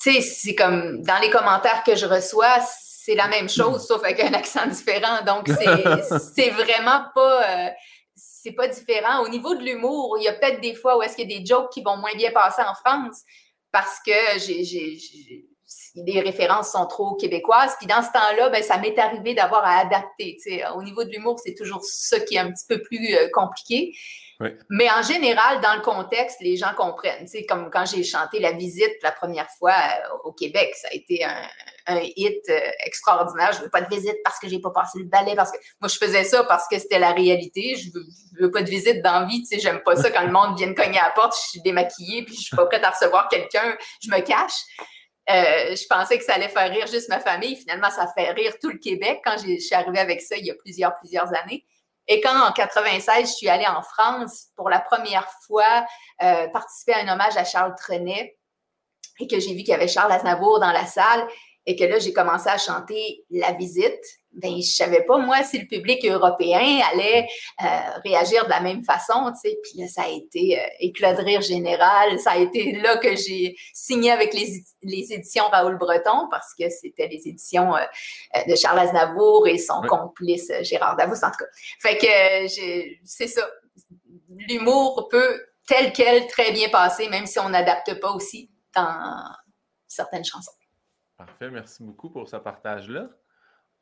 Tu 0.00 0.12
sais, 0.12 0.20
c'est 0.20 0.54
comme 0.54 1.02
dans 1.02 1.18
les 1.20 1.30
commentaires 1.30 1.82
que 1.84 1.96
je 1.96 2.06
reçois, 2.06 2.60
c'est 2.60 3.14
la 3.14 3.28
même 3.28 3.48
chose, 3.48 3.86
sauf 3.86 4.02
avec 4.02 4.20
un 4.20 4.32
accent 4.32 4.66
différent. 4.66 5.22
Donc, 5.24 5.48
c'est 6.34 6.50
vraiment 6.50 7.04
pas. 7.14 7.66
Euh, 7.66 7.70
c'est 8.16 8.52
pas 8.52 8.68
différent. 8.68 9.22
Au 9.22 9.28
niveau 9.28 9.54
de 9.54 9.62
l'humour, 9.62 10.16
il 10.18 10.24
y 10.24 10.28
a 10.28 10.34
peut-être 10.34 10.60
des 10.60 10.74
fois 10.74 10.98
où 10.98 11.02
est-ce 11.02 11.16
qu'il 11.16 11.30
y 11.30 11.34
a 11.34 11.38
des 11.38 11.46
jokes 11.46 11.72
qui 11.72 11.82
vont 11.82 11.96
moins 11.96 12.14
bien 12.14 12.30
passer 12.30 12.62
en 12.62 12.74
France 12.74 13.22
parce 13.72 13.98
que 14.06 14.38
j'ai 14.38 15.46
les 15.94 16.20
références 16.20 16.72
sont 16.72 16.86
trop 16.86 17.14
québécoises. 17.14 17.74
Puis 17.78 17.86
dans 17.86 18.02
ce 18.02 18.12
temps-là, 18.12 18.50
ben, 18.50 18.62
ça 18.62 18.78
m'est 18.78 18.98
arrivé 18.98 19.34
d'avoir 19.34 19.64
à 19.64 19.78
adapter. 19.78 20.38
Au 20.74 20.82
niveau 20.82 21.04
de 21.04 21.10
l'humour, 21.10 21.38
c'est 21.44 21.54
toujours 21.54 21.82
ça 21.84 22.20
qui 22.20 22.36
est 22.36 22.38
un 22.38 22.50
petit 22.50 22.66
peu 22.68 22.82
plus 22.82 23.14
euh, 23.14 23.28
compliqué. 23.32 23.94
Mais 24.68 24.90
en 24.90 25.02
général, 25.02 25.60
dans 25.60 25.74
le 25.76 25.80
contexte, 25.80 26.38
les 26.40 26.56
gens 26.56 26.74
comprennent. 26.76 27.26
C'est 27.26 27.46
comme 27.46 27.70
quand 27.70 27.86
j'ai 27.86 28.02
chanté 28.02 28.40
La 28.40 28.52
Visite 28.52 28.92
la 29.02 29.12
première 29.12 29.48
fois 29.58 29.72
euh, 29.72 30.16
au 30.24 30.32
Québec, 30.32 30.74
ça 30.74 30.88
a 30.90 30.94
été 30.94 31.24
un, 31.24 32.00
hit 32.16 32.42
euh, 32.48 32.60
extraordinaire. 32.84 33.52
Je 33.52 33.62
veux 33.62 33.70
pas 33.70 33.80
de 33.80 33.94
visite 33.94 34.16
parce 34.24 34.38
que 34.38 34.48
j'ai 34.48 34.58
pas 34.58 34.70
passé 34.70 34.98
le 34.98 35.04
ballet, 35.04 35.34
parce 35.36 35.52
que 35.52 35.56
moi, 35.80 35.88
je 35.88 35.96
faisais 35.96 36.24
ça 36.24 36.42
parce 36.44 36.66
que 36.68 36.78
c'était 36.78 36.98
la 36.98 37.12
réalité. 37.12 37.76
Je 37.76 37.90
veux, 37.92 38.04
veux 38.40 38.50
pas 38.50 38.62
de 38.62 38.70
visite 38.70 39.02
d'envie. 39.02 39.42
Tu 39.42 39.54
sais, 39.54 39.58
j'aime 39.60 39.82
pas 39.82 39.96
ça 39.96 40.10
quand 40.10 40.24
le 40.24 40.32
monde 40.32 40.58
vient 40.58 40.72
cogner 40.74 40.98
à 40.98 41.04
la 41.04 41.10
porte, 41.10 41.34
je 41.36 41.50
suis 41.50 41.62
démaquillée, 41.62 42.24
puis 42.24 42.34
je 42.34 42.40
suis 42.40 42.56
pas 42.56 42.66
prête 42.66 42.84
à 42.84 42.90
recevoir 42.90 43.28
quelqu'un, 43.28 43.76
je 44.02 44.10
me 44.10 44.20
cache. 44.20 44.64
Euh, 45.30 45.74
je 45.74 45.86
pensais 45.88 46.18
que 46.18 46.24
ça 46.24 46.34
allait 46.34 46.48
faire 46.48 46.70
rire 46.70 46.86
juste 46.86 47.08
ma 47.08 47.20
famille. 47.20 47.56
Finalement, 47.56 47.90
ça 47.90 48.06
fait 48.14 48.30
rire 48.30 48.54
tout 48.60 48.70
le 48.70 48.78
Québec 48.78 49.20
quand 49.24 49.36
je 49.38 49.58
suis 49.58 49.74
arrivée 49.74 49.98
avec 49.98 50.20
ça 50.20 50.36
il 50.36 50.46
y 50.46 50.50
a 50.50 50.54
plusieurs, 50.54 50.94
plusieurs 50.96 51.28
années. 51.34 51.64
Et 52.06 52.20
quand 52.20 52.46
en 52.46 52.52
96, 52.52 53.30
je 53.30 53.32
suis 53.32 53.48
allée 53.48 53.66
en 53.66 53.82
France 53.82 54.48
pour 54.56 54.68
la 54.68 54.80
première 54.80 55.26
fois 55.46 55.86
euh, 56.22 56.48
participer 56.48 56.92
à 56.92 56.98
un 56.98 57.08
hommage 57.14 57.36
à 57.36 57.44
Charles 57.44 57.74
Trenet 57.76 58.36
et 59.18 59.26
que 59.26 59.40
j'ai 59.40 59.54
vu 59.54 59.58
qu'il 59.58 59.68
y 59.68 59.72
avait 59.72 59.88
Charles 59.88 60.12
Aznavour 60.12 60.60
dans 60.60 60.72
la 60.72 60.84
salle 60.84 61.26
et 61.64 61.76
que 61.76 61.84
là, 61.84 61.98
j'ai 61.98 62.12
commencé 62.12 62.48
à 62.48 62.58
chanter 62.58 63.24
La 63.30 63.52
Visite 63.52 64.04
ben, 64.34 64.56
je 64.56 64.74
savais 64.74 65.04
pas, 65.04 65.18
moi, 65.18 65.42
si 65.42 65.58
le 65.58 65.66
public 65.66 66.04
européen 66.04 66.80
allait 66.92 67.26
euh, 67.62 67.66
réagir 68.04 68.44
de 68.44 68.50
la 68.50 68.60
même 68.60 68.84
façon, 68.84 69.30
tu 69.32 69.50
sais. 69.50 69.58
Puis 69.62 69.80
là, 69.80 69.88
ça 69.88 70.02
a 70.02 70.08
été 70.08 70.58
euh, 70.58 70.66
éclat 70.80 71.14
de 71.14 71.22
rire 71.22 71.40
général. 71.40 72.18
Ça 72.18 72.32
a 72.32 72.38
été 72.38 72.72
là 72.72 72.96
que 72.96 73.14
j'ai 73.14 73.56
signé 73.72 74.10
avec 74.10 74.34
les, 74.34 74.64
les, 74.82 75.12
éditions 75.12 75.44
Raoul 75.44 75.78
Breton 75.78 76.28
parce 76.30 76.52
que 76.58 76.68
c'était 76.68 77.08
les 77.08 77.28
éditions 77.28 77.74
euh, 77.76 77.80
de 78.48 78.56
Charles 78.56 78.80
Aznavour 78.80 79.46
et 79.46 79.58
son 79.58 79.82
complice 79.82 80.50
Gérard 80.62 80.96
Davos, 80.96 81.24
en 81.24 81.30
tout 81.30 81.38
cas. 81.38 81.50
Fait 81.80 81.96
que 81.96 82.48
c'est 83.04 83.28
ça. 83.28 83.48
L'humour 84.48 85.08
peut 85.10 85.40
tel 85.66 85.92
quel 85.92 86.26
très 86.26 86.52
bien 86.52 86.68
passer, 86.68 87.08
même 87.08 87.26
si 87.26 87.38
on 87.38 87.48
n'adapte 87.48 88.00
pas 88.00 88.10
aussi 88.12 88.50
dans 88.74 89.24
certaines 89.86 90.24
chansons. 90.24 90.52
Parfait, 91.16 91.50
merci 91.50 91.82
beaucoup 91.82 92.10
pour 92.10 92.28
ce 92.28 92.36
partage-là. 92.36 93.08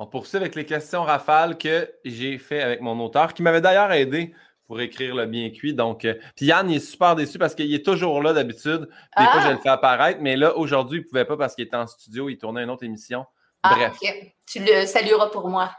On 0.03 0.07
poursuit 0.07 0.37
avec 0.37 0.57
les 0.57 0.67
questions 0.67 1.05
rafales 1.05 1.57
que 1.57 1.89
j'ai 2.05 2.37
fait 2.37 2.61
avec 2.61 2.81
mon 2.81 2.99
auteur, 2.99 3.33
qui 3.35 3.41
m'avait 3.41 3.61
d'ailleurs 3.61 3.93
aidé 3.93 4.35
pour 4.67 4.81
écrire 4.81 5.15
le 5.15 5.27
bien 5.27 5.49
cuit. 5.51 5.75
Donc, 5.75 6.05
euh, 6.05 6.15
puis 6.35 6.47
Yann, 6.47 6.69
il 6.69 6.79
est 6.79 6.81
super 6.81 7.15
déçu 7.15 7.39
parce 7.39 7.55
qu'il 7.55 7.73
est 7.73 7.85
toujours 7.85 8.21
là 8.21 8.33
d'habitude. 8.33 8.89
Des 9.17 9.25
fois, 9.25 9.41
je 9.43 9.47
ah! 9.47 9.53
le 9.53 9.59
fais 9.59 9.69
apparaître, 9.69 10.19
mais 10.21 10.35
là, 10.35 10.57
aujourd'hui, 10.57 10.99
il 10.99 11.03
ne 11.03 11.09
pouvait 11.09 11.25
pas 11.25 11.37
parce 11.37 11.55
qu'il 11.55 11.65
était 11.65 11.77
en 11.77 11.87
studio, 11.87 12.29
il 12.29 12.37
tournait 12.37 12.65
une 12.65 12.71
autre 12.71 12.83
émission. 12.83 13.27
Ah, 13.63 13.77
Bref. 13.77 13.97
Tu 14.45 14.59
le 14.59 14.87
salueras 14.87 15.29
pour 15.29 15.49
moi. 15.49 15.71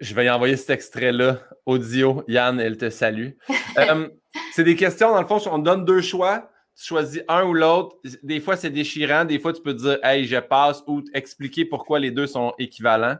Je 0.00 0.14
vais 0.14 0.24
y 0.24 0.30
envoyer 0.30 0.56
cet 0.56 0.70
extrait-là, 0.70 1.36
audio. 1.66 2.24
Yann, 2.28 2.58
elle 2.60 2.78
te 2.78 2.88
salue. 2.88 3.32
Euh, 3.78 4.06
c'est 4.52 4.64
des 4.64 4.76
questions, 4.76 5.10
dans 5.12 5.20
le 5.20 5.26
fond, 5.26 5.38
on 5.50 5.58
donne 5.58 5.86
deux 5.86 6.02
choix 6.02 6.50
tu 6.76 6.84
choisis 6.86 7.22
un 7.28 7.44
ou 7.44 7.54
l'autre. 7.54 7.96
Des 8.22 8.40
fois, 8.40 8.56
c'est 8.56 8.70
déchirant. 8.70 9.24
Des 9.24 9.38
fois, 9.38 9.52
tu 9.52 9.60
peux 9.60 9.74
dire, 9.74 9.98
hey, 10.02 10.24
je 10.24 10.38
passe 10.38 10.82
ou 10.86 11.02
expliquer 11.12 11.64
pourquoi 11.64 11.98
les 11.98 12.10
deux 12.10 12.26
sont 12.26 12.54
équivalents. 12.58 13.16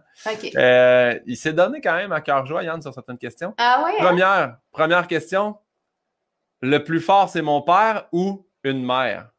Euh, 0.56 1.18
il 1.26 1.36
s'est 1.36 1.52
donné 1.52 1.80
quand 1.80 1.94
même 1.94 2.12
à 2.12 2.20
cœur 2.20 2.46
joie, 2.46 2.62
Yann, 2.62 2.80
sur 2.80 2.94
certaines 2.94 3.18
questions. 3.18 3.54
Ah 3.58 3.82
oui? 3.84 3.92
Hein? 3.98 4.04
Première, 4.04 4.56
première 4.70 5.06
question. 5.06 5.56
Le 6.60 6.82
plus 6.82 7.00
fort, 7.00 7.28
c'est 7.28 7.42
mon 7.42 7.60
père 7.60 8.08
ou 8.12 8.46
une 8.64 8.84
mère? 8.84 9.30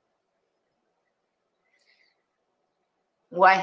Ouais. 3.32 3.58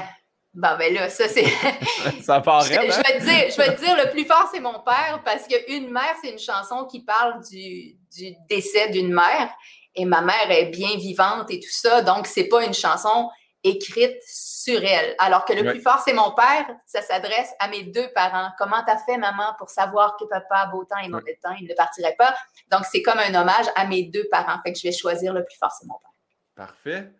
Bon, 0.53 0.77
ben 0.77 0.93
là, 0.93 1.09
ça, 1.09 1.29
c'est. 1.29 1.45
ça 2.21 2.41
part 2.41 2.63
je, 2.63 2.73
je, 2.73 2.79
vais 2.79 3.19
te 3.19 3.23
dire, 3.23 3.49
je 3.49 3.55
vais 3.55 3.73
te 3.73 3.79
dire, 3.79 3.95
le 3.95 4.11
plus 4.11 4.25
fort, 4.25 4.49
c'est 4.53 4.59
mon 4.59 4.79
père, 4.79 5.21
parce 5.23 5.47
qu'une 5.47 5.89
mère, 5.89 6.13
c'est 6.21 6.31
une 6.31 6.39
chanson 6.39 6.85
qui 6.85 6.99
parle 6.99 7.41
du, 7.49 7.95
du 8.13 8.35
décès 8.49 8.89
d'une 8.89 9.13
mère 9.13 9.49
et 9.95 10.05
ma 10.05 10.21
mère 10.21 10.49
est 10.49 10.67
bien 10.67 10.95
vivante 10.97 11.51
et 11.51 11.59
tout 11.59 11.71
ça. 11.71 12.01
Donc, 12.01 12.27
c'est 12.27 12.47
pas 12.47 12.63
une 12.63 12.73
chanson 12.73 13.29
écrite 13.63 14.17
sur 14.25 14.83
elle. 14.83 15.15
Alors 15.19 15.45
que 15.45 15.53
le 15.53 15.69
plus 15.69 15.81
fort, 15.81 16.01
c'est 16.03 16.13
mon 16.13 16.31
père. 16.31 16.65
Ça 16.85 17.01
s'adresse 17.01 17.51
à 17.59 17.67
mes 17.67 17.83
deux 17.83 18.07
parents. 18.13 18.49
Comment 18.57 18.83
t'as 18.85 18.97
fait, 18.97 19.17
maman, 19.17 19.53
pour 19.57 19.69
savoir 19.69 20.17
que 20.17 20.25
papa 20.25 20.55
a 20.55 20.67
beau 20.67 20.83
temps 20.83 20.97
et 21.03 21.09
mauvais 21.09 21.37
temps, 21.43 21.55
il 21.59 21.67
ne 21.67 21.73
partirait 21.75 22.15
pas? 22.17 22.35
Donc, 22.71 22.85
c'est 22.91 23.01
comme 23.01 23.19
un 23.19 23.35
hommage 23.35 23.67
à 23.75 23.85
mes 23.85 24.03
deux 24.03 24.27
parents. 24.31 24.59
Fait 24.63 24.73
que 24.73 24.79
je 24.79 24.87
vais 24.87 24.93
choisir 24.93 25.33
le 25.33 25.43
plus 25.45 25.57
fort, 25.57 25.71
c'est 25.71 25.87
mon 25.87 25.95
père. 25.95 26.67
Parfait. 26.67 27.11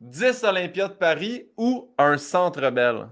10 0.00 0.44
Olympiades 0.44 0.92
de 0.92 0.96
Paris 0.96 1.48
ou 1.56 1.94
un 1.98 2.18
centre 2.18 2.70
belle? 2.70 3.08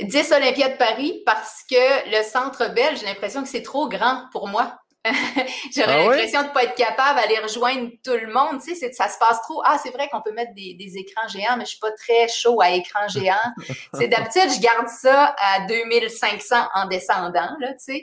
10 0.00 0.32
Olympiades 0.32 0.72
de 0.72 0.76
Paris 0.76 1.22
parce 1.24 1.62
que 1.70 2.10
le 2.10 2.22
centre 2.22 2.74
belle, 2.74 2.96
j'ai 2.96 3.06
l'impression 3.06 3.42
que 3.42 3.48
c'est 3.48 3.62
trop 3.62 3.88
grand 3.88 4.24
pour 4.32 4.48
moi. 4.48 4.78
J'aurais 5.74 5.92
ah 5.92 5.98
l'impression 5.98 6.42
de 6.42 6.48
ne 6.48 6.52
pas 6.52 6.64
être 6.64 6.74
capable 6.74 7.20
d'aller 7.20 7.38
rejoindre 7.38 7.90
tout 8.04 8.12
le 8.12 8.32
monde. 8.32 8.60
Tu 8.62 8.74
sais, 8.74 8.92
ça 8.92 9.08
se 9.08 9.18
passe 9.18 9.40
trop. 9.42 9.62
Ah, 9.64 9.78
c'est 9.82 9.90
vrai 9.90 10.08
qu'on 10.08 10.22
peut 10.22 10.32
mettre 10.32 10.52
des, 10.54 10.92
écrans 10.96 11.28
géants, 11.28 11.56
mais 11.56 11.58
je 11.58 11.60
ne 11.60 11.66
suis 11.66 11.78
pas 11.78 11.92
très 11.92 12.28
chaud 12.28 12.60
à 12.60 12.70
écran 12.70 13.06
géant. 13.08 13.34
c'est 13.94 14.08
d'habitude, 14.08 14.50
je 14.54 14.60
garde 14.60 14.88
ça 14.88 15.34
à 15.38 15.66
2500 15.66 16.56
en 16.74 16.86
descendant, 16.86 17.56
là, 17.60 17.72
tu 17.74 18.02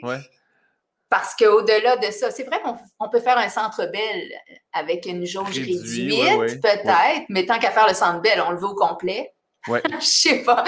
Parce 1.10 1.36
qu'au-delà 1.36 1.96
de 1.98 2.10
ça, 2.10 2.30
c'est 2.30 2.44
vrai 2.44 2.60
qu'on 2.60 3.08
peut 3.08 3.20
faire 3.20 3.38
un 3.38 3.48
centre 3.48 3.84
belle 3.86 4.32
avec 4.72 5.06
une 5.06 5.24
jauge 5.24 5.58
réduite, 5.58 6.60
peut-être, 6.60 7.26
mais 7.28 7.46
tant 7.46 7.58
qu'à 7.58 7.70
faire 7.70 7.86
le 7.86 7.94
centre 7.94 8.20
belle, 8.20 8.42
on 8.44 8.50
le 8.50 8.58
veut 8.58 8.68
au 8.68 8.74
complet. 8.74 9.32
Je 9.68 9.80
sais 10.00 10.42
pas. 10.42 10.64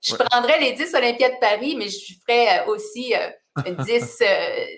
Je 0.00 0.14
prendrais 0.14 0.60
les 0.60 0.72
10 0.72 0.94
Olympiades 0.94 1.32
de 1.32 1.38
Paris, 1.40 1.74
mais 1.76 1.88
je 1.88 2.14
ferais 2.24 2.64
aussi 2.66 3.14
euh, 3.14 3.30
10, 3.66 4.22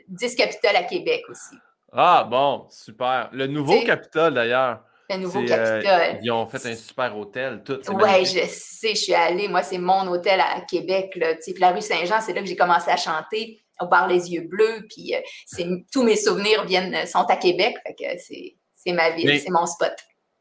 10 0.09 0.35
Capitole 0.35 0.77
à 0.77 0.83
Québec 0.85 1.23
aussi. 1.29 1.57
Ah, 1.93 2.27
bon, 2.29 2.67
super. 2.71 3.31
Le 3.33 3.47
nouveau 3.47 3.83
Capitole, 3.83 4.35
d'ailleurs. 4.35 4.85
Le 5.09 5.17
nouveau 5.17 5.41
euh, 5.41 5.47
Capitole. 5.47 6.21
ils 6.23 6.31
ont 6.31 6.47
fait 6.47 6.65
un 6.67 6.77
super 6.77 7.19
hôtel, 7.19 7.63
tout. 7.65 7.81
Oui, 7.93 8.25
je 8.25 8.47
sais, 8.47 8.95
je 8.95 9.01
suis 9.01 9.15
allée. 9.15 9.49
Moi, 9.49 9.63
c'est 9.63 9.79
mon 9.79 10.07
hôtel 10.07 10.41
à 10.41 10.61
Québec. 10.61 11.13
Là. 11.17 11.35
Puis 11.35 11.55
la 11.59 11.73
rue 11.73 11.81
Saint-Jean, 11.81 12.21
c'est 12.21 12.33
là 12.33 12.43
que 12.43 12.47
j'ai 12.47 12.57
commencé 12.57 12.91
à 12.91 12.97
chanter 12.97 13.61
au 13.81 13.87
bar 13.87 14.07
Les 14.07 14.31
Yeux 14.31 14.47
Bleus. 14.49 14.87
Puis 14.89 15.15
euh, 15.15 15.77
tous 15.93 16.05
mes 16.05 16.17
souvenirs 16.17 16.65
viennent, 16.65 17.07
sont 17.07 17.25
à 17.25 17.37
Québec. 17.37 17.75
Fait 17.85 17.95
que 17.95 18.21
c'est 18.21 18.93
ma 18.93 19.11
ville, 19.11 19.41
c'est 19.41 19.51
mon 19.51 19.67
spot. 19.67 19.93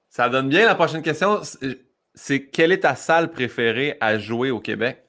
Ça 0.10 0.30
donne 0.30 0.50
bien 0.50 0.66
la 0.66 0.76
prochaine 0.76 1.02
question. 1.02 1.42
C'est 2.14 2.46
quelle 2.48 2.72
est 2.72 2.82
ta 2.82 2.96
salle 2.96 3.32
préférée 3.32 3.98
à 4.00 4.20
jouer 4.20 4.52
au 4.52 4.60
Québec? 4.60 5.09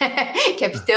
Capitole. 0.58 0.96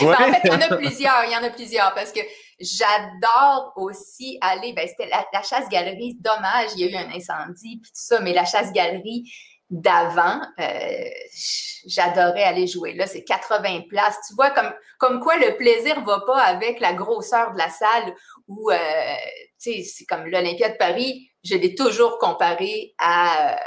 Ben, 0.00 0.12
en 0.12 0.32
fait, 0.32 0.40
il 0.44 0.50
y 0.50 0.54
en 0.54 0.60
a 0.60 0.76
plusieurs. 0.76 1.24
Il 1.24 1.32
y 1.32 1.36
en 1.36 1.42
a 1.42 1.50
plusieurs 1.50 1.94
parce 1.94 2.12
que 2.12 2.20
j'adore 2.60 3.72
aussi 3.76 4.38
aller. 4.40 4.72
Ben, 4.72 4.86
c'était 4.88 5.10
la, 5.10 5.42
chasse-galerie. 5.42 6.16
Dommage, 6.20 6.70
il 6.76 6.80
y 6.80 6.84
a 6.84 6.90
eu 6.90 7.04
un 7.04 7.10
incendie 7.10 7.80
puis 7.82 7.90
tout 7.90 8.00
ça, 8.02 8.20
mais 8.20 8.32
la 8.32 8.44
chasse-galerie 8.44 9.24
d'avant, 9.68 10.40
euh, 10.60 11.04
j'adorais 11.86 12.44
aller 12.44 12.66
jouer. 12.66 12.94
Là, 12.94 13.06
c'est 13.06 13.24
80 13.24 13.82
places. 13.88 14.18
Tu 14.28 14.34
vois, 14.34 14.50
comme, 14.50 14.72
comme 14.98 15.20
quoi 15.20 15.36
le 15.36 15.56
plaisir 15.56 16.04
va 16.04 16.20
pas 16.20 16.40
avec 16.40 16.80
la 16.80 16.92
grosseur 16.92 17.52
de 17.52 17.58
la 17.58 17.68
salle 17.68 18.14
ou, 18.46 18.70
euh, 18.70 18.76
tu 19.60 19.72
sais, 19.72 19.82
c'est 19.82 20.04
comme 20.04 20.26
l'Olympia 20.26 20.68
de 20.68 20.76
Paris, 20.76 21.30
je 21.42 21.56
l'ai 21.56 21.74
toujours 21.74 22.18
comparé 22.18 22.94
à, 22.98 23.58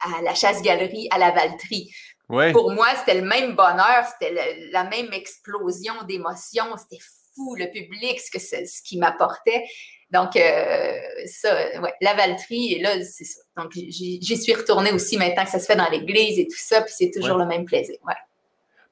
à 0.00 0.22
la 0.22 0.34
chasse-galerie 0.34 1.08
à 1.10 1.18
la 1.18 1.30
Valtrie. 1.30 1.90
Pour 2.28 2.72
moi, 2.72 2.88
c'était 2.98 3.20
le 3.20 3.26
même 3.26 3.54
bonheur, 3.54 4.04
c'était 4.12 4.68
la 4.70 4.84
même 4.84 5.12
explosion 5.12 5.94
d'émotions, 6.06 6.76
c'était 6.76 7.02
fou, 7.34 7.54
le 7.54 7.70
public, 7.70 8.20
ce, 8.20 8.30
que 8.30 8.38
ce 8.38 8.82
qui 8.82 8.98
m'apportait. 8.98 9.64
Donc, 10.10 10.36
euh, 10.36 10.92
ça, 11.26 11.54
ouais, 11.80 11.94
la 12.00 12.14
Valtrie, 12.14 12.74
et 12.74 12.80
là, 12.80 13.02
c'est 13.02 13.24
ça. 13.24 13.40
Donc, 13.56 13.72
j'y 13.72 14.36
suis 14.36 14.54
retournée 14.54 14.92
aussi 14.92 15.16
maintenant 15.18 15.44
que 15.44 15.50
ça 15.50 15.58
se 15.58 15.66
fait 15.66 15.76
dans 15.76 15.88
l'église 15.90 16.38
et 16.38 16.46
tout 16.46 16.58
ça, 16.58 16.82
puis 16.82 16.92
c'est 16.96 17.10
toujours 17.10 17.36
le 17.36 17.46
même 17.46 17.64
plaisir. 17.64 17.96
Ouais. 18.06 18.14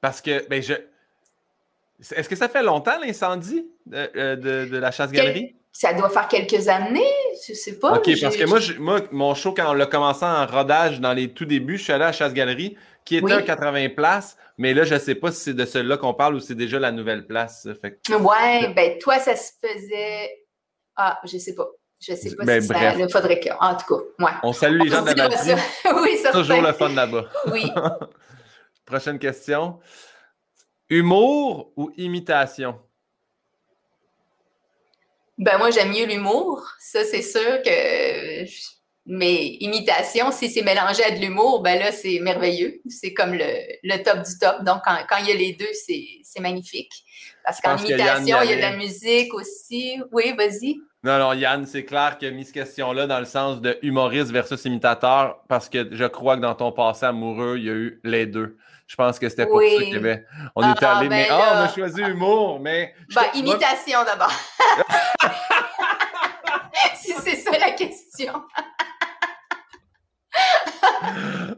Parce 0.01 0.21
que, 0.21 0.47
ben, 0.47 0.61
je. 0.61 0.73
Est-ce 2.15 2.29
que 2.29 2.35
ça 2.35 2.47
fait 2.47 2.61
longtemps 2.61 2.99
l'incendie 2.99 3.67
de, 3.87 4.11
euh, 4.15 4.79
la 4.79 4.91
chasse-galerie? 4.91 5.55
Ça 5.71 5.93
doit 5.93 6.09
faire 6.09 6.27
quelques 6.27 6.67
années, 6.67 7.13
je 7.47 7.53
sais 7.53 7.79
pas. 7.79 7.97
OK, 7.97 8.09
parce 8.21 8.35
que 8.35 8.45
moi, 8.45 8.59
moi, 8.79 9.01
mon 9.11 9.33
show, 9.33 9.53
quand 9.53 9.71
on 9.71 9.73
l'a 9.73 9.87
commencé 9.87 10.23
en 10.25 10.45
rodage 10.45 10.99
dans 10.99 11.13
les 11.13 11.29
tout 11.29 11.45
débuts, 11.45 11.77
je 11.77 11.83
suis 11.83 11.93
allé 11.93 12.03
à 12.03 12.07
la 12.07 12.13
chasse-galerie 12.13 12.77
qui 13.07 13.15
était 13.15 13.31
un 13.31 13.41
80 13.41 13.89
places, 13.95 14.37
mais 14.57 14.73
là, 14.73 14.83
je 14.83 14.93
ne 14.93 14.99
sais 14.99 15.15
pas 15.15 15.31
si 15.31 15.39
c'est 15.39 15.53
de 15.53 15.63
celui-là 15.63 15.95
qu'on 15.95 16.13
parle 16.13 16.35
ou 16.35 16.39
c'est 16.41 16.55
déjà 16.55 16.77
la 16.77 16.91
nouvelle 16.91 17.25
place. 17.25 17.65
Fait 17.81 17.97
Ouais, 18.13 18.73
ben 18.73 18.97
toi, 18.99 19.17
ça 19.19 19.33
se 19.37 19.51
faisait. 19.65 20.29
Ah, 20.93 21.17
je 21.23 21.35
ne 21.35 21.39
sais 21.39 21.55
pas. 21.55 21.67
Je 22.01 22.11
ne 22.11 22.17
sais 22.17 22.35
pas 22.35 22.43
ben, 22.43 22.61
si 22.61 22.67
ça. 22.67 22.93
Il 22.95 23.09
faudrait 23.09 23.39
que. 23.39 23.49
En 23.61 23.77
tout 23.77 23.95
cas, 23.95 24.25
ouais. 24.25 24.31
On 24.43 24.51
salue 24.51 24.81
les 24.81 24.89
gens 24.89 25.03
de 25.03 25.13
la 25.13 25.29
oui, 26.01 26.17
ça 26.17 26.33
Toujours 26.33 26.61
le 26.61 26.73
fun 26.73 26.89
là-bas. 26.89 27.29
Oui. 27.49 27.71
Prochaine 28.85 29.19
question. 29.19 29.79
Humour 30.89 31.71
ou 31.77 31.89
imitation? 31.95 32.77
Ben 35.37 35.57
moi, 35.57 35.71
j'aime 35.71 35.91
mieux 35.91 36.05
l'humour. 36.05 36.67
Ça, 36.79 37.05
c'est 37.05 37.21
sûr 37.21 37.61
que 37.63 38.45
Mais 39.09 39.57
imitation, 39.61 40.31
si 40.31 40.49
c'est 40.49 40.63
mélangé 40.63 41.01
à 41.03 41.11
de 41.11 41.19
l'humour, 41.19 41.61
ben 41.61 41.79
là, 41.79 41.93
c'est 41.93 42.19
merveilleux. 42.19 42.81
C'est 42.89 43.13
comme 43.13 43.33
le, 43.33 44.03
top 44.03 44.17
du 44.17 44.37
top. 44.37 44.63
Donc, 44.63 44.81
quand, 44.83 45.17
il 45.21 45.29
y 45.29 45.31
a 45.31 45.35
les 45.35 45.53
deux, 45.53 45.69
c'est 45.73 46.41
magnifique. 46.41 46.91
Parce 47.45 47.61
qu'en 47.61 47.77
imitation, 47.77 48.41
il 48.43 48.49
y 48.49 48.53
a 48.53 48.57
de 48.57 48.61
la 48.61 48.75
musique 48.75 49.33
aussi. 49.33 50.01
Oui, 50.11 50.33
vas-y. 50.37 50.75
Non, 51.03 51.13
alors 51.13 51.35
Yann, 51.35 51.65
c'est 51.65 51.85
clair 51.85 52.17
qu'il 52.17 52.27
a 52.27 52.31
mis 52.31 52.43
cette 52.43 52.55
question-là 52.55 53.07
dans 53.07 53.19
le 53.19 53.25
sens 53.25 53.61
de 53.61 53.77
humoriste 53.81 54.31
versus 54.31 54.65
imitateur, 54.65 55.41
parce 55.47 55.69
que 55.69 55.87
je 55.89 56.03
crois 56.03 56.35
que 56.35 56.41
dans 56.41 56.55
ton 56.55 56.73
passé 56.73 57.05
amoureux, 57.05 57.55
il 57.57 57.63
y 57.63 57.69
a 57.69 57.73
eu 57.73 58.01
les 58.03 58.25
deux. 58.25 58.57
Je 58.87 58.95
pense 58.95 59.19
que 59.19 59.29
c'était 59.29 59.45
pour 59.45 59.61
ça 59.61 59.67
qu'il 59.67 59.93
y 59.93 59.95
avait. 59.95 60.25
On 60.55 60.63
est 60.63 60.83
ah, 60.83 60.97
allé, 60.97 61.07
mais 61.07 61.27
ben 61.29 61.37
ah, 61.39 61.53
on 61.53 61.57
a 61.59 61.73
choisi 61.73 62.01
humour, 62.01 62.59
mais. 62.59 62.93
Ben, 63.13 63.23
imitation 63.35 63.99
d'abord. 64.05 64.31
si 66.95 67.13
c'est 67.23 67.35
ça 67.35 67.51
la 67.57 67.71
question. 67.71 68.33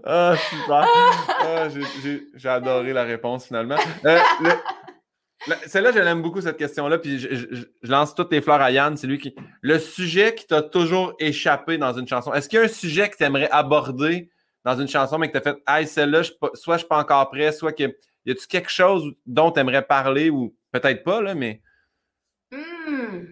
ah, 0.05 0.35
super. 0.49 0.87
Ah, 1.41 1.67
j'ai 2.35 2.49
adoré 2.49 2.93
la 2.93 3.03
réponse 3.03 3.45
finalement. 3.47 3.77
Euh, 4.05 4.19
celle-là, 5.67 5.91
je 5.91 5.99
l'aime 5.99 6.21
beaucoup, 6.21 6.41
cette 6.41 6.57
question-là. 6.57 6.97
Puis 6.97 7.19
je, 7.19 7.65
lance 7.83 8.13
toutes 8.13 8.31
les 8.31 8.41
fleurs 8.41 8.61
à 8.61 8.71
Yann. 8.71 8.97
C'est 8.97 9.07
lui 9.07 9.17
qui. 9.17 9.35
Le 9.61 9.79
sujet 9.79 10.35
qui 10.35 10.45
t'a 10.45 10.61
toujours 10.61 11.13
échappé 11.19 11.77
dans 11.77 11.93
une 11.93 12.07
chanson. 12.07 12.33
Est-ce 12.33 12.49
qu'il 12.49 12.59
y 12.59 12.61
a 12.61 12.65
un 12.65 12.69
sujet 12.69 13.09
que 13.09 13.17
tu 13.17 13.23
aimerais 13.23 13.49
aborder 13.49 14.29
dans 14.65 14.79
une 14.79 14.87
chanson, 14.87 15.17
mais 15.17 15.31
que 15.31 15.37
tu 15.37 15.47
as 15.47 15.53
fait 15.53 15.57
Hey, 15.67 15.87
celle-là, 15.87 16.23
soit 16.53 16.75
je 16.75 16.79
suis 16.79 16.87
pas 16.87 16.99
encore 16.99 17.29
prêt, 17.29 17.51
soit 17.51 17.73
que. 17.73 17.95
Y 18.25 18.31
a-tu 18.31 18.47
quelque 18.47 18.69
chose 18.69 19.13
dont 19.25 19.51
tu 19.51 19.59
aimerais 19.59 19.81
parler 19.81 20.29
ou 20.29 20.53
peut-être 20.71 21.03
pas, 21.03 21.21
là, 21.21 21.33
mais. 21.35 21.61
Hmm. 22.51 23.27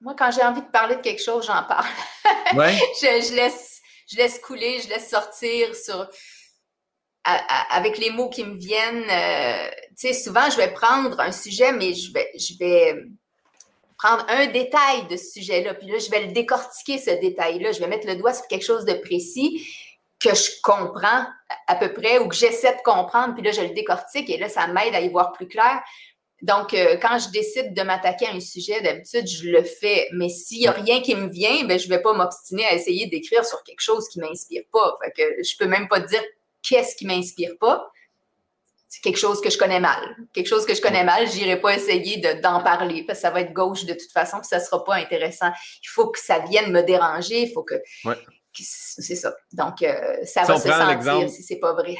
Moi, 0.00 0.14
quand 0.16 0.30
j'ai 0.30 0.42
envie 0.42 0.60
de 0.60 0.66
parler 0.66 0.96
de 0.96 1.00
quelque 1.00 1.22
chose, 1.22 1.46
j'en 1.46 1.62
parle. 1.64 1.86
Ouais. 2.54 2.74
je, 3.00 3.34
laisse, 3.34 3.73
je 4.10 4.16
laisse 4.16 4.38
couler, 4.38 4.80
je 4.80 4.88
laisse 4.88 5.08
sortir 5.08 5.74
sur. 5.74 6.08
avec 7.24 7.98
les 7.98 8.10
mots 8.10 8.28
qui 8.28 8.44
me 8.44 8.56
viennent. 8.56 9.08
Euh, 9.10 9.70
tu 9.98 10.08
sais, 10.08 10.12
souvent, 10.12 10.48
je 10.50 10.56
vais 10.56 10.72
prendre 10.72 11.18
un 11.20 11.32
sujet, 11.32 11.72
mais 11.72 11.94
je 11.94 12.12
vais, 12.12 12.30
je 12.36 12.58
vais 12.58 12.94
prendre 13.98 14.26
un 14.28 14.46
détail 14.48 15.06
de 15.08 15.16
ce 15.16 15.32
sujet-là, 15.32 15.74
puis 15.74 15.88
là, 15.88 15.98
je 15.98 16.10
vais 16.10 16.26
le 16.26 16.32
décortiquer, 16.32 16.98
ce 16.98 17.10
détail-là. 17.10 17.72
Je 17.72 17.80
vais 17.80 17.86
mettre 17.86 18.06
le 18.06 18.16
doigt 18.16 18.34
sur 18.34 18.46
quelque 18.48 18.64
chose 18.64 18.84
de 18.84 18.94
précis 18.94 19.66
que 20.20 20.34
je 20.34 20.50
comprends 20.62 21.24
à 21.66 21.76
peu 21.76 21.92
près 21.92 22.18
ou 22.18 22.28
que 22.28 22.34
j'essaie 22.34 22.74
de 22.74 22.82
comprendre, 22.82 23.34
puis 23.34 23.42
là, 23.42 23.52
je 23.52 23.60
le 23.60 23.70
décortique 23.70 24.28
et 24.30 24.38
là, 24.38 24.48
ça 24.48 24.66
m'aide 24.66 24.94
à 24.94 25.00
y 25.00 25.08
voir 25.08 25.32
plus 25.32 25.48
clair. 25.48 25.82
Donc, 26.42 26.74
euh, 26.74 26.96
quand 27.00 27.18
je 27.18 27.30
décide 27.30 27.74
de 27.74 27.82
m'attaquer 27.82 28.26
à 28.26 28.32
un 28.32 28.40
sujet, 28.40 28.80
d'habitude, 28.82 29.26
je 29.26 29.48
le 29.48 29.62
fais. 29.62 30.08
Mais 30.12 30.28
s'il 30.28 30.58
n'y 30.58 30.66
a 30.66 30.72
rien 30.72 31.00
qui 31.00 31.14
me 31.14 31.28
vient, 31.28 31.64
ben, 31.64 31.78
je 31.78 31.84
ne 31.84 31.90
vais 31.90 32.02
pas 32.02 32.12
m'obstiner 32.12 32.66
à 32.66 32.74
essayer 32.74 33.06
d'écrire 33.06 33.44
sur 33.44 33.62
quelque 33.62 33.80
chose 33.80 34.08
qui 34.08 34.18
ne 34.18 34.26
m'inspire 34.26 34.64
pas. 34.72 34.96
Fait 35.02 35.12
que 35.12 35.42
je 35.42 35.56
peux 35.56 35.66
même 35.66 35.88
pas 35.88 36.00
dire 36.00 36.22
qu'est-ce 36.62 36.96
qui 36.96 37.06
ne 37.06 37.14
m'inspire 37.14 37.56
pas. 37.58 37.90
C'est 38.88 39.00
quelque 39.00 39.18
chose 39.18 39.40
que 39.40 39.50
je 39.50 39.58
connais 39.58 39.80
mal. 39.80 40.16
Quelque 40.32 40.46
chose 40.46 40.66
que 40.66 40.74
je 40.74 40.80
connais 40.80 41.02
mal, 41.02 41.28
je 41.28 41.36
n'irai 41.36 41.60
pas 41.60 41.74
essayer 41.74 42.18
d'en 42.42 42.62
parler 42.62 43.04
parce 43.04 43.18
que 43.18 43.22
ça 43.22 43.30
va 43.30 43.40
être 43.40 43.52
gauche 43.52 43.86
de 43.86 43.94
toute 43.94 44.12
façon, 44.12 44.38
puis 44.38 44.46
ça 44.46 44.58
ne 44.58 44.62
sera 44.62 44.84
pas 44.84 44.94
intéressant. 44.94 45.50
Il 45.82 45.88
faut 45.88 46.10
que 46.10 46.20
ça 46.20 46.40
vienne 46.40 46.70
me 46.70 46.82
déranger, 46.82 47.42
il 47.42 47.52
faut 47.52 47.64
que, 47.64 47.74
c'est 48.52 49.16
ça. 49.16 49.34
Donc, 49.52 49.82
euh, 49.82 50.16
ça 50.24 50.42
va 50.44 50.58
se 50.58 50.68
sentir 50.68 51.28
si 51.28 51.42
c'est 51.42 51.58
pas 51.58 51.72
vrai. 51.72 51.96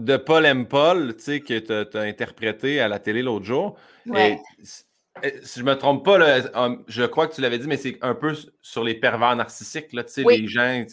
De 0.00 0.16
Paul 0.16 0.46
M. 0.46 0.66
Paul, 0.66 1.14
tu 1.16 1.22
sais, 1.22 1.40
que 1.40 1.58
tu 1.58 1.98
as, 1.98 2.00
interprété 2.00 2.80
à 2.80 2.88
la 2.88 2.98
télé 2.98 3.22
l'autre 3.22 3.44
jour. 3.44 3.76
si 4.06 5.60
je 5.60 5.62
me 5.62 5.74
trompe 5.74 6.04
pas, 6.04 6.40
je 6.88 7.04
crois 7.04 7.26
que 7.26 7.34
tu 7.34 7.40
l'avais 7.40 7.58
dit, 7.58 7.66
mais 7.66 7.76
c'est 7.76 7.98
un 8.00 8.14
peu 8.14 8.34
sur 8.62 8.82
les 8.82 8.94
pervers 8.94 9.36
narcissiques, 9.36 9.92
là, 9.92 10.04
tu 10.04 10.12
sais, 10.12 10.24
les 10.24 10.48
gens. 10.48 10.84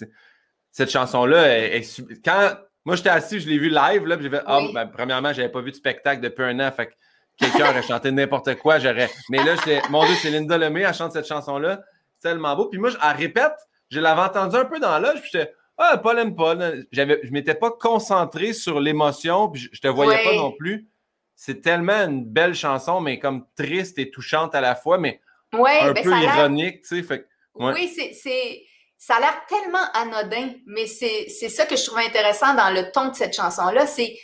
Cette 0.71 0.91
chanson-là, 0.91 1.79
quand 2.23 2.57
moi 2.85 2.95
j'étais 2.95 3.09
assis, 3.09 3.39
je 3.39 3.49
l'ai 3.49 3.57
vu 3.57 3.69
live, 3.69 4.05
là, 4.05 4.17
j'ai 4.19 4.29
fait, 4.29 4.43
ah, 4.45 4.61
ben, 4.73 4.85
premièrement, 4.85 5.33
j'avais 5.33 5.49
pas 5.49 5.61
vu 5.61 5.71
de 5.71 5.75
spectacle 5.75 6.21
depuis 6.21 6.43
un 6.43 6.59
an, 6.59 6.71
fait 6.71 6.87
que 6.87 6.93
quelqu'un 7.37 7.69
aurait 7.69 7.83
chanté 7.83 8.11
n'importe 8.11 8.55
quoi, 8.55 8.79
j'aurais. 8.79 9.09
Mais 9.29 9.43
là, 9.43 9.55
j'étais, 9.55 9.81
mon 9.89 10.05
Dieu, 10.05 10.15
c'est 10.21 10.29
Linda 10.29 10.57
Lemay, 10.57 10.81
elle 10.81 10.93
chante 10.93 11.13
cette 11.13 11.27
chanson-là, 11.27 11.81
c'est 12.13 12.29
tellement 12.29 12.55
beau. 12.55 12.67
Puis 12.67 12.79
moi, 12.79 12.91
elle 12.91 13.17
répète, 13.17 13.55
je 13.89 13.99
l'avais 13.99 14.21
entendu 14.21 14.55
un 14.55 14.65
peu 14.65 14.79
dans 14.79 14.99
l'âge, 14.99 15.21
puis 15.21 15.29
j'étais 15.33 15.53
Ah, 15.77 15.97
Paul 15.97 16.19
aime 16.19 16.35
Paul. 16.35 16.87
Je 16.91 17.01
ne 17.01 17.29
m'étais 17.31 17.55
pas 17.55 17.71
concentré 17.71 18.53
sur 18.53 18.79
l'émotion, 18.79 19.49
puis 19.49 19.61
je 19.61 19.69
ne 19.71 19.77
te 19.77 19.87
voyais 19.87 20.23
pas 20.23 20.35
non 20.35 20.51
plus. 20.51 20.87
C'est 21.35 21.61
tellement 21.61 22.03
une 22.03 22.25
belle 22.25 22.55
chanson, 22.55 22.99
mais 22.99 23.19
comme 23.19 23.45
triste 23.55 23.99
et 23.99 24.09
touchante 24.09 24.55
à 24.55 24.61
la 24.61 24.75
fois, 24.75 24.97
mais 24.97 25.21
un 25.53 25.93
ben, 25.93 26.03
peu 26.03 26.11
ironique, 26.11 26.81
tu 26.81 27.03
sais. 27.03 27.25
Oui, 27.55 27.87
c'est. 27.89 28.63
Ça 28.99 29.17
a 29.17 29.19
l'air 29.19 29.45
tellement 29.47 29.91
anodin, 29.93 30.53
mais 30.65 30.87
c'est 30.87 31.29
ça 31.29 31.67
que 31.67 31.75
je 31.75 31.85
trouve 31.85 31.99
intéressant 31.99 32.55
dans 32.55 32.71
le 32.71 32.91
ton 32.91 33.09
de 33.09 33.15
cette 33.15 33.35
chanson-là, 33.35 33.85
c'est 33.85 34.17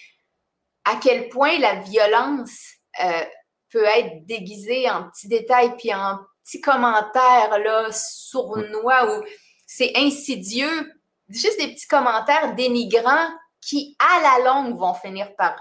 à 0.84 0.96
quel 1.02 1.30
point 1.30 1.60
la 1.60 1.76
violence 1.76 2.74
euh, 3.04 3.24
peut 3.70 3.86
être 3.86 4.26
déguisée 4.26 4.90
en 4.90 5.10
petits 5.10 5.28
détails 5.28 5.76
puis 5.78 5.94
en 5.94 6.18
petits 6.44 6.60
commentaires 6.60 7.60
là, 7.60 7.88
sournois 7.92 9.16
ou 9.16 9.24
c'est 9.66 9.94
insidieux, 9.96 10.92
juste 11.30 11.60
des 11.60 11.74
petits 11.74 11.88
commentaires 11.88 12.56
dénigrants 12.56 13.30
qui, 13.62 13.96
à 14.00 14.22
la 14.22 14.46
longue, 14.46 14.78
vont 14.78 14.94
finir 14.94 15.36
par 15.36 15.56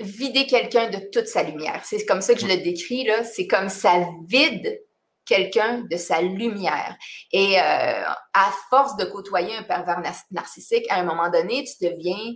vider 0.00 0.46
quelqu'un 0.46 0.88
de 0.88 0.98
toute 1.12 1.26
sa 1.26 1.42
lumière. 1.42 1.82
C'est 1.84 2.04
comme 2.06 2.22
ça 2.22 2.34
que 2.34 2.40
je 2.40 2.46
le 2.46 2.56
décris, 2.56 3.04
là. 3.04 3.24
C'est 3.24 3.46
comme 3.46 3.68
ça 3.68 4.06
vide 4.26 4.80
quelqu'un 5.26 5.84
de 5.90 5.96
sa 5.96 6.20
lumière. 6.22 6.96
Et 7.32 7.58
euh, 7.58 7.62
à 8.34 8.52
force 8.68 8.96
de 8.96 9.04
côtoyer 9.04 9.54
un 9.56 9.62
pervers 9.62 10.00
narcissique, 10.30 10.86
à 10.90 10.96
un 10.96 11.04
moment 11.04 11.30
donné, 11.30 11.64
tu 11.64 11.86
deviens 11.86 12.34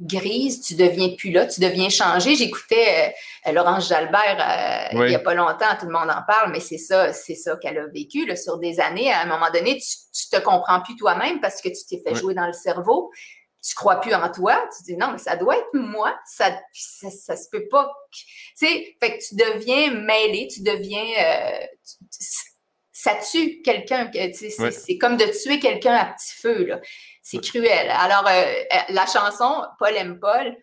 grise, 0.00 0.60
tu 0.60 0.74
deviens 0.74 1.10
plus 1.16 1.30
là, 1.30 1.46
tu 1.46 1.60
deviens 1.60 1.88
changé. 1.88 2.34
J'écoutais 2.34 3.14
euh, 3.46 3.52
Laurence 3.52 3.88
Jalbert 3.88 4.90
euh, 4.92 5.04
il 5.04 5.08
n'y 5.08 5.14
a 5.14 5.20
pas 5.20 5.34
longtemps, 5.34 5.74
tout 5.78 5.86
le 5.86 5.92
monde 5.92 6.10
en 6.10 6.22
parle, 6.26 6.52
mais 6.52 6.60
c'est 6.60 6.78
ça, 6.78 7.12
c'est 7.12 7.34
ça 7.34 7.56
qu'elle 7.56 7.78
a 7.78 7.86
vécu 7.86 8.26
là, 8.26 8.36
sur 8.36 8.58
des 8.58 8.78
années. 8.80 9.10
À 9.10 9.22
un 9.22 9.26
moment 9.26 9.50
donné, 9.52 9.78
tu, 9.78 9.96
tu 10.12 10.28
te 10.30 10.38
comprends 10.42 10.80
plus 10.82 10.96
toi-même 10.96 11.40
parce 11.40 11.62
que 11.62 11.68
tu 11.68 11.84
t'es 11.88 12.02
fait 12.06 12.14
jouer 12.14 12.34
dans 12.34 12.46
le 12.46 12.52
cerveau. 12.52 13.10
Tu 13.66 13.74
crois 13.74 13.96
plus 14.00 14.14
en 14.14 14.30
toi. 14.30 14.62
Tu 14.76 14.84
dis 14.84 14.96
non, 14.96 15.10
mais 15.12 15.18
ça 15.18 15.36
doit 15.36 15.56
être 15.56 15.74
moi. 15.74 16.16
Ça, 16.24 16.56
ça, 16.72 17.36
se 17.36 17.48
peut 17.50 17.66
pas. 17.68 17.92
Tu 18.12 18.24
sais, 18.54 18.96
fait 19.02 19.18
que 19.18 19.24
tu 19.26 19.34
deviens 19.34 19.90
mêlé, 19.92 20.46
tu 20.46 20.62
deviens. 20.62 21.04
Euh, 21.18 21.66
ça 22.92 23.14
tue 23.30 23.62
quelqu'un. 23.62 24.10
C'est 24.32 24.98
comme 24.98 25.16
de 25.16 25.26
tuer 25.42 25.58
quelqu'un 25.58 25.94
à 25.94 26.04
petit 26.06 26.34
feu. 26.34 26.64
Là. 26.64 26.80
C'est 27.28 27.40
cruel. 27.40 27.90
Alors, 27.90 28.24
euh, 28.28 28.30
euh, 28.30 28.78
la 28.90 29.04
chanson 29.04 29.64
Paul 29.80 29.96
aime 29.96 30.20
Paul, 30.20 30.56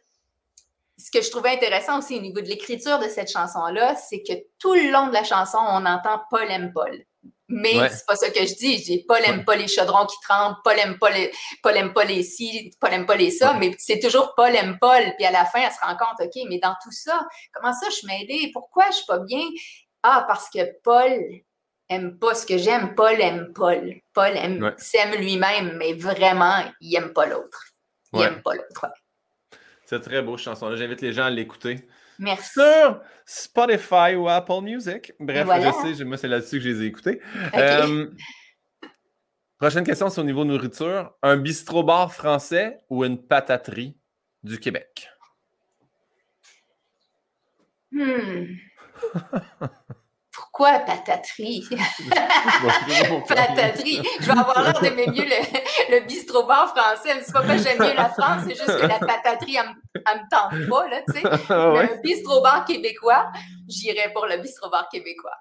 ce 0.98 1.12
que 1.12 1.22
je 1.22 1.30
trouvais 1.30 1.50
intéressant 1.50 2.00
aussi 2.00 2.16
au 2.16 2.22
niveau 2.22 2.40
de 2.40 2.48
l'écriture 2.48 3.00
de 3.00 3.10
cette 3.10 3.30
chanson-là, 3.30 3.96
c'est 3.98 4.24
que 4.24 4.32
tout 4.60 4.74
le 4.74 4.90
long 4.90 5.08
de 5.08 5.14
la 5.14 5.26
chanson, 5.26 5.58
on 5.58 5.86
entend 5.86 6.22
Paul 6.30 6.50
aime 6.50 6.72
Paul. 6.74 7.04
Mais 7.50 7.90
c'est 7.90 8.06
pas 8.06 8.16
ça 8.16 8.30
que 8.30 8.40
je 8.46 8.56
dis. 8.56 8.78
Je 8.78 8.84
dis 8.84 9.06
Paul 9.06 9.20
aime 9.26 9.44
pas 9.44 9.58
les 9.58 9.68
chaudrons 9.68 10.06
qui 10.06 10.16
tremblent, 10.22 10.56
Paul 10.64 10.80
aime 10.80 10.98
pas 11.00 11.10
les, 11.10 11.34
Paul 11.62 11.76
aime 11.76 11.92
pas 11.92 12.06
les 12.06 12.24
ci, 12.24 12.72
Paul 12.80 12.94
aime 12.94 13.06
pas 13.06 13.18
les 13.18 13.32
ça, 13.32 13.56
mais 13.56 13.76
c'est 13.78 14.00
toujours 14.00 14.34
Paul 14.38 14.56
aime 14.56 14.78
Paul. 14.80 15.04
Puis 15.18 15.26
à 15.26 15.32
la 15.32 15.44
fin, 15.44 15.60
elle 15.60 15.72
se 15.72 15.82
rend 15.86 15.98
compte, 15.98 16.26
OK, 16.26 16.44
mais 16.48 16.60
dans 16.60 16.76
tout 16.82 16.94
ça, 16.94 17.28
comment 17.52 17.74
ça 17.74 17.88
je 17.90 17.96
suis 17.96 18.08
mêlée? 18.08 18.52
Pourquoi 18.54 18.86
je 18.90 18.96
suis 18.96 19.06
pas 19.06 19.20
bien? 19.20 19.44
Ah, 20.02 20.24
parce 20.30 20.50
que 20.50 20.62
Paul 20.82 21.12
aime 21.94 22.18
pas 22.18 22.36
ce 22.36 22.46
que 22.46 22.58
j'aime. 22.58 22.96
Paul 22.96 23.20
aime 23.20 23.52
Paul. 23.54 23.96
Paul 24.14 24.36
aime, 24.36 24.74
s'aime 24.78 25.16
lui-même, 25.16 25.78
mais 25.78 25.94
vraiment, 25.94 26.64
il 26.82 26.96
aime 26.96 27.14
pas 27.14 27.26
l'autre. 27.26 27.64
Il 28.14 28.22
aime 28.22 28.42
pas 28.42 28.56
l'autre. 28.56 28.88
C'est 29.86 30.00
très 30.00 30.22
beau, 30.22 30.38
chanson 30.38 30.76
J'invite 30.76 31.02
les 31.02 31.14
gens 31.14 31.26
à 31.26 31.30
l'écouter. 31.30 31.88
Merci. 32.20 32.54
Sur 32.54 33.02
Spotify 33.26 34.16
ou 34.16 34.30
Apple 34.30 34.62
Music. 34.62 35.14
Bref, 35.20 35.48
je 35.48 35.96
sais, 35.96 36.04
moi, 36.04 36.18
c'est 36.18 36.28
là-dessus 36.28 36.58
que 36.58 36.64
je 36.64 36.70
les 36.70 36.84
ai 36.84 36.86
écoutés. 36.86 37.22
Euh, 37.56 38.08
prochaine 39.58 39.84
question, 39.84 40.10
c'est 40.10 40.22
au 40.22 40.24
niveau 40.24 40.46
nourriture. 40.46 41.14
Un 41.22 41.38
bistrot-bar 41.38 42.14
français 42.14 42.80
ou 42.90 43.04
une 43.04 43.22
pataterie 43.22 43.98
du 44.44 44.60
Québec? 44.60 45.10
Hmm. 47.92 48.46
Pourquoi 50.54 50.80
pataterie? 50.82 51.68
pataterie. 53.28 54.02
Je 54.20 54.26
vais 54.26 54.32
avoir 54.40 54.62
l'air 54.62 54.80
d'aimer 54.82 55.08
mieux 55.08 55.26
le, 55.26 55.96
le 55.96 56.06
bistrot-bar 56.06 56.70
français. 56.70 57.10
C'est 57.24 57.34
pas 57.34 57.42
que 57.42 57.58
j'aime 57.58 57.80
mieux 57.80 57.96
la 57.96 58.10
France, 58.10 58.44
c'est 58.44 58.56
juste 58.56 58.80
que 58.80 58.86
la 58.86 59.00
pataterie, 59.00 59.58
elle, 59.58 59.70
me 59.96 60.30
tente 60.30 60.70
pas, 60.70 60.88
là, 60.90 61.02
tu 61.08 61.14
sais. 61.14 61.24
Le 61.50 62.02
bistrot-bar 62.04 62.66
québécois, 62.66 63.32
j'irai 63.68 64.14
pour 64.14 64.28
le 64.28 64.38
bistrot-bar 64.38 64.90
québécois. 64.90 65.38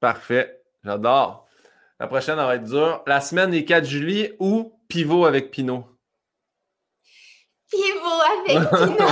Parfait. 0.00 0.60
J'adore. 0.82 1.46
La 2.00 2.08
prochaine, 2.08 2.38
elle 2.40 2.46
va 2.46 2.56
être 2.56 2.64
dure. 2.64 3.04
La 3.06 3.20
semaine 3.20 3.52
des 3.52 3.64
4 3.64 3.84
juillet 3.84 4.34
ou 4.40 4.80
pivot 4.88 5.26
avec 5.26 5.52
Pinot? 5.52 5.84
Pivot 7.70 8.20
avec 8.32 8.70
Pino. 8.70 9.08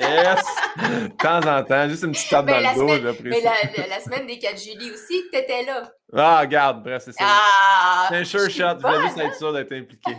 yes! 0.00 0.44
De 0.78 1.16
temps 1.16 1.40
en 1.40 1.62
temps, 1.62 1.88
juste 1.88 2.04
une 2.04 2.12
petite 2.12 2.30
tape 2.30 2.46
dans 2.46 2.58
le 2.58 2.74
dos. 2.74 2.88
Semaine, 2.88 3.16
mais 3.24 3.40
la, 3.40 3.86
la, 3.86 4.00
semaine 4.00 4.26
des 4.26 4.38
4 4.38 4.58
juillet 4.58 4.90
aussi, 4.92 5.24
tu 5.30 5.38
étais 5.38 5.64
là. 5.64 5.92
Ah, 6.14 6.40
regarde, 6.40 6.82
bref, 6.82 7.02
c'est 7.04 7.12
ça. 7.12 7.24
Ah, 7.24 8.06
c'est 8.08 8.16
un 8.16 8.24
sure 8.24 8.48
shot. 8.48 8.78
Je 8.80 8.86
voulais 8.86 9.02
juste 9.02 9.18
être 9.18 9.36
sûr 9.36 9.52
d'être 9.52 9.72
impliqué. 9.72 10.16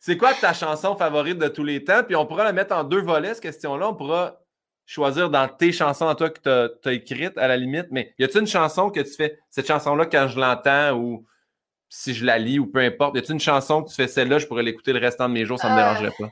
c'est 0.00 0.16
quoi 0.16 0.34
ta 0.34 0.52
chanson 0.52 0.96
favorite 0.96 1.38
de 1.38 1.48
tous 1.48 1.64
les 1.64 1.84
temps? 1.84 2.02
Puis 2.04 2.16
on 2.16 2.26
pourra 2.26 2.44
la 2.44 2.52
mettre 2.52 2.74
en 2.74 2.82
deux 2.82 3.00
volets, 3.00 3.34
cette 3.34 3.42
question-là. 3.42 3.88
On 3.88 3.94
pourra 3.94 4.40
choisir 4.86 5.30
dans 5.30 5.48
tes 5.48 5.72
chansons 5.72 6.08
à 6.08 6.14
toi 6.14 6.30
que 6.30 6.40
tu 6.82 6.88
as, 6.88 6.92
écrites, 6.92 7.36
à 7.38 7.48
la 7.48 7.56
limite. 7.56 7.86
Mais 7.90 8.14
y 8.18 8.24
a-t-il 8.24 8.40
une 8.40 8.46
chanson 8.46 8.90
que 8.90 9.00
tu 9.00 9.14
fais, 9.14 9.38
cette 9.50 9.66
chanson-là, 9.66 10.06
quand 10.06 10.28
je 10.28 10.40
l'entends 10.40 10.96
ou 10.96 11.26
si 11.88 12.14
je 12.14 12.24
la 12.24 12.38
lis 12.38 12.58
ou 12.58 12.66
peu 12.66 12.80
importe, 12.80 13.16
y 13.16 13.18
a-t-il 13.18 13.34
une 13.34 13.40
chanson 13.40 13.82
que 13.82 13.90
tu 13.90 13.94
fais 13.94 14.08
celle-là, 14.08 14.38
je 14.38 14.46
pourrais 14.46 14.62
l'écouter 14.62 14.92
le 14.92 14.98
restant 14.98 15.28
de 15.28 15.34
mes 15.34 15.44
jours, 15.44 15.58
ça 15.58 15.68
ne 15.68 15.74
me 15.74 15.78
euh, 15.78 15.82
dérangerait 15.82 16.14
pas? 16.18 16.30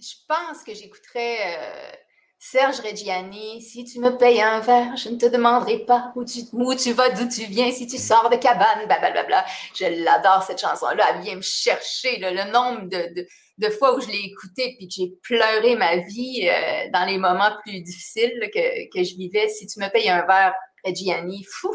Je 0.00 0.14
pense 0.28 0.62
que 0.64 0.74
j'écouterais 0.74 1.56
euh, 1.56 1.92
Serge 2.38 2.80
Reggiani. 2.80 3.62
Si 3.62 3.84
tu 3.84 4.00
me 4.00 4.16
payes 4.18 4.42
un 4.42 4.60
verre, 4.60 4.96
je 4.96 5.08
ne 5.08 5.16
te 5.16 5.26
demanderai 5.26 5.78
pas 5.86 6.12
où 6.14 6.24
tu, 6.24 6.40
où 6.52 6.74
tu 6.74 6.92
vas, 6.92 7.08
d'où 7.10 7.26
tu 7.28 7.44
viens, 7.46 7.70
si 7.70 7.86
tu 7.86 7.96
sors 7.96 8.28
de 8.28 8.36
cabane, 8.36 8.86
blablabla. 8.86 9.44
Je 9.74 10.04
l'adore, 10.04 10.42
cette 10.42 10.60
chanson-là. 10.60 11.06
Elle 11.14 11.22
vient 11.22 11.36
me 11.36 11.42
chercher 11.42 12.18
le 12.18 12.50
nombre 12.52 12.88
de, 12.88 13.26
de, 13.58 13.70
fois 13.70 13.96
où 13.96 14.00
je 14.00 14.08
l'ai 14.08 14.24
écoutée 14.24 14.74
puis 14.76 14.88
que 14.88 14.94
j'ai 14.94 15.12
pleuré 15.22 15.74
ma 15.76 15.96
vie 15.96 16.46
euh, 16.48 16.90
dans 16.92 17.06
les 17.06 17.16
moments 17.16 17.56
plus 17.64 17.80
difficiles 17.80 18.50
que, 18.52 18.90
que, 18.92 19.02
je 19.02 19.16
vivais. 19.16 19.48
Si 19.48 19.66
tu 19.66 19.80
me 19.80 19.88
payes 19.88 20.10
un 20.10 20.26
verre, 20.26 20.54
Reggiani, 20.84 21.46
fou, 21.50 21.74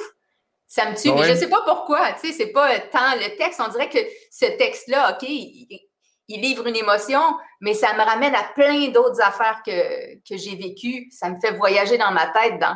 ça 0.68 0.92
me 0.92 0.96
tue. 0.96 1.12
Mais 1.12 1.24
je 1.24 1.32
ne 1.32 1.38
sais 1.38 1.50
pas 1.50 1.64
pourquoi. 1.64 2.14
Tu 2.14 2.28
sais, 2.28 2.34
c'est 2.34 2.52
pas 2.52 2.80
tant 2.80 3.16
le 3.16 3.36
texte. 3.38 3.60
On 3.60 3.70
dirait 3.70 3.90
que 3.90 3.98
ce 4.30 4.46
texte-là, 4.46 5.14
OK, 5.14 5.28
il 5.28 5.89
livre 6.38 6.68
une 6.68 6.76
émotion, 6.76 7.22
mais 7.62 7.74
ça 7.74 7.94
me 7.94 8.02
ramène 8.02 8.36
à 8.36 8.44
plein 8.56 8.90
d'autres 8.90 9.22
affaires 9.22 9.62
que, 9.66 10.16
que 10.28 10.38
j'ai 10.38 10.56
vécues. 10.56 11.08
Ça 11.12 11.30
me 11.30 11.40
fait 11.40 11.52
voyager 11.52 11.98
dans 11.98 12.12
ma 12.12 12.28
tête, 12.28 12.60
dans, 12.60 12.76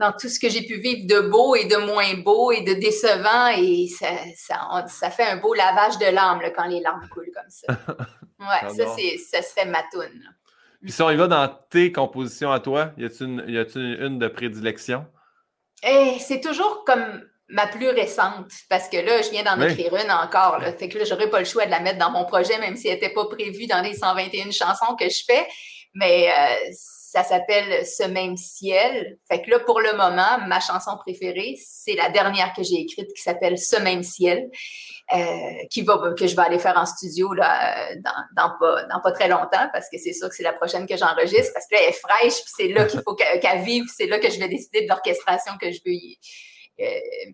dans 0.00 0.12
tout 0.12 0.28
ce 0.28 0.38
que 0.38 0.48
j'ai 0.48 0.62
pu 0.62 0.78
vivre 0.78 1.06
de 1.06 1.28
beau 1.28 1.54
et 1.54 1.64
de 1.64 1.76
moins 1.76 2.14
beau 2.14 2.52
et 2.52 2.62
de 2.62 2.74
décevant. 2.74 3.48
Et 3.56 3.88
ça, 3.88 4.08
ça, 4.36 4.86
ça 4.88 5.10
fait 5.10 5.24
un 5.24 5.36
beau 5.36 5.54
lavage 5.54 5.98
de 5.98 6.06
l'âme 6.06 6.40
quand 6.54 6.66
les 6.66 6.80
larmes 6.80 7.08
coulent 7.08 7.32
comme 7.34 7.50
ça. 7.50 7.66
Ouais, 8.38 8.68
ça, 8.68 8.84
c'est, 8.94 9.16
ça 9.16 9.40
serait 9.40 9.64
ma 9.64 9.82
toune. 9.90 10.22
Puis 10.82 10.92
si 10.92 11.00
on 11.00 11.10
y 11.10 11.16
va 11.16 11.26
dans 11.26 11.48
tes 11.70 11.90
compositions 11.90 12.52
à 12.52 12.60
toi, 12.60 12.92
y 12.98 13.06
a-t-il 13.06 13.26
une, 13.26 13.98
une, 13.98 14.18
de 14.18 14.28
prédilection? 14.28 15.06
Eh, 15.82 16.18
c'est 16.20 16.42
toujours 16.42 16.84
comme 16.84 17.26
ma 17.48 17.66
plus 17.66 17.88
récente, 17.88 18.50
parce 18.68 18.88
que 18.88 18.96
là, 18.96 19.22
je 19.22 19.30
viens 19.30 19.44
d'en 19.44 19.60
écrire 19.60 19.94
une 19.94 20.10
encore. 20.10 20.58
Là. 20.58 20.72
Fait 20.72 20.88
que 20.88 20.98
là, 20.98 21.04
j'aurais 21.04 21.30
pas 21.30 21.38
le 21.38 21.44
choix 21.44 21.64
de 21.66 21.70
la 21.70 21.80
mettre 21.80 21.98
dans 21.98 22.10
mon 22.10 22.24
projet, 22.24 22.58
même 22.58 22.76
si 22.76 22.88
elle 22.88 22.94
n'était 22.94 23.12
pas 23.12 23.26
prévue 23.26 23.66
dans 23.66 23.82
les 23.82 23.94
121 23.94 24.50
chansons 24.50 24.96
que 24.98 25.08
je 25.08 25.22
fais. 25.24 25.46
Mais 25.94 26.28
euh, 26.28 26.72
ça 26.72 27.22
s'appelle 27.22 27.86
Ce 27.86 28.02
même 28.02 28.36
ciel. 28.36 29.16
Fait 29.28 29.40
que 29.42 29.50
là, 29.50 29.60
pour 29.60 29.80
le 29.80 29.92
moment, 29.92 30.46
ma 30.48 30.60
chanson 30.60 30.96
préférée, 30.98 31.56
c'est 31.64 31.94
la 31.94 32.10
dernière 32.10 32.52
que 32.52 32.62
j'ai 32.62 32.80
écrite 32.80 33.12
qui 33.14 33.22
s'appelle 33.22 33.58
Ce 33.58 33.76
même 33.80 34.02
ciel, 34.02 34.50
euh, 35.14 35.18
qui 35.70 35.82
va, 35.82 36.12
que 36.18 36.26
je 36.26 36.34
vais 36.34 36.42
aller 36.42 36.58
faire 36.58 36.76
en 36.76 36.84
studio 36.84 37.32
là, 37.32 37.94
dans, 37.94 38.10
dans, 38.36 38.52
pas, 38.58 38.82
dans 38.92 39.00
pas 39.00 39.12
très 39.12 39.28
longtemps, 39.28 39.68
parce 39.72 39.88
que 39.88 39.98
c'est 39.98 40.12
sûr 40.12 40.28
que 40.28 40.34
c'est 40.34 40.42
la 40.42 40.52
prochaine 40.52 40.86
que 40.86 40.96
j'enregistre, 40.96 41.52
parce 41.54 41.66
que 41.68 41.76
là, 41.76 41.82
elle 41.84 41.90
est 41.90 41.92
fraîche, 41.92 42.42
puis 42.42 42.52
c'est 42.56 42.68
là 42.68 42.84
qu'il 42.86 43.00
faut 43.02 43.14
qu'elle 43.14 43.62
vive, 43.62 43.84
c'est 43.96 44.06
là 44.06 44.18
que 44.18 44.28
je 44.28 44.38
vais 44.40 44.48
décider 44.48 44.82
de 44.82 44.88
l'orchestration 44.88 45.52
que 45.60 45.70
je 45.70 45.78
veux 45.86 45.92
y 45.92 46.18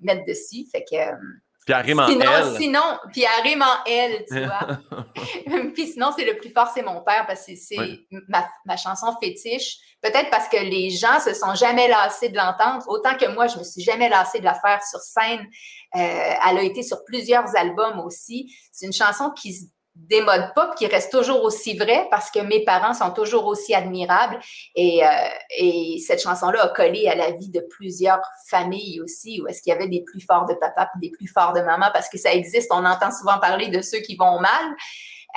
mettre 0.00 0.24
dessus. 0.26 0.66
Fait 0.70 0.84
que. 0.88 0.96
Euh, 0.96 1.16
puis 1.64 1.74
elle 1.74 1.86
rime 1.86 2.00
en 2.00 2.08
sinon, 2.08 2.56
Sinon, 2.58 2.98
puis 3.12 3.22
elle 3.22 3.48
rime 3.48 3.62
en 3.62 3.84
elle, 3.88 4.24
tu 4.24 4.44
vois. 4.44 4.80
puis 5.74 5.86
sinon, 5.86 6.10
c'est 6.16 6.24
le 6.24 6.36
plus 6.36 6.50
fort, 6.50 6.68
c'est 6.74 6.82
mon 6.82 7.02
père, 7.02 7.24
parce 7.24 7.46
que 7.46 7.54
c'est 7.54 8.00
ma, 8.28 8.44
ma, 8.66 8.76
chanson 8.76 9.14
fétiche. 9.22 9.76
Peut-être 10.00 10.28
parce 10.30 10.48
que 10.48 10.56
les 10.56 10.90
gens 10.90 11.20
se 11.20 11.34
sont 11.34 11.54
jamais 11.54 11.86
lassés 11.86 12.30
de 12.30 12.36
l'entendre, 12.36 12.84
autant 12.88 13.16
que 13.16 13.32
moi, 13.32 13.46
je 13.46 13.58
me 13.58 13.62
suis 13.62 13.82
jamais 13.82 14.08
lassée 14.08 14.40
de 14.40 14.44
la 14.44 14.54
faire 14.54 14.82
sur 14.82 14.98
scène. 14.98 15.46
Euh, 15.94 16.34
elle 16.48 16.58
a 16.58 16.62
été 16.62 16.82
sur 16.82 17.04
plusieurs 17.04 17.56
albums 17.56 18.00
aussi. 18.00 18.52
C'est 18.72 18.86
une 18.86 18.92
chanson 18.92 19.30
qui 19.30 19.70
des 19.94 20.22
modes 20.22 20.52
pop 20.54 20.74
qui 20.74 20.86
restent 20.86 21.12
toujours 21.12 21.42
aussi 21.42 21.76
vrais 21.76 22.06
parce 22.10 22.30
que 22.30 22.38
mes 22.38 22.64
parents 22.64 22.94
sont 22.94 23.10
toujours 23.10 23.46
aussi 23.46 23.74
admirables. 23.74 24.38
Et, 24.74 25.04
euh, 25.04 25.10
et 25.58 25.98
cette 26.06 26.22
chanson-là 26.22 26.62
a 26.62 26.68
collé 26.68 27.08
à 27.08 27.14
la 27.14 27.32
vie 27.32 27.50
de 27.50 27.60
plusieurs 27.60 28.22
familles 28.48 29.00
aussi, 29.02 29.40
où 29.40 29.48
est-ce 29.48 29.60
qu'il 29.62 29.72
y 29.72 29.76
avait 29.76 29.88
des 29.88 30.02
plus 30.02 30.20
forts 30.20 30.46
de 30.46 30.54
papa 30.54 30.90
et 30.96 30.98
des 30.98 31.10
plus 31.10 31.28
forts 31.28 31.52
de 31.52 31.60
maman, 31.60 31.90
parce 31.92 32.08
que 32.08 32.18
ça 32.18 32.32
existe. 32.32 32.70
On 32.72 32.84
entend 32.84 33.10
souvent 33.10 33.38
parler 33.38 33.68
de 33.68 33.82
ceux 33.82 33.98
qui 33.98 34.16
vont 34.16 34.40
mal. 34.40 34.74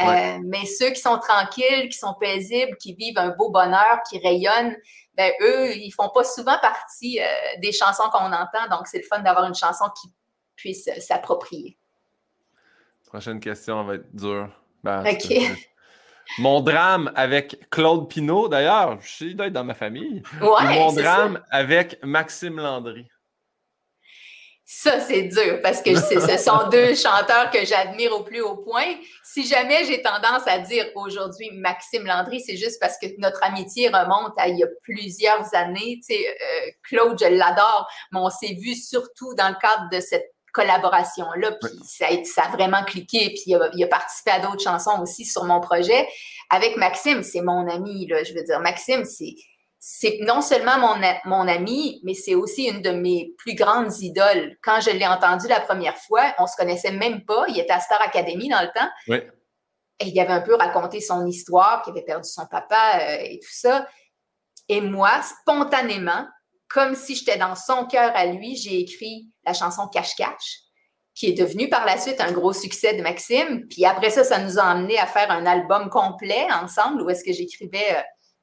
Euh, 0.02 0.40
mais 0.44 0.66
ceux 0.66 0.90
qui 0.90 1.00
sont 1.00 1.20
tranquilles, 1.20 1.88
qui 1.90 1.98
sont 1.98 2.16
paisibles, 2.20 2.76
qui 2.78 2.94
vivent 2.96 3.18
un 3.18 3.30
beau 3.30 3.50
bonheur, 3.50 4.02
qui 4.10 4.20
rayonnent, 4.20 4.76
ben 5.14 5.32
eux, 5.42 5.74
ils 5.74 5.92
font 5.92 6.10
pas 6.10 6.26
souvent 6.26 6.58
partie 6.60 7.22
euh, 7.22 7.26
des 7.62 7.72
chansons 7.72 8.10
qu'on 8.12 8.34
entend. 8.34 8.68
Donc, 8.70 8.88
c'est 8.88 8.98
le 8.98 9.06
fun 9.06 9.20
d'avoir 9.20 9.46
une 9.46 9.56
chanson 9.56 9.86
qui 10.02 10.10
puisse 10.58 10.90
s'approprier. 11.00 11.78
Prochaine 13.08 13.40
question 13.40 13.84
va 13.84 13.96
être 13.96 14.16
dure. 14.16 14.50
Ben, 14.84 15.04
OK. 15.06 15.34
Mon 16.40 16.62
drame 16.62 17.12
avec 17.16 17.70
Claude 17.70 18.10
Pinault, 18.10 18.48
d'ailleurs, 18.48 19.00
je 19.02 19.08
suis 19.08 19.36
d'être 19.36 19.54
dans 19.54 19.64
ma 19.64 19.76
famille. 19.76 20.24
Ouais, 20.42 20.80
mon 20.80 20.92
drame 20.92 21.40
avec 21.52 22.04
Maxime 22.04 22.58
Landry. 22.58 23.08
Ça, 24.68 25.00
c'est 25.00 25.22
dur 25.22 25.60
parce 25.62 25.84
que 25.84 25.94
ce 25.94 26.38
sont 26.40 26.68
deux 26.72 26.96
chanteurs 26.96 27.52
que 27.52 27.64
j'admire 27.64 28.12
au 28.14 28.24
plus 28.24 28.42
haut 28.42 28.58
point. 28.58 28.96
Si 29.24 29.46
jamais 29.46 29.86
j'ai 29.86 30.02
tendance 30.02 30.42
à 30.48 30.58
dire 30.58 30.88
aujourd'hui 30.96 31.52
Maxime 31.54 32.08
Landry, 32.08 32.42
c'est 32.42 32.58
juste 32.58 32.80
parce 32.82 32.98
que 32.98 33.06
notre 33.20 33.44
amitié 33.44 33.90
remonte 33.90 34.34
à 34.38 34.48
il 34.48 34.58
y 34.58 34.64
a 34.64 34.68
plusieurs 34.82 35.54
années. 35.54 36.00
Tu 36.00 36.16
sais, 36.16 36.28
euh, 36.28 36.72
Claude, 36.82 37.16
je 37.20 37.28
l'adore, 37.28 37.88
mais 38.12 38.20
on 38.20 38.32
s'est 38.32 38.56
vu 38.60 38.74
surtout 38.74 39.36
dans 39.36 39.50
le 39.50 39.56
cadre 39.62 39.88
de 39.92 40.00
cette 40.00 40.35
collaboration-là. 40.56 41.52
Puis 41.62 41.80
ça, 41.84 42.08
ça, 42.24 42.44
a 42.44 42.56
vraiment 42.56 42.84
cliqué. 42.84 43.30
Puis 43.30 43.44
il 43.48 43.56
a, 43.56 43.70
il 43.74 43.84
a 43.84 43.88
participé 43.88 44.32
à 44.32 44.40
d'autres 44.40 44.64
chansons 44.64 45.02
aussi 45.02 45.26
sur 45.26 45.44
mon 45.44 45.60
projet. 45.60 46.08
Avec 46.50 46.78
Maxime, 46.78 47.22
c'est 47.24 47.42
mon 47.42 47.70
ami. 47.70 48.08
Là, 48.08 48.24
je 48.24 48.34
veux 48.34 48.44
dire, 48.44 48.60
Maxime, 48.60 49.04
c'est 49.04 49.36
c'est 49.88 50.18
non 50.22 50.42
seulement 50.42 50.80
mon, 50.80 50.96
mon 51.26 51.48
ami, 51.48 52.02
mais 52.04 52.16
c'est 52.16 52.34
aussi 52.34 52.64
une 52.64 52.82
de 52.82 52.90
mes 52.90 53.36
plus 53.38 53.54
grandes 53.54 53.96
idoles. 54.00 54.58
Quand 54.64 54.80
je 54.82 54.90
l'ai 54.90 55.06
entendu 55.06 55.48
la 55.48 55.60
première 55.60 55.96
fois, 55.96 56.34
on 56.40 56.48
se 56.48 56.56
connaissait 56.56 56.90
même 56.90 57.24
pas. 57.24 57.46
Il 57.50 57.60
était 57.60 57.74
à 57.74 57.80
Star 57.80 58.02
Academy 58.02 58.50
dans 58.50 58.62
le 58.62 58.70
temps. 58.70 58.90
Oui. 59.08 59.18
Et 60.00 60.08
il 60.08 60.20
avait 60.20 60.34
un 60.34 60.42
peu 60.42 60.56
raconté 60.56 61.02
son 61.02 61.28
histoire, 61.28 61.84
qu'il 61.84 61.92
avait 61.92 62.04
perdu 62.04 62.28
son 62.28 62.48
papa 62.48 63.00
euh, 63.00 63.18
et 63.26 63.40
tout 63.40 63.52
ça. 63.52 63.88
Et 64.70 64.82
moi, 64.82 65.22
spontanément, 65.22 66.26
comme 66.68 66.96
si 66.96 67.16
j'étais 67.16 67.38
dans 67.38 67.56
son 67.56 67.86
cœur 67.86 68.12
à 68.16 68.26
lui, 68.26 68.56
j'ai 68.56 68.80
écrit 68.80 69.30
la 69.46 69.54
chanson 69.54 69.88
Cache-Cache, 69.88 70.62
qui 71.14 71.28
est 71.28 71.34
devenue 71.34 71.70
par 71.70 71.86
la 71.86 71.98
suite 71.98 72.20
un 72.20 72.32
gros 72.32 72.54
succès 72.54 72.94
de 72.94 73.02
Maxime. 73.02 73.66
Puis 73.70 73.86
après 73.86 74.10
ça, 74.10 74.24
ça 74.24 74.40
nous 74.40 74.60
a 74.60 74.64
amené 74.64 74.98
à 74.98 75.08
faire 75.08 75.32
un 75.32 75.46
album 75.46 75.90
complet 75.90 76.48
ensemble 76.52 77.02
où 77.02 77.10
est-ce 77.10 77.24
que 77.24 77.34
j'écrivais 77.34 77.96
euh, 77.96 78.02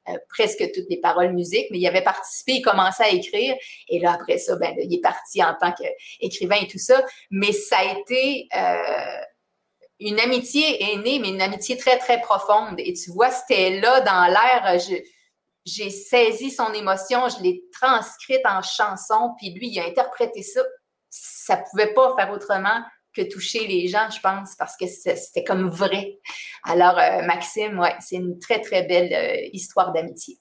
euh, 0.09 0.17
presque 0.27 0.63
toutes 0.73 0.89
les 0.89 0.99
paroles 0.99 1.31
musique, 1.31 1.67
mais 1.71 1.79
il 1.79 1.87
avait 1.87 2.03
participé, 2.03 2.53
il 2.53 2.61
commençait 2.61 3.03
à 3.03 3.09
écrire. 3.09 3.55
Et 3.87 3.99
là, 3.99 4.13
après 4.13 4.37
ça, 4.37 4.55
ben, 4.57 4.73
il 4.77 4.93
est 4.93 5.01
parti 5.01 5.41
en 5.41 5.55
tant 5.59 5.71
qu'écrivain 5.71 6.57
et 6.61 6.67
tout 6.67 6.79
ça. 6.79 7.03
Mais 7.31 7.51
ça 7.51 7.77
a 7.77 7.99
été... 7.99 8.47
Euh, 8.55 9.21
une 9.99 10.19
amitié 10.19 10.83
est 10.83 10.97
mais 10.97 11.29
une 11.29 11.41
amitié 11.41 11.77
très, 11.77 11.97
très 11.97 12.19
profonde. 12.19 12.75
Et 12.79 12.93
tu 12.93 13.11
vois, 13.11 13.31
c'était 13.31 13.79
là 13.79 14.01
dans 14.01 14.25
l'air. 14.25 14.77
J'ai 15.65 15.89
saisi 15.89 16.51
son 16.51 16.73
émotion, 16.73 17.27
je 17.29 17.41
l'ai 17.41 17.63
transcrite 17.71 18.45
en 18.45 18.61
chanson, 18.61 19.33
puis 19.37 19.53
lui, 19.53 19.69
il 19.69 19.79
a 19.79 19.85
interprété 19.85 20.43
ça. 20.43 20.61
Ça 21.09 21.57
pouvait 21.57 21.93
pas 21.93 22.15
faire 22.17 22.31
autrement 22.31 22.83
que 23.15 23.21
toucher 23.21 23.67
les 23.67 23.87
gens, 23.87 24.09
je 24.09 24.19
pense, 24.19 24.55
parce 24.55 24.75
que 24.75 24.87
c'était 24.87 25.43
comme 25.43 25.69
vrai. 25.69 26.19
Alors, 26.63 26.97
euh, 26.97 27.21
Maxime, 27.25 27.79
ouais, 27.79 27.95
c'est 27.99 28.15
une 28.15 28.39
très, 28.39 28.59
très 28.59 28.83
belle 28.83 29.13
euh, 29.13 29.49
histoire 29.53 29.93
d'amitié. 29.93 30.39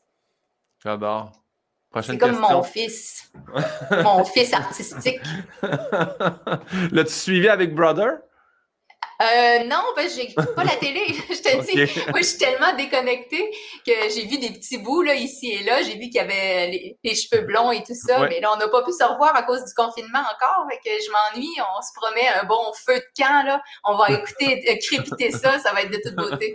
J'adore. 0.82 1.32
C'est 2.00 2.16
comme 2.16 2.38
mon 2.38 2.62
fils. 2.62 3.30
mon 4.02 4.24
fils 4.24 4.54
artistique. 4.54 5.20
L'as-tu 6.90 7.12
suivi 7.12 7.48
avec 7.48 7.74
Brother? 7.74 8.20
Euh, 9.22 9.64
non, 9.64 9.82
parce 9.94 10.08
que 10.08 10.22
j'écoute 10.22 10.54
pas 10.54 10.64
la 10.64 10.76
télé. 10.76 11.00
je 11.30 11.42
te 11.42 11.64
dis, 11.64 12.00
moi, 12.10 12.20
je 12.20 12.26
suis 12.26 12.38
tellement 12.38 12.74
déconnectée 12.76 13.50
que 13.86 13.92
j'ai 14.14 14.26
vu 14.26 14.38
des 14.38 14.50
petits 14.50 14.78
bouts 14.78 15.02
là, 15.02 15.14
ici 15.14 15.52
et 15.52 15.62
là. 15.62 15.82
J'ai 15.82 15.94
vu 15.94 16.04
qu'il 16.06 16.16
y 16.16 16.18
avait 16.18 16.96
les, 17.02 17.14
cheveux 17.14 17.42
blonds 17.42 17.70
et 17.70 17.82
tout 17.84 17.94
ça, 17.94 18.26
mais 18.28 18.40
là, 18.40 18.50
on 18.52 18.56
n'a 18.56 18.68
pas 18.68 18.82
pu 18.82 18.90
se 18.90 19.04
revoir 19.04 19.36
à 19.36 19.42
cause 19.42 19.64
du 19.64 19.74
confinement 19.74 20.20
encore. 20.20 20.66
Fait 20.70 20.78
que 20.78 20.90
je 20.90 21.10
m'ennuie. 21.10 21.54
On 21.76 21.82
se 21.82 21.90
promet 21.94 22.26
un 22.40 22.44
bon 22.46 22.72
feu 22.84 22.96
de 22.96 23.22
camp. 23.22 23.46
Là. 23.46 23.62
On 23.84 23.96
va 23.96 24.10
écouter, 24.10 24.64
euh, 24.70 24.76
crépiter 24.80 25.30
ça. 25.30 25.58
Ça 25.60 25.72
va 25.72 25.82
être 25.82 25.92
de 25.92 26.00
toute 26.02 26.16
beauté. 26.16 26.54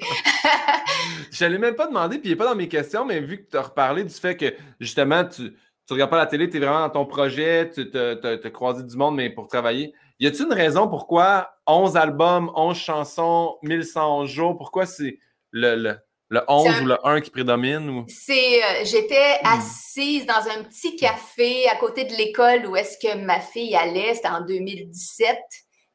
je 1.32 1.44
n'allais 1.44 1.60
même 1.60 1.76
pas 1.76 1.88
demander, 1.88 2.18
puis 2.18 2.30
il 2.30 2.32
n'est 2.34 2.38
pas 2.38 2.46
dans 2.46 2.56
mes 2.56 2.68
questions, 2.68 3.06
mais 3.06 3.22
vu 3.22 3.46
que 3.46 3.52
tu 3.52 3.58
as 3.58 3.62
reparlé 3.62 4.04
du 4.04 4.14
fait 4.14 4.36
que 4.36 4.54
justement, 4.80 5.24
tu 5.24 5.44
ne 5.44 5.50
regardes 5.92 6.12
pas 6.12 6.18
la 6.18 6.26
télé, 6.26 6.50
tu 6.50 6.58
es 6.58 6.60
vraiment 6.60 6.82
dans 6.82 6.90
ton 6.90 7.06
projet, 7.06 7.72
tu 7.74 7.90
as 7.96 8.50
croisé 8.50 8.84
du 8.84 8.98
monde, 8.98 9.16
mais 9.16 9.30
pour 9.30 9.48
travailler. 9.48 9.94
Y 10.20 10.28
a-t-il 10.28 10.46
une 10.46 10.54
raison 10.54 10.88
pourquoi 10.88 11.54
11 11.68 11.96
albums, 11.96 12.52
11 12.56 12.76
chansons, 12.76 13.58
1111 13.62 14.30
jours, 14.30 14.58
pourquoi 14.58 14.86
c'est 14.88 15.20
le, 15.52 15.96
Le 16.30 16.42
11 16.48 16.82
ou 16.82 16.86
le 16.86 17.08
1 17.08 17.22
qui 17.22 17.30
prédomine? 17.30 17.90
Ou... 17.90 18.06
C'est, 18.08 18.64
euh, 18.64 18.84
j'étais 18.84 19.40
hmm. 19.44 19.48
assise 19.60 20.26
dans 20.26 20.50
un 20.58 20.64
petit 20.64 20.96
café 20.96 21.70
à 21.70 21.76
côté 21.76 22.06
de 22.06 22.14
l'école 22.14 22.66
où 22.66 22.76
est-ce 22.76 22.98
que 22.98 23.16
ma 23.18 23.40
fille 23.40 23.76
allait. 23.76 24.16
C'était 24.16 24.30
en 24.30 24.42
2017, 24.42 25.38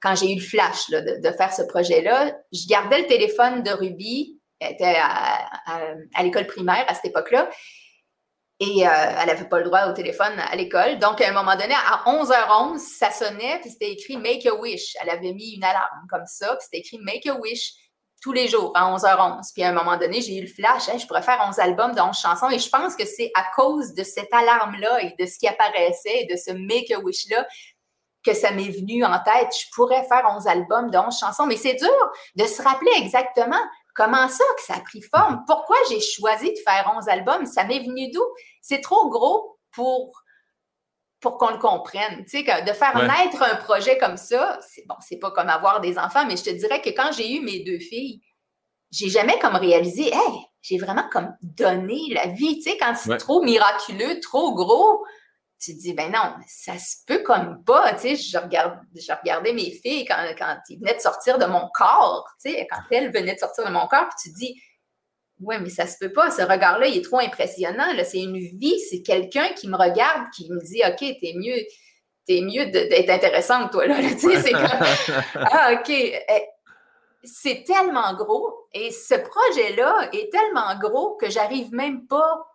quand 0.00 0.14
j'ai 0.14 0.32
eu 0.32 0.36
le 0.36 0.40
flash 0.40 0.88
de, 0.90 1.30
faire 1.36 1.52
ce 1.52 1.62
projet-là. 1.62 2.32
Je 2.52 2.68
gardais 2.68 3.00
le 3.00 3.06
téléphone 3.06 3.62
de 3.62 3.70
Ruby. 3.70 4.38
Elle 4.60 4.74
était 4.74 4.96
à, 4.96 6.22
l'école 6.22 6.46
primaire 6.46 6.84
à 6.86 6.94
cette 6.94 7.06
époque-là. 7.06 7.50
Et 8.64 8.86
euh, 8.86 8.90
elle 9.20 9.26
n'avait 9.26 9.48
pas 9.48 9.58
le 9.58 9.64
droit 9.64 9.88
au 9.88 9.92
téléphone 9.92 10.38
à 10.38 10.54
l'école. 10.54 11.00
Donc, 11.00 11.20
à 11.20 11.28
un 11.28 11.32
moment 11.32 11.56
donné, 11.56 11.74
à 11.74 12.04
11h11, 12.06 12.78
ça 12.78 13.10
sonnait, 13.10 13.58
puis 13.60 13.70
c'était 13.70 13.90
écrit 13.90 14.16
Make 14.16 14.46
a 14.46 14.54
Wish. 14.54 14.94
Elle 15.02 15.10
avait 15.10 15.32
mis 15.32 15.54
une 15.56 15.64
alarme 15.64 16.06
comme 16.08 16.26
ça, 16.26 16.54
puis 16.54 16.66
c'était 16.70 16.78
écrit 16.78 16.98
Make 16.98 17.26
a 17.26 17.34
Wish 17.34 17.72
tous 18.22 18.30
les 18.30 18.46
jours 18.46 18.70
à 18.76 18.94
11h11. 18.94 19.52
Puis 19.52 19.64
à 19.64 19.70
un 19.70 19.72
moment 19.72 19.96
donné, 19.96 20.20
j'ai 20.20 20.36
eu 20.36 20.42
le 20.42 20.46
flash, 20.46 20.84
je 20.96 21.04
pourrais 21.08 21.22
faire 21.22 21.44
11 21.44 21.58
albums 21.58 21.92
de 21.92 22.00
11 22.00 22.16
chansons. 22.16 22.50
Et 22.50 22.60
je 22.60 22.68
pense 22.68 22.94
que 22.94 23.04
c'est 23.04 23.32
à 23.34 23.42
cause 23.56 23.94
de 23.94 24.04
cette 24.04 24.32
alarme-là 24.32 25.02
et 25.02 25.12
de 25.18 25.26
ce 25.26 25.40
qui 25.40 25.48
apparaissait 25.48 26.20
et 26.20 26.26
de 26.32 26.36
ce 26.36 26.52
Make-A-Wish-là 26.52 27.44
que 28.24 28.32
ça 28.32 28.52
m'est 28.52 28.70
venu 28.70 29.04
en 29.04 29.18
tête. 29.24 29.48
Je 29.52 29.66
pourrais 29.74 30.04
faire 30.04 30.24
11 30.36 30.46
albums 30.46 30.88
de 30.88 30.98
11 30.98 31.18
chansons. 31.18 31.46
Mais 31.46 31.56
c'est 31.56 31.74
dur 31.74 32.12
de 32.36 32.44
se 32.44 32.62
rappeler 32.62 32.92
exactement 32.98 33.60
comment 33.94 34.28
ça 34.28 34.44
que 34.56 34.62
ça 34.62 34.74
a 34.74 34.80
pris 34.80 35.02
forme? 35.02 35.42
Pourquoi 35.46 35.76
j'ai 35.88 36.00
choisi 36.00 36.50
de 36.50 36.58
faire 36.64 36.92
11 36.96 37.08
albums? 37.08 37.46
Ça 37.46 37.64
m'est 37.64 37.80
venu 37.80 38.10
d'où? 38.10 38.24
C'est 38.60 38.80
trop 38.80 39.08
gros 39.08 39.58
pour 39.72 40.22
pour 41.22 41.38
qu'on 41.38 41.50
le 41.50 41.58
comprenne. 41.58 42.24
Tu 42.28 42.44
sais, 42.44 42.62
de 42.62 42.72
faire 42.72 42.96
naître 42.96 43.42
un 43.42 43.54
projet 43.54 43.96
comme 43.96 44.16
ça, 44.16 44.58
c'est 44.60 44.84
bon, 44.86 44.96
c'est 45.00 45.18
pas 45.18 45.30
comme 45.30 45.48
avoir 45.48 45.80
des 45.80 45.96
enfants, 45.96 46.26
mais 46.26 46.36
je 46.36 46.42
te 46.42 46.50
dirais 46.50 46.82
que 46.82 46.90
quand 46.90 47.12
j'ai 47.12 47.32
eu 47.36 47.40
mes 47.40 47.60
deux 47.60 47.78
filles, 47.78 48.20
j'ai 48.90 49.08
jamais 49.08 49.38
comme 49.38 49.54
réalisé, 49.54 50.08
hey, 50.08 50.46
j'ai 50.60 50.78
vraiment 50.78 51.08
comme 51.10 51.32
donné 51.40 52.00
la 52.10 52.26
vie. 52.26 52.56
Tu 52.56 52.70
sais, 52.70 52.76
quand 52.76 52.94
c'est 52.96 53.16
trop 53.18 53.40
miraculeux, 53.40 54.20
trop 54.20 54.52
gros, 54.52 55.04
tu 55.62 55.76
te 55.76 55.80
dis, 55.80 55.94
ben 55.94 56.10
non, 56.10 56.34
ça 56.48 56.76
se 56.78 56.96
peut 57.06 57.22
comme 57.22 57.62
pas. 57.64 57.94
Tu 57.94 58.00
sais, 58.00 58.16
je, 58.16 58.36
regarde, 58.38 58.78
je 58.94 59.12
regardais 59.12 59.52
mes 59.52 59.70
filles 59.70 60.04
quand, 60.04 60.16
quand 60.36 60.56
ils 60.68 60.78
venaient 60.78 60.96
de 60.96 61.00
sortir 61.00 61.38
de 61.38 61.46
mon 61.46 61.68
corps, 61.72 62.26
tu 62.44 62.50
sais, 62.50 62.66
quand 62.70 62.80
elles 62.90 63.12
venaient 63.12 63.34
de 63.34 63.38
sortir 63.38 63.64
de 63.66 63.70
mon 63.70 63.86
corps, 63.86 64.08
puis 64.08 64.16
tu 64.24 64.32
te 64.32 64.38
dis, 64.38 64.60
oui, 65.40 65.56
mais 65.60 65.70
ça 65.70 65.86
se 65.86 65.98
peut 65.98 66.12
pas. 66.12 66.30
Ce 66.30 66.42
regard-là, 66.42 66.86
il 66.86 66.98
est 66.98 67.04
trop 67.04 67.18
impressionnant. 67.18 67.92
C'est 68.04 68.20
une 68.20 68.38
vie, 68.38 68.78
c'est 68.90 69.02
quelqu'un 69.02 69.48
qui 69.54 69.68
me 69.68 69.76
regarde, 69.76 70.26
qui 70.34 70.50
me 70.50 70.60
dit 70.60 70.82
OK, 70.86 70.98
t'es 70.98 71.34
mieux, 71.34 71.60
t'es 72.26 72.40
mieux 72.40 72.66
d'être 72.66 73.10
intéressante, 73.10 73.72
toi, 73.72 73.86
là. 73.86 73.96
c'est 74.18 74.52
comme 74.52 74.66
Ah, 75.34 75.74
OK. 75.74 75.90
Eh, 75.90 76.22
c'est 77.24 77.64
tellement 77.64 78.14
gros. 78.14 78.68
Et 78.72 78.90
ce 78.90 79.14
projet-là 79.14 80.10
est 80.12 80.30
tellement 80.32 80.78
gros 80.78 81.16
que 81.16 81.30
j'arrive 81.30 81.72
même 81.72 82.06
pas 82.06 82.46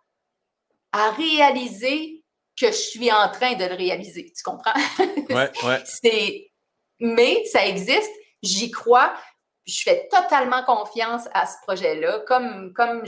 à 0.92 1.10
réaliser 1.10 2.17
que 2.60 2.66
je 2.66 2.72
suis 2.72 3.12
en 3.12 3.30
train 3.30 3.54
de 3.54 3.64
le 3.64 3.74
réaliser. 3.74 4.32
Tu 4.36 4.42
comprends? 4.42 4.72
Oui, 4.98 5.42
oui. 5.64 6.44
Mais 7.00 7.44
ça 7.44 7.64
existe, 7.64 8.10
j'y 8.42 8.72
crois, 8.72 9.14
je 9.68 9.82
fais 9.82 10.08
totalement 10.10 10.64
confiance 10.64 11.28
à 11.34 11.46
ce 11.46 11.54
projet-là. 11.66 12.20
Comme, 12.26 12.72
comme 12.72 13.02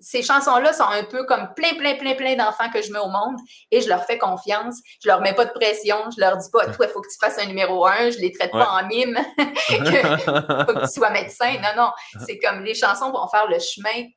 ces 0.00 0.22
chansons-là 0.22 0.74
sont 0.74 0.84
un 0.84 1.04
peu 1.04 1.24
comme 1.24 1.48
plein, 1.56 1.74
plein, 1.74 1.94
plein, 1.94 2.14
plein 2.14 2.36
d'enfants 2.36 2.70
que 2.70 2.82
je 2.82 2.92
mets 2.92 2.98
au 2.98 3.08
monde 3.08 3.36
et 3.70 3.80
je 3.80 3.88
leur 3.88 4.04
fais 4.04 4.18
confiance. 4.18 4.78
Je 5.02 5.08
leur 5.08 5.22
mets 5.22 5.34
pas 5.34 5.46
de 5.46 5.52
pression. 5.52 5.96
Je 6.14 6.20
leur 6.20 6.36
dis 6.36 6.50
pas, 6.52 6.66
toi, 6.66 6.86
il 6.86 6.92
faut 6.92 7.00
que 7.00 7.08
tu 7.08 7.16
fasses 7.18 7.38
un 7.38 7.46
numéro 7.46 7.86
un. 7.86 8.10
Je 8.10 8.18
les 8.18 8.30
traite 8.30 8.52
pas 8.52 8.68
en 8.68 8.86
mime. 8.86 9.18
Il 9.38 9.76
faut 9.76 10.74
que 10.74 10.86
tu 10.86 10.92
sois 10.92 11.10
médecin. 11.10 11.54
Non, 11.62 11.70
non. 11.82 11.90
C'est 12.26 12.38
comme 12.38 12.62
les 12.62 12.74
chansons 12.74 13.10
vont 13.10 13.26
faire 13.28 13.48
le 13.48 13.58
chemin 13.58 14.08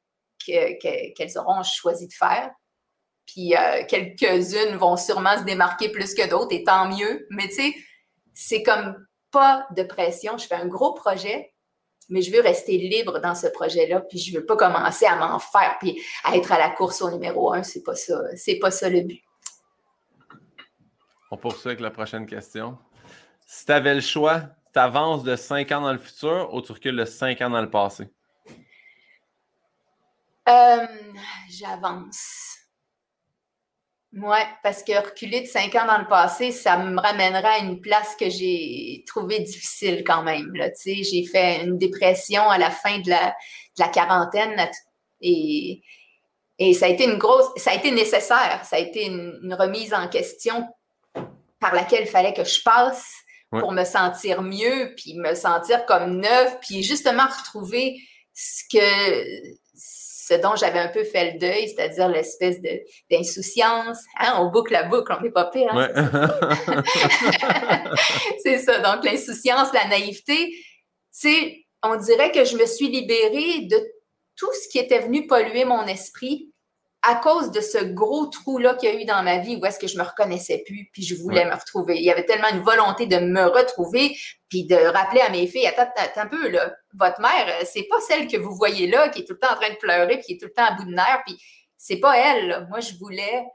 qu'elles 0.46 1.38
auront 1.38 1.64
choisi 1.64 2.08
de 2.08 2.14
faire. 2.14 2.52
Puis 3.26 3.56
euh, 3.56 3.84
quelques-unes 3.88 4.76
vont 4.76 4.98
sûrement 4.98 5.38
se 5.38 5.44
démarquer 5.44 5.90
plus 5.90 6.14
que 6.14 6.28
d'autres 6.30 6.54
et 6.54 6.64
tant 6.64 6.90
mieux. 6.90 7.28
Mais 7.32 7.48
tu 7.48 7.56
sais, 7.56 7.76
c'est 8.34 8.64
comme 8.64 8.96
pas 9.32 9.68
de 9.76 9.84
pression. 9.84 10.38
Je 10.38 10.46
fais 10.48 10.56
un 10.56 10.68
gros 10.68 10.94
projet 10.94 11.56
mais 12.10 12.22
je 12.22 12.32
veux 12.32 12.42
rester 12.42 12.78
libre 12.78 13.20
dans 13.20 13.36
ce 13.36 13.48
projet-là, 13.48 14.02
puis 14.02 14.20
je 14.20 14.38
veux 14.38 14.46
pas 14.46 14.56
commencer 14.56 15.06
à 15.06 15.16
m'en 15.16 15.40
faire, 15.40 15.78
puis 15.80 16.02
à 16.24 16.36
être 16.36 16.52
à 16.52 16.60
la 16.60 16.70
course 16.70 17.02
au 17.02 17.10
numéro 17.10 17.54
un. 17.54 17.64
C'est 17.64 17.84
pas 17.84 17.96
ça, 17.96 18.22
c'est 18.36 18.60
pas 18.60 18.72
ça 18.72 18.90
le 18.90 19.02
but. 19.02 19.22
On 21.32 21.38
poursuit 21.38 21.70
avec 21.70 21.80
la 21.80 21.92
prochaine 21.92 22.26
question. 22.26 22.78
Si 23.48 23.66
tu 23.66 23.72
avais 23.72 23.96
le 23.96 24.02
choix, 24.02 24.42
tu 24.74 24.80
avances 24.80 25.24
de 25.24 25.36
5 25.36 25.72
ans 25.72 25.82
dans 25.82 25.94
le 25.94 26.00
futur 26.00 26.54
ou 26.54 26.62
tu 26.62 26.72
recules 26.72 26.96
de 26.96 27.06
5 27.06 27.42
ans 27.42 27.50
dans 27.50 27.62
le 27.62 27.70
passé? 27.70 28.10
Euh, 30.48 30.86
j'avance. 31.50 32.55
Oui, 34.18 34.38
parce 34.64 34.82
que 34.82 34.94
reculer 34.98 35.42
de 35.42 35.46
cinq 35.46 35.76
ans 35.76 35.86
dans 35.86 35.98
le 35.98 36.08
passé, 36.08 36.54
ça 36.54 36.78
me 36.78 36.98
ramènera 36.98 37.50
à 37.50 37.58
une 37.58 37.82
place 37.82 38.16
que 38.16 38.30
j'ai 38.30 39.04
trouvée 39.06 39.40
difficile 39.40 40.06
quand 40.06 40.24
même. 40.24 40.54
J'ai 40.86 41.26
fait 41.26 41.66
une 41.66 41.78
dépression 41.78 42.50
à 42.50 42.58
la 42.58 42.72
fin 42.72 43.00
de 43.00 43.10
la, 43.10 43.36
quarantaine 43.90 44.70
et, 45.20 45.82
et 46.60 46.74
ça 46.74 46.86
a 46.86 46.90
été 46.90 47.04
une 47.04 47.18
grosse, 47.18 47.50
ça 47.58 47.72
a 47.72 47.76
été 47.76 47.92
nécessaire, 47.92 48.62
ça 48.64 48.78
a 48.78 48.80
été 48.80 49.06
une, 49.06 49.54
remise 49.54 49.94
en 49.94 50.08
question 50.08 50.66
par 51.60 51.76
laquelle 51.76 52.04
il 52.04 52.10
fallait 52.10 52.34
que 52.34 52.46
je 52.46 52.62
passe 52.64 53.12
pour 53.50 53.74
me 53.74 53.84
sentir 53.84 54.42
mieux, 54.42 54.94
puis 54.96 55.16
me 55.16 55.34
sentir 55.36 55.86
comme 55.86 56.22
neuve, 56.22 56.58
puis 56.62 56.84
justement 56.84 57.26
retrouver 57.28 57.98
ce 58.34 58.64
que 58.72 59.56
ce 60.28 60.34
dont 60.34 60.56
j'avais 60.56 60.80
un 60.80 60.88
peu 60.88 61.04
fait 61.04 61.34
le 61.34 61.40
deuil, 61.40 61.70
c'est-à-dire 61.70 62.10
l'espèce 62.10 62.58
d'insouciance. 63.12 64.00
Hein, 64.20 64.38
on 64.40 64.50
boucle 64.50 64.74
la 64.74 64.84
boucle, 64.84 65.16
on 65.16 65.22
n'est 65.22 65.30
pas 65.30 65.46
pire. 65.46 65.70
Hein, 65.72 66.84
c'est 68.44 68.58
ça. 68.58 68.80
Donc, 68.96 69.06
l'insouciance, 69.06 69.72
la 69.72 69.88
naïveté, 69.88 70.52
on 71.84 71.96
dirait 71.98 72.32
que 72.32 72.44
je 72.44 72.58
me 72.58 72.66
suis 72.66 72.88
libérée 72.88 73.68
de 73.68 73.78
tout 74.36 74.52
ce 74.64 74.68
qui 74.70 74.80
était 74.80 75.00
venu 75.00 75.28
polluer 75.28 75.64
mon 75.64 75.86
esprit 75.86 76.52
à 77.08 77.16
cause 77.16 77.52
de 77.52 77.62
ce 77.62 77.78
gros 77.84 78.26
trou-là 78.26 78.76
qu'il 78.76 78.90
y 78.90 78.92
a 78.92 79.02
eu 79.02 79.06
dans 79.06 79.22
ma 79.24 79.38
vie 79.38 79.58
où 79.58 79.66
est-ce 79.66 79.80
que 79.80 79.88
je 79.88 79.98
me 79.98 80.04
reconnaissais 80.04 80.64
plus, 80.66 80.90
puis 80.92 81.04
je 81.04 81.16
voulais 81.16 81.46
me 81.46 81.54
retrouver. 81.54 81.98
Il 81.98 82.04
y 82.04 82.12
avait 82.12 82.26
tellement 82.26 82.50
une 82.50 82.62
volonté 82.62 83.06
de 83.06 83.18
me 83.18 83.46
retrouver, 83.46 84.18
puis 84.50 84.66
de 84.66 84.76
rappeler 84.76 85.22
à 85.22 85.30
mes 85.30 85.48
filles, 85.48 85.68
attends, 85.68 85.90
attends 85.98 86.22
un 86.22 86.28
peu, 86.28 86.50
là, 86.50 86.74
votre 86.94 87.22
mère, 87.22 87.48
euh, 87.48 87.64
c'est 87.66 87.88
pas 87.90 88.00
celle 88.02 88.28
que 88.28 88.38
vous 88.38 88.56
voyez 88.56 88.88
là, 88.88 89.10
qui 89.10 89.22
est 89.22 89.26
tout 89.26 89.34
le 89.34 89.40
temps 89.40 89.54
en 89.54 89.56
train 89.56 89.70
de 89.70 89.78
pleurer, 89.78 90.18
puis 90.18 90.26
qui 90.26 90.34
est 90.34 90.38
tout 90.38 90.48
le 90.48 90.54
temps 90.54 90.66
à 90.66 90.72
bout 90.72 90.86
de 90.86 90.96
nerfs, 90.96 91.22
puis 91.26 91.38
c'est 91.78 92.00
pas 92.00 92.18
elle. 92.18 92.68
Moi, 92.70 92.80
je 92.80 92.96
voulais 92.96 93.46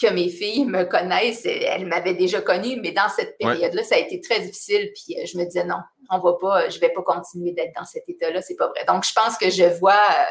que 0.00 0.12
mes 0.12 0.28
filles 0.30 0.64
me 0.64 0.84
connaissent. 0.84 1.44
Elles 1.44 1.86
m'avaient 1.86 2.14
déjà 2.14 2.40
connue, 2.40 2.80
mais 2.80 2.92
dans 2.92 3.08
cette 3.08 3.36
période-là, 3.38 3.84
ça 3.84 3.96
a 3.96 3.98
été 3.98 4.20
très 4.20 4.40
difficile. 4.40 4.90
Puis 4.94 5.18
euh, 5.18 5.26
je 5.26 5.36
me 5.38 5.44
disais 5.44 5.64
non, 5.64 5.76
on 6.10 6.18
va 6.18 6.32
pas, 6.40 6.68
je 6.68 6.80
vais 6.80 6.88
pas 6.88 7.02
continuer 7.02 7.52
d'être 7.52 7.74
dans 7.76 7.84
cet 7.84 8.08
état-là, 8.08 8.40
c'est 8.42 8.56
pas 8.56 8.68
vrai. 8.68 8.84
Donc, 8.86 9.04
je 9.04 9.12
pense 9.12 9.36
que 9.36 9.50
je 9.50 9.64
vois 9.78 9.92
euh, 9.92 10.24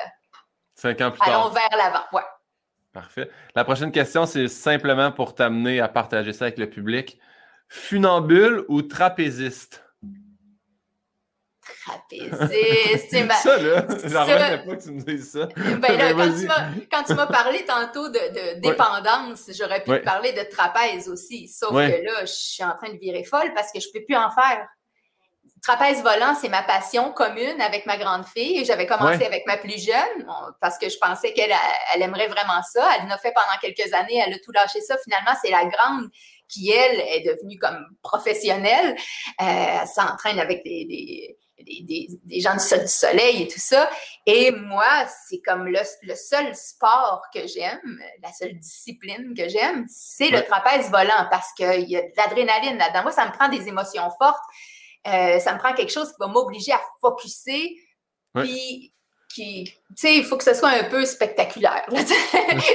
Cinq 0.82 1.00
ans 1.02 1.12
plus 1.12 1.22
Allons 1.22 1.50
vers 1.50 1.70
l'avant, 1.78 2.06
ouais. 2.14 2.24
Parfait. 2.92 3.30
La 3.54 3.64
prochaine 3.64 3.92
question, 3.92 4.26
c'est 4.26 4.48
simplement 4.48 5.12
pour 5.12 5.36
t'amener 5.36 5.80
à 5.80 5.88
partager 5.88 6.34
ça 6.34 6.46
avec 6.46 6.58
le 6.58 6.68
public. 6.72 7.20
Funambule 7.70 8.66
ou 8.68 8.82
trapéziste? 8.82 9.86
Trapéziste, 11.86 13.10
c'est 13.12 13.24
ma... 13.28 13.36
Ça, 13.36 13.60
là, 13.60 13.86
j'en 14.06 14.22
revenais 14.26 14.66
pas 14.66 14.76
que 14.76 14.82
tu 14.82 14.92
me 14.92 15.02
dises 15.04 15.32
ça. 15.32 15.46
Ben 15.56 15.98
là, 15.98 16.14
quand, 16.92 17.04
tu 17.04 17.14
m'as 17.14 17.28
parlé 17.28 17.64
tantôt 17.64 18.10
de, 18.10 18.60
dépendance, 18.60 19.52
j'aurais 19.56 19.84
pu 19.84 19.92
te 19.92 20.04
parler 20.04 20.34
de 20.34 20.50
trapèze 20.50 21.08
aussi. 21.08 21.48
Sauf 21.48 21.70
que 21.70 21.76
là, 21.76 22.22
je 22.22 22.32
suis 22.32 22.64
en 22.64 22.76
train 22.76 22.92
de 22.92 22.98
virer 22.98 23.24
folle 23.24 23.54
parce 23.54 23.72
que 23.72 23.80
je 23.80 23.88
ne 23.88 23.94
peux 23.94 24.04
plus 24.04 24.18
en 24.18 24.32
faire 24.32 24.68
trapèze 25.62 26.02
volant, 26.02 26.36
c'est 26.40 26.50
ma 26.50 26.64
passion 26.64 27.12
commune 27.12 27.62
avec 27.62 27.86
ma 27.86 27.98
grande 27.98 28.26
fille. 28.26 28.66
J'avais 28.66 28.88
commencé 28.88 29.26
avec 29.26 29.46
ma 29.46 29.58
plus 29.58 29.84
jeune 29.84 30.28
parce 30.60 30.78
que 30.78 30.90
je 30.90 30.98
pensais 30.98 31.34
qu'elle 31.34 31.54
elle 31.94 32.02
aimerait 32.02 32.28
vraiment 32.28 32.62
ça. 32.64 32.88
Elle 33.00 33.08
l'a 33.08 33.18
fait 33.18 33.34
pendant 33.34 33.58
quelques 33.62 33.94
années, 33.94 34.24
elle 34.26 34.34
a 34.34 34.40
tout 34.40 34.52
lâché 34.52 34.82
ça. 34.82 34.98
Finalement, 35.04 35.32
c'est 35.42 35.52
la 35.52 35.66
grande 35.66 36.10
qui, 36.48 36.72
elle, 36.72 37.00
est 37.00 37.24
devenue 37.26 37.58
comme 37.58 37.86
professionnelle. 38.02 38.96
Euh, 39.42 39.80
elle 39.82 39.88
s'entraîne 39.88 40.40
avec 40.40 40.64
des, 40.64 40.86
des, 40.86 42.08
des, 42.24 42.40
gens 42.40 42.54
du, 42.54 42.88
soleil 42.88 43.44
et 43.44 43.48
tout 43.48 43.60
ça. 43.60 43.90
Et 44.26 44.52
moi, 44.52 45.06
c'est 45.28 45.42
comme 45.42 45.66
le, 45.68 45.80
le, 46.04 46.16
seul 46.16 46.54
sport 46.56 47.22
que 47.34 47.48
j'aime, 47.48 48.02
la 48.22 48.32
seule 48.34 48.58
discipline 48.58 49.34
que 49.36 49.48
j'aime, 49.48 49.86
c'est 49.88 50.30
le 50.30 50.44
trapèze 50.44 50.90
volant 50.90 51.28
parce 51.30 51.54
qu'il 51.54 51.90
y 51.90 51.98
a 51.98 52.02
de 52.02 52.12
l'adrénaline 52.18 52.78
là-dedans. 52.78 53.04
Moi, 53.04 53.12
ça 53.12 53.26
me 53.26 53.32
prend 53.32 53.48
des 53.48 53.68
émotions 53.68 54.10
fortes. 54.20 54.44
Euh, 55.08 55.40
ça 55.40 55.54
me 55.54 55.60
prend 55.60 55.74
quelque 55.74 55.92
chose 55.92 56.10
qui 56.10 56.18
va 56.20 56.28
m'obliger 56.28 56.74
à 56.74 56.82
focuser. 57.02 57.76
Puis, 58.36 58.94
qui, 59.34 59.64
tu 59.64 59.96
sais, 59.96 60.18
il 60.18 60.26
faut 60.26 60.38
que 60.38 60.44
ce 60.44 60.54
soit 60.54 60.70
un 60.70 60.84
peu 60.86 61.06
spectaculaire. 61.06 61.86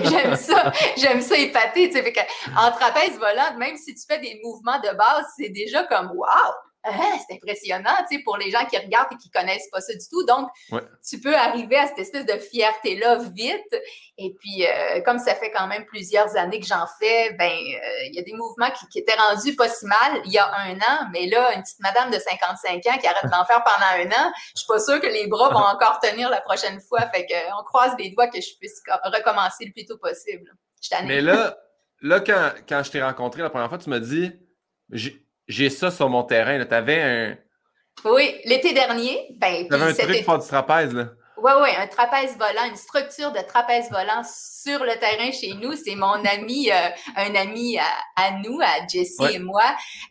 j'aime 0.02 0.36
ça, 0.36 0.72
j'aime 0.96 1.20
ça 1.20 1.36
épater. 1.36 1.90
Tu 1.90 2.02
sais, 2.02 2.26
en 2.56 2.70
trapèze 2.72 3.18
volante, 3.18 3.56
même 3.58 3.76
si 3.76 3.94
tu 3.94 4.02
fais 4.08 4.18
des 4.18 4.40
mouvements 4.42 4.78
de 4.80 4.96
base, 4.96 5.26
c'est 5.36 5.50
déjà 5.50 5.84
comme 5.84 6.12
wow! 6.12 6.52
Hein, 6.86 7.18
c'est 7.28 7.36
impressionnant, 7.36 7.94
tu 8.08 8.16
sais, 8.16 8.22
pour 8.22 8.36
les 8.36 8.50
gens 8.50 8.64
qui 8.66 8.76
regardent 8.78 9.12
et 9.12 9.16
qui 9.16 9.30
connaissent 9.30 9.68
pas 9.70 9.80
ça 9.80 9.92
du 9.92 10.08
tout. 10.10 10.24
Donc, 10.24 10.48
tu 11.08 11.20
peux 11.20 11.34
arriver 11.34 11.76
à 11.76 11.86
cette 11.86 11.98
espèce 11.98 12.26
de 12.26 12.38
fierté-là 12.38 13.18
vite. 13.34 13.82
Et 14.18 14.34
puis, 14.38 14.66
euh, 14.66 15.00
comme 15.02 15.18
ça 15.18 15.34
fait 15.34 15.50
quand 15.50 15.66
même 15.66 15.84
plusieurs 15.84 16.36
années 16.36 16.60
que 16.60 16.66
j'en 16.66 16.86
fais, 16.98 17.32
ben, 17.34 17.50
euh, 17.50 18.06
il 18.06 18.14
y 18.14 18.18
a 18.18 18.22
des 18.22 18.32
mouvements 18.32 18.70
qui, 18.70 18.98
étaient 18.98 19.14
rendus 19.14 19.54
pas 19.54 19.68
si 19.68 19.84
mal 19.84 20.22
il 20.24 20.32
y 20.32 20.38
a 20.38 20.50
un 20.54 20.74
an, 20.76 21.08
mais 21.12 21.26
là, 21.26 21.54
une 21.54 21.62
petite 21.62 21.80
madame 21.80 22.10
de 22.10 22.18
55 22.18 22.76
ans 22.86 22.98
qui 22.98 23.06
arrête 23.06 23.30
d'en 23.30 23.44
faire 23.44 23.62
pendant 23.62 24.04
un 24.04 24.08
an, 24.08 24.32
je 24.54 24.60
suis 24.60 24.66
pas 24.66 24.80
sûre 24.80 25.00
que 25.00 25.06
les 25.06 25.26
bras 25.26 25.50
vont 25.50 25.58
encore 25.58 26.00
tenir 26.00 26.30
la 26.30 26.40
prochaine 26.40 26.80
fois. 26.80 27.00
Fait 27.12 27.26
qu'on 27.26 27.62
croise 27.64 27.94
les 27.98 28.10
doigts 28.10 28.28
que 28.28 28.40
je 28.40 28.56
puisse 28.58 28.80
recommencer 29.04 29.66
le 29.66 29.72
plus 29.72 29.84
tôt 29.84 29.98
possible. 29.98 30.50
Mais 31.04 31.20
là, 31.20 31.58
là 32.00 32.20
quand, 32.20 32.52
quand 32.68 32.82
je 32.82 32.90
t'ai 32.90 33.02
rencontré 33.02 33.42
la 33.42 33.50
première 33.50 33.68
fois, 33.68 33.78
tu 33.78 33.90
m'as 33.90 33.98
dit 33.98 34.32
j'ai 35.48 35.70
ça 35.70 35.90
sur 35.90 36.08
mon 36.08 36.22
terrain. 36.22 36.64
Tu 36.64 36.74
avais 36.74 37.02
un. 37.02 37.36
Oui, 38.04 38.34
l'été 38.44 38.72
dernier. 38.72 39.26
Ben, 39.38 39.66
tu 39.68 39.74
avais 39.74 39.90
un 39.90 39.94
truc 39.94 40.24
pour 40.24 40.38
du 40.38 40.46
trapèze, 40.46 40.92
là. 40.92 41.08
Oui, 41.38 41.52
oui, 41.62 41.68
un 41.76 41.86
trapèze 41.86 42.34
volant, 42.38 42.64
une 42.66 42.76
structure 42.76 43.30
de 43.30 43.40
trapèze 43.40 43.90
volant 43.90 44.22
sur 44.24 44.82
le 44.82 44.98
terrain 44.98 45.30
chez 45.32 45.52
nous. 45.52 45.76
C'est 45.76 45.94
mon 45.94 46.24
ami, 46.24 46.70
euh, 46.70 46.88
un 47.14 47.34
ami 47.34 47.78
à, 47.78 48.30
nous, 48.42 48.58
à 48.62 48.86
Jessie 48.88 49.34
et 49.34 49.38
moi. 49.38 49.62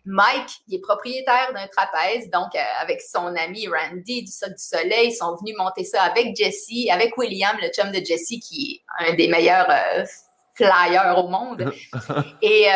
Mike, 0.05 0.61
il 0.67 0.75
est 0.75 0.81
propriétaire 0.81 1.51
d'un 1.53 1.65
trapèze. 1.67 2.29
Donc, 2.29 2.53
euh, 2.53 2.59
avec 2.79 3.01
son 3.01 3.35
ami 3.35 3.67
Randy 3.67 4.23
du 4.23 4.31
Sol 4.31 4.49
du 4.49 4.63
Soleil, 4.63 5.09
ils 5.09 5.15
sont 5.15 5.35
venus 5.37 5.55
monter 5.57 5.83
ça 5.83 6.03
avec 6.03 6.35
Jessie, 6.35 6.91
avec 6.91 7.17
William, 7.17 7.57
le 7.59 7.69
chum 7.69 7.91
de 7.91 8.05
Jessie, 8.05 8.39
qui 8.39 8.83
est 8.99 9.09
un 9.09 9.15
des 9.15 9.27
meilleurs 9.27 9.67
euh, 9.69 10.05
flyers 10.53 11.17
au 11.17 11.27
monde. 11.27 11.73
et, 12.43 12.67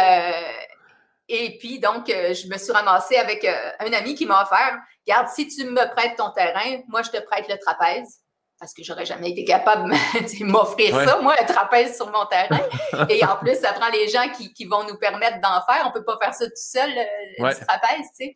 et 1.30 1.58
puis, 1.58 1.80
donc, 1.80 2.08
je 2.08 2.52
me 2.52 2.58
suis 2.58 2.72
ramassée 2.72 3.18
avec 3.18 3.46
un 3.46 3.94
ami 3.94 4.16
qui 4.16 4.26
m'a 4.26 4.42
offert, 4.42 4.78
regarde, 5.08 5.30
si 5.30 5.48
tu 5.48 5.66
me 5.66 5.96
prêtes 5.96 6.18
ton 6.18 6.32
terrain, 6.32 6.82
moi, 6.88 7.02
je 7.04 7.12
te 7.12 7.20
prête 7.24 7.48
le 7.48 7.58
trapèze 7.58 8.20
parce 8.60 8.74
que 8.74 8.84
j'aurais 8.84 9.06
jamais 9.06 9.32
été 9.32 9.46
capable 9.46 9.90
de 9.90 10.44
m'offrir 10.46 10.94
ça, 10.94 11.22
moi, 11.22 11.36
un 11.40 11.46
trapèze 11.46 11.96
sur 11.96 12.12
mon 12.12 12.26
terrain. 12.26 12.60
Et 13.10 13.24
en 13.24 13.38
plus, 13.38 13.56
ça 13.56 13.72
prend 13.74 13.90
les 13.90 14.10
gens 14.10 14.28
qui, 14.30 14.66
vont 14.66 14.84
nous 14.84 14.98
permettre 14.98 15.40
d'en 15.40 15.62
faire. 15.66 15.86
On 15.86 15.92
peut 15.92 16.04
pas 16.04 16.18
faire 16.22 16.34
ça 16.34 16.46
tout 16.46 16.52
seul, 16.56 16.90
le, 16.90 17.46
euh, 17.46 17.54
trapèze, 17.54 18.08
tu 18.20 18.26
sais. 18.26 18.36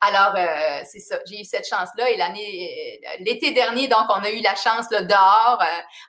Alors, 0.00 0.34
euh, 0.36 0.80
c'est 0.84 1.00
ça, 1.00 1.18
j'ai 1.26 1.40
eu 1.40 1.44
cette 1.44 1.66
chance-là. 1.66 2.10
Et 2.10 2.16
l'année, 2.16 3.00
euh, 3.04 3.08
l'été 3.24 3.52
dernier, 3.52 3.88
donc, 3.88 4.04
on 4.10 4.22
a 4.22 4.30
eu 4.30 4.40
la 4.40 4.54
chance 4.54 4.90
là, 4.90 5.02
dehors, 5.02 5.60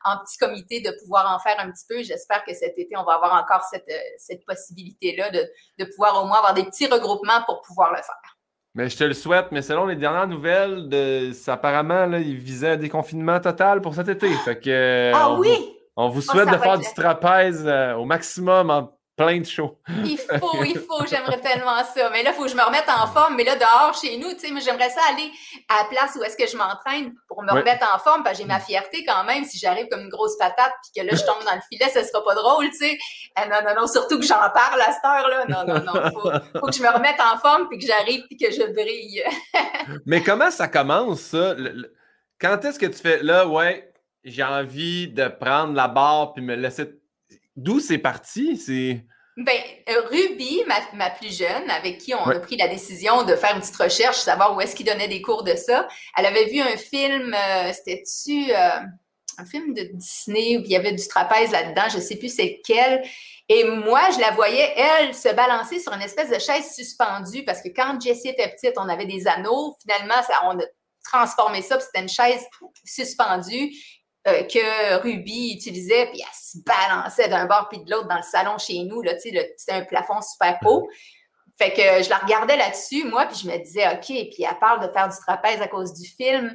en 0.05 0.17
petit 0.19 0.37
comité, 0.37 0.81
de 0.81 0.91
pouvoir 1.01 1.33
en 1.33 1.39
faire 1.39 1.59
un 1.59 1.71
petit 1.71 1.85
peu. 1.89 2.03
J'espère 2.03 2.43
que 2.43 2.53
cet 2.53 2.77
été, 2.77 2.95
on 2.97 3.03
va 3.03 3.13
avoir 3.13 3.33
encore 3.33 3.63
cette, 3.63 3.91
cette 4.17 4.45
possibilité-là 4.45 5.31
de, 5.31 5.43
de 5.79 5.85
pouvoir 5.85 6.21
au 6.23 6.27
moins 6.27 6.37
avoir 6.37 6.53
des 6.53 6.65
petits 6.65 6.87
regroupements 6.87 7.43
pour 7.47 7.61
pouvoir 7.61 7.89
le 7.91 7.97
faire. 7.97 8.37
Mais 8.75 8.87
je 8.87 8.97
te 8.97 9.03
le 9.03 9.13
souhaite, 9.13 9.47
mais 9.51 9.63
selon 9.63 9.87
les 9.87 9.95
dernières 9.95 10.27
nouvelles, 10.27 10.87
de, 10.89 11.31
apparemment, 11.49 12.05
là, 12.05 12.19
il 12.19 12.37
visait 12.37 12.69
un 12.69 12.77
déconfinement 12.77 13.39
total 13.39 13.81
pour 13.81 13.95
cet 13.95 14.07
été. 14.07 14.31
Fait 14.45 14.59
que, 14.59 15.11
ah 15.13 15.33
oui! 15.33 15.75
On 15.95 16.07
vous 16.07 16.21
oh, 16.29 16.31
souhaite 16.31 16.49
de 16.49 16.57
faire 16.57 16.77
du 16.77 16.85
trapèze 16.95 17.65
euh, 17.67 17.95
au 17.95 18.05
maximum 18.05 18.69
en 18.69 18.98
plein 19.19 19.39
de 19.39 19.45
shows. 19.45 19.77
Il 20.05 20.17
faut, 20.17 20.63
il 20.63 20.79
faut, 20.79 21.05
j'aimerais 21.05 21.41
tellement 21.41 21.83
ça. 21.83 22.09
Mais 22.09 22.23
là, 22.23 22.29
il 22.31 22.33
faut 22.33 22.43
que 22.43 22.49
je 22.49 22.55
me 22.55 22.63
remette 22.63 22.87
en 22.87 23.05
forme. 23.07 23.35
Mais 23.35 23.43
là, 23.43 23.57
dehors, 23.57 23.93
chez 24.01 24.17
nous, 24.17 24.31
tu 24.31 24.39
sais, 24.39 24.51
mais 24.51 24.61
j'aimerais 24.61 24.89
ça 24.89 25.01
aller 25.11 25.29
à 25.67 25.83
la 25.83 25.89
place 25.89 26.17
où 26.17 26.23
est-ce 26.23 26.37
que 26.37 26.47
je 26.47 26.55
m'entraîne 26.55 27.13
pour 27.27 27.43
me 27.43 27.51
remettre 27.51 27.85
en 27.93 27.99
forme, 27.99 28.23
parce 28.23 28.37
que 28.37 28.43
j'ai 28.43 28.47
ma 28.47 28.61
fierté 28.61 29.03
quand 29.05 29.25
même. 29.25 29.43
Si 29.43 29.57
j'arrive 29.57 29.87
comme 29.89 30.01
une 30.01 30.09
grosse 30.09 30.37
patate, 30.37 30.71
puis 30.83 31.01
que 31.01 31.05
là, 31.05 31.17
je 31.17 31.25
tombe 31.25 31.43
dans 31.45 31.53
le 31.53 31.61
filet, 31.69 31.89
ça 31.89 32.01
sera 32.01 32.23
pas 32.23 32.33
drôle, 32.33 32.69
tu 32.69 32.77
sais. 32.77 32.97
Ah, 33.35 33.45
non, 33.47 33.57
non, 33.67 33.81
non, 33.81 33.87
surtout 33.87 34.19
que 34.19 34.25
j'en 34.25 34.49
parle 34.53 34.79
à 34.79 34.91
cette 34.93 35.03
heure-là. 35.03 35.45
Non, 35.49 35.65
non, 35.67 35.83
non, 35.83 36.11
faut, 36.11 36.31
faut 36.59 36.67
que 36.67 36.75
je 36.75 36.81
me 36.81 36.89
remette 36.89 37.19
en 37.19 37.37
forme, 37.39 37.67
puis 37.67 37.77
que 37.77 37.85
j'arrive, 37.85 38.23
puis 38.27 38.37
que 38.37 38.51
je 38.51 38.71
brille. 38.71 39.21
mais 40.05 40.23
comment 40.23 40.49
ça 40.49 40.69
commence, 40.69 41.19
ça? 41.19 41.55
Quand 42.39 42.63
est-ce 42.63 42.79
que 42.79 42.85
tu 42.85 42.99
fais, 42.99 43.21
là, 43.21 43.45
ouais, 43.45 43.91
j'ai 44.23 44.43
envie 44.43 45.09
de 45.09 45.27
prendre 45.27 45.73
la 45.73 45.89
barre, 45.89 46.33
puis 46.33 46.41
me 46.41 46.55
laisser 46.55 46.98
D'où 47.55 47.79
c'est 47.79 47.97
parti? 47.97 48.57
C'est. 48.57 49.05
Ben, 49.37 49.57
euh, 49.89 50.01
Ruby, 50.09 50.63
ma, 50.93 51.09
plus 51.11 51.37
jeune, 51.37 51.69
avec 51.69 51.99
qui 51.99 52.13
on 52.13 52.25
a 52.25 52.39
pris 52.39 52.57
la 52.57 52.67
décision 52.67 53.23
de 53.23 53.35
faire 53.35 53.55
une 53.55 53.61
petite 53.61 53.77
recherche, 53.77 54.17
savoir 54.17 54.55
où 54.55 54.59
est-ce 54.59 54.75
qu'il 54.75 54.85
donnait 54.85 55.07
des 55.07 55.21
cours 55.21 55.43
de 55.43 55.55
ça, 55.55 55.87
elle 56.17 56.25
avait 56.25 56.45
vu 56.45 56.59
un 56.59 56.75
film, 56.75 57.33
euh, 57.33 57.71
c'était-tu 57.71 58.51
euh, 58.51 58.79
un 59.37 59.45
film 59.45 59.73
de 59.73 59.83
Disney 59.93 60.57
où 60.57 60.61
il 60.65 60.71
y 60.71 60.75
avait 60.75 60.91
du 60.91 61.07
trapèze 61.07 61.51
là-dedans, 61.51 61.87
je 61.89 61.97
ne 61.97 62.01
sais 62.01 62.17
plus 62.17 62.35
c'est 62.35 62.59
quel. 62.65 63.01
Et 63.47 63.63
moi, 63.63 64.01
je 64.13 64.19
la 64.19 64.31
voyais, 64.31 64.73
elle, 64.75 65.15
se 65.15 65.33
balancer 65.33 65.79
sur 65.79 65.93
une 65.93 66.01
espèce 66.01 66.29
de 66.29 66.37
chaise 66.37 66.75
suspendue 66.75 67.43
parce 67.45 67.61
que 67.61 67.69
quand 67.69 67.99
Jessie 67.99 68.29
était 68.29 68.49
petite, 68.49 68.73
on 68.77 68.89
avait 68.89 69.07
des 69.07 69.25
anneaux. 69.25 69.75
Finalement, 69.81 70.21
ça, 70.21 70.41
on 70.45 70.59
a 70.59 70.63
transformé 71.03 71.61
ça, 71.61 71.79
c'était 71.79 72.01
une 72.01 72.09
chaise 72.09 72.45
suspendue. 72.85 73.71
Euh, 74.27 74.43
que 74.43 75.01
Ruby 75.01 75.53
utilisait, 75.53 76.07
puis 76.07 76.19
elle 76.19 76.35
se 76.35 76.57
balançait 76.65 77.29
d'un 77.29 77.45
bord 77.45 77.69
puis 77.69 77.81
de 77.81 77.89
l'autre 77.89 78.09
dans 78.09 78.17
le 78.17 78.21
salon 78.21 78.57
chez 78.57 78.83
nous. 78.83 79.01
C'était 79.17 79.71
un 79.71 79.85
plafond 79.85 80.21
super 80.21 80.59
haut. 80.65 80.89
Fait 81.57 81.71
que 81.71 82.03
je 82.03 82.09
la 82.09 82.17
regardais 82.17 82.57
là-dessus, 82.57 83.05
moi, 83.05 83.25
puis 83.27 83.37
je 83.43 83.47
me 83.47 83.57
disais, 83.57 83.87
OK, 83.87 84.05
puis 84.07 84.43
elle 84.43 84.59
parle 84.59 84.85
de 84.85 84.91
faire 84.91 85.07
du 85.07 85.15
trapèze 85.25 85.61
à 85.61 85.67
cause 85.67 85.93
du 85.93 86.07
film. 86.07 86.51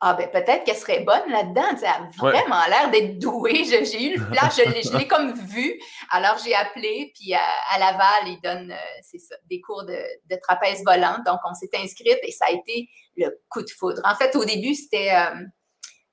Ah, 0.00 0.14
ben 0.14 0.28
peut-être 0.30 0.64
qu'elle 0.64 0.76
serait 0.76 1.00
bonne 1.00 1.28
là-dedans. 1.28 1.76
Elle 1.80 1.86
a 1.86 2.10
vraiment 2.18 2.66
l'air 2.68 2.90
d'être 2.90 3.18
douée. 3.18 3.64
J'ai 3.64 4.04
eu 4.04 4.16
le 4.16 4.24
flash, 4.26 4.56
je 4.56 4.96
l'ai 4.96 5.08
comme 5.08 5.32
vu. 5.32 5.80
Alors, 6.10 6.36
j'ai 6.44 6.54
appelé, 6.54 7.12
puis 7.14 7.34
à, 7.34 7.78
Laval, 7.78 8.26
ils 8.26 8.40
donnent 8.42 8.72
euh, 8.72 9.18
ça, 9.18 9.34
des 9.50 9.60
cours 9.60 9.84
de, 9.84 10.36
trapèze 10.42 10.84
volant. 10.84 11.18
Donc, 11.26 11.40
on 11.48 11.54
s'est 11.54 11.70
inscrite 11.74 12.18
et 12.22 12.32
ça 12.32 12.46
a 12.48 12.52
été 12.52 12.88
le 13.16 13.40
coup 13.48 13.62
de 13.62 13.70
foudre. 13.70 14.02
En 14.04 14.14
fait, 14.14 14.36
au 14.36 14.44
début, 14.44 14.74
c'était. 14.74 15.12
Euh, 15.14 15.46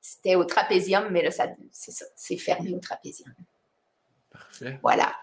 c'était 0.02 0.36
au 0.36 0.44
trapézium, 0.44 1.10
mais 1.12 1.22
là, 1.22 1.30
c'est 1.72 1.92
ça, 1.92 2.06
c'est 2.16 2.38
fermé 2.38 2.74
au 2.74 2.80
trapézium. 2.80 3.32
Parfait. 4.32 4.80
Voilà. 4.82 5.16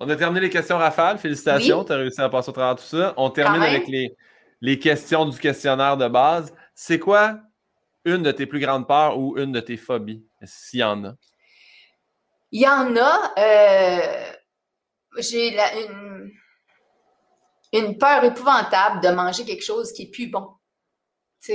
On 0.00 0.08
a 0.08 0.16
terminé 0.16 0.40
les 0.40 0.50
questions 0.50 0.78
rafales. 0.78 1.18
Félicitations, 1.18 1.84
tu 1.84 1.92
as 1.92 1.96
réussi 1.96 2.20
à 2.20 2.28
passer 2.28 2.48
au 2.48 2.52
travers 2.52 2.76
de 2.76 2.80
tout 2.80 2.86
ça. 2.86 3.14
On 3.16 3.30
termine 3.30 3.62
avec 3.62 3.86
les, 3.88 4.16
les 4.60 4.78
questions 4.78 5.26
du 5.26 5.38
questionnaire 5.38 5.96
de 5.96 6.08
base. 6.08 6.54
C'est 6.74 6.98
quoi 6.98 7.40
une 8.04 8.22
de 8.22 8.32
tes 8.32 8.46
plus 8.46 8.60
grandes 8.60 8.86
peurs 8.88 9.18
ou 9.18 9.36
une 9.38 9.52
de 9.52 9.60
tes 9.60 9.76
phobies, 9.76 10.24
s'il 10.44 10.80
y 10.80 10.84
en 10.84 11.04
a? 11.04 11.14
Il 12.50 12.62
y 12.62 12.68
en 12.68 12.96
a. 12.96 13.32
Euh, 13.38 14.32
j'ai 15.18 15.56
une, 15.56 16.32
une 17.72 17.98
peur 17.98 18.24
épouvantable 18.24 19.00
de 19.02 19.08
manger 19.08 19.44
quelque 19.44 19.64
chose 19.64 19.92
qui 19.92 20.02
est 20.02 20.10
plus 20.10 20.28
bon. 20.28 20.48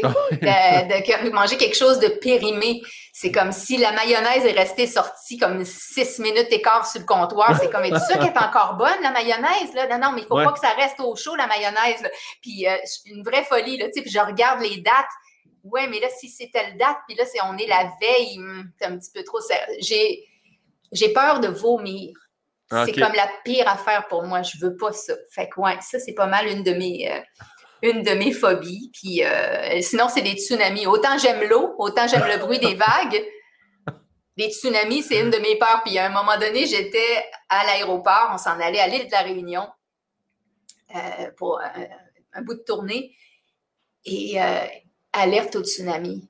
Ah 0.03 0.13
de, 0.31 1.29
manger 1.29 1.57
quelque 1.57 1.77
chose 1.77 1.99
de 1.99 2.07
périmé. 2.07 2.81
C'est 3.13 3.31
comme 3.31 3.51
si 3.51 3.77
la 3.77 3.91
mayonnaise 3.93 4.45
est 4.45 4.51
restée 4.51 4.85
sortie 4.85 5.37
comme 5.37 5.63
six 5.63 6.19
minutes 6.19 6.47
et 6.51 6.61
quart 6.61 6.85
sur 6.85 6.99
le 6.99 7.05
comptoir. 7.05 7.57
C'est 7.59 7.69
comme, 7.69 7.85
sûr 7.85 8.19
qu'elle 8.19 8.27
est 8.27 8.37
encore 8.37 8.75
bonne, 8.75 9.01
la 9.01 9.11
mayonnaise? 9.11 9.73
Là? 9.73 9.87
Non, 9.87 10.07
non, 10.07 10.11
mais 10.13 10.21
il 10.21 10.27
faut 10.27 10.35
pas 10.35 10.51
que 10.51 10.59
ça 10.59 10.71
reste 10.71 10.99
au 10.99 11.15
chaud, 11.15 11.35
la 11.35 11.47
mayonnaise. 11.47 12.03
Puis 12.41 12.67
euh, 12.67 12.75
une 13.05 13.23
vraie 13.23 13.43
folie, 13.43 13.77
là, 13.77 13.87
puis 13.93 14.09
je 14.09 14.19
regarde 14.19 14.61
les 14.61 14.77
dates. 14.81 14.93
Ouais, 15.63 15.87
mais 15.87 15.99
là, 15.99 16.07
si 16.09 16.29
c'est 16.29 16.49
telle 16.51 16.77
date, 16.77 16.97
puis 17.07 17.17
là, 17.17 17.25
c'est, 17.25 17.39
on 17.43 17.57
est 17.57 17.67
la 17.67 17.91
veille, 18.01 18.37
hmm, 18.37 18.71
c'est 18.79 18.87
un 18.87 18.97
petit 18.97 19.11
peu 19.13 19.23
trop... 19.23 19.39
J'ai, 19.79 20.25
j'ai 20.91 21.09
peur 21.09 21.39
de 21.39 21.47
vomir. 21.47 22.13
C'est 22.69 22.91
comme 22.91 23.13
la 23.13 23.29
pire 23.45 23.67
affaire 23.69 24.07
pour 24.09 24.23
moi. 24.23 24.41
Je 24.41 24.57
veux 24.59 24.75
pas 24.75 24.91
ça. 24.91 25.13
Fait 25.31 25.47
que, 25.47 25.59
ouais, 25.61 25.77
ça, 25.81 25.99
c'est 25.99 26.13
pas 26.13 26.27
mal 26.27 26.47
une 26.47 26.63
de 26.63 26.73
mes... 26.73 27.09
Euh, 27.09 27.19
une 27.81 28.03
de 28.03 28.11
mes 28.11 28.31
phobies. 28.31 28.91
Euh, 29.23 29.81
sinon, 29.81 30.07
c'est 30.09 30.21
des 30.21 30.33
tsunamis. 30.33 30.87
Autant 30.87 31.17
j'aime 31.17 31.47
l'eau, 31.47 31.75
autant 31.77 32.07
j'aime 32.07 32.27
le 32.27 32.37
bruit 32.37 32.59
des 32.59 32.75
vagues. 32.75 33.23
Les 34.35 34.51
tsunamis, 34.51 35.03
c'est 35.03 35.19
une 35.19 35.31
de 35.31 35.37
mes 35.37 35.57
peurs. 35.57 35.81
Puis 35.83 35.97
à 35.97 36.05
un 36.05 36.09
moment 36.09 36.37
donné, 36.37 36.65
j'étais 36.65 37.25
à 37.49 37.65
l'aéroport, 37.65 38.31
on 38.33 38.37
s'en 38.37 38.59
allait 38.59 38.79
à 38.79 38.87
l'île 38.87 39.07
de 39.07 39.11
la 39.11 39.21
Réunion 39.21 39.67
euh, 40.95 41.31
pour 41.37 41.59
un, 42.33 42.41
bout 42.41 42.53
de 42.55 42.63
tournée. 42.63 43.15
Et 44.05 44.41
euh, 44.41 44.65
alerte 45.13 45.55
au 45.55 45.63
tsunami. 45.63 46.29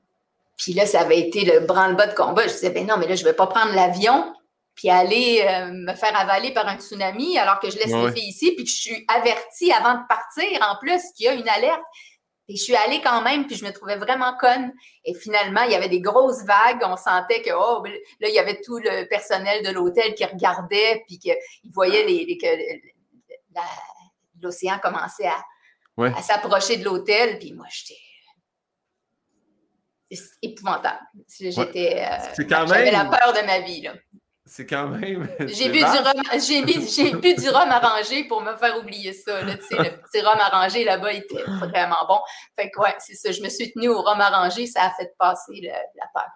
Puis 0.57 0.73
là, 0.73 0.85
ça 0.85 1.01
avait 1.01 1.19
été 1.19 1.45
le 1.45 1.59
branle-bas 1.59 2.07
de 2.07 2.15
combat. 2.15 2.47
Je 2.47 2.53
disais, 2.53 2.71
ben 2.71 2.87
non, 2.87 2.97
mais 2.97 3.07
là, 3.07 3.15
je 3.15 3.23
ne 3.23 3.29
vais 3.29 3.35
pas 3.35 3.47
prendre 3.47 3.73
l'avion 3.75 4.33
puis 4.77 4.91
aller 4.91 5.43
euh, 5.43 5.71
me 5.73 5.93
faire 5.95 6.15
avaler 6.15 6.53
par 6.53 6.67
un 6.67 6.77
tsunami 6.77 7.37
alors 7.39 7.59
que 7.59 7.69
je 7.69 7.77
laisse 7.77 7.91
les 7.91 8.11
filles 8.13 8.29
ici, 8.29 8.53
puis 8.55 8.63
que 8.63 8.69
je 8.69 8.75
suis 8.75 9.05
avertie 9.07 9.71
avant 9.73 9.95
de 9.95 10.07
partir 10.07 10.47
en 10.61 10.77
plus 10.77 11.01
qu'il 11.15 11.25
y 11.25 11.29
a 11.29 11.33
une 11.33 11.49
alerte. 11.49 11.81
Et 12.47 12.55
je 12.55 12.61
suis 12.61 12.75
allée 12.75 13.01
quand 13.01 13.21
même, 13.23 13.45
puis 13.47 13.57
je 13.57 13.65
me 13.65 13.71
trouvais 13.71 13.97
vraiment 13.97 14.37
conne. 14.37 14.71
Et 15.03 15.13
finalement, 15.15 15.63
il 15.63 15.71
y 15.71 15.75
avait 15.75 15.89
des 15.89 15.99
grosses 15.99 16.45
vagues. 16.45 16.81
On 16.83 16.95
sentait 16.95 17.41
que, 17.41 17.49
oh, 17.53 17.81
ben, 17.83 17.91
là, 18.21 18.29
il 18.29 18.33
y 18.33 18.39
avait 18.39 18.61
tout 18.61 18.77
le 18.77 19.05
personnel 19.09 19.65
de 19.65 19.71
l'hôtel 19.71 20.13
qui 20.13 20.23
regardait, 20.23 21.03
puis 21.07 21.17
qu'ils 21.19 21.35
voyaient 21.73 22.05
les, 22.05 22.37
que 22.37 22.47
l'océan 24.41 24.79
commençait 24.79 25.27
à, 25.27 25.43
à 25.97 26.21
s'approcher 26.21 26.77
de 26.77 26.85
l'hôtel. 26.85 27.39
Puis 27.39 27.51
moi, 27.51 27.65
j'étais 27.69 27.99
épouvantable. 30.41 31.01
J'étais. 31.39 32.05
Euh, 32.07 32.45
j'avais 32.47 32.91
la 32.91 33.05
peur 33.05 33.33
de 33.33 33.45
ma 33.45 33.59
vie, 33.59 33.81
là. 33.81 33.93
C'est 34.47 34.65
quand 34.65 34.87
même. 34.87 35.27
J'ai 35.47 35.69
bu, 35.69 35.79
du 35.79 35.83
rhum, 35.83 36.23
j'ai, 36.39 36.63
bu 36.63 37.35
du 37.35 37.49
rhum 37.49 37.69
arrangé 37.69 38.23
pour 38.23 38.41
me 38.41 38.55
faire 38.55 38.77
oublier 38.77 39.11
ça. 39.11 39.41
Là, 39.43 39.53
le 39.53 39.57
petit 39.57 40.21
rhum 40.21 40.39
arrangé 40.39 40.85
là-bas 40.85 41.11
était 41.13 41.43
vraiment 41.43 42.07
bon. 42.07 42.19
Fait 42.55 42.71
que 42.71 42.79
ouais, 42.79 42.95
c'est 42.99 43.15
ça. 43.15 43.31
Je 43.31 43.41
me 43.41 43.49
suis 43.49 43.71
tenue 43.73 43.89
au 43.89 44.01
rhum 44.01 44.21
arrangé, 44.21 44.65
ça 44.65 44.83
a 44.83 44.91
fait 44.91 45.13
passer 45.19 45.61
la 45.61 46.05
peur. 46.13 46.29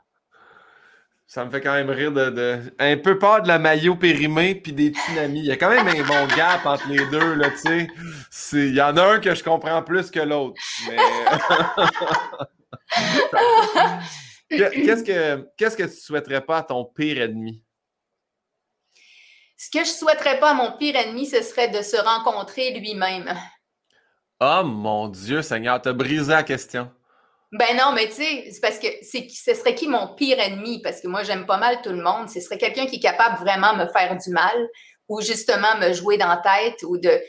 Ça 1.25 1.45
me 1.45 1.49
fait 1.49 1.61
quand 1.61 1.73
même 1.73 1.89
rire 1.89 2.11
de, 2.11 2.61
un 2.77 2.97
peu 2.97 3.17
peur 3.17 3.41
de 3.41 3.47
la 3.47 3.57
maillot 3.57 3.95
périmée 3.95 4.55
puis 4.55 4.73
des 4.73 4.89
tsunamis. 4.89 5.39
Il 5.39 5.45
y 5.45 5.51
a 5.53 5.55
quand 5.55 5.69
même 5.69 5.87
un 5.87 6.03
bon 6.03 6.27
gap 6.35 6.65
entre 6.65 6.89
les 6.89 7.05
deux, 7.05 7.35
là, 7.35 7.49
tu 7.51 7.87
sais. 8.33 8.67
Il 8.67 8.75
y 8.75 8.81
en 8.81 8.97
a 8.97 9.13
un 9.13 9.19
que 9.19 9.33
je 9.33 9.41
comprends 9.41 9.81
plus 9.81 10.11
que 10.11 10.19
l'autre. 10.19 10.61
Mais... 10.89 10.97
qu'est-ce 14.49 15.03
que 15.03 15.47
qu'est-ce 15.55 15.77
que 15.77 15.83
tu 15.83 15.95
souhaiterais 15.95 16.41
pas 16.41 16.57
à 16.57 16.63
ton 16.63 16.83
pire 16.83 17.21
ennemi? 17.21 17.63
Ce 19.61 19.69
que 19.69 19.85
je 19.85 19.91
souhaiterais 19.91 20.39
pas 20.39 20.49
à 20.49 20.53
mon 20.55 20.71
pire 20.71 20.95
ennemi, 20.95 21.27
ce 21.27 21.43
serait 21.43 21.67
de 21.67 21.83
se 21.83 21.95
rencontrer 21.95 22.71
lui-même. 22.71 23.31
Oh 24.39 24.63
mon 24.65 25.07
Dieu, 25.07 25.43
Seigneur, 25.43 25.79
t'as 25.79 25.93
brisé 25.93 26.31
la 26.31 26.41
question. 26.41 26.89
Ben 27.51 27.77
non, 27.77 27.91
mais 27.93 28.07
tu 28.07 28.13
sais, 28.13 28.49
c'est 28.51 28.59
parce 28.59 28.79
que 28.79 28.87
c'est, 29.03 29.29
ce 29.29 29.53
serait 29.53 29.75
qui 29.75 29.87
mon 29.87 30.15
pire 30.15 30.39
ennemi? 30.39 30.81
Parce 30.81 30.99
que 30.99 31.07
moi, 31.07 31.21
j'aime 31.21 31.45
pas 31.45 31.59
mal 31.59 31.79
tout 31.83 31.91
le 31.91 32.01
monde. 32.01 32.27
Ce 32.27 32.39
serait 32.39 32.57
quelqu'un 32.57 32.87
qui 32.87 32.95
est 32.95 33.01
capable 33.01 33.37
vraiment 33.37 33.73
de 33.73 33.83
me 33.83 33.87
faire 33.89 34.17
du 34.17 34.31
mal 34.31 34.67
ou 35.07 35.21
justement 35.21 35.77
me 35.77 35.93
jouer 35.93 36.17
dans 36.17 36.29
la 36.29 36.37
tête 36.37 36.81
ou 36.81 36.97
de, 36.97 37.21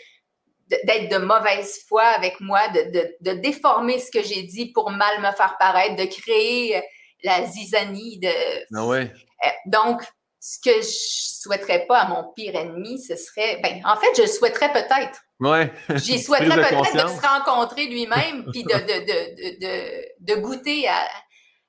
d'être 0.85 1.11
de 1.11 1.19
mauvaise 1.19 1.85
foi 1.87 2.05
avec 2.05 2.41
moi, 2.41 2.67
de, 2.69 3.15
de, 3.21 3.33
déformer 3.41 3.99
ce 3.99 4.11
que 4.11 4.23
j'ai 4.23 4.45
dit 4.45 4.73
pour 4.73 4.91
mal 4.91 5.19
me 5.19 5.33
faire 5.33 5.59
paraître, 5.59 5.97
de 5.97 6.07
créer 6.07 6.83
la 7.25 7.45
zizanie. 7.45 8.21
De... 8.21 8.75
Ah 8.75 8.87
ouais. 8.87 9.13
Euh, 9.45 9.49
donc, 9.67 10.03
ce 10.45 10.59
que 10.59 10.83
je 10.83 11.41
souhaiterais 11.41 11.87
pas 11.87 12.01
à 12.01 12.09
mon 12.09 12.33
pire 12.35 12.57
ennemi, 12.57 13.01
ce 13.01 13.15
serait, 13.15 13.61
ben, 13.63 13.81
en 13.85 13.97
fait, 13.97 14.09
je 14.21 14.27
souhaiterais 14.27 14.73
peut-être 14.73 15.21
Ouais. 15.39 15.73
J'y 15.95 16.19
souhaiterais 16.23 16.57
peut-être 16.57 16.93
de 16.95 17.09
se 17.09 17.27
rencontrer 17.27 17.87
lui-même 17.87 18.45
puis 18.53 18.65
de, 18.65 18.75
de, 18.75 19.61
de, 19.61 20.35
de, 20.35 20.41
goûter 20.41 20.89
à, 20.89 20.99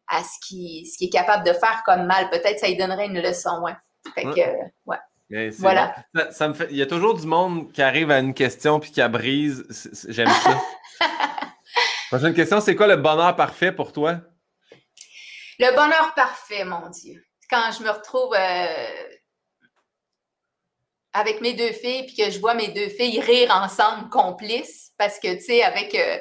à 0.08 0.24
ce 0.24 0.48
qu'il 0.48 0.88
ce 0.88 0.98
qui 0.98 1.06
est 1.06 1.10
capable 1.10 1.46
de 1.46 1.54
faire 1.54 1.84
comme 1.86 2.06
mal. 2.06 2.30
Peut-être 2.32 2.60
ça 2.60 2.68
lui 2.68 2.76
donnerait 2.76 3.06
une 3.06 3.22
leçon, 3.22 3.62
ouais. 3.64 3.74
Fait 4.16 4.24
que, 4.24 4.42
ouais. 4.86 5.50
voilà. 5.60 5.96
Ça, 6.32 6.48
me 6.48 6.54
fait... 6.54 6.68
Il 6.72 6.78
y 6.78 6.82
a 6.82 6.88
toujours 6.88 7.14
du 7.14 7.28
monde 7.28 7.72
qui 7.72 7.82
arrive 7.82 8.10
à 8.10 8.20
une 8.20 8.34
question 8.34 8.80
puis 8.80 8.92
qui 8.92 9.02
a 9.02 9.08
brise. 9.08 9.66
J'aime 10.10 10.30
ça. 10.30 10.62
Prochaine 12.10 12.34
question, 12.34 12.60
c'est 12.60 12.76
quoi 12.76 12.88
le 12.88 12.98
bonheur 12.98 13.36
parfait 13.36 13.72
pour 13.72 13.92
toi? 13.92 14.20
Le 15.60 15.76
bonheur 15.76 16.14
parfait, 16.16 16.66
mon 16.66 16.90
Dieu. 16.90 17.24
Quand 17.54 17.72
je 17.72 17.84
me 17.84 17.92
retrouve 17.92 18.34
euh, 18.34 19.14
avec 21.14 21.40
mes 21.40 21.54
deux 21.54 21.72
filles, 21.72 22.08
puis 22.08 22.16
que 22.16 22.32
je 22.32 22.40
vois 22.40 22.56
mes 22.56 22.70
deux 22.70 22.90
filles 22.90 23.20
rire 23.20 23.52
ensemble, 23.52 24.10
complices, 24.10 24.92
parce 24.98 25.20
que, 25.20 25.36
tu 25.36 25.42
sais, 25.42 25.62
avec 25.62 25.94
euh, 25.94 26.18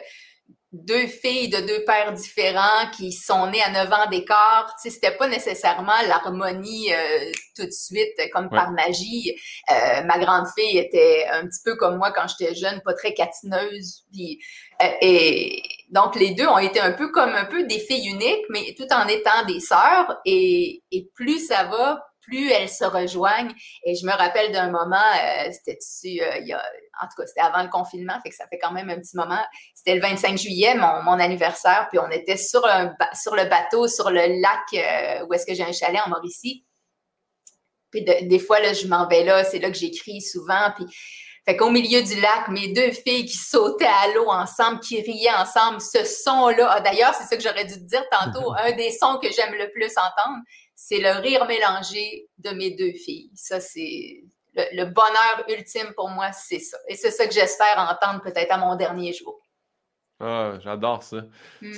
deux 0.72 1.06
filles 1.06 1.48
de 1.48 1.58
deux 1.66 1.84
pères 1.84 2.12
différents 2.12 2.90
qui 2.94 3.12
sont 3.12 3.50
nées 3.50 3.62
à 3.62 3.70
9 3.70 3.92
ans 3.92 4.10
d'écart, 4.10 4.74
tu 4.76 4.90
sais, 4.90 4.94
c'était 4.94 5.16
pas 5.16 5.26
nécessairement 5.26 6.00
l'harmonie 6.06 6.92
euh, 6.92 7.32
tout 7.56 7.64
de 7.64 7.70
suite, 7.70 8.12
comme 8.34 8.50
par 8.50 8.70
magie. 8.72 9.34
Euh, 9.70 10.02
ma 10.04 10.18
grande 10.18 10.46
fille 10.54 10.76
était 10.76 11.26
un 11.30 11.46
petit 11.46 11.60
peu 11.64 11.76
comme 11.76 11.96
moi 11.96 12.12
quand 12.12 12.26
j'étais 12.28 12.54
jeune, 12.54 12.82
pas 12.82 12.92
très 12.92 13.14
catineuse, 13.14 14.04
puis, 14.12 14.38
et 15.00 15.62
donc 15.92 16.16
les 16.16 16.34
deux 16.34 16.46
ont 16.46 16.58
été 16.58 16.80
un 16.80 16.92
peu 16.92 17.10
comme 17.10 17.34
un 17.34 17.44
peu 17.44 17.64
des 17.64 17.78
filles 17.78 18.08
uniques, 18.08 18.44
mais 18.48 18.74
tout 18.76 18.90
en 18.92 19.06
étant 19.06 19.44
des 19.46 19.60
sœurs, 19.60 20.20
et, 20.24 20.82
plus 21.14 21.46
ça 21.46 21.64
va, 21.64 22.02
plus 22.22 22.50
elles 22.50 22.70
se 22.70 22.84
rejoignent. 22.84 23.52
Et 23.84 23.94
je 23.94 24.06
me 24.06 24.12
rappelle 24.12 24.52
d'un 24.52 24.70
moment, 24.70 24.96
euh, 24.96 25.50
c'était 25.52 25.78
euh, 26.22 26.56
en 27.02 27.06
tout 27.06 27.14
cas, 27.18 27.26
c'était 27.26 27.42
avant 27.42 27.62
le 27.62 27.68
confinement, 27.68 28.14
fait 28.24 28.30
ça 28.30 28.46
fait 28.48 28.58
quand 28.58 28.72
même 28.72 28.88
un 28.88 28.96
petit 28.96 29.16
moment. 29.16 29.44
C'était 29.74 29.94
le 29.94 30.00
25 30.00 30.38
juillet, 30.38 30.74
mon, 30.74 31.18
anniversaire, 31.20 31.88
puis 31.90 31.98
on 31.98 32.10
était 32.10 32.38
sur, 32.38 32.62
sur 33.12 33.34
le 33.36 33.44
bateau, 33.50 33.86
sur 33.86 34.10
le 34.10 34.40
lac 34.40 34.60
euh, 34.72 35.26
où 35.26 35.34
est-ce 35.34 35.44
que 35.44 35.54
j'ai 35.54 35.64
un 35.64 35.72
chalet 35.72 36.00
en 36.06 36.08
Mauricie. 36.08 36.64
Puis 37.90 38.02
des 38.02 38.38
fois, 38.38 38.60
là, 38.60 38.72
je 38.72 38.86
m'en 38.86 39.06
vais 39.06 39.24
là, 39.24 39.44
c'est 39.44 39.58
là 39.58 39.70
que 39.70 39.76
j'écris 39.76 40.22
souvent. 40.22 40.72
Puis, 40.74 40.86
fait 41.44 41.56
qu'au 41.56 41.70
milieu 41.70 42.02
du 42.02 42.20
lac, 42.20 42.48
mes 42.48 42.68
deux 42.68 42.92
filles 42.92 43.26
qui 43.26 43.36
sautaient 43.36 43.84
à 43.84 44.12
l'eau 44.14 44.30
ensemble, 44.30 44.78
qui 44.80 45.00
riaient 45.00 45.34
ensemble, 45.34 45.80
ce 45.80 46.04
son-là, 46.04 46.68
ah, 46.70 46.80
d'ailleurs, 46.80 47.14
c'est 47.14 47.24
ça 47.24 47.36
que 47.36 47.42
j'aurais 47.42 47.64
dû 47.64 47.74
te 47.74 47.88
dire 47.88 48.04
tantôt, 48.10 48.52
un 48.58 48.72
des 48.72 48.92
sons 48.92 49.18
que 49.20 49.28
j'aime 49.32 49.54
le 49.54 49.70
plus 49.72 49.92
entendre, 49.96 50.38
c'est 50.76 50.98
le 50.98 51.20
rire 51.20 51.44
mélangé 51.46 52.28
de 52.38 52.50
mes 52.50 52.70
deux 52.70 52.92
filles. 52.92 53.30
Ça, 53.34 53.58
c'est 53.58 54.22
le, 54.54 54.84
bonheur 54.84 55.44
ultime 55.48 55.92
pour 55.96 56.10
moi, 56.10 56.30
c'est 56.32 56.60
ça. 56.60 56.78
Et 56.88 56.94
c'est 56.94 57.10
ça 57.10 57.26
que 57.26 57.34
j'espère 57.34 57.76
entendre 57.76 58.22
peut-être 58.22 58.52
à 58.52 58.58
mon 58.58 58.76
dernier 58.76 59.12
jour. 59.12 59.40
Ah, 60.20 60.58
j'adore 60.60 61.02
ça. 61.02 61.22
Hmm. 61.60 61.72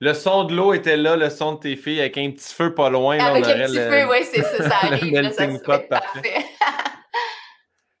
Le 0.00 0.14
son 0.14 0.44
de 0.44 0.54
l'eau 0.54 0.72
était 0.72 0.96
là, 0.96 1.16
le 1.16 1.28
son 1.28 1.54
de 1.54 1.60
tes 1.60 1.76
filles 1.76 2.00
avec 2.00 2.16
un 2.16 2.30
petit 2.30 2.54
feu 2.54 2.74
pas 2.74 2.88
loin. 2.88 3.18
Avec 3.18 3.44
un 3.44 3.66
petit 3.66 3.76
feu, 3.76 4.08
oui, 4.10 4.24
c'est 4.24 4.42
ça, 4.42 4.70
ça 4.70 4.76
arrive. 4.82 5.30
ça, 5.32 5.78
parfait. 5.80 6.46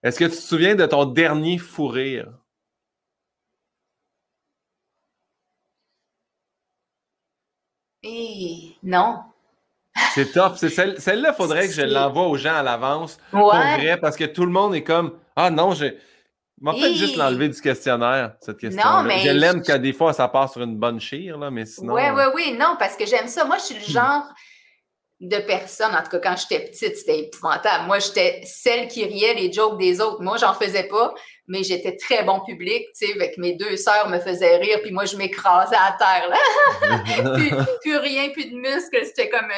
Est-ce 0.02 0.18
que 0.18 0.24
tu 0.24 0.30
te 0.30 0.36
souviens 0.36 0.74
de 0.74 0.86
ton 0.86 1.04
dernier 1.04 1.58
fou 1.58 1.86
rire? 1.88 2.32
Eh, 8.02 8.76
non. 8.82 9.18
C'est 10.14 10.32
top. 10.32 10.54
C'est 10.56 10.70
celle, 10.70 10.96
là 11.20 11.30
il 11.30 11.34
faudrait 11.36 11.66
que 11.66 11.74
je 11.74 11.82
l'envoie 11.82 12.28
aux 12.28 12.36
gens 12.36 12.54
à 12.54 12.62
l'avance. 12.62 13.18
Pour 13.30 13.50
vrai, 13.50 13.98
parce 14.00 14.16
que 14.16 14.24
tout 14.24 14.44
le 14.46 14.52
monde 14.52 14.74
est 14.74 14.82
comme 14.84 15.18
Ah 15.36 15.50
non, 15.50 15.72
j'ai. 15.72 15.98
va 16.62 16.72
peut-être 16.72 16.94
juste 16.94 17.16
l'enlever 17.16 17.50
du 17.50 17.60
questionnaire, 17.60 18.36
cette 18.40 18.58
question. 18.58 18.82
Non, 18.82 19.02
mais. 19.02 19.18
Je 19.18 19.30
l'aime 19.30 19.62
que 19.62 19.76
des 19.76 19.92
fois, 19.92 20.14
ça 20.14 20.28
part 20.28 20.50
sur 20.50 20.62
une 20.62 20.76
bonne 20.76 21.00
chire, 21.00 21.36
là, 21.36 21.50
mais 21.50 21.66
sinon. 21.66 21.92
Oui, 21.92 22.02
oui, 22.14 22.22
oui. 22.34 22.56
Non, 22.58 22.76
parce 22.78 22.96
que 22.96 23.04
j'aime 23.04 23.28
ça. 23.28 23.44
Moi, 23.44 23.58
je 23.58 23.64
suis 23.64 23.74
le 23.74 23.92
genre 23.92 24.24
de 25.20 25.36
personne, 25.36 25.94
en 25.94 26.02
tout 26.02 26.08
cas, 26.10 26.18
quand 26.18 26.36
j'étais 26.36 26.64
petite, 26.64 26.96
c'était 26.96 27.20
épouvantable. 27.20 27.86
Moi, 27.86 27.98
j'étais 27.98 28.40
celle 28.46 28.88
qui 28.88 29.04
riait 29.04 29.34
les 29.34 29.52
jokes 29.52 29.78
des 29.78 30.00
autres. 30.00 30.22
Moi, 30.22 30.38
j'en 30.38 30.54
faisais 30.54 30.84
pas, 30.84 31.12
mais 31.46 31.62
j'étais 31.62 31.96
très 31.96 32.22
bon 32.22 32.40
public, 32.40 32.86
tu 32.98 33.06
sais, 33.06 33.12
avec 33.12 33.36
mes 33.36 33.52
deux 33.52 33.76
sœurs 33.76 34.08
me 34.08 34.18
faisaient 34.18 34.56
rire, 34.56 34.80
puis 34.82 34.92
moi, 34.92 35.04
je 35.04 35.16
m'écrasais 35.16 35.76
à 35.76 35.94
terre, 35.98 36.30
là. 36.30 37.66
plus, 37.82 37.96
rien, 37.98 38.30
plus 38.30 38.46
de 38.46 38.56
muscles. 38.56 39.04
C'était 39.04 39.28
comme 39.28 39.50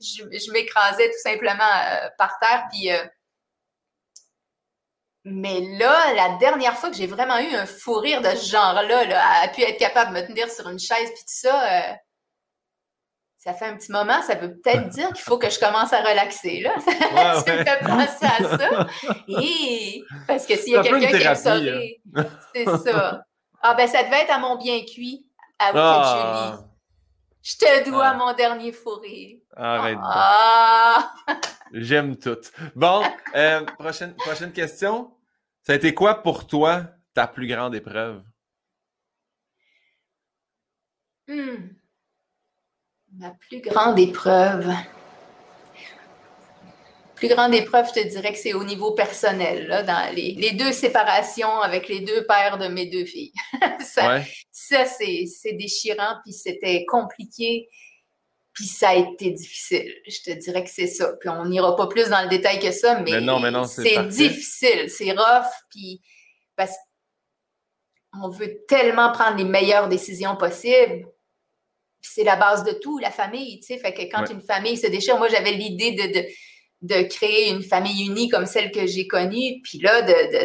je, 0.00 0.52
m'écrasais 0.52 1.08
tout 1.08 1.22
simplement 1.22 1.64
euh, 1.64 2.08
par 2.18 2.38
terre. 2.38 2.64
Puis, 2.70 2.92
euh, 2.92 3.02
mais 5.24 5.60
là, 5.78 6.12
la 6.14 6.36
dernière 6.36 6.76
fois 6.76 6.90
que 6.90 6.96
j'ai 6.96 7.06
vraiment 7.06 7.38
eu 7.38 7.54
un 7.54 7.64
fou 7.64 7.94
rire 7.94 8.20
de 8.20 8.30
ce 8.30 8.50
genre-là, 8.50 9.04
là, 9.04 9.42
à 9.42 9.48
pu 9.48 9.62
être 9.62 9.78
capable 9.78 10.14
de 10.14 10.20
me 10.20 10.26
tenir 10.26 10.50
sur 10.50 10.68
une 10.68 10.78
chaise, 10.78 11.08
puis 11.08 11.24
tout 11.24 11.24
ça, 11.26 11.90
euh, 11.90 11.94
ça 13.46 13.54
fait 13.54 13.66
un 13.66 13.76
petit 13.76 13.92
moment, 13.92 14.20
ça 14.22 14.34
veut 14.34 14.58
peut-être 14.58 14.88
dire 14.88 15.06
qu'il 15.12 15.22
faut 15.22 15.38
que 15.38 15.48
je 15.48 15.60
commence 15.60 15.92
à 15.92 16.00
relaxer. 16.00 16.62
Là. 16.62 16.74
tu 16.84 17.52
me 17.52 17.64
fais 17.64 17.78
penser 17.78 18.26
à 18.26 18.58
ça. 18.58 18.86
Et, 19.28 20.02
parce 20.26 20.46
que 20.46 20.56
s'il 20.56 20.72
y 20.72 20.76
a 20.76 20.82
quelqu'un 20.82 21.16
qui 21.16 21.24
aime 21.24 21.34
ça, 21.36 21.54
hein. 21.54 22.24
c'est 22.52 22.64
ça. 22.64 23.24
Ah 23.62 23.74
ben 23.74 23.86
ça 23.86 24.02
devait 24.02 24.22
être 24.22 24.32
à 24.32 24.40
mon 24.40 24.56
bien 24.56 24.80
cuit, 24.80 25.28
à 25.60 25.70
vous, 25.70 25.78
ah. 25.78 26.54
Julie. 26.56 26.66
Je 27.40 27.56
te 27.56 27.88
dois 27.88 28.08
ah. 28.08 28.14
mon 28.14 28.32
dernier 28.32 28.72
fou 28.72 28.96
rire. 28.96 29.38
Arrête. 29.54 29.98
Ah. 30.02 31.12
J'aime 31.72 32.16
tout. 32.16 32.40
Bon, 32.74 33.04
euh, 33.36 33.64
prochaine, 33.78 34.16
prochaine 34.16 34.52
question. 34.52 35.12
Ça 35.62 35.74
a 35.74 35.76
été 35.76 35.94
quoi 35.94 36.20
pour 36.20 36.48
toi 36.48 36.82
ta 37.14 37.28
plus 37.28 37.46
grande 37.46 37.76
épreuve? 37.76 38.24
Hmm. 41.28 41.75
Ma 43.18 43.30
plus 43.30 43.60
grande 43.60 43.98
épreuve. 43.98 44.70
Plus 47.14 47.28
grande 47.28 47.54
épreuve, 47.54 47.88
je 47.88 48.00
te 48.02 48.06
dirais 48.06 48.32
que 48.32 48.38
c'est 48.38 48.52
au 48.52 48.62
niveau 48.62 48.92
personnel, 48.92 49.68
là, 49.68 49.82
dans 49.82 50.14
les, 50.14 50.32
les, 50.32 50.52
deux 50.52 50.72
séparations 50.72 51.60
avec 51.60 51.88
les 51.88 52.00
deux 52.00 52.26
pères 52.26 52.58
de 52.58 52.68
mes 52.68 52.86
deux 52.86 53.06
filles. 53.06 53.32
ça, 53.80 54.20
ça 54.52 54.84
c'est 54.84 55.52
déchirant, 55.52 56.16
puis 56.24 56.34
c'était 56.34 56.84
compliqué. 56.84 57.68
Puis 58.52 58.66
ça 58.66 58.90
a 58.90 58.94
été 58.94 59.30
difficile. 59.30 59.94
Je 60.06 60.18
te 60.22 60.38
dirais 60.38 60.64
que 60.64 60.70
c'est 60.70 60.86
ça. 60.86 61.14
Puis 61.18 61.30
on 61.30 61.46
n'ira 61.46 61.74
pas 61.74 61.86
plus 61.86 62.10
dans 62.10 62.22
le 62.22 62.28
détail 62.28 62.58
que 62.58 62.70
ça, 62.70 63.00
mais, 63.00 63.12
c'est 63.66 64.08
difficile, 64.08 64.90
c'est 64.90 65.12
rough. 65.12 65.50
Puis 65.70 66.02
parce 66.54 66.74
qu'on 68.12 68.28
veut 68.28 68.58
tellement 68.68 69.10
prendre 69.12 69.38
les 69.38 69.44
meilleures 69.44 69.88
décisions 69.88 70.36
possibles. 70.36 71.06
C'est 72.12 72.24
la 72.24 72.36
base 72.36 72.64
de 72.64 72.72
tout, 72.72 72.98
la 72.98 73.10
famille, 73.10 73.60
tu 73.60 73.66
sais. 73.66 73.78
Fait 73.78 73.92
que 73.92 74.02
quand 74.02 74.28
une 74.30 74.40
famille 74.40 74.76
se 74.76 74.86
déchire, 74.86 75.18
moi 75.18 75.28
j'avais 75.28 75.52
l'idée 75.52 75.92
de, 75.92 76.24
de, 76.82 77.02
créer 77.08 77.50
une 77.50 77.62
famille 77.62 78.06
unie 78.06 78.28
comme 78.28 78.46
celle 78.46 78.70
que 78.70 78.86
j'ai 78.86 79.06
connue, 79.06 79.60
puis 79.62 79.78
là, 79.78 80.02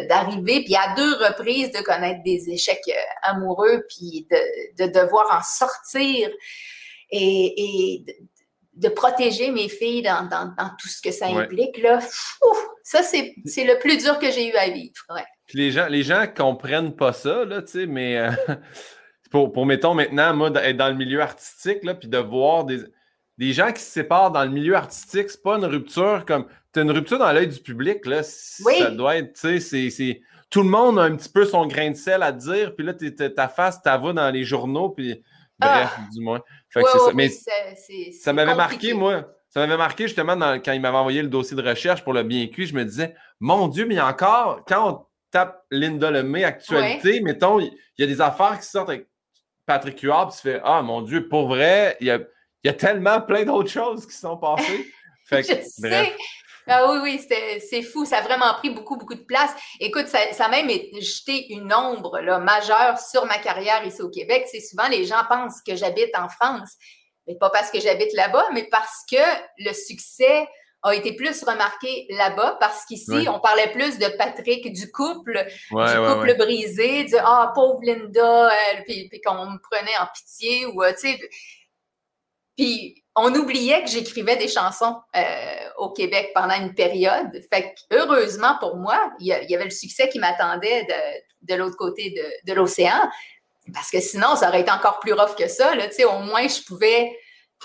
d'arriver, 0.08 0.64
puis 0.64 0.74
à 0.74 0.94
deux 0.94 1.14
reprises 1.14 1.70
de 1.72 1.82
connaître 1.82 2.22
des 2.24 2.50
échecs 2.50 2.80
euh, 2.88 3.30
amoureux, 3.30 3.84
puis 3.88 4.26
de, 4.30 4.84
de 4.84 4.92
devoir 4.92 5.26
en 5.30 5.42
sortir 5.42 6.30
et, 7.10 8.04
de 8.74 8.88
protéger 8.88 9.50
mes 9.50 9.68
filles 9.68 10.02
dans, 10.02 10.46
tout 10.80 10.88
ce 10.88 11.02
que 11.02 11.10
ça 11.10 11.26
implique, 11.26 11.76
là, 11.78 12.00
ça, 12.82 13.02
c'est 13.02 13.34
le 13.34 13.78
plus 13.78 13.98
dur 13.98 14.18
que 14.18 14.30
j'ai 14.30 14.48
eu 14.48 14.54
à 14.54 14.70
vivre. 14.70 15.04
les 15.52 15.70
gens, 15.70 15.86
les 15.88 16.02
gens 16.02 16.26
comprennent 16.34 16.96
pas 16.96 17.12
ça, 17.12 17.44
là, 17.44 17.62
tu 17.62 17.72
sais, 17.72 17.86
mais 17.86 18.16
euh, 18.16 18.30
pour, 19.32 19.52
pour, 19.52 19.66
mettons, 19.66 19.94
maintenant, 19.94 20.32
moi, 20.34 20.50
d'être 20.50 20.76
dans 20.76 20.88
le 20.88 20.94
milieu 20.94 21.20
artistique, 21.20 21.82
là, 21.82 21.94
puis 21.94 22.08
de 22.08 22.18
voir 22.18 22.64
des, 22.64 22.78
des 23.38 23.52
gens 23.52 23.72
qui 23.72 23.82
se 23.82 23.90
séparent 23.90 24.30
dans 24.30 24.44
le 24.44 24.50
milieu 24.50 24.76
artistique, 24.76 25.30
c'est 25.30 25.42
pas 25.42 25.56
une 25.56 25.64
rupture 25.64 26.24
comme. 26.26 26.46
Tu 26.72 26.78
as 26.78 26.82
une 26.82 26.90
rupture 26.90 27.18
dans 27.18 27.32
l'œil 27.32 27.48
du 27.48 27.58
public, 27.58 28.06
là. 28.06 28.22
Ça 28.22 28.90
doit 28.90 29.16
être, 29.16 29.32
tu 29.34 29.60
sais, 29.60 29.90
c'est. 29.90 30.20
Tout 30.48 30.62
le 30.62 30.68
monde 30.68 30.98
a 30.98 31.02
un 31.02 31.16
petit 31.16 31.30
peu 31.30 31.46
son 31.46 31.66
grain 31.66 31.90
de 31.90 31.96
sel 31.96 32.22
à 32.22 32.30
dire, 32.30 32.76
puis 32.76 32.84
là, 32.84 32.92
ta 32.92 33.48
face, 33.48 33.82
ta 33.82 33.96
voix 33.96 34.12
dans 34.12 34.30
les 34.30 34.44
journaux, 34.44 34.90
puis 34.90 35.22
Bref, 35.58 35.90
ah! 35.96 36.08
du 36.12 36.20
moins. 36.20 36.40
mais 37.14 37.30
ça 38.12 38.32
m'avait 38.32 38.54
marqué, 38.54 38.94
moi. 38.94 39.28
Ça 39.48 39.60
m'avait 39.60 39.76
marqué 39.76 40.04
justement 40.04 40.34
quand 40.60 40.72
il 40.72 40.80
m'avait 40.80 40.96
envoyé 40.96 41.22
le 41.22 41.28
dossier 41.28 41.56
de 41.56 41.62
recherche 41.62 42.02
pour 42.02 42.14
le 42.14 42.22
bien 42.22 42.46
cuit. 42.46 42.66
Je 42.66 42.74
me 42.74 42.84
disais, 42.84 43.14
mon 43.38 43.68
Dieu, 43.68 43.86
mais 43.86 44.00
encore, 44.00 44.64
quand 44.66 44.90
on 44.90 45.06
tape 45.30 45.62
Linda 45.70 46.10
Lemay 46.10 46.44
actualité, 46.44 47.20
mettons, 47.20 47.60
il 47.60 47.70
y 47.98 48.02
a 48.02 48.06
des 48.06 48.20
affaires 48.20 48.58
qui 48.58 48.66
sortent 48.66 48.88
avec 48.88 49.08
Patrick 49.66 50.00
Huard, 50.00 50.28
puis 50.28 50.36
tu 50.36 50.42
fais, 50.42 50.60
ah 50.64 50.82
mon 50.82 51.02
Dieu, 51.02 51.28
pour 51.28 51.46
vrai, 51.46 51.96
il 52.00 52.06
y 52.06 52.68
a, 52.68 52.72
tellement 52.72 53.20
plein 53.20 53.44
d'autres 53.44 53.70
choses 53.70 54.06
qui 54.06 54.14
sont 54.14 54.36
passées. 54.36 54.92
Fait 55.26 55.42
que, 55.42 55.80
bref. 55.80 56.14
Ah 56.68 56.90
oui, 56.90 56.98
oui, 57.02 57.60
c'est 57.68 57.82
fou. 57.82 58.04
Ça 58.04 58.18
a 58.18 58.22
vraiment 58.22 58.54
pris 58.54 58.70
beaucoup, 58.70 58.96
beaucoup 58.96 59.14
de 59.14 59.24
place. 59.24 59.50
Écoute, 59.80 60.06
ça, 60.06 60.18
ça 60.32 60.46
a 60.46 60.48
même 60.48 60.68
jeté 61.00 61.52
une 61.52 61.72
ombre 61.72 62.20
là, 62.20 62.38
majeure 62.38 62.98
sur 62.98 63.26
ma 63.26 63.38
carrière 63.38 63.84
ici 63.84 64.00
au 64.00 64.10
Québec. 64.10 64.46
C'est 64.50 64.60
souvent 64.60 64.88
les 64.88 65.04
gens 65.04 65.22
pensent 65.28 65.60
que 65.66 65.74
j'habite 65.74 66.16
en 66.16 66.28
France. 66.28 66.76
Mais 67.26 67.36
pas 67.36 67.50
parce 67.50 67.70
que 67.70 67.80
j'habite 67.80 68.12
là-bas, 68.14 68.46
mais 68.52 68.68
parce 68.70 69.04
que 69.10 69.16
le 69.58 69.72
succès 69.72 70.46
a 70.82 70.94
été 70.94 71.14
plus 71.14 71.44
remarqué 71.44 72.06
là-bas 72.10 72.56
parce 72.58 72.84
qu'ici, 72.84 73.26
on 73.28 73.38
parlait 73.38 73.70
plus 73.70 73.98
de 73.98 74.06
Patrick, 74.18 74.72
du 74.72 74.90
couple, 74.90 75.46
du 75.70 75.76
couple 75.76 76.36
brisé, 76.36 77.04
du 77.04 77.14
Ah, 77.18 77.52
pauvre 77.54 77.80
Linda, 77.82 78.50
puis, 78.86 79.08
puis 79.08 79.20
qu'on 79.20 79.46
me 79.46 79.58
prenait 79.58 79.96
en 80.00 80.06
pitié 80.14 80.66
ou, 80.66 80.82
euh, 80.82 80.92
tu 80.92 81.12
sais. 81.12 81.20
Puis 82.56 83.02
on 83.14 83.32
oubliait 83.34 83.82
que 83.82 83.90
j'écrivais 83.90 84.36
des 84.36 84.48
chansons 84.48 84.96
euh, 85.16 85.68
au 85.78 85.90
Québec 85.90 86.32
pendant 86.34 86.54
une 86.54 86.74
période. 86.74 87.30
Fait 87.52 87.74
que, 87.74 87.96
heureusement 87.96 88.56
pour 88.58 88.76
moi, 88.76 89.12
il 89.20 89.26
y, 89.26 89.54
avait 89.54 89.64
le 89.64 89.70
succès 89.70 90.08
qui 90.08 90.18
m'attendait 90.18 90.86
de, 91.42 91.54
l'autre 91.54 91.76
côté 91.76 92.14
de, 92.44 92.52
l'océan. 92.52 93.10
Parce 93.72 93.90
que 93.90 94.00
sinon, 94.00 94.34
ça 94.34 94.48
aurait 94.48 94.62
été 94.62 94.70
encore 94.70 94.98
plus 94.98 95.12
rough 95.12 95.36
que 95.36 95.46
ça. 95.46 95.74
Là. 95.74 95.86
Au 96.08 96.18
moins, 96.20 96.48
je 96.48 96.62
pouvais 96.64 97.16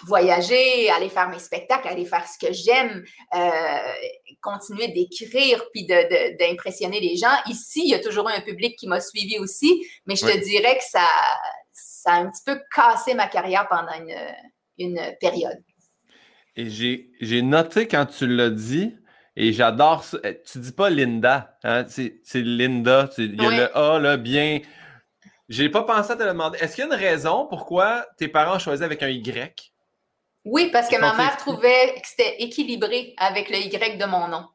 voyager, 0.05 0.89
aller 0.89 1.09
faire 1.09 1.29
mes 1.29 1.39
spectacles, 1.39 1.87
aller 1.87 2.05
faire 2.05 2.25
ce 2.27 2.37
que 2.37 2.53
j'aime, 2.53 3.03
euh, 3.35 3.93
continuer 4.41 4.89
d'écrire 4.89 5.63
puis 5.73 5.85
d'impressionner 5.85 6.99
les 6.99 7.15
gens. 7.15 7.35
Ici, 7.47 7.81
il 7.85 7.89
y 7.89 7.95
a 7.95 7.99
toujours 7.99 8.29
un 8.29 8.41
public 8.41 8.77
qui 8.77 8.87
m'a 8.87 9.01
suivi 9.01 9.39
aussi, 9.39 9.85
mais 10.05 10.15
je 10.15 10.25
te 10.25 10.37
dirais 10.43 10.77
que 10.77 10.83
ça, 10.83 11.07
ça 11.71 12.11
a 12.11 12.15
un 12.17 12.29
petit 12.29 12.43
peu 12.45 12.59
cassé 12.73 13.13
ma 13.13 13.27
carrière 13.27 13.67
pendant 13.67 13.93
une, 13.93 14.15
une 14.77 15.15
période. 15.19 15.61
Et 16.55 16.69
j'ai 16.69 17.41
noté 17.41 17.87
quand 17.87 18.05
tu 18.05 18.27
l'as 18.27 18.49
dit, 18.49 18.95
et 19.39 19.53
j'adore 19.53 20.03
ça. 20.03 20.17
Eh, 20.23 20.41
tu 20.41 20.57
dis 20.57 20.71
pas 20.71 20.89
Linda, 20.89 21.57
hein? 21.63 21.85
c'est 21.87 22.41
Linda. 22.41 23.07
Il 23.19 23.39
y 23.39 23.45
a 23.45 23.51
le 23.51 23.77
A 23.77 23.99
là, 23.99 24.17
bien. 24.17 24.61
J'ai 25.47 25.69
pas 25.69 25.83
pensé 25.83 26.11
à 26.11 26.15
te 26.15 26.23
le 26.23 26.29
demander. 26.29 26.57
Est-ce 26.57 26.75
qu'il 26.75 26.83
y 26.83 26.87
a 26.87 26.93
une 26.93 26.99
raison 26.99 27.45
pourquoi 27.47 28.07
tes 28.17 28.27
parents 28.27 28.57
choisissent 28.57 28.83
avec 28.83 29.03
un 29.03 29.09
Y? 29.09 29.71
Oui, 30.47 30.69
parce 30.71 30.87
que 30.87 30.97
ma 30.97 31.13
mère 31.13 31.37
trouvait 31.37 31.95
que 32.01 32.07
c'était 32.07 32.37
équilibré 32.39 33.13
avec 33.17 33.49
le 33.49 33.57
Y 33.57 33.97
de 33.97 34.05
mon 34.05 34.27
nom. 34.27 34.45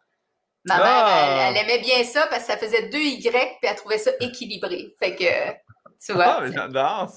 Ma 0.65 0.77
mère, 0.77 0.87
ah! 0.87 1.49
elle, 1.49 1.57
aimait 1.57 1.81
bien 1.81 2.05
ça 2.05 2.27
parce 2.29 2.45
que 2.45 2.53
ça 2.53 2.57
faisait 2.57 2.89
deux 2.89 2.99
Y, 2.99 3.31
puis 3.31 3.59
elle 3.63 3.75
trouvait 3.77 3.99
ça 3.99 4.13
équilibré. 4.21 4.95
Fait 4.99 5.17
que 5.17 5.53
tu 6.05 6.13
vois? 6.13 6.41
Ah, 6.41 6.51
j'adore, 6.53 7.13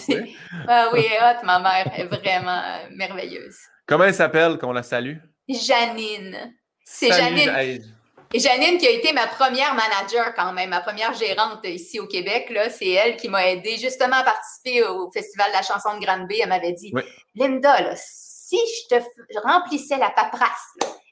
c'est 0.00 0.14
bien. 0.16 0.26
Ah 0.68 0.90
oui, 0.92 1.04
hot, 1.20 1.44
ma 1.44 1.60
mère 1.60 1.92
est 1.96 2.04
vraiment 2.06 2.62
euh, 2.64 2.88
merveilleuse. 2.90 3.56
Comment 3.86 4.04
elle 4.04 4.14
s'appelle, 4.14 4.58
qu'on 4.58 4.72
la 4.72 4.82
salue? 4.82 5.18
Janine. 5.48 6.54
C'est 6.84 7.12
Janine. 7.12 7.93
Et 8.36 8.40
Janine 8.40 8.78
qui 8.78 8.86
a 8.88 8.90
été 8.90 9.12
ma 9.12 9.28
première 9.28 9.76
manager 9.76 10.34
quand 10.34 10.52
même, 10.52 10.70
ma 10.70 10.80
première 10.80 11.14
gérante 11.14 11.64
ici 11.66 12.00
au 12.00 12.08
Québec, 12.08 12.50
là, 12.50 12.68
c'est 12.68 12.90
elle 12.90 13.16
qui 13.16 13.28
m'a 13.28 13.48
aidé 13.48 13.76
justement 13.76 14.16
à 14.16 14.24
participer 14.24 14.82
au 14.82 15.08
Festival 15.12 15.52
de 15.52 15.56
la 15.56 15.62
chanson 15.62 15.96
de 15.96 16.04
Grande-Bay. 16.04 16.40
Elle 16.42 16.48
m'avait 16.48 16.72
dit, 16.72 16.92
Linda, 17.36 17.94
si 17.94 18.58
je 18.58 18.96
te 18.96 19.38
remplissais 19.44 19.98
la 19.98 20.10
paperasse, 20.10 20.50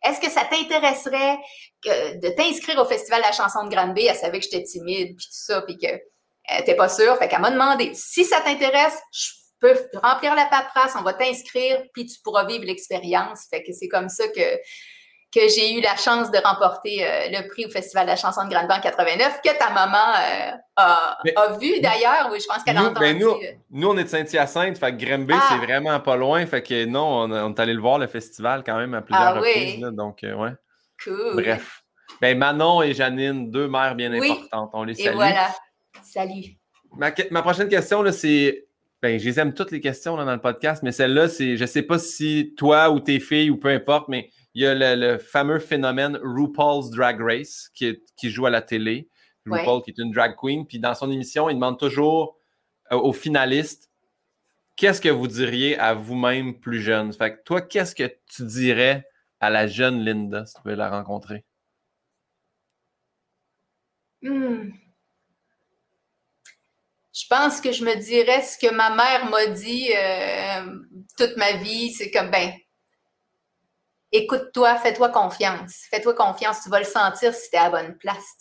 est-ce 0.02 0.20
que 0.20 0.28
ça 0.28 0.44
t'intéresserait 0.46 1.38
de 1.84 2.28
t'inscrire 2.30 2.80
au 2.80 2.86
Festival 2.86 3.20
de 3.20 3.26
la 3.26 3.32
chanson 3.32 3.66
de 3.66 3.72
Grande-Bay? 3.72 4.06
Elle 4.06 4.16
savait 4.16 4.40
que 4.40 4.44
j'étais 4.44 4.64
timide, 4.64 5.16
puis 5.16 5.26
tout 5.26 5.30
ça, 5.30 5.62
puis 5.62 5.78
que 5.78 5.86
elle 6.48 6.58
n'était 6.58 6.74
pas 6.74 6.88
sûre, 6.88 7.16
fait 7.18 7.28
qu'elle 7.28 7.40
m'a 7.40 7.52
demandé 7.52 7.92
si 7.94 8.24
ça 8.24 8.40
t'intéresse, 8.40 8.98
je 9.12 9.28
peux 9.60 9.80
remplir 10.02 10.34
la 10.34 10.46
paperasse, 10.46 10.94
on 10.98 11.02
va 11.02 11.12
t'inscrire, 11.14 11.84
puis 11.94 12.04
tu 12.04 12.18
pourras 12.24 12.46
vivre 12.46 12.64
l'expérience. 12.64 13.44
Fait 13.48 13.62
que 13.62 13.72
c'est 13.72 13.86
comme 13.86 14.08
ça 14.08 14.26
que, 14.26 14.58
que 15.32 15.48
j'ai 15.48 15.74
eu 15.74 15.80
la 15.80 15.96
chance 15.96 16.30
de 16.30 16.38
remporter 16.44 17.04
euh, 17.04 17.28
le 17.30 17.48
prix 17.48 17.64
au 17.64 17.70
Festival 17.70 18.04
de 18.04 18.10
la 18.10 18.16
chanson 18.16 18.44
de 18.44 18.50
Grande-Banque 18.50 18.84
en 18.84 18.90
89, 18.90 19.40
que 19.42 19.58
ta 19.58 19.70
maman 19.70 19.96
euh, 19.96 20.52
a, 20.76 21.58
vu 21.58 21.80
d'ailleurs. 21.80 22.28
Oui, 22.30 22.38
je 22.38 22.46
pense 22.46 22.62
qu'elle 22.62 22.76
a 22.76 22.82
entendu. 22.82 23.00
Ben 23.00 23.18
nous, 23.18 23.34
nous, 23.70 23.88
on 23.88 23.96
est 23.96 24.04
de 24.04 24.08
Saint-Hyacinthe, 24.08 24.76
fait 24.76 24.92
que 24.92 25.02
Grimby, 25.02 25.32
c'est 25.32 25.54
ah! 25.54 25.64
vraiment 25.64 25.98
pas 26.00 26.16
loin. 26.16 26.44
Fait 26.44 26.62
que 26.62 26.84
non, 26.84 27.22
on, 27.22 27.54
est 27.54 27.60
allé 27.60 27.72
le 27.72 27.80
voir, 27.80 27.98
le 27.98 28.08
festival, 28.08 28.62
quand 28.64 28.76
même, 28.76 28.92
à 28.92 29.00
plusieurs 29.00 29.28
ah, 29.28 29.32
reprises. 29.32 29.82
Oui. 29.82 29.96
donc, 29.96 30.22
euh, 30.22 30.34
ouais. 30.34 30.52
Cool. 31.02 31.42
Bref. 31.42 31.82
Ben, 32.20 32.36
Manon 32.36 32.82
et 32.82 32.92
Janine, 32.92 33.50
deux 33.50 33.68
mères 33.68 33.94
bien 33.94 34.12
importantes. 34.12 34.70
On 34.74 34.84
les 34.84 34.94
salue. 34.94 35.08
Et 35.08 35.14
voilà. 35.14 35.48
Salut. 36.02 36.44
Ma, 36.94 37.42
prochaine 37.42 37.68
question, 37.68 38.04
c'est. 38.12 38.66
Ben, 39.00 39.18
je 39.18 39.24
les 39.24 39.40
aime 39.40 39.54
toutes 39.54 39.72
les 39.72 39.80
questions 39.80 40.16
dans 40.16 40.30
le 40.30 40.40
podcast, 40.40 40.82
mais 40.82 40.92
celle-là, 40.92 41.28
c'est. 41.28 41.56
Je 41.56 41.62
ne 41.62 41.66
sais 41.66 41.82
pas 41.82 41.98
si 41.98 42.54
toi 42.56 42.90
ou 42.90 43.00
tes 43.00 43.18
filles 43.18 43.50
ou 43.50 43.56
peu 43.56 43.70
importe, 43.70 44.08
mais 44.08 44.28
il 44.54 44.62
y 44.62 44.66
a 44.66 44.96
le, 44.96 45.18
fameux 45.18 45.58
phénomène 45.58 46.18
RuPaul's 46.22 46.90
Drag 46.90 47.20
Race 47.20 47.70
qui, 47.74 47.98
qui 48.16 48.30
joue 48.30 48.46
à 48.46 48.50
la 48.50 48.62
télé. 48.62 49.08
RuPaul, 49.46 49.82
qui 49.82 49.90
est 49.90 49.98
une 49.98 50.12
drag 50.12 50.36
queen. 50.40 50.66
Puis 50.66 50.78
dans 50.78 50.94
son 50.94 51.10
émission, 51.10 51.48
il 51.48 51.54
demande 51.54 51.78
toujours 51.78 52.38
euh, 52.92 52.96
aux 52.96 53.12
finalistes 53.12 53.90
qu'est-ce 54.76 55.00
que 55.00 55.08
vous 55.08 55.26
diriez 55.26 55.78
à 55.78 55.94
vous-même 55.94 56.58
plus 56.60 56.80
jeune? 56.80 57.12
Fait 57.12 57.36
que 57.36 57.42
toi, 57.42 57.60
qu'est-ce 57.60 57.94
que 57.94 58.16
tu 58.26 58.44
dirais 58.44 59.04
à 59.40 59.50
la 59.50 59.66
jeune 59.66 60.04
Linda 60.04 60.46
si 60.46 60.54
tu 60.54 60.62
pouvais 60.62 60.76
la 60.76 60.90
rencontrer? 60.90 61.44
Hmm 64.22 64.70
je 67.12 67.26
pense 67.28 67.60
que 67.60 67.72
je 67.72 67.84
me 67.84 67.94
dirais 67.96 68.42
ce 68.42 68.56
que 68.58 68.72
ma 68.74 68.90
mère 68.90 69.28
m'a 69.30 69.46
dit 69.46 69.90
euh, 69.94 70.80
toute 71.18 71.36
ma 71.36 71.52
vie, 71.56 71.92
c'est 71.92 72.10
comme, 72.10 72.30
ben, 72.30 72.52
écoute-toi, 74.12 74.76
fais-toi 74.76 75.08
confiance. 75.08 75.86
Fais-toi 75.90 76.14
confiance, 76.14 76.62
tu 76.62 76.68
vas 76.68 76.78
le 76.78 76.84
sentir 76.84 77.34
si 77.34 77.50
tu 77.50 77.56
es 77.56 77.58
à 77.58 77.70
bonne 77.70 77.96
place. 77.98 78.36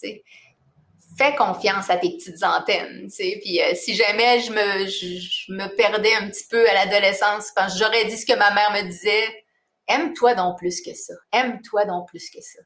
Fais 1.18 1.36
confiance 1.36 1.90
à 1.90 1.98
tes 1.98 2.12
petites 2.12 2.44
antennes, 2.44 3.08
euh, 3.08 3.76
si 3.76 3.96
jamais 3.96 4.40
je 4.40 4.52
me, 4.52 5.76
perdais 5.76 6.14
un 6.16 6.30
petit 6.30 6.46
peu 6.50 6.68
à 6.70 6.74
l'adolescence, 6.74 7.52
j'aurais 7.78 8.06
dit 8.06 8.18
ce 8.18 8.26
que 8.26 8.38
ma 8.38 8.52
mère 8.52 8.72
me 8.72 8.90
disait, 8.90 9.44
aime-toi 9.88 10.36
donc 10.36 10.58
plus 10.58 10.82
que 10.82 10.94
ça. 10.94 11.14
Aime-toi 11.34 11.86
donc 11.86 12.08
plus 12.08 12.30
que 12.30 12.42
ça. 12.42 12.60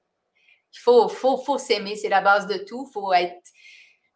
Il 0.73 0.79
faut, 0.79 1.07
faut, 1.07 1.37
faut 1.37 1.57
s'aimer, 1.57 1.95
c'est 1.95 2.09
la 2.09 2.21
base 2.21 2.47
de 2.47 2.57
tout. 2.57 2.87
Il 2.89 2.93
faut 2.93 3.13
être 3.13 3.49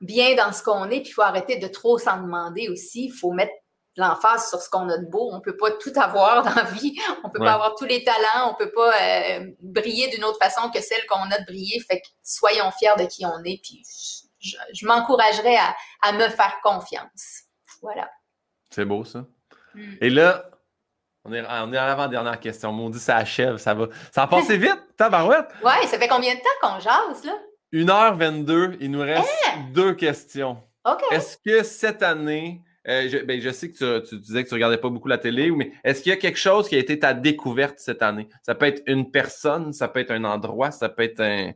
bien 0.02 0.36
dans 0.36 0.54
ce 0.54 0.62
qu'on 0.62 0.86
est, 0.86 1.02
puis 1.02 1.10
il 1.10 1.14
faut 1.14 1.22
arrêter 1.22 1.58
de 1.58 1.68
trop 1.68 1.98
s'en 1.98 2.22
demander 2.22 2.70
aussi. 2.70 3.06
Il 3.06 3.14
faut 3.14 3.32
mettre 3.32 3.54
l'emphase 4.00 4.50
sur 4.50 4.60
ce 4.60 4.70
qu'on 4.70 4.90
a 4.90 4.98
de 4.98 5.06
beau. 5.06 5.30
On 5.32 5.38
ne 5.38 5.42
peut 5.42 5.58
pas 5.58 5.72
tout 5.72 5.92
avoir 5.96 6.44
dans 6.44 6.56
la 6.56 6.64
vie. 6.64 6.98
On 7.24 7.28
ne 7.28 7.34
peut 7.34 7.40
pas 7.40 7.54
avoir 7.54 7.76
tous 7.76 7.86
les 7.86 8.04
talents. 8.04 8.48
On 8.48 8.52
ne 8.52 8.66
peut 8.66 8.72
pas 8.72 8.92
euh, 8.92 9.52
briller 9.62 10.08
d'une 10.10 10.24
autre 10.24 10.40
façon 10.42 10.70
que 10.72 10.82
celle 10.82 11.06
qu'on 11.08 11.30
a 11.32 11.40
de 11.40 11.46
briller. 11.46 11.80
Fait 11.82 12.02
que 12.02 12.08
soyons 12.24 12.72
fiers 12.72 12.96
de 12.98 13.04
qui 13.04 13.26
on 13.26 13.44
est. 13.44 13.62
Puis 13.62 13.84
je, 14.40 14.86
m'encouragerais 14.86 15.58
à, 16.02 16.12
me 16.14 16.30
faire 16.30 16.60
confiance. 16.64 17.44
Voilà. 17.82 18.10
C'est 18.70 18.86
beau, 18.86 19.04
ça. 19.04 19.26
Mm. 19.76 19.94
Et 20.02 20.10
là, 20.10 20.50
on 21.26 21.34
est, 21.34 21.44
on 21.46 21.74
est 21.74 21.78
à 21.78 21.86
l'avant-dernière 21.86 22.40
question. 22.40 22.72
Mon 22.72 22.90
dit, 22.90 23.00
ça 23.00 23.18
achève. 23.18 23.58
Ça 23.58 23.74
va. 23.74 23.88
Ça 24.14 24.24
a 24.24 24.28
passé 24.28 24.58
vite, 24.58 24.80
tabarouette. 24.98 25.50
Ouais, 25.64 25.86
ça 25.88 26.00
fait 26.00 26.08
combien 26.08 26.34
de 26.34 26.40
temps 26.40 26.50
qu'on 26.62 26.80
jase, 26.80 27.26
là? 27.26 27.34
1h22, 27.74 28.78
il 28.80 28.90
nous 28.90 29.02
reste 29.02 29.30
hein? 29.48 29.68
deux 29.74 29.94
questions. 29.94 30.58
Est-ce 31.12 31.38
que 31.38 31.64
cette 31.64 32.02
année, 32.02 32.64
euh, 32.90 33.08
je, 33.08 33.18
ben, 33.20 33.40
je, 33.40 33.50
sais 33.52 33.70
que 33.72 34.00
tu, 34.00 34.18
disais 34.18 34.44
que 34.44 34.50
tu 34.50 34.54
ne 34.56 34.58
regardais 34.58 34.78
pas 34.78 34.90
beaucoup 34.90 35.08
la 35.08 35.20
télé, 35.20 35.52
mais 35.52 35.72
est-ce 35.84 36.02
qu'il 36.02 36.10
y 36.10 36.14
a 36.14 36.18
quelque 36.18 36.40
chose 36.40 36.68
qui 36.68 36.76
a 36.76 36.80
été 36.80 36.98
ta 36.98 37.14
découverte 37.14 37.78
cette 37.78 38.02
année? 38.02 38.28
Ça 38.44 38.56
peut 38.56 38.66
être 38.66 38.82
une 38.88 39.12
personne, 39.12 39.74
ça 39.74 39.88
peut 39.88 40.00
être 40.00 40.12
un 40.12 40.24
endroit, 40.24 40.72
ça 40.72 40.90
peut 40.90 41.04
être 41.04 41.22
un, 41.22 41.54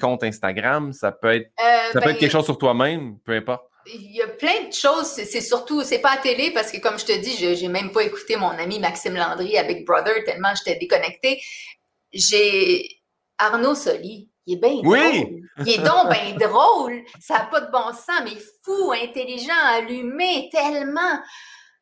compte 0.00 0.24
Instagram, 0.24 0.92
ça 0.92 1.12
peut 1.12 1.34
être, 1.34 1.50
euh, 1.60 1.92
ça 1.92 2.00
peut 2.00 2.08
être 2.08 2.14
ben, 2.14 2.18
quelque 2.18 2.32
chose 2.32 2.44
sur 2.44 2.58
toi-même, 2.58 3.18
peu 3.24 3.32
importe. 3.32 3.64
il 3.86 4.10
y 4.12 4.22
a 4.22 4.26
plein 4.26 4.68
de 4.68 4.72
choses. 4.72 5.06
C'est 5.06 5.40
surtout, 5.40 5.84
c'est 5.84 6.00
pas 6.00 6.14
à 6.14 6.16
télé 6.18 6.50
parce 6.52 6.72
que, 6.72 6.78
comme 6.78 6.98
je 6.98 7.04
te 7.04 7.16
dis, 7.16 7.36
je 7.36 7.62
n'ai 7.62 7.68
même 7.68 7.92
pas 7.92 8.02
écouté 8.02 8.34
mon 8.36 8.50
ami 8.50 8.80
Maxime 8.80 9.14
Landry 9.14 9.56
à 9.56 9.62
Big 9.62 9.86
Brother 9.86 10.24
tellement 10.24 10.52
j'étais 10.56 10.78
déconnectée. 10.78 11.40
J'ai 12.12 12.88
Arnaud 13.38 13.76
Soli. 13.76 14.31
Il 14.46 14.54
est 14.54 14.60
bien 14.60 14.82
drôle. 14.82 15.42
Il 15.58 15.68
est 15.68 15.78
donc 15.78 16.10
bien 16.10 16.36
drôle. 16.48 17.04
Ça 17.20 17.34
n'a 17.34 17.44
pas 17.44 17.60
de 17.60 17.70
bon 17.70 17.92
sens, 17.92 18.20
mais 18.24 18.38
fou, 18.64 18.92
intelligent, 18.92 19.52
allumé, 19.66 20.48
tellement. 20.50 21.20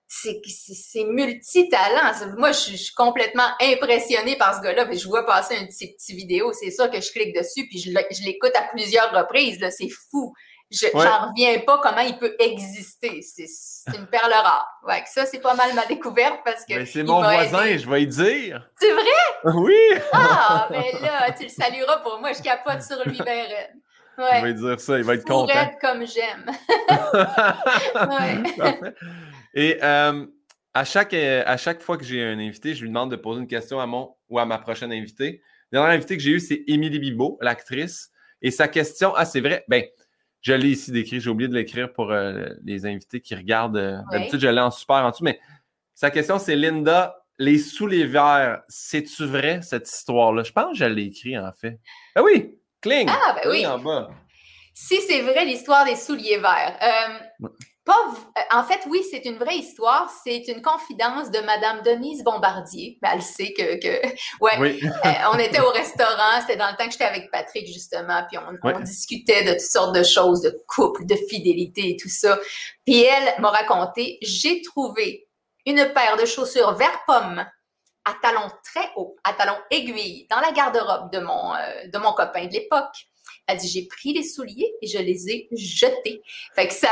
C'est 0.08 1.04
multitalent. 1.04 2.34
Moi, 2.36 2.50
je 2.50 2.74
suis 2.76 2.94
complètement 2.96 3.46
impressionnée 3.60 4.36
par 4.36 4.56
ce 4.56 4.60
gars-là. 4.60 4.90
Je 4.92 5.06
vois 5.06 5.24
passer 5.24 5.56
une 5.56 5.68
petite, 5.68 6.00
vidéo. 6.08 6.52
C'est 6.52 6.72
ça 6.72 6.88
que 6.88 7.00
je 7.00 7.12
clique 7.12 7.34
dessus, 7.34 7.68
puis 7.68 7.78
je 7.78 8.24
l'écoute 8.24 8.52
à 8.56 8.68
plusieurs 8.72 9.12
reprises. 9.12 9.58
C'est 9.70 9.88
fou. 10.10 10.34
Je 10.70 10.86
n'en 10.94 11.28
reviens 11.28 11.58
pas 11.60 11.80
comment 11.82 12.00
il 12.00 12.16
peut 12.16 12.36
exister. 12.38 13.22
C'est 13.22 13.96
une 13.96 14.06
perle 14.06 14.32
rare. 14.32 14.68
Ouais, 14.86 15.02
ça, 15.06 15.26
c'est 15.26 15.40
pas 15.40 15.54
mal 15.54 15.74
ma 15.74 15.84
découverte 15.86 16.40
parce 16.44 16.64
que. 16.64 16.84
c'est 16.84 17.02
mon 17.02 17.20
voisin, 17.20 17.76
je 17.76 17.88
vais 17.88 18.02
y 18.02 18.06
dire. 18.06 18.68
C'est 18.80 18.92
vrai? 18.92 19.02
Oui! 19.54 19.74
Ah, 20.12 20.68
mais 20.70 20.92
là, 21.00 21.32
tu 21.32 21.44
le 21.44 21.48
salueras 21.48 21.98
pour 21.98 22.20
moi, 22.20 22.32
je 22.32 22.42
capote 22.42 22.82
sur 22.82 23.02
lui, 23.06 23.18
ben 23.18 23.46
Ouais. 24.18 24.40
Je 24.40 24.44
vais 24.44 24.54
dire 24.54 24.80
ça, 24.80 24.98
il 24.98 25.04
va 25.04 25.14
être 25.14 25.24
content. 25.24 25.48
Être 25.48 25.78
comme 25.80 26.06
j'aime. 26.06 26.44
ouais. 27.94 28.92
Et 29.54 29.78
euh, 29.82 30.26
à, 30.74 30.84
chaque, 30.84 31.14
à 31.14 31.56
chaque 31.56 31.80
fois 31.80 31.96
que 31.96 32.04
j'ai 32.04 32.22
un 32.22 32.38
invité, 32.38 32.74
je 32.74 32.82
lui 32.82 32.88
demande 32.88 33.10
de 33.10 33.16
poser 33.16 33.40
une 33.40 33.46
question 33.46 33.80
à 33.80 33.86
mon 33.86 34.14
ou 34.28 34.38
à 34.38 34.44
ma 34.44 34.58
prochaine 34.58 34.92
invitée. 34.92 35.40
La 35.72 35.80
dernière 35.80 35.96
invitée 35.96 36.18
que 36.18 36.22
j'ai 36.22 36.32
eue, 36.32 36.40
c'est 36.40 36.64
Émilie 36.66 36.98
Bibo, 36.98 37.38
l'actrice. 37.40 38.10
Et 38.42 38.50
sa 38.50 38.68
question, 38.68 39.14
ah, 39.16 39.24
c'est 39.24 39.40
vrai, 39.40 39.64
ben, 39.68 39.84
je 40.40 40.52
l'ai 40.52 40.68
ici 40.68 40.90
décrit, 40.90 41.20
j'ai 41.20 41.30
oublié 41.30 41.48
de 41.48 41.54
l'écrire 41.54 41.92
pour 41.92 42.12
euh, 42.12 42.48
les 42.64 42.86
invités 42.86 43.20
qui 43.20 43.34
regardent. 43.34 43.76
Euh, 43.76 43.98
d'habitude, 44.10 44.40
je 44.40 44.48
l'ai 44.48 44.60
en 44.60 44.70
super 44.70 44.96
en 44.96 45.10
dessous, 45.10 45.24
mais 45.24 45.38
sa 45.94 46.10
question, 46.10 46.38
c'est 46.38 46.56
Linda, 46.56 47.24
les 47.38 47.58
sous 47.58 47.86
les 47.86 48.04
verres, 48.04 48.62
c'est-tu 48.68 49.26
vrai 49.26 49.60
cette 49.62 49.88
histoire-là? 49.88 50.42
Je 50.42 50.52
pense 50.52 50.72
que 50.72 50.78
je 50.78 50.84
l'ai 50.84 51.04
écrit 51.04 51.38
en 51.38 51.52
fait. 51.52 51.78
Ah 52.14 52.22
oui, 52.22 52.54
Kling! 52.80 53.08
Ah, 53.10 53.36
ben 53.42 53.50
oui. 53.50 53.66
En 53.66 53.78
bas. 53.78 54.08
Si 54.72 55.00
c'est 55.02 55.20
vrai 55.22 55.44
l'histoire 55.44 55.84
des 55.84 55.96
souliers 55.96 56.38
verts. 56.38 56.78
Euh, 56.82 57.48
euh, 57.92 58.40
en 58.52 58.64
fait, 58.64 58.80
oui, 58.88 59.02
c'est 59.10 59.24
une 59.24 59.36
vraie 59.36 59.56
histoire. 59.56 60.10
C'est 60.24 60.48
une 60.48 60.62
confidence 60.62 61.30
de 61.30 61.40
Madame 61.40 61.82
Denise 61.82 62.22
Bombardier. 62.22 62.98
Ben, 63.02 63.10
elle 63.14 63.22
sait 63.22 63.52
que, 63.52 63.62
ouais, 64.40 64.58
oui. 64.58 64.80
Euh, 64.84 65.12
on 65.32 65.38
était 65.38 65.60
au 65.60 65.70
restaurant. 65.70 66.40
C'était 66.40 66.56
dans 66.56 66.70
le 66.70 66.76
temps 66.76 66.86
que 66.86 66.92
j'étais 66.92 67.04
avec 67.04 67.30
Patrick 67.30 67.66
justement, 67.66 68.22
puis 68.30 68.38
on, 68.38 68.80
discutait 68.80 69.44
de 69.44 69.52
toutes 69.52 69.60
sortes 69.60 69.94
de 69.94 70.02
choses, 70.02 70.42
de 70.42 70.56
couple, 70.66 71.06
de 71.06 71.16
fidélité 71.28 71.90
et 71.90 71.96
tout 71.96 72.08
ça. 72.08 72.38
Puis 72.84 73.02
elle 73.02 73.40
m'a 73.40 73.50
raconté, 73.50 74.18
j'ai 74.22 74.62
trouvé 74.62 75.28
une 75.66 75.92
paire 75.92 76.16
de 76.18 76.26
chaussures 76.26 76.74
vert 76.74 77.02
pomme 77.06 77.44
à 78.04 78.14
talons 78.22 78.50
très 78.64 78.90
hauts, 78.96 79.16
à 79.24 79.34
talons 79.34 79.58
aiguilles, 79.70 80.26
dans 80.30 80.40
la 80.40 80.52
garde-robe 80.52 81.12
de 81.12 81.20
mon 81.20 81.54
euh, 81.54 81.86
de 81.92 81.98
mon 81.98 82.12
copain 82.12 82.46
de 82.46 82.52
l'époque. 82.52 82.94
Elle 83.46 83.58
dit 83.58 83.68
j'ai 83.68 83.86
pris 83.86 84.12
les 84.12 84.22
souliers 84.22 84.72
et 84.80 84.86
je 84.86 84.98
les 84.98 85.28
ai 85.30 85.48
jetés. 85.52 86.22
Fait 86.54 86.68
que 86.68 86.72
ça 86.72 86.88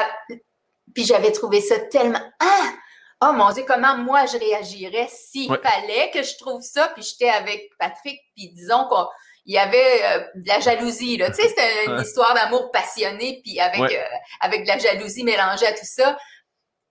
puis 0.94 1.04
j'avais 1.04 1.32
trouvé 1.32 1.60
ça 1.60 1.78
tellement. 1.78 2.20
Ah! 2.40 2.72
Oh 3.20 3.32
mon 3.32 3.50
Dieu, 3.50 3.64
comment 3.66 3.96
moi 3.96 4.26
je 4.26 4.38
réagirais 4.38 5.08
s'il 5.10 5.48
fallait 5.48 6.10
que 6.12 6.22
je 6.22 6.36
trouve 6.38 6.62
ça, 6.62 6.88
puis 6.94 7.02
j'étais 7.02 7.28
avec 7.28 7.68
Patrick, 7.76 8.20
puis 8.36 8.50
disons 8.50 8.88
qu'il 8.88 9.54
y 9.54 9.58
avait 9.58 10.02
euh, 10.04 10.18
de 10.36 10.48
la 10.48 10.60
jalousie. 10.60 11.16
Là. 11.16 11.30
Tu 11.30 11.42
sais, 11.42 11.48
c'était 11.48 11.86
une 11.86 12.00
histoire 12.00 12.32
d'amour 12.34 12.70
passionné, 12.70 13.40
puis 13.42 13.58
avec, 13.58 13.80
euh, 13.80 14.04
avec 14.40 14.62
de 14.62 14.68
la 14.68 14.78
jalousie 14.78 15.24
mélangée 15.24 15.66
à 15.66 15.72
tout 15.72 15.82
ça. 15.82 16.16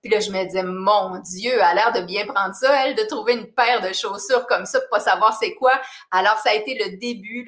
Puis 0.03 0.11
là, 0.11 0.19
je 0.19 0.29
me 0.29 0.43
disais, 0.43 0.63
mon 0.63 1.17
Dieu, 1.19 1.53
elle 1.53 1.61
a 1.61 1.73
l'air 1.73 1.91
de 1.93 2.01
bien 2.01 2.25
prendre 2.25 2.53
ça, 2.53 2.85
elle, 2.85 2.95
de 2.95 3.03
trouver 3.03 3.33
une 3.33 3.51
paire 3.53 3.79
de 3.81 3.93
chaussures 3.93 4.45
comme 4.47 4.65
ça 4.65 4.81
pour 4.81 4.89
pas 4.89 4.99
savoir 4.99 5.37
c'est 5.39 5.55
quoi. 5.55 5.79
Alors, 6.11 6.37
ça 6.39 6.49
a 6.49 6.53
été 6.55 6.75
le 6.75 6.97
début, 6.97 7.45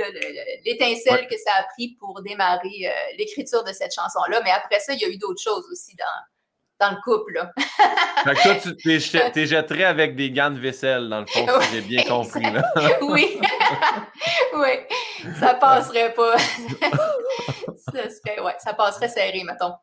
l'étincelle 0.65 1.27
que 1.27 1.37
ça 1.37 1.51
a 1.59 1.63
pris 1.73 1.97
pour 1.99 2.21
démarrer 2.21 2.87
euh, 2.87 2.91
l'écriture 3.17 3.65
de 3.65 3.73
cette 3.73 3.93
chanson-là. 3.93 4.39
Mais 4.43 4.51
après 4.51 4.79
ça, 4.79 4.93
il 4.93 4.99
y 4.99 5.05
a 5.05 5.09
eu 5.09 5.17
d'autres 5.17 5.41
choses 5.41 5.67
aussi 5.69 5.95
dans, 5.97 6.05
dans 6.79 6.91
le 6.91 6.97
couple. 7.03 7.33
Là. 7.33 7.51
fait 8.23 8.33
que 8.35 8.43
toi, 8.43 8.55
tu 8.55 9.31
t'es 9.33 9.45
jeterais 9.45 9.83
avec 9.83 10.15
des 10.15 10.31
gants 10.31 10.51
de 10.51 10.59
vaisselle, 10.59 11.09
dans 11.09 11.21
le 11.21 11.25
fond, 11.25 11.45
si 11.61 11.75
j'ai 11.75 11.81
bien 11.81 12.03
compris. 12.03 12.51
Là. 12.51 12.63
oui. 13.01 13.39
oui. 14.55 15.31
Ça 15.39 15.55
passerait 15.55 16.13
pas. 16.13 16.37
ça, 16.37 18.09
serait, 18.09 18.41
ouais, 18.41 18.55
ça 18.59 18.73
passerait 18.73 19.09
serré, 19.09 19.43
mettons. 19.43 19.73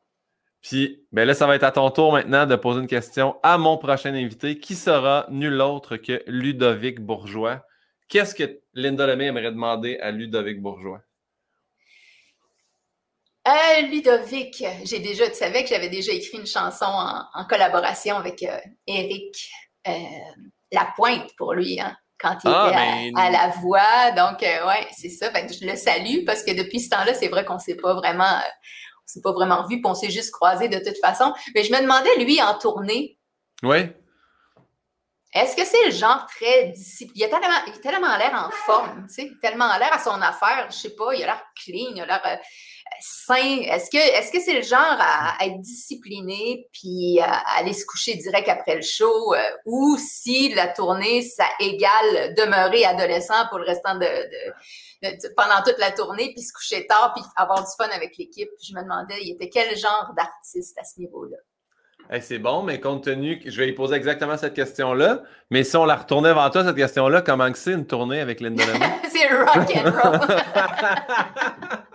Puis, 0.62 1.05
ben 1.12 1.27
là, 1.27 1.35
ça 1.35 1.47
va 1.47 1.55
être 1.55 1.64
à 1.64 1.70
ton 1.70 1.90
tour 1.90 2.12
maintenant 2.12 2.47
de 2.47 2.56
poser 2.56 2.81
une 2.81 2.89
question 2.89 3.36
à 3.43 3.56
mon 3.56 3.77
prochain 3.77 4.14
invité, 4.14 4.59
qui 4.59 4.74
sera 4.74 5.27
nul 5.31 5.60
autre 5.60 5.97
que 5.97 6.23
Ludovic 6.27 7.01
Bourgeois. 7.01 7.64
Qu'est-ce 8.09 8.35
que 8.35 8.60
Linda 8.74 9.06
Lemay 9.06 9.27
aimerait 9.27 9.52
demander 9.52 9.98
à 9.98 10.10
Ludovic 10.10 10.60
Bourgeois? 10.60 11.02
Euh, 13.47 13.81
Ludovic, 13.82 14.64
j'ai 14.85 14.98
déjà, 14.98 15.28
tu 15.28 15.36
savais 15.36 15.62
que 15.62 15.68
j'avais 15.68 15.89
déjà 15.89 16.12
écrit 16.12 16.39
une 16.39 16.47
chanson 16.47 16.86
en, 16.86 17.44
collaboration 17.44 18.16
avec 18.16 18.43
euh, 18.43 18.59
Eric 18.89 19.51
euh, 19.86 19.93
Lapointe 20.73 21.31
pour 21.39 21.55
lui, 21.55 21.81
hein, 21.81 21.97
quand 22.18 22.36
il 22.43 22.51
ah, 22.52 22.68
était 22.68 23.12
ben, 23.12 23.16
à, 23.16 23.31
la 23.31 23.48
voix. 23.60 24.10
Donc, 24.16 24.43
euh, 24.43 24.66
ouais, 24.66 24.89
c'est 24.97 25.10
ça. 25.10 25.31
je 25.32 25.64
le 25.64 25.77
salue 25.77 26.24
parce 26.24 26.43
que 26.43 26.52
depuis 26.52 26.81
ce 26.81 26.89
temps-là, 26.90 27.14
c'est 27.14 27.28
vrai 27.28 27.44
qu'on 27.44 27.55
ne 27.55 27.60
s'est 27.60 27.77
pas 27.77 27.94
vraiment, 27.94 28.24
on 28.24 29.06
s'est 29.06 29.23
pas 29.23 29.32
vraiment 29.32 29.64
vu, 29.68 29.77
puis 29.77 29.86
on 29.86 29.94
s'est 29.94 30.10
juste 30.10 30.32
croisé 30.32 30.68
de 30.68 30.78
toute 30.78 30.98
façon. 31.01 31.32
Mais 31.55 31.62
je 31.62 31.73
me 31.73 31.81
demandais, 31.81 32.16
lui, 32.18 32.43
en 32.43 32.59
tournée. 32.59 33.16
Oui. 33.62 33.90
Est-ce 35.32 35.55
que 35.55 35.64
c'est 35.64 35.85
le 35.85 35.90
genre 35.93 36.27
très 36.27 36.70
discipliné? 36.70 37.12
Il 37.14 37.24
a 37.24 37.28
tellement, 37.28 37.81
tellement 37.82 38.16
l'air 38.16 38.32
en 38.35 38.51
forme, 38.51 39.06
tu 39.06 39.14
sais, 39.14 39.32
tellement 39.43 39.77
l'air 39.77 39.93
à 39.93 39.98
son 39.98 40.20
affaire, 40.23 40.66
je 40.70 40.77
sais 40.77 40.97
pas, 40.97 41.14
il 41.14 41.23
a 41.23 41.27
l'air 41.27 41.44
clean, 41.62 41.93
il 41.94 42.01
a 42.01 42.06
l'air 42.06 42.40
sain? 43.00 43.60
Est-ce 43.62 43.90
que 43.90 43.96
est-ce 43.96 44.32
que 44.32 44.40
c'est 44.40 44.54
le 44.54 44.62
genre 44.62 44.80
à, 44.80 45.36
être 45.44 45.60
discipliné 45.60 46.68
puis 46.72 47.18
à, 47.20 47.42
aller 47.58 47.72
se 47.72 47.84
coucher 47.84 48.14
direct 48.14 48.48
après 48.48 48.76
le 48.76 48.82
show 48.82 49.34
euh, 49.34 49.38
ou 49.64 49.96
si 49.98 50.54
la 50.54 50.68
tournée 50.68 51.22
ça 51.22 51.46
égale 51.60 52.34
demeurer 52.36 52.84
adolescent 52.84 53.46
pour 53.48 53.58
le 53.58 53.64
restant 53.64 53.96
de, 53.96 54.06
pendant 55.36 55.62
toute 55.64 55.78
la 55.78 55.90
tournée 55.90 56.32
puis 56.32 56.42
se 56.42 56.52
coucher 56.52 56.86
tard 56.86 57.12
puis 57.14 57.24
avoir 57.36 57.60
du 57.60 57.70
fun 57.78 57.88
avec 57.94 58.16
l'équipe? 58.18 58.50
Je 58.62 58.74
me 58.74 58.82
demandais 58.82 59.16
il 59.22 59.32
était 59.32 59.48
quel 59.48 59.76
genre 59.76 60.12
d'artiste 60.16 60.78
à 60.78 60.84
ce 60.84 61.00
niveau-là? 61.00 61.36
c'est 62.20 62.38
bon, 62.38 62.62
mais 62.62 62.78
compte 62.80 63.02
tenu 63.02 63.40
que 63.40 63.50
je 63.50 63.58
vais 63.58 63.66
lui 63.66 63.72
poser 63.72 63.96
exactement 63.96 64.36
cette 64.36 64.54
question-là, 64.54 65.22
mais 65.50 65.64
si 65.64 65.76
on 65.76 65.84
la 65.84 65.96
retournait 65.96 66.28
avant 66.28 66.48
toi, 66.50 66.64
cette 66.64 66.76
question-là, 66.76 67.20
comment 67.22 67.50
c'est 67.54 67.72
une 67.72 67.84
tournée 67.84 68.20
avec 68.20 68.40
Linda 68.40 68.62
c'est 69.12 69.26
rock 69.28 69.72
and 69.74 69.90
roll. 69.90 70.20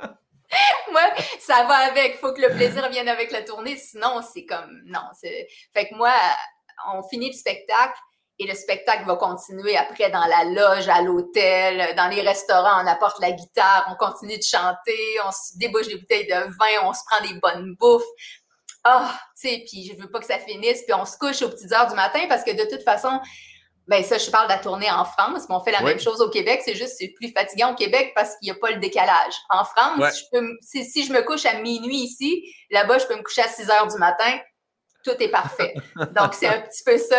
moi, 0.91 1.01
ça 1.39 1.63
va 1.63 1.75
avec. 1.89 2.17
Faut 2.19 2.33
que 2.33 2.41
le 2.41 2.49
plaisir 2.49 2.89
vienne 2.89 3.09
avec 3.09 3.31
la 3.31 3.41
tournée. 3.41 3.77
Sinon, 3.77 4.21
c'est 4.33 4.45
comme, 4.45 4.81
non. 4.85 5.01
Fait 5.21 5.87
que 5.87 5.95
moi, 5.95 6.13
on 6.93 7.03
finit 7.03 7.27
le 7.27 7.37
spectacle 7.37 7.97
et 8.39 8.47
le 8.47 8.55
spectacle 8.55 9.05
va 9.05 9.15
continuer 9.17 9.77
après 9.77 10.09
dans 10.09 10.25
la 10.25 10.45
loge, 10.45 10.89
à 10.89 11.01
l'hôtel, 11.01 11.95
dans 11.95 12.07
les 12.07 12.21
restaurants. 12.21 12.83
On 12.83 12.87
apporte 12.87 13.19
la 13.19 13.31
guitare, 13.31 13.87
on 13.91 13.95
continue 13.95 14.37
de 14.37 14.43
chanter, 14.43 14.99
on 15.25 15.31
se 15.31 15.57
débouche 15.57 15.87
des 15.87 15.97
bouteilles 15.97 16.27
de 16.27 16.49
vin, 16.57 16.83
on 16.83 16.93
se 16.93 17.01
prend 17.09 17.23
des 17.25 17.39
bonnes 17.39 17.75
bouffes. 17.75 18.03
Ah, 18.83 19.13
tu 19.39 19.47
sais, 19.47 19.63
puis 19.67 19.85
je 19.85 20.01
veux 20.01 20.09
pas 20.09 20.19
que 20.19 20.25
ça 20.25 20.39
finisse, 20.39 20.81
puis 20.83 20.93
on 20.95 21.05
se 21.05 21.17
couche 21.17 21.43
aux 21.43 21.49
petites 21.49 21.71
heures 21.71 21.87
du 21.87 21.95
matin 21.95 22.21
parce 22.27 22.43
que 22.43 22.51
de 22.51 22.67
toute 22.67 22.83
façon, 22.83 23.19
ben 23.91 24.01
ça, 24.05 24.17
je 24.17 24.31
parle 24.31 24.47
de 24.47 24.53
la 24.53 24.59
tournée 24.59 24.89
en 24.89 25.03
France, 25.03 25.47
mais 25.49 25.55
on 25.55 25.59
fait 25.59 25.73
la 25.73 25.81
même 25.81 25.99
chose 25.99 26.21
au 26.21 26.29
Québec. 26.29 26.61
C'est 26.63 26.75
juste 26.75 26.95
c'est 26.97 27.09
plus 27.09 27.29
fatigant 27.33 27.73
au 27.73 27.75
Québec 27.75 28.13
parce 28.15 28.37
qu'il 28.37 28.49
n'y 28.49 28.57
a 28.57 28.59
pas 28.59 28.71
le 28.71 28.77
décalage. 28.79 29.33
En 29.49 29.65
France, 29.65 29.99
je 29.99 30.23
peux, 30.31 30.47
si, 30.61 31.03
je 31.05 31.11
me 31.11 31.21
couche 31.23 31.45
à 31.45 31.55
minuit 31.55 31.97
ici, 31.97 32.41
là-bas, 32.69 32.99
je 32.99 33.07
peux 33.07 33.17
me 33.17 33.21
coucher 33.21 33.41
à 33.41 33.49
6 33.49 33.69
heures 33.69 33.87
du 33.87 33.97
matin. 33.97 34.39
Tout 35.03 35.11
est 35.19 35.27
parfait. 35.27 35.73
Donc, 36.15 36.33
c'est 36.35 36.47
un 36.47 36.61
petit 36.61 36.83
peu 36.85 36.97
ça 36.97 37.17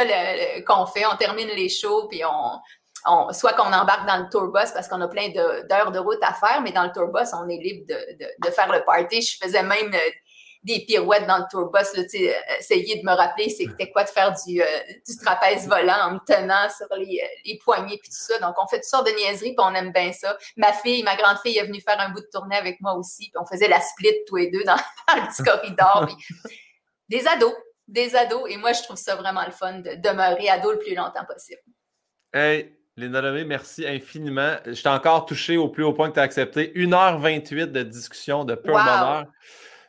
qu'on 0.67 0.87
fait. 0.87 1.05
On 1.05 1.17
termine 1.19 1.49
les 1.49 1.69
shows, 1.69 2.09
puis 2.09 2.23
on, 2.25 3.33
soit 3.33 3.53
qu'on 3.53 3.71
embarque 3.71 4.07
dans 4.07 4.17
le 4.17 4.31
tourbus 4.31 4.73
parce 4.73 4.89
qu'on 4.89 5.03
a 5.03 5.09
plein 5.09 5.29
d'heures 5.29 5.93
de, 5.93 5.99
route 5.99 6.23
à 6.23 6.33
faire, 6.33 6.63
mais 6.63 6.73
dans 6.73 6.85
le 6.85 6.93
tourbus, 6.93 7.35
on 7.35 7.51
est 7.51 7.59
libre 7.59 7.85
de, 7.87 7.99
de, 8.49 8.51
faire 8.51 8.73
le 8.73 8.83
party. 8.83 9.21
Je 9.21 9.37
faisais 9.45 9.63
même 9.63 9.93
euh, 9.93 10.11
des 10.63 10.85
pirouettes 10.87 11.27
dans 11.27 11.39
le 11.39 11.45
tourbus, 11.51 11.97
là, 11.97 12.03
euh, 12.03 12.57
essayer 12.59 13.01
de 13.01 13.05
me 13.05 13.15
rappeler 13.15 13.49
c'était 13.49 13.91
quoi 13.91 14.05
de 14.05 14.09
faire 14.09 14.33
du, 14.47 14.63
euh, 14.63 14.67
du 15.07 15.17
trapèze 15.17 15.67
volant 15.67 15.97
en 16.05 16.11
me 16.13 16.19
tenant 16.25 16.69
sur 16.71 16.87
les, 16.97 17.21
euh, 17.23 17.27
les 17.45 17.59
poignets 17.59 17.99
puis 18.01 18.11
tout 18.11 18.17
ça. 18.17 18.39
Donc, 18.39 18.55
on 18.63 18.67
fait 18.69 18.77
toutes 18.77 18.85
sortes 18.85 19.07
de 19.07 19.13
niaiseries 19.13 19.55
puis 19.55 19.65
on 19.65 19.75
aime 19.75 19.93
bien 19.93 20.13
ça. 20.13 20.37
Ma 20.57 20.73
fille, 20.73 21.03
ma 21.03 21.17
grande 21.17 21.39
fille 21.39 21.59
est 21.59 21.65
venue 21.65 21.81
faire 21.81 21.99
un 21.99 22.11
bout 22.11 22.21
de 22.21 22.29
tournée 22.33 22.57
avec 22.57 22.81
moi 22.81 22.95
aussi 22.95 23.31
puis 23.31 23.41
on 23.41 23.47
faisait 23.47 23.69
la 23.69 23.81
split 23.81 24.15
tous 24.27 24.37
les 24.37 24.51
deux 24.51 24.63
dans, 24.65 24.77
le 25.17 25.29
petit 25.29 25.43
corridor. 25.43 26.07
des 27.09 27.27
ados, 27.27 27.55
des 27.89 28.15
ados. 28.15 28.49
Et 28.49 28.57
moi, 28.57 28.73
je 28.73 28.83
trouve 28.83 28.97
ça 28.97 29.17
vraiment 29.17 29.45
le 29.45 29.53
fun 29.53 29.81
de 29.81 29.95
demeurer 29.97 30.49
ado 30.49 30.71
le 30.71 30.79
plus 30.79 30.95
longtemps 30.95 31.25
possible. 31.27 31.61
Hey, 32.33 32.73
Linda 32.97 33.21
Lemay, 33.21 33.45
merci 33.45 33.87
infiniment. 33.87 34.57
Je 34.65 34.81
t'ai 34.81 34.89
encore 34.89 35.27
touché 35.27 35.57
au 35.57 35.69
plus 35.69 35.83
haut 35.83 35.93
point 35.93 36.09
que 36.11 36.15
tu 36.15 36.21
as 36.21 36.25
accepté. 36.25 36.73
1h28 36.77 37.73
de 37.73 37.83
discussion 37.83 38.45
de 38.45 38.55
pur 38.55 38.75
bonheur. 38.75 39.27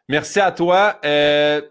Merci 0.10 0.40
à 0.40 0.52
toi. 0.52 1.00
Euh, 1.06 1.62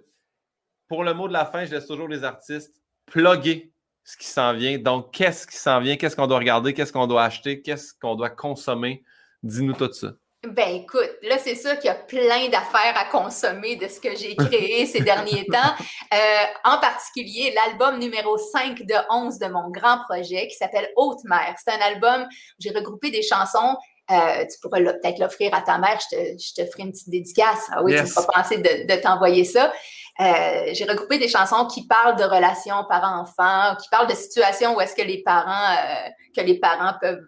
pour 0.89 1.05
le 1.05 1.15
mot 1.15 1.29
de 1.29 1.33
la 1.33 1.47
fin, 1.47 1.65
je 1.65 1.71
laisse 1.71 1.87
toujours 1.87 2.09
les 2.09 2.25
artistes 2.25 2.83
plugger 3.07 3.73
ce 4.05 4.17
qui 4.17 4.27
s'en 4.27 4.53
vient. 4.55 4.79
Donc, 4.79 5.13
qu'est-ce 5.13 5.47
qui 5.47 5.57
s'en 5.57 5.81
vient? 5.81 5.97
Qu'est-ce 5.97 6.17
qu'on 6.17 6.27
doit 6.27 6.39
regarder? 6.39 6.75
Qu'est-ce 6.75 6.93
qu'on 6.93 7.07
doit 7.07 7.25
acheter? 7.25 7.63
Qu'est-ce 7.63 7.93
qu'on 8.01 8.15
doit 8.15 8.31
consommer? 8.31 9.05
Dis-nous 9.43 9.75
tout 9.75 9.93
ça. 9.93 10.13
Ben 10.49 10.75
écoute, 10.75 11.11
là 11.23 11.39
c'est 11.39 11.55
sûr 11.55 11.79
qu'il 11.79 11.85
y 11.85 11.89
a 11.89 11.95
plein 11.95 12.49
d'affaires 12.49 12.97
à 12.97 13.05
consommer 13.05 13.77
de 13.77 13.87
ce 13.87 14.01
que 14.01 14.17
j'ai 14.17 14.35
créé 14.35 14.87
ces 14.93 15.01
derniers 15.01 15.47
temps. 15.47 15.73
Euh, 16.13 16.45
en 16.65 16.81
particulier, 16.81 17.55
l'album 17.55 18.01
numéro 18.01 18.37
5 18.37 18.83
de 18.83 18.95
11 19.09 19.39
de 19.39 19.47
mon 19.47 19.71
grand 19.71 20.03
projet 20.09 20.49
qui 20.49 20.57
s'appelle 20.57 20.91
Haute 20.97 21.23
Mer. 21.27 21.55
C'est 21.65 21.73
un 21.73 21.81
album 21.81 22.23
où 22.25 22.57
j'ai 22.59 22.71
regroupé 22.71 23.13
des 23.13 23.23
chansons. 23.23 23.77
Euh, 24.13 24.45
tu 24.45 24.59
pourrais 24.61 24.85
peut-être 24.85 25.19
l'offrir 25.19 25.55
à 25.55 25.63
ta 25.63 25.79
mère, 25.79 25.99
je 26.01 26.17
te, 26.17 26.23
je 26.39 26.55
te, 26.55 26.71
ferai 26.71 26.85
une 26.85 26.93
petite 26.93 27.09
dédicace. 27.09 27.69
Ah 27.73 27.83
oui, 27.83 27.95
tu 27.97 28.03
me 28.03 28.15
pas 28.15 28.27
penser 28.33 28.59
de, 28.59 28.87
de 28.87 29.01
t'envoyer 29.01 29.45
ça. 29.45 29.73
Euh, 30.21 30.71
j'ai 30.73 30.85
regroupé 30.85 31.19
des 31.19 31.29
chansons 31.29 31.67
qui 31.67 31.87
parlent 31.87 32.17
de 32.17 32.25
relations 32.25 32.85
parents-enfants, 32.89 33.77
qui 33.83 33.89
parlent 33.89 34.09
de 34.09 34.15
situations 34.15 34.77
où 34.77 34.81
est-ce 34.81 34.95
que 34.95 35.03
les 35.03 35.23
parents, 35.23 35.73
euh, 35.73 36.09
que 36.37 36.43
les 36.43 36.61
parents 36.61 36.93
peuvent 37.01 37.27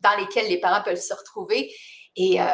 dans 0.00 0.16
lesquels 0.18 0.48
les 0.48 0.58
parents 0.58 0.82
peuvent 0.82 0.96
se 0.96 1.14
retrouver. 1.14 1.70
Et, 2.16 2.40
euh, 2.40 2.44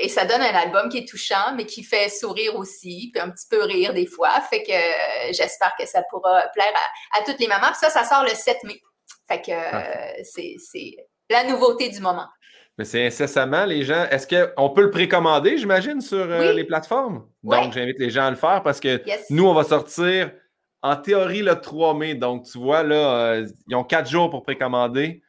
et, 0.00 0.08
ça 0.08 0.26
donne 0.26 0.42
un 0.42 0.54
album 0.54 0.88
qui 0.90 0.98
est 0.98 1.08
touchant, 1.08 1.54
mais 1.56 1.64
qui 1.64 1.82
fait 1.82 2.08
sourire 2.08 2.56
aussi, 2.56 3.10
puis 3.12 3.22
un 3.22 3.30
petit 3.30 3.46
peu 3.48 3.62
rire 3.62 3.94
des 3.94 4.06
fois. 4.06 4.40
Fait 4.42 4.62
que 4.62 4.70
euh, 4.70 5.32
j'espère 5.32 5.72
que 5.78 5.86
ça 5.86 6.02
pourra 6.10 6.42
plaire 6.52 6.72
à, 7.18 7.24
toutes 7.24 7.40
les 7.40 7.46
mamans. 7.46 7.68
Puis 7.68 7.78
ça, 7.80 7.90
ça 7.90 8.04
sort 8.04 8.24
le 8.24 8.34
7 8.34 8.64
mai. 8.64 8.80
Fait 9.26 9.40
que 9.40 9.50
euh, 9.50 10.22
c'est 10.22 10.96
la 11.30 11.44
nouveauté 11.44 11.88
du 11.88 12.00
moment. 12.00 12.26
Mais 12.78 12.84
c'est 12.84 13.04
incessamment, 13.04 13.64
les 13.64 13.82
gens. 13.82 14.06
Est-ce 14.08 14.26
qu'on 14.26 14.70
peut 14.70 14.82
le 14.82 14.90
précommander, 14.90 15.58
j'imagine, 15.58 16.00
sur 16.00 16.26
les 16.26 16.64
plateformes? 16.64 17.24
Donc, 17.42 17.72
j'invite 17.72 17.98
les 17.98 18.10
gens 18.10 18.26
à 18.26 18.30
le 18.30 18.36
faire 18.36 18.62
parce 18.62 18.80
que 18.80 19.02
nous, 19.30 19.46
on 19.46 19.54
va 19.54 19.64
sortir 19.64 20.30
en 20.80 20.94
théorie 20.96 21.42
le 21.42 21.60
3 21.60 21.94
mai. 21.94 22.14
Donc, 22.14 22.44
tu 22.44 22.58
vois, 22.58 22.84
là, 22.84 23.42
ils 23.68 23.74
ont 23.74 23.84
quatre 23.84 24.08
jours 24.08 24.30
pour 24.30 24.44
précommander. 24.44 25.22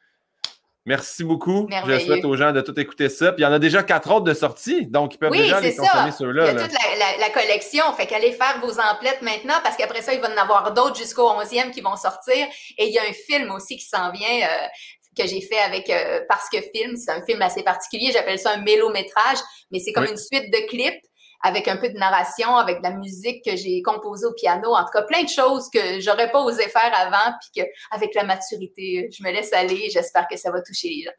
Merci 0.86 1.24
beaucoup. 1.24 1.68
Je 1.86 1.98
souhaite 1.98 2.24
aux 2.24 2.36
gens 2.36 2.52
de 2.52 2.60
tout 2.62 2.78
écouter 2.80 3.08
ça. 3.08 3.32
Puis 3.32 3.42
il 3.42 3.44
y 3.44 3.46
en 3.46 3.52
a 3.52 3.58
déjà 3.58 3.82
quatre 3.82 4.10
autres 4.10 4.24
de 4.24 4.32
sorties, 4.32 4.86
donc 4.86 5.14
ils 5.14 5.18
peuvent 5.18 5.30
déjà 5.30 5.60
les 5.60 5.76
consommer 5.76 6.10
ceux-là. 6.10 6.50
Il 6.50 6.54
y 6.54 6.58
a 6.58 6.62
toute 6.62 6.72
la, 7.20 7.30
collection. 7.30 7.84
Fait 7.96 8.06
qu'allez 8.06 8.32
faire 8.32 8.60
vos 8.62 8.80
emplettes 8.80 9.20
maintenant 9.22 9.54
parce 9.62 9.76
qu'après 9.76 10.00
ça, 10.00 10.14
il 10.14 10.20
va 10.20 10.30
y 10.30 10.32
en 10.32 10.42
avoir 10.42 10.72
d'autres 10.72 10.96
jusqu'au 10.96 11.28
11e 11.28 11.70
qui 11.70 11.82
vont 11.82 11.96
sortir. 11.96 12.46
Et 12.78 12.86
il 12.86 12.92
y 12.92 12.98
a 12.98 13.02
un 13.02 13.12
film 13.12 13.50
aussi 13.50 13.76
qui 13.76 13.84
s'en 13.84 14.10
vient. 14.10 14.48
Euh, 14.48 14.66
que 15.16 15.26
j'ai 15.26 15.40
fait 15.40 15.58
avec 15.58 15.90
euh, 15.90 16.20
Parce 16.28 16.48
que 16.48 16.58
Film. 16.74 16.96
C'est 16.96 17.10
un 17.10 17.22
film 17.24 17.42
assez 17.42 17.62
particulier. 17.62 18.10
J'appelle 18.12 18.38
ça 18.38 18.52
un 18.52 18.62
mélométrage, 18.62 19.38
mais 19.70 19.78
c'est 19.78 19.92
comme 19.92 20.06
une 20.06 20.16
suite 20.16 20.52
de 20.52 20.66
clips 20.68 21.02
avec 21.42 21.68
un 21.68 21.76
peu 21.76 21.88
de 21.88 21.96
narration, 21.96 22.56
avec 22.56 22.78
de 22.78 22.82
la 22.82 22.92
musique 22.92 23.44
que 23.44 23.56
j'ai 23.56 23.80
composée 23.82 24.26
au 24.26 24.32
piano. 24.34 24.74
En 24.74 24.84
tout 24.84 24.90
cas, 24.92 25.02
plein 25.02 25.22
de 25.22 25.28
choses 25.28 25.68
que 25.72 26.00
j'aurais 26.00 26.30
pas 26.30 26.42
osé 26.42 26.64
faire 26.64 26.92
avant, 26.94 27.34
puis 27.40 27.64
qu'avec 27.64 28.14
la 28.14 28.24
maturité, 28.24 29.08
je 29.10 29.22
me 29.22 29.30
laisse 29.30 29.52
aller. 29.52 29.88
J'espère 29.90 30.26
que 30.28 30.36
ça 30.36 30.50
va 30.50 30.60
toucher 30.60 30.88
les 30.88 31.02
gens. 31.04 31.12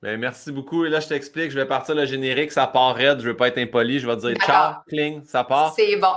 Ben, 0.00 0.16
merci 0.16 0.52
beaucoup. 0.52 0.84
Et 0.84 0.90
là, 0.90 1.00
je 1.00 1.08
t'explique, 1.08 1.50
je 1.50 1.56
vais 1.58 1.66
partir 1.66 1.96
le 1.96 2.06
générique, 2.06 2.52
ça 2.52 2.68
part 2.68 2.94
raide, 2.94 3.18
je 3.18 3.24
ne 3.24 3.30
veux 3.30 3.36
pas 3.36 3.48
être 3.48 3.58
impoli, 3.58 3.98
je 3.98 4.06
vais 4.06 4.14
te 4.14 4.28
dire 4.28 4.36
ciao, 4.46 4.74
cling, 4.86 5.24
ça 5.24 5.42
part. 5.42 5.74
C'est 5.74 5.96
bon. 5.96 6.14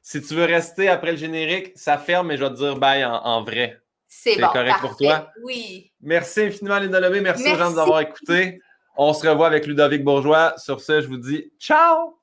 si 0.00 0.22
tu 0.22 0.34
veux 0.34 0.46
rester 0.46 0.88
après 0.88 1.10
le 1.12 1.18
générique, 1.18 1.72
ça 1.74 1.98
ferme, 1.98 2.28
mais 2.28 2.38
je 2.38 2.44
vais 2.44 2.50
te 2.50 2.56
dire 2.56 2.76
bye 2.76 3.04
en, 3.04 3.42
vrai. 3.42 3.78
C'est 4.08 4.40
bon. 4.40 4.48
correct 4.48 4.80
pour 4.80 4.96
toi? 4.96 5.30
Oui. 5.44 5.92
Merci 6.00 6.40
infiniment, 6.40 6.78
Linda. 6.78 6.98
Merci, 6.98 7.22
merci 7.22 7.52
aux 7.52 7.56
gens 7.56 7.68
de 7.68 7.74
nous 7.74 7.78
avoir 7.78 8.00
écoutés. 8.00 8.60
On 8.96 9.12
se 9.12 9.28
revoit 9.28 9.46
avec 9.46 9.66
Ludovic 9.66 10.02
Bourgeois. 10.02 10.54
Sur 10.56 10.80
ce, 10.80 11.00
je 11.00 11.06
vous 11.06 11.18
dis 11.18 11.52
ciao! 11.60 12.17